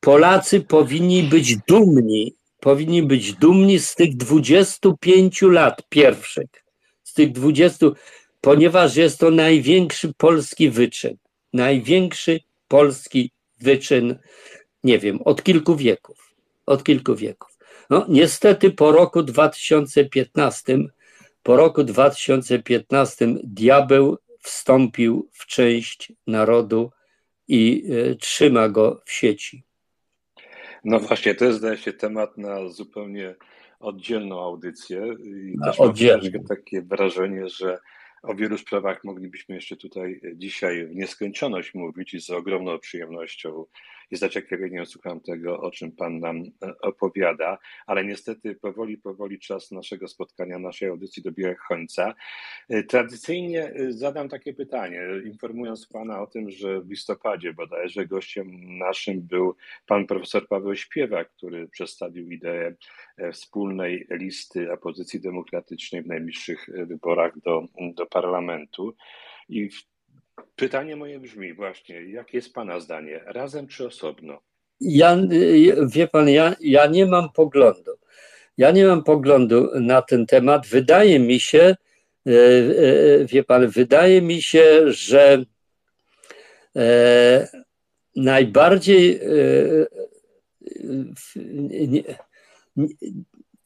Polacy 0.00 0.60
powinni 0.60 1.22
być 1.22 1.56
dumni, 1.56 2.34
powinni 2.60 3.02
być 3.02 3.32
dumni 3.32 3.78
z 3.78 3.94
tych 3.94 4.16
25 4.16 5.42
lat 5.42 5.82
pierwszych, 5.88 6.48
z 7.02 7.14
tych 7.14 7.32
20, 7.32 7.86
ponieważ 8.40 8.96
jest 8.96 9.20
to 9.20 9.30
największy 9.30 10.14
polski 10.14 10.70
wyczyn, 10.70 11.16
największy 11.52 12.40
polski 12.68 13.30
wyczyn, 13.60 14.18
nie 14.84 14.98
wiem, 14.98 15.22
od 15.24 15.42
kilku 15.42 15.76
wieków, 15.76 16.34
od 16.66 16.84
kilku 16.84 17.16
wieków. 17.16 17.58
No, 17.90 18.06
niestety 18.08 18.70
po 18.70 18.92
roku 18.92 19.22
2015, 19.22 20.78
po 21.42 21.56
roku 21.56 21.84
2015 21.84 23.34
diabeł 23.44 24.18
wstąpił 24.40 25.28
w 25.32 25.46
część 25.46 26.12
narodu 26.26 26.90
i 27.48 27.84
y, 27.90 28.16
trzyma 28.16 28.68
go 28.68 29.02
w 29.04 29.12
sieci. 29.12 29.62
No 30.84 31.00
właśnie, 31.00 31.34
to 31.34 31.44
jest 31.44 31.58
zdaje 31.58 31.76
się 31.76 31.92
temat 31.92 32.38
na 32.38 32.68
zupełnie 32.68 33.34
oddzielną 33.80 34.40
audycję 34.44 35.16
i 35.24 35.56
też 35.64 35.78
mam 35.78 35.94
takie 36.48 36.82
wrażenie, 36.82 37.48
że 37.48 37.78
o 38.22 38.34
wielu 38.34 38.58
sprawach 38.58 39.04
moglibyśmy 39.04 39.54
jeszcze 39.54 39.76
tutaj 39.76 40.20
dzisiaj 40.34 40.86
w 40.86 40.94
nieskończoność 40.94 41.74
mówić 41.74 42.14
i 42.14 42.20
z 42.20 42.30
ogromną 42.30 42.78
przyjemnością 42.78 43.64
z 44.16 44.20
zaciekawieniem 44.20 44.86
słucham 44.86 45.20
tego, 45.20 45.60
o 45.60 45.70
czym 45.70 45.92
Pan 45.92 46.20
nam 46.20 46.42
e, 46.62 46.78
opowiada, 46.80 47.58
ale 47.86 48.04
niestety 48.04 48.54
powoli, 48.54 48.98
powoli 48.98 49.38
czas 49.38 49.70
naszego 49.70 50.08
spotkania, 50.08 50.58
naszej 50.58 50.88
audycji 50.88 51.22
dobiega 51.22 51.54
końca. 51.68 52.14
E, 52.68 52.82
tradycyjnie 52.82 53.72
e, 53.74 53.92
zadam 53.92 54.28
takie 54.28 54.54
pytanie, 54.54 55.02
informując 55.24 55.86
Pana 55.86 56.22
o 56.22 56.26
tym, 56.26 56.50
że 56.50 56.80
w 56.80 56.90
listopadzie 56.90 57.52
bodajże 57.52 58.06
gościem 58.06 58.78
naszym 58.78 59.20
był 59.20 59.56
Pan 59.86 60.06
profesor 60.06 60.48
Paweł 60.48 60.76
Śpiewak, 60.76 61.30
który 61.32 61.68
przedstawił 61.68 62.30
ideę 62.30 62.74
wspólnej 63.32 64.06
listy 64.10 64.72
opozycji 64.72 65.20
demokratycznej 65.20 66.02
w 66.02 66.06
najbliższych 66.06 66.70
wyborach 66.86 67.38
do, 67.38 67.66
do 67.94 68.06
parlamentu. 68.06 68.94
I 69.48 69.70
w 69.70 69.90
Pytanie 70.56 70.96
moje 70.96 71.20
brzmi 71.20 71.54
właśnie, 71.54 72.02
jakie 72.02 72.38
jest 72.38 72.52
Pana 72.54 72.80
zdanie, 72.80 73.20
razem 73.26 73.66
czy 73.66 73.86
osobno? 73.86 74.40
Ja, 74.80 75.16
wie 75.92 76.08
Pan, 76.08 76.28
ja, 76.28 76.54
ja 76.60 76.86
nie 76.86 77.06
mam 77.06 77.32
poglądu. 77.32 77.90
Ja 78.56 78.70
nie 78.70 78.86
mam 78.86 79.04
poglądu 79.04 79.70
na 79.80 80.02
ten 80.02 80.26
temat. 80.26 80.66
Wydaje 80.66 81.18
mi 81.18 81.40
się, 81.40 81.76
e, 82.26 82.30
e, 82.30 83.24
wie 83.24 83.44
Pan, 83.44 83.68
wydaje 83.68 84.22
mi 84.22 84.42
się, 84.42 84.92
że 84.92 85.44
e, 86.76 87.48
najbardziej 88.16 89.20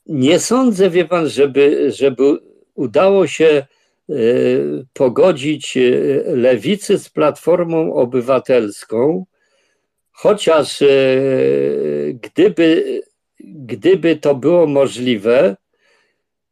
nie, 0.06 0.38
sądzę, 0.38 0.90
wie 0.90 1.04
Pan, 1.04 1.28
żeby, 1.28 1.90
żeby 1.90 2.38
udało 2.74 3.26
się 3.26 3.48
Y, 3.56 3.83
pogodzić 4.92 5.76
y, 5.76 6.24
lewicę 6.26 6.98
z 6.98 7.08
Platformą 7.08 7.94
Obywatelską, 7.94 9.24
chociaż 10.12 10.82
y, 10.82 12.18
gdyby, 12.22 13.02
gdyby 13.40 14.16
to 14.16 14.34
było 14.34 14.66
możliwe, 14.66 15.56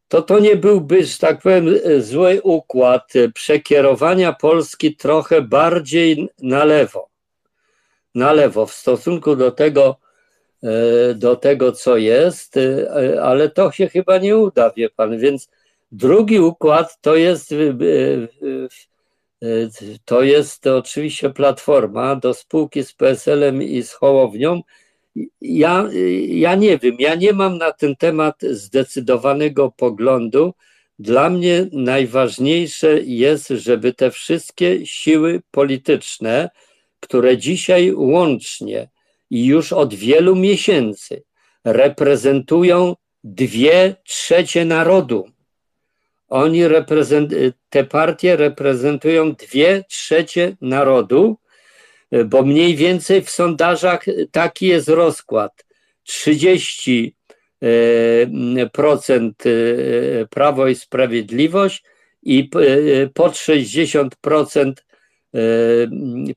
to 0.09 0.23
to 0.23 0.39
nie 0.39 0.57
byłby, 0.57 1.05
że 1.05 1.19
tak 1.19 1.43
powiem, 1.43 1.69
zły 1.99 2.41
układ 2.43 3.13
przekierowania 3.35 4.33
Polski 4.33 4.97
trochę 4.97 5.43
bardziej 5.43 6.29
na 6.43 6.65
lewo. 6.65 7.09
Na 8.15 8.33
lewo 8.33 8.67
w 8.67 8.73
stosunku 8.73 9.37
do 9.37 9.51
tego, 9.51 9.97
do 11.15 11.37
tego 11.37 11.73
co 11.73 11.97
jest, 11.97 12.59
ale 13.23 13.49
to 13.49 13.73
się 13.73 13.89
chyba 13.89 14.19
nie 14.19 14.37
uda, 14.37 14.71
wie 14.77 14.91
pan, 14.91 15.19
więc 15.19 15.49
Drugi 15.93 16.41
układ 16.41 17.01
to 17.01 17.17
jest, 17.17 17.53
y, 17.53 17.57
y, 18.43 18.69
y, 19.43 19.99
to 20.05 20.23
jest 20.23 20.67
oczywiście 20.67 21.31
platforma 21.31 22.17
do 22.17 22.35
spółki 22.35 22.85
z 22.85 22.93
PSL-em 22.93 23.63
i 23.63 23.83
z 23.83 23.93
Hołownią. 23.93 24.61
Ja, 25.41 25.89
ja 26.29 26.55
nie 26.55 26.79
wiem, 26.79 26.97
ja 26.99 27.15
nie 27.15 27.33
mam 27.33 27.59
na 27.59 27.73
ten 27.73 27.97
temat 27.97 28.43
zdecydowanego 28.43 29.73
poglądu. 29.77 30.55
Dla 30.99 31.31
mnie 31.31 31.67
najważniejsze 31.73 33.01
jest, 33.01 33.49
żeby 33.49 33.93
te 33.93 34.11
wszystkie 34.11 34.87
siły 34.87 35.43
polityczne, 35.51 36.51
które 37.01 37.39
dzisiaj 37.39 37.93
łącznie 37.95 38.89
i 39.31 39.47
już 39.47 39.73
od 39.73 39.95
wielu 39.95 40.37
miesięcy 40.37 41.23
reprezentują 41.65 42.95
dwie 43.25 43.97
trzecie 44.05 44.65
narodu, 44.65 45.32
oni 46.33 46.69
reprezent, 46.69 47.35
te 47.71 47.85
partie 47.85 48.37
reprezentują 48.37 49.33
dwie 49.33 49.85
trzecie 49.89 50.57
narodu, 50.61 51.39
bo 52.25 52.43
mniej 52.43 52.77
więcej 52.77 53.23
w 53.23 53.31
sondażach 53.31 54.05
taki 54.31 54.67
jest 54.67 54.89
rozkład. 54.89 55.65
30 56.03 57.15
e, 57.63 58.71
procent 58.73 59.43
e, 59.47 60.27
Prawo 60.27 60.69
i 60.69 60.75
Sprawiedliwość 60.75 61.83
i 62.23 62.51
e, 62.55 63.07
pod 63.07 63.33
60% 63.33 64.73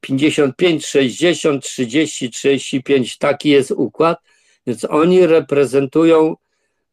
55, 0.01 0.85
60, 0.85 1.63
30, 1.63 2.29
35 2.29 3.17
taki 3.17 3.49
jest 3.49 3.71
układ, 3.71 4.19
więc 4.67 4.85
oni 4.85 5.27
reprezentują 5.27 6.35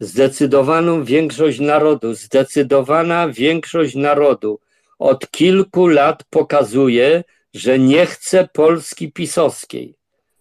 zdecydowaną 0.03 1.05
większość 1.05 1.61
narodu, 1.61 2.15
zdecydowana 2.15 3.29
większość 3.29 3.95
narodu 3.95 4.61
od 4.99 5.31
kilku 5.31 5.87
lat 5.87 6.25
pokazuje, 6.31 7.25
że 7.55 7.79
nie 7.79 8.07
chce 8.07 8.49
Polski 8.53 9.13
pisowskiej, 9.13 9.95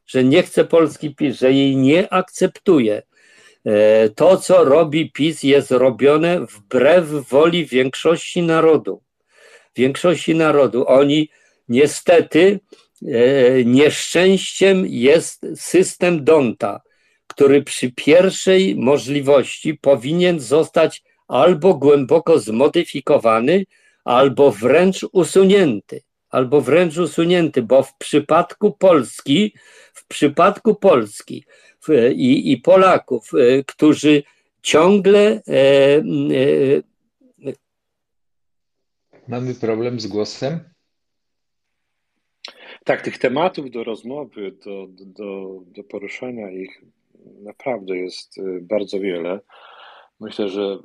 że 0.06 0.24
nie 0.24 0.44
chce 0.44 0.66
Polski 0.66 1.16
PiS, 1.16 1.40
że 1.40 1.54
jej 1.54 1.76
nie 1.76 2.14
akceptuje. 2.14 3.02
E, 3.66 4.10
to, 4.10 4.38
co 4.38 4.64
robi 4.64 5.12
PiS, 5.12 5.44
jest 5.44 5.72
robione 5.72 6.46
wbrew 6.46 7.06
woli 7.30 7.66
większości 7.66 8.42
narodu. 8.42 9.02
Większości 9.76 10.36
narodu. 10.36 10.88
Oni 10.88 11.30
niestety 11.70 12.60
e, 13.08 13.66
nieszczęściem 13.66 14.86
jest 14.88 15.46
system 15.56 16.24
Donta 16.24 16.82
który 17.32 17.64
przy 17.64 17.92
pierwszej 17.92 18.76
możliwości 18.76 19.74
powinien 19.74 20.40
zostać 20.40 21.04
albo 21.28 21.74
głęboko 21.74 22.40
zmodyfikowany, 22.40 23.66
albo 24.04 24.52
wręcz 24.52 25.06
usunięty, 25.12 26.02
albo 26.30 26.62
wręcz 26.62 26.98
usunięty, 26.98 27.62
bo 27.62 27.84
w 27.84 27.98
przypadku 27.98 28.72
Polski, 28.72 29.54
w 29.94 30.08
przypadku 30.08 30.76
Polski 30.76 31.46
i, 32.16 32.52
i 32.52 32.58
Polaków, 32.58 33.32
e, 33.34 33.64
którzy 33.64 34.24
ciągle 34.62 35.42
e, 35.48 35.98
e, 35.98 36.92
Mamy 39.28 39.56
problem 39.56 40.00
z 40.00 40.08
głosem. 40.08 40.60
Tak, 42.84 43.02
tych 43.02 43.18
tematów 43.18 43.72
do 43.72 43.84
rozmowy, 43.84 44.52
do, 44.66 44.88
do, 44.90 45.60
do 45.66 45.84
poruszenia 45.84 46.52
ich 46.52 46.82
naprawdę 47.44 47.98
jest 47.98 48.36
bardzo 48.62 49.00
wiele. 49.00 49.40
Myślę, 50.20 50.50
że 50.50 50.78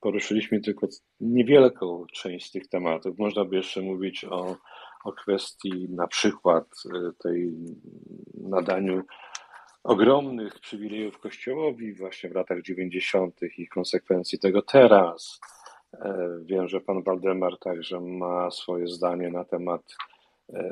poruszyliśmy 0.00 0.60
tylko 0.60 0.86
niewielką 1.20 2.04
część 2.12 2.46
z 2.46 2.50
tych 2.50 2.68
tematów. 2.68 3.18
Można 3.18 3.44
by 3.44 3.56
jeszcze 3.56 3.82
mówić 3.82 4.24
o, 4.24 4.56
o 5.04 5.12
kwestii 5.12 5.86
na 5.90 6.06
przykład 6.06 6.64
tej 7.22 7.52
nadaniu 8.34 9.02
ogromnych 9.84 10.60
przywilejów 10.60 11.18
Kościołowi 11.18 11.94
właśnie 11.94 12.30
w 12.30 12.34
latach 12.34 12.62
90. 12.62 13.40
i 13.58 13.68
konsekwencji 13.68 14.38
tego 14.38 14.62
teraz. 14.62 15.40
Wiem, 16.44 16.68
że 16.68 16.80
pan 16.80 17.02
Waldemar 17.02 17.58
także 17.58 18.00
ma 18.00 18.50
swoje 18.50 18.86
zdanie 18.86 19.30
na 19.30 19.44
temat 19.44 19.82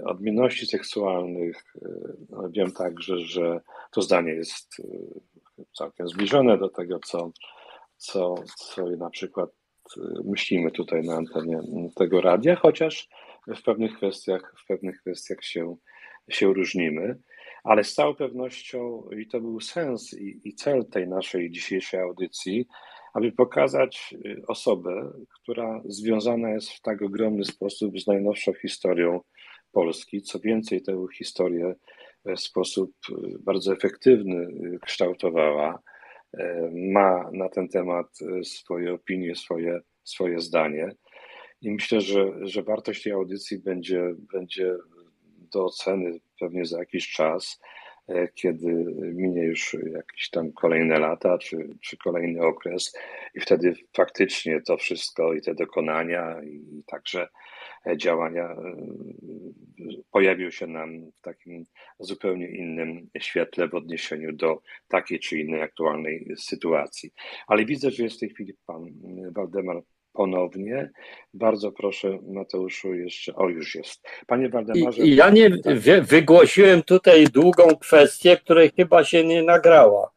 odmienności 0.04 0.66
seksualnych. 0.66 1.74
Wiem 2.50 2.72
także, 2.72 3.18
że 3.18 3.60
to 3.90 4.02
zdanie 4.02 4.32
jest 4.32 4.82
całkiem 5.72 6.08
zbliżone 6.08 6.58
do 6.58 6.68
tego, 6.68 6.98
co, 6.98 7.30
co, 7.96 8.34
co 8.56 8.86
na 8.86 9.10
przykład 9.10 9.50
myślimy 10.24 10.70
tutaj 10.70 11.02
na 11.02 11.14
antenie 11.14 11.60
tego 11.94 12.20
radia, 12.20 12.56
chociaż 12.56 13.08
w 13.56 13.62
pewnych 13.62 13.96
kwestiach, 13.96 14.54
w 14.64 14.66
pewnych 14.66 15.00
kwestiach 15.00 15.44
się, 15.44 15.76
się 16.30 16.54
różnimy. 16.54 17.18
Ale 17.64 17.84
z 17.84 17.94
całą 17.94 18.14
pewnością, 18.14 19.08
i 19.18 19.26
to 19.26 19.40
był 19.40 19.60
sens 19.60 20.12
i, 20.12 20.40
i 20.44 20.54
cel 20.54 20.86
tej 20.86 21.08
naszej 21.08 21.50
dzisiejszej 21.50 22.00
audycji, 22.00 22.66
aby 23.14 23.32
pokazać 23.32 24.14
osobę, 24.48 25.12
która 25.34 25.82
związana 25.84 26.50
jest 26.50 26.70
w 26.70 26.80
tak 26.80 27.02
ogromny 27.02 27.44
sposób 27.44 28.00
z 28.00 28.06
najnowszą 28.06 28.52
historią 28.52 29.20
Polski. 29.72 30.22
Co 30.22 30.38
więcej, 30.38 30.82
tę 30.82 31.06
historię 31.18 31.74
w 32.24 32.40
sposób 32.40 32.92
bardzo 33.40 33.72
efektywny 33.72 34.46
kształtowała. 34.82 35.82
Ma 36.72 37.30
na 37.32 37.48
ten 37.48 37.68
temat 37.68 38.18
swoje 38.44 38.94
opinie, 38.94 39.34
swoje, 39.34 39.80
swoje 40.04 40.40
zdanie. 40.40 40.88
I 41.60 41.70
myślę, 41.70 42.00
że, 42.00 42.32
że 42.42 42.62
wartość 42.62 43.02
tej 43.02 43.12
audycji 43.12 43.58
będzie, 43.58 44.14
będzie 44.32 44.74
do 45.52 45.64
oceny 45.64 46.20
pewnie 46.40 46.64
za 46.64 46.78
jakiś 46.78 47.12
czas, 47.12 47.60
kiedy 48.34 48.66
minie 49.14 49.44
już 49.44 49.76
jakieś 49.94 50.30
tam 50.30 50.52
kolejne 50.52 50.98
lata, 50.98 51.38
czy, 51.38 51.68
czy 51.80 51.96
kolejny 51.96 52.42
okres, 52.42 52.96
i 53.34 53.40
wtedy 53.40 53.74
faktycznie 53.96 54.60
to 54.66 54.76
wszystko 54.76 55.34
i 55.34 55.40
te 55.40 55.54
dokonania, 55.54 56.42
i 56.44 56.82
także 56.86 57.28
działania 57.96 58.56
pojawią 60.10 60.50
się 60.50 60.66
nam 60.66 61.10
w 61.10 61.20
takim 61.20 61.66
zupełnie 61.98 62.48
innym 62.48 63.08
świetle 63.18 63.68
w 63.68 63.74
odniesieniu 63.74 64.32
do 64.32 64.62
takiej 64.88 65.20
czy 65.20 65.38
innej 65.38 65.62
aktualnej 65.62 66.34
sytuacji. 66.36 67.12
Ale 67.46 67.64
widzę, 67.64 67.90
że 67.90 68.02
jest 68.02 68.16
w 68.16 68.20
tej 68.20 68.28
chwili 68.28 68.54
pan 68.66 68.84
Waldemar 69.30 69.82
ponownie. 70.12 70.90
Bardzo 71.34 71.72
proszę, 71.72 72.18
Mateuszu, 72.32 72.94
jeszcze. 72.94 73.34
O, 73.34 73.48
już 73.48 73.74
jest. 73.74 74.08
Panie 74.26 74.48
Waldemarze. 74.48 75.06
Ja 75.06 75.30
nie 75.30 75.50
wy, 75.64 76.02
wygłosiłem 76.02 76.82
tutaj 76.82 77.24
długą 77.24 77.76
kwestię, 77.80 78.36
której 78.36 78.70
chyba 78.76 79.04
się 79.04 79.24
nie 79.24 79.42
nagrała. 79.42 80.10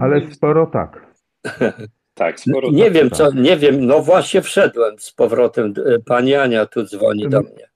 Ale 0.00 0.30
sporo 0.32 0.66
tak. 0.66 1.14
Tak, 2.22 2.40
sporo. 2.40 2.70
Nie 2.70 2.84
tak, 2.84 2.92
wiem, 2.92 3.10
co, 3.10 3.32
nie 3.32 3.56
wiem, 3.56 3.86
no 3.86 4.02
właśnie 4.02 4.42
wszedłem 4.42 4.98
z 4.98 5.12
powrotem. 5.12 5.74
Pani 6.06 6.34
Ania 6.34 6.66
tu 6.66 6.84
dzwoni 6.84 7.28
do 7.28 7.40
mnie. 7.40 7.66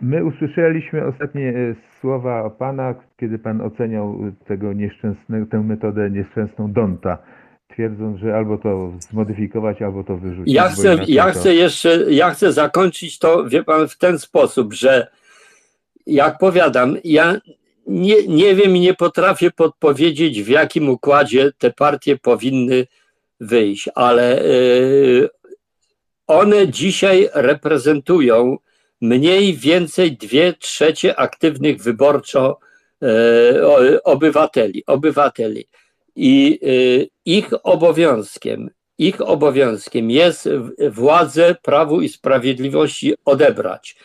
My 0.00 0.24
usłyszeliśmy 0.24 1.06
ostatnie 1.06 1.48
e, 1.48 1.74
słowa 2.00 2.50
pana, 2.50 2.94
kiedy 3.20 3.38
pan 3.38 3.60
oceniał 3.60 4.18
tego 4.46 4.72
nieszczęsnego, 4.72 5.46
tę 5.46 5.60
metodę 5.60 6.10
nieszczęsną 6.10 6.72
Donta, 6.72 7.18
twierdząc, 7.68 8.20
że 8.20 8.36
albo 8.36 8.58
to 8.58 8.92
zmodyfikować, 8.98 9.82
albo 9.82 10.04
to 10.04 10.16
wyrzucić. 10.16 10.54
Ja 10.54 10.68
chcę, 10.68 10.96
ja 11.08 11.24
to- 11.24 11.30
chcę 11.30 11.54
jeszcze, 11.54 12.12
ja 12.12 12.30
chcę 12.30 12.52
zakończyć 12.52 13.18
to, 13.18 13.44
wie 13.48 13.64
pan, 13.64 13.88
w 13.88 13.98
ten 13.98 14.18
sposób, 14.18 14.72
że 14.72 15.06
jak 16.06 16.38
powiadam, 16.38 16.96
ja 17.04 17.34
nie, 17.86 18.26
nie 18.26 18.54
wiem 18.54 18.76
i 18.76 18.80
nie 18.80 18.94
potrafię 18.94 19.50
podpowiedzieć, 19.50 20.42
w 20.42 20.48
jakim 20.48 20.88
układzie 20.88 21.52
te 21.58 21.70
partie 21.70 22.16
powinny 22.16 22.86
wyjść, 23.40 23.88
ale 23.94 24.42
y, 24.42 25.28
one 26.26 26.68
dzisiaj 26.68 27.28
reprezentują 27.34 28.56
mniej 29.00 29.54
więcej 29.54 30.16
dwie 30.16 30.52
trzecie 30.52 31.16
aktywnych 31.16 31.82
wyborczo 31.82 32.58
y, 33.02 34.02
obywateli, 34.02 34.82
obywateli. 34.86 35.68
I 36.16 36.60
y, 36.62 37.08
ich 37.24 37.48
obowiązkiem, 37.62 38.70
ich 38.98 39.20
obowiązkiem 39.20 40.10
jest 40.10 40.48
władzę 40.90 41.56
Prawu 41.62 42.00
i 42.00 42.08
Sprawiedliwości 42.08 43.14
odebrać. 43.24 43.96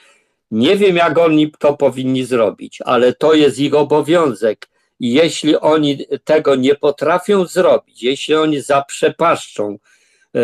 Nie 0.52 0.76
wiem, 0.76 0.96
jak 0.96 1.18
oni 1.18 1.52
to 1.60 1.78
powinni 1.78 2.26
zrobić, 2.26 2.80
ale 2.86 3.14
to 3.14 3.34
jest 3.34 3.60
ich 3.60 3.74
obowiązek. 3.74 4.68
I 5.00 5.14
jeśli 5.14 5.60
oni 5.60 5.98
tego 6.24 6.56
nie 6.56 6.76
potrafią 6.76 7.46
zrobić, 7.46 8.04
jeśli 8.04 8.36
oni 8.36 8.62
zaprzepaszczą 8.62 9.78
e, 10.34 10.40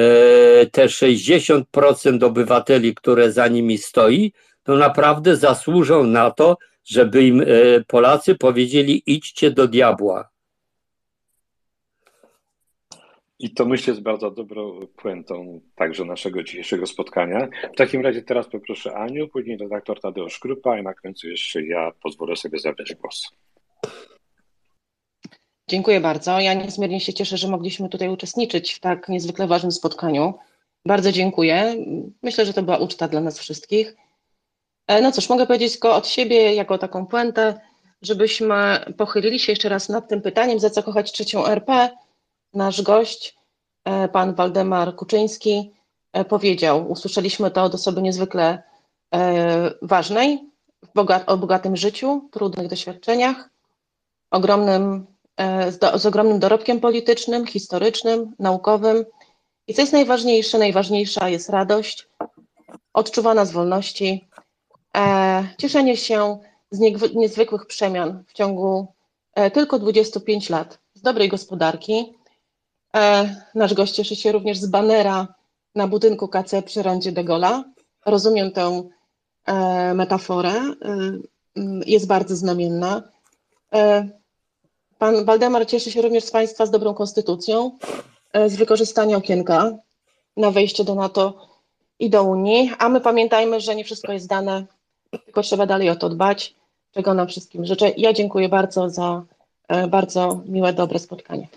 te 0.65 0.85
60% 0.85 2.23
obywateli, 2.23 2.95
które 2.95 3.31
za 3.31 3.47
nimi 3.47 3.77
stoi, 3.77 4.33
to 4.63 4.75
naprawdę 4.75 5.35
zasłużą 5.35 6.03
na 6.03 6.31
to, 6.31 6.57
żeby 6.85 7.23
im 7.23 7.41
e, 7.41 7.45
Polacy 7.87 8.35
powiedzieli: 8.35 9.03
idźcie 9.05 9.51
do 9.51 9.67
diabła. 9.67 10.29
I 13.39 13.53
to 13.53 13.65
myślę 13.65 13.91
jest 13.91 14.03
bardzo 14.03 14.31
dobrą 14.31 14.87
puentą 14.95 15.61
także 15.75 16.05
naszego 16.05 16.43
dzisiejszego 16.43 16.87
spotkania. 16.87 17.47
W 17.73 17.77
takim 17.77 18.01
razie 18.01 18.21
teraz 18.21 18.47
poproszę 18.47 18.95
Aniu, 18.95 19.27
później 19.27 19.57
redaktor 19.57 19.99
Tadeusz 19.99 20.39
Krupa 20.39 20.79
i 20.79 20.83
na 20.83 20.93
końcu 20.93 21.29
jeszcze 21.29 21.63
ja 21.63 21.91
pozwolę 22.03 22.35
sobie 22.35 22.59
zabrać 22.59 22.95
głos. 22.95 23.31
Dziękuję 25.69 25.99
bardzo. 26.01 26.39
Ja 26.39 26.53
niezmiernie 26.53 26.99
się 26.99 27.13
cieszę, 27.13 27.37
że 27.37 27.47
mogliśmy 27.47 27.89
tutaj 27.89 28.09
uczestniczyć 28.09 28.73
w 28.73 28.79
tak 28.79 29.09
niezwykle 29.09 29.47
ważnym 29.47 29.71
spotkaniu. 29.71 30.33
Bardzo 30.85 31.11
dziękuję. 31.11 31.75
Myślę, 32.23 32.45
że 32.45 32.53
to 32.53 32.63
była 32.63 32.77
uczta 32.77 33.07
dla 33.07 33.21
nas 33.21 33.39
wszystkich. 33.39 33.95
E, 34.87 35.01
No 35.01 35.11
cóż, 35.11 35.29
mogę 35.29 35.47
powiedzieć 35.47 35.71
tylko 35.71 35.95
od 35.95 36.07
siebie, 36.07 36.55
jako 36.55 36.77
taką 36.77 37.05
puentę, 37.07 37.61
żebyśmy 38.01 38.55
pochylili 38.97 39.39
się 39.39 39.51
jeszcze 39.51 39.69
raz 39.69 39.89
nad 39.89 40.09
tym 40.09 40.21
pytaniem, 40.21 40.59
za 40.59 40.69
co 40.69 40.83
kochać 40.83 41.11
trzecią 41.11 41.45
RP. 41.45 41.89
Nasz 42.53 42.81
gość, 42.81 43.37
e, 43.85 44.07
pan 44.07 44.35
Waldemar 44.35 44.95
Kuczyński, 44.95 45.71
e, 46.13 46.25
powiedział, 46.25 46.91
usłyszeliśmy 46.91 47.51
to 47.51 47.63
od 47.63 47.75
osoby 47.75 48.01
niezwykle 48.01 48.63
ważnej, 49.81 50.49
o 51.27 51.37
bogatym 51.37 51.77
życiu, 51.77 52.29
trudnych 52.31 52.67
doświadczeniach, 52.67 53.49
ogromnym 54.31 55.05
z, 55.69 55.77
do, 55.77 55.99
z 55.99 56.05
ogromnym 56.05 56.39
dorobkiem 56.39 56.79
politycznym, 56.79 57.47
historycznym, 57.47 58.35
naukowym. 58.39 59.05
I 59.67 59.73
co 59.73 59.81
jest 59.81 59.93
najważniejsze, 59.93 60.57
najważniejsza 60.57 61.29
jest 61.29 61.49
radość, 61.49 62.07
odczuwana 62.93 63.45
z 63.45 63.51
wolności, 63.51 64.27
e, 64.97 65.47
cieszenie 65.57 65.97
się 65.97 66.39
z 66.71 66.79
niezwykłych 67.15 67.65
przemian 67.65 68.23
w 68.27 68.33
ciągu 68.33 68.87
e, 69.33 69.51
tylko 69.51 69.79
25 69.79 70.49
lat, 70.49 70.79
z 70.93 71.01
dobrej 71.01 71.29
gospodarki. 71.29 72.13
E, 72.95 73.35
nasz 73.55 73.73
gość 73.73 73.93
cieszy 73.93 74.15
się 74.15 74.31
również 74.31 74.57
z 74.57 74.65
banera 74.67 75.27
na 75.75 75.87
budynku 75.87 76.27
KC 76.27 76.61
przy 76.65 76.83
rondzie 76.83 77.11
de 77.11 77.23
Gaulle'a. 77.23 77.63
Rozumiem 78.05 78.51
tę 78.51 78.83
e, 79.45 79.93
metaforę, 79.93 80.51
e, 80.51 80.73
jest 81.85 82.07
bardzo 82.07 82.35
znamienna. 82.35 83.03
Pan 84.99 85.25
Waldemar 85.25 85.67
cieszy 85.67 85.91
się 85.91 86.01
również 86.01 86.23
z 86.23 86.31
Państwa 86.31 86.65
z 86.65 86.71
dobrą 86.71 86.93
konstytucją, 86.93 87.71
e, 88.33 88.49
z 88.49 88.55
wykorzystania 88.55 89.17
okienka 89.17 89.71
na 90.37 90.51
wejście 90.51 90.83
do 90.83 90.95
NATO 90.95 91.47
i 91.99 92.09
do 92.09 92.23
Unii, 92.23 92.71
a 92.79 92.89
my 92.89 93.01
pamiętajmy, 93.01 93.59
że 93.59 93.75
nie 93.75 93.83
wszystko 93.83 94.13
jest 94.13 94.29
dane, 94.29 94.65
tylko 95.25 95.41
trzeba 95.41 95.65
dalej 95.65 95.89
o 95.89 95.95
to 95.95 96.09
dbać, 96.09 96.55
czego 96.91 97.13
nam 97.13 97.27
wszystkim 97.27 97.65
życzę. 97.65 97.89
Ja 97.97 98.13
dziękuję 98.13 98.49
bardzo 98.49 98.89
za 98.89 99.23
e, 99.67 99.87
bardzo 99.87 100.41
miłe, 100.47 100.73
dobre 100.73 100.99
spotkanie. 100.99 101.47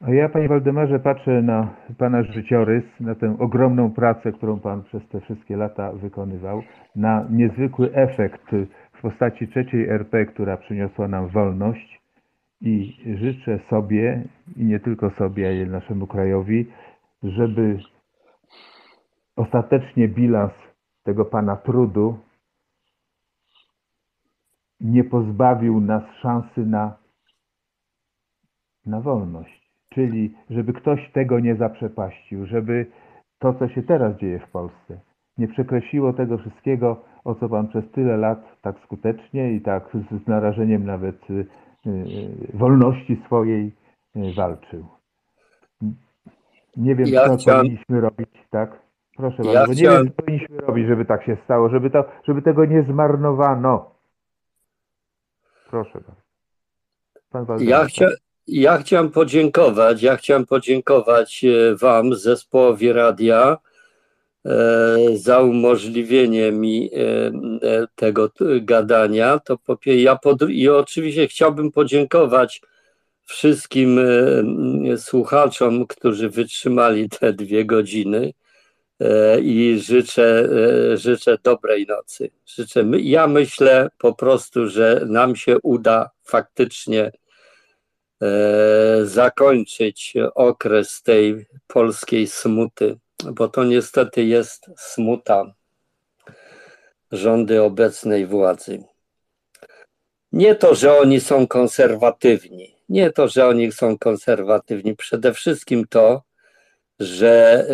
A 0.00 0.10
ja, 0.10 0.28
panie 0.28 0.48
Waldemarze, 0.48 0.98
patrzę 0.98 1.42
na 1.42 1.74
pana 1.98 2.22
życiorys, 2.22 2.84
na 3.00 3.14
tę 3.14 3.36
ogromną 3.38 3.90
pracę, 3.92 4.32
którą 4.32 4.60
pan 4.60 4.82
przez 4.82 5.02
te 5.08 5.20
wszystkie 5.20 5.56
lata 5.56 5.92
wykonywał, 5.92 6.62
na 6.96 7.26
niezwykły 7.30 7.94
efekt 7.94 8.42
w 9.00 9.02
postaci 9.02 9.48
trzeciej 9.48 9.88
RP, 9.88 10.26
która 10.26 10.56
przyniosła 10.56 11.08
nam 11.08 11.28
wolność 11.28 12.00
i 12.60 12.96
życzę 13.20 13.60
sobie, 13.70 14.24
i 14.56 14.64
nie 14.64 14.80
tylko 14.80 15.10
sobie, 15.10 15.48
ale 15.48 15.66
naszemu 15.66 16.06
krajowi, 16.06 16.66
żeby 17.22 17.78
ostatecznie 19.36 20.08
bilans 20.08 20.52
tego 21.02 21.24
pana 21.24 21.56
trudu 21.56 22.18
nie 24.80 25.04
pozbawił 25.04 25.80
nas 25.80 26.02
szansy 26.22 26.66
na, 26.66 26.96
na 28.86 29.00
wolność. 29.00 29.70
Czyli, 29.88 30.34
żeby 30.50 30.72
ktoś 30.72 31.12
tego 31.12 31.40
nie 31.40 31.56
zaprzepaścił, 31.56 32.46
żeby 32.46 32.86
to, 33.38 33.54
co 33.54 33.68
się 33.68 33.82
teraz 33.82 34.16
dzieje 34.16 34.38
w 34.38 34.50
Polsce, 34.50 35.00
nie 35.40 35.48
przekreśliło 35.48 36.12
tego 36.12 36.38
wszystkiego, 36.38 37.04
o 37.24 37.34
co 37.34 37.48
Pan 37.48 37.68
przez 37.68 37.84
tyle 37.94 38.16
lat 38.16 38.38
tak 38.62 38.76
skutecznie 38.84 39.52
i 39.52 39.60
tak 39.60 39.88
z, 40.24 40.28
narażeniem 40.28 40.86
nawet 40.86 41.30
y, 41.30 41.46
y, 41.86 42.50
wolności 42.54 43.22
swojej 43.26 43.72
y, 44.16 44.34
walczył. 44.36 44.86
Nie 46.76 46.94
wiem, 46.96 47.06
Ja 47.08 47.28
co 47.28 47.36
chciałem- 47.36 47.60
powinniśmy 47.60 48.00
robić, 48.00 48.28
tak? 48.50 48.78
Proszę 49.16 49.36
Ja 49.44 49.52
bardzo, 49.54 49.72
nie 49.72 49.78
chciałem- 49.80 50.04
wiem, 50.04 50.12
co 50.16 50.22
powinniśmy 50.22 50.56
robić, 50.58 50.86
żeby 50.86 51.04
tak 51.04 51.24
się 51.24 51.36
stało, 51.44 51.68
żeby, 51.68 51.90
to, 51.90 52.04
żeby 52.28 52.42
tego 52.42 52.64
nie 52.64 52.82
zmarnowano. 52.82 53.90
Proszę 55.70 56.00
bardzo. 56.00 57.46
Pan 57.46 57.60
Ja, 57.60 57.84
chcia, 57.84 58.06
ja 58.46 58.78
chciałem 58.78 59.10
podziękować, 59.10 60.02
ja 60.02 60.16
chciałem 60.16 60.46
podziękować 60.46 61.44
e, 61.44 61.76
Wam, 61.76 62.14
zespołowi 62.14 62.92
radia, 62.92 63.56
za 65.14 65.40
umożliwienie 65.40 66.52
mi 66.52 66.90
e, 66.92 66.98
e, 66.98 67.86
tego 67.94 68.30
gadania. 68.60 69.38
To 69.38 69.58
po 69.58 69.76
pie- 69.76 70.02
ja 70.02 70.16
pod, 70.16 70.50
I 70.50 70.68
oczywiście 70.68 71.28
chciałbym 71.28 71.72
podziękować 71.72 72.60
wszystkim 73.24 73.98
e, 73.98 74.98
słuchaczom, 74.98 75.86
którzy 75.86 76.30
wytrzymali 76.30 77.08
te 77.08 77.32
dwie 77.32 77.64
godziny 77.64 78.32
e, 79.00 79.40
i 79.40 79.80
życzę, 79.80 80.48
e, 80.92 80.96
życzę 80.96 81.38
dobrej 81.42 81.86
nocy. 81.86 82.30
Życzę, 82.46 82.84
ja 83.00 83.26
myślę 83.26 83.88
po 83.98 84.14
prostu, 84.14 84.68
że 84.68 85.02
nam 85.06 85.36
się 85.36 85.56
uda 85.62 86.10
faktycznie 86.24 87.12
e, 88.22 89.00
zakończyć 89.04 90.14
okres 90.34 91.02
tej 91.02 91.46
polskiej 91.66 92.26
smuty, 92.26 92.98
bo 93.24 93.48
to 93.48 93.64
niestety 93.64 94.24
jest 94.24 94.70
smuta 94.76 95.54
rządy 97.12 97.62
obecnej 97.62 98.26
władzy. 98.26 98.84
Nie 100.32 100.54
to, 100.54 100.74
że 100.74 100.98
oni 100.98 101.20
są 101.20 101.46
konserwatywni, 101.46 102.76
nie 102.88 103.10
to, 103.10 103.28
że 103.28 103.46
oni 103.46 103.72
są 103.72 103.98
konserwatywni, 103.98 104.96
przede 104.96 105.34
wszystkim 105.34 105.86
to, 105.86 106.22
że 107.00 107.66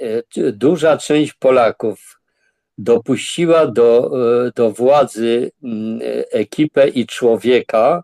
e, 0.00 0.46
e, 0.46 0.52
duża 0.52 0.96
część 0.96 1.32
Polaków 1.32 2.20
dopuściła 2.78 3.66
do, 3.66 4.10
e, 4.46 4.52
do 4.54 4.70
władzy 4.70 5.50
mm, 5.62 6.00
ekipę 6.30 6.88
i 6.88 7.06
człowieka, 7.06 8.02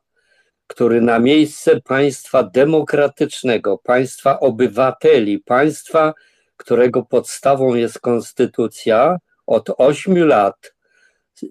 który 0.66 1.00
na 1.00 1.18
miejsce 1.18 1.80
państwa 1.80 2.42
demokratycznego, 2.42 3.78
państwa 3.78 4.40
obywateli, 4.40 5.38
państwa, 5.38 6.14
którego 6.58 7.02
podstawą 7.02 7.74
jest 7.74 7.98
konstytucja, 7.98 9.18
od 9.46 9.70
ośmiu 9.78 10.26
lat 10.26 10.74
y, 11.42 11.46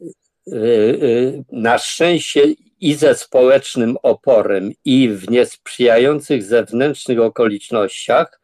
y, 0.53 1.43
na 1.51 1.77
szczęście 1.77 2.43
i 2.79 2.93
ze 2.93 3.15
społecznym 3.15 3.97
oporem, 4.03 4.71
i 4.85 5.09
w 5.09 5.29
niesprzyjających 5.29 6.43
zewnętrznych 6.43 7.19
okolicznościach 7.19 8.41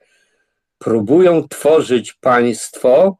próbują 0.78 1.48
tworzyć 1.48 2.14
państwo, 2.14 3.18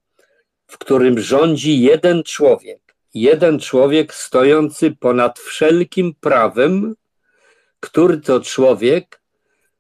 w 0.68 0.78
którym 0.78 1.20
rządzi 1.20 1.82
jeden 1.82 2.24
człowiek. 2.24 2.96
Jeden 3.14 3.60
człowiek 3.60 4.14
stojący 4.14 4.92
ponad 4.92 5.40
wszelkim 5.40 6.14
prawem, 6.20 6.96
który 7.80 8.18
to 8.18 8.40
człowiek 8.40 9.23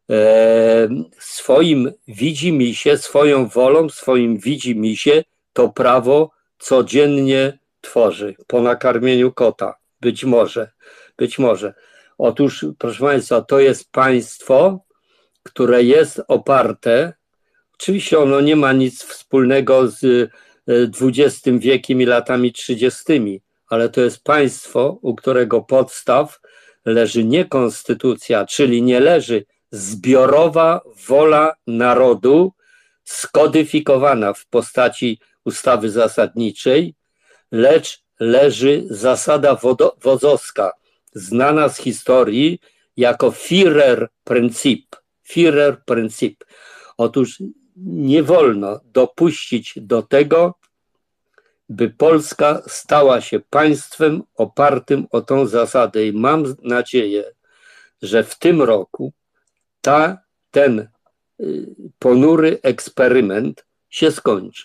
e, 0.09 0.87
swoim 1.19 1.91
widzimisię, 2.07 2.97
swoją 2.97 3.47
wolą, 3.47 3.89
swoim 3.89 4.37
widzimisię 4.37 5.23
to 5.53 5.69
prawo 5.69 6.31
codziennie 6.59 7.59
tworzy 7.81 8.35
po 8.47 8.61
nakarmieniu 8.61 9.31
kota. 9.31 9.75
Być 10.01 10.25
może, 10.25 10.71
być 11.17 11.39
może. 11.39 11.73
Otóż, 12.17 12.65
proszę 12.77 12.99
Państwa, 12.99 13.41
to 13.41 13.59
jest 13.59 13.91
państwo, 13.91 14.79
które 15.43 15.83
jest 15.83 16.21
oparte, 16.27 17.13
oczywiście 17.73 18.19
ono 18.19 18.41
nie 18.41 18.55
ma 18.55 18.73
nic 18.73 19.03
wspólnego 19.03 19.87
z 19.87 20.31
XX 21.01 21.41
wiekiem 21.59 22.01
i 22.01 22.05
latami 22.05 22.53
30., 22.53 23.41
ale 23.69 23.89
to 23.89 24.01
jest 24.01 24.23
państwo, 24.23 24.99
u 25.01 25.15
którego 25.15 25.61
podstaw 25.61 26.39
leży 26.85 27.23
nie 27.23 27.45
konstytucja, 27.45 28.45
czyli 28.45 28.81
nie 28.81 28.99
leży 28.99 29.45
zbiorowa 29.73 30.81
wola 31.07 31.53
narodu 31.67 32.53
skodyfikowana 33.03 34.33
w 34.33 34.45
postaci 34.45 35.19
ustawy 35.45 35.89
zasadniczej, 35.89 36.95
lecz 37.51 38.03
leży 38.19 38.83
zasada 38.89 39.57
wozowska, 40.01 40.71
znana 41.13 41.69
z 41.69 41.77
historii 41.77 42.59
jako 42.97 43.31
Führer 43.31 44.07
Prinzip. 44.23 44.95
Führer 45.29 45.77
Prinzip. 45.85 46.45
Otóż 46.97 47.43
nie 47.77 48.23
wolno 48.23 48.79
dopuścić 48.85 49.73
do 49.75 50.01
tego, 50.01 50.53
by 51.69 51.89
Polska 51.89 52.61
stała 52.67 53.21
się 53.21 53.39
państwem 53.39 54.23
opartym 54.35 55.07
o 55.11 55.21
tą 55.21 55.45
zasadę. 55.45 56.07
I 56.07 56.13
mam 56.13 56.55
nadzieję, 56.61 57.23
że 58.01 58.23
w 58.23 58.39
tym 58.39 58.61
roku 58.61 59.13
ta, 59.83 60.17
ten 60.51 60.87
y, 61.39 61.65
ponury 61.99 62.59
eksperyment 62.63 63.65
się 63.89 64.11
skończy. 64.11 64.63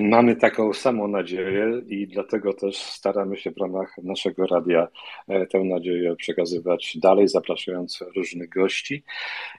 Mamy 0.00 0.36
taką 0.36 0.72
samą 0.72 1.08
nadzieję 1.08 1.82
i 1.86 2.08
dlatego 2.08 2.52
też 2.54 2.76
staramy 2.76 3.36
się 3.36 3.50
w 3.50 3.56
ramach 3.60 3.94
naszego 4.02 4.46
radia 4.46 4.88
e, 5.28 5.46
tę 5.46 5.58
nadzieję 5.64 6.16
przekazywać 6.16 6.98
dalej, 7.02 7.28
zapraszając 7.28 7.98
różnych 8.16 8.48
gości. 8.48 9.04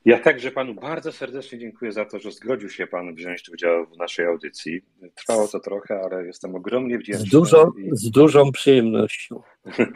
Ja 0.06 0.20
także 0.20 0.52
panu 0.52 0.74
bardzo 0.74 1.12
serdecznie 1.12 1.60
dziękuję 1.60 1.92
za 1.92 2.06
to, 2.06 2.20
że 2.20 2.32
zgodził 2.32 2.70
się 2.70 2.88
pan 2.88 3.16
wziąć 3.16 3.50
udział 3.50 3.86
w 3.86 3.98
naszej 3.98 4.26
audycji. 4.26 4.82
Trwało 5.16 5.48
to 5.48 5.60
trochę, 5.60 6.02
ale 6.04 6.26
jestem 6.26 6.56
ogromnie 6.56 6.98
Z, 6.98 7.00
wdzięczny. 7.02 7.30
dużą, 7.32 7.72
i- 7.78 7.90
z 7.92 8.10
dużą 8.12 8.52
przyjemnością. 8.52 9.42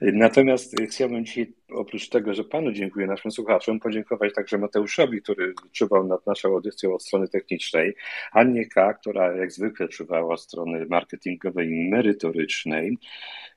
Natomiast 0.00 0.74
chciałbym 0.90 1.24
dzisiaj, 1.24 1.52
oprócz 1.74 2.08
tego, 2.08 2.34
że 2.34 2.44
panu 2.44 2.72
dziękuję 2.72 3.06
naszym 3.06 3.30
słuchaczom, 3.30 3.80
podziękować 3.80 4.34
także 4.34 4.58
Mateuszowi, 4.58 5.22
który 5.22 5.54
czuwał 5.72 6.06
nad 6.06 6.26
naszą 6.26 6.48
audycją 6.48 6.94
od 6.94 7.02
strony 7.02 7.28
technicznej, 7.28 7.94
Annie 8.32 8.66
K., 8.66 8.94
która 8.94 9.36
jak 9.36 9.52
zwykle 9.52 9.88
czuwała 9.88 10.34
od 10.34 10.40
strony 10.40 10.86
marketingowej 10.86 11.68
i 11.68 11.88
merytorycznej. 11.88 12.98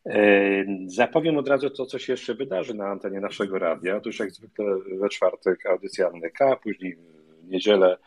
E, 0.05 0.65
Zapowiem 0.85 1.37
od 1.37 1.47
razu 1.47 1.69
to, 1.69 1.85
co 1.85 1.99
się 1.99 2.13
jeszcze 2.13 2.35
wydarzy 2.35 2.73
na 2.73 2.87
antenie 2.87 3.19
naszego 3.19 3.59
radia. 3.59 3.97
Otóż 3.97 4.19
jak 4.19 4.31
zwykle 4.31 4.65
we 4.99 5.09
czwartek 5.09 5.65
audycja 5.65 6.07
Anny 6.07 6.29
K., 6.29 6.55
później 6.55 6.97
niedzielę 7.51 7.97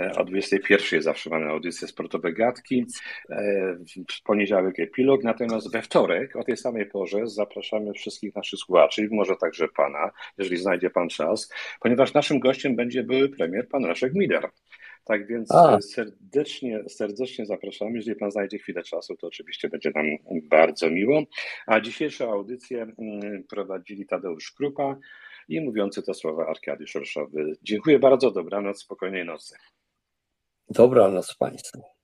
e, 0.00 0.12
o 0.12 0.24
21 0.24 1.02
zawsze 1.02 1.30
mamy 1.30 1.46
audycję 1.46 1.88
Sportowe 1.88 2.32
Gadki, 2.32 2.86
e, 3.30 3.76
w 4.10 4.22
poniedziałek 4.22 4.80
epilog, 4.80 5.24
natomiast 5.24 5.72
we 5.72 5.82
wtorek 5.82 6.36
o 6.36 6.44
tej 6.44 6.56
samej 6.56 6.86
porze 6.86 7.26
zapraszamy 7.26 7.92
wszystkich 7.92 8.34
naszych 8.34 8.58
słuchaczy, 8.58 9.08
może 9.10 9.36
także 9.36 9.68
pana, 9.68 10.10
jeżeli 10.38 10.56
znajdzie 10.56 10.90
pan 10.90 11.08
czas, 11.08 11.52
ponieważ 11.80 12.14
naszym 12.14 12.40
gościem 12.40 12.76
będzie 12.76 13.02
były 13.02 13.28
premier 13.28 13.68
pan 13.68 13.82
Leszek 13.82 14.14
Miller. 14.14 14.50
Tak 15.06 15.26
więc 15.26 15.54
A. 15.54 15.80
serdecznie, 15.80 16.88
serdecznie 16.88 17.46
zapraszamy. 17.46 17.92
Jeżeli 17.94 18.16
Pan 18.16 18.30
znajdzie 18.30 18.58
chwilę 18.58 18.82
czasu, 18.82 19.16
to 19.16 19.26
oczywiście 19.26 19.68
będzie 19.68 19.90
nam 19.94 20.06
bardzo 20.42 20.90
miło. 20.90 21.22
A 21.66 21.80
dzisiejszą 21.80 22.32
audycję 22.32 22.82
mm, 22.82 23.44
prowadzili 23.44 24.06
Tadeusz 24.06 24.52
Krupa 24.52 24.96
i 25.48 25.60
mówiący 25.60 26.02
te 26.02 26.14
słowa 26.14 26.46
Arkadiusz 26.46 26.96
Orszowy. 26.96 27.56
Dziękuję 27.62 27.98
bardzo, 27.98 28.30
dobranoc, 28.30 28.82
spokojnej 28.82 29.24
nocy. 29.24 29.56
Dobranoc 30.68 31.34
Państwu. 31.34 31.95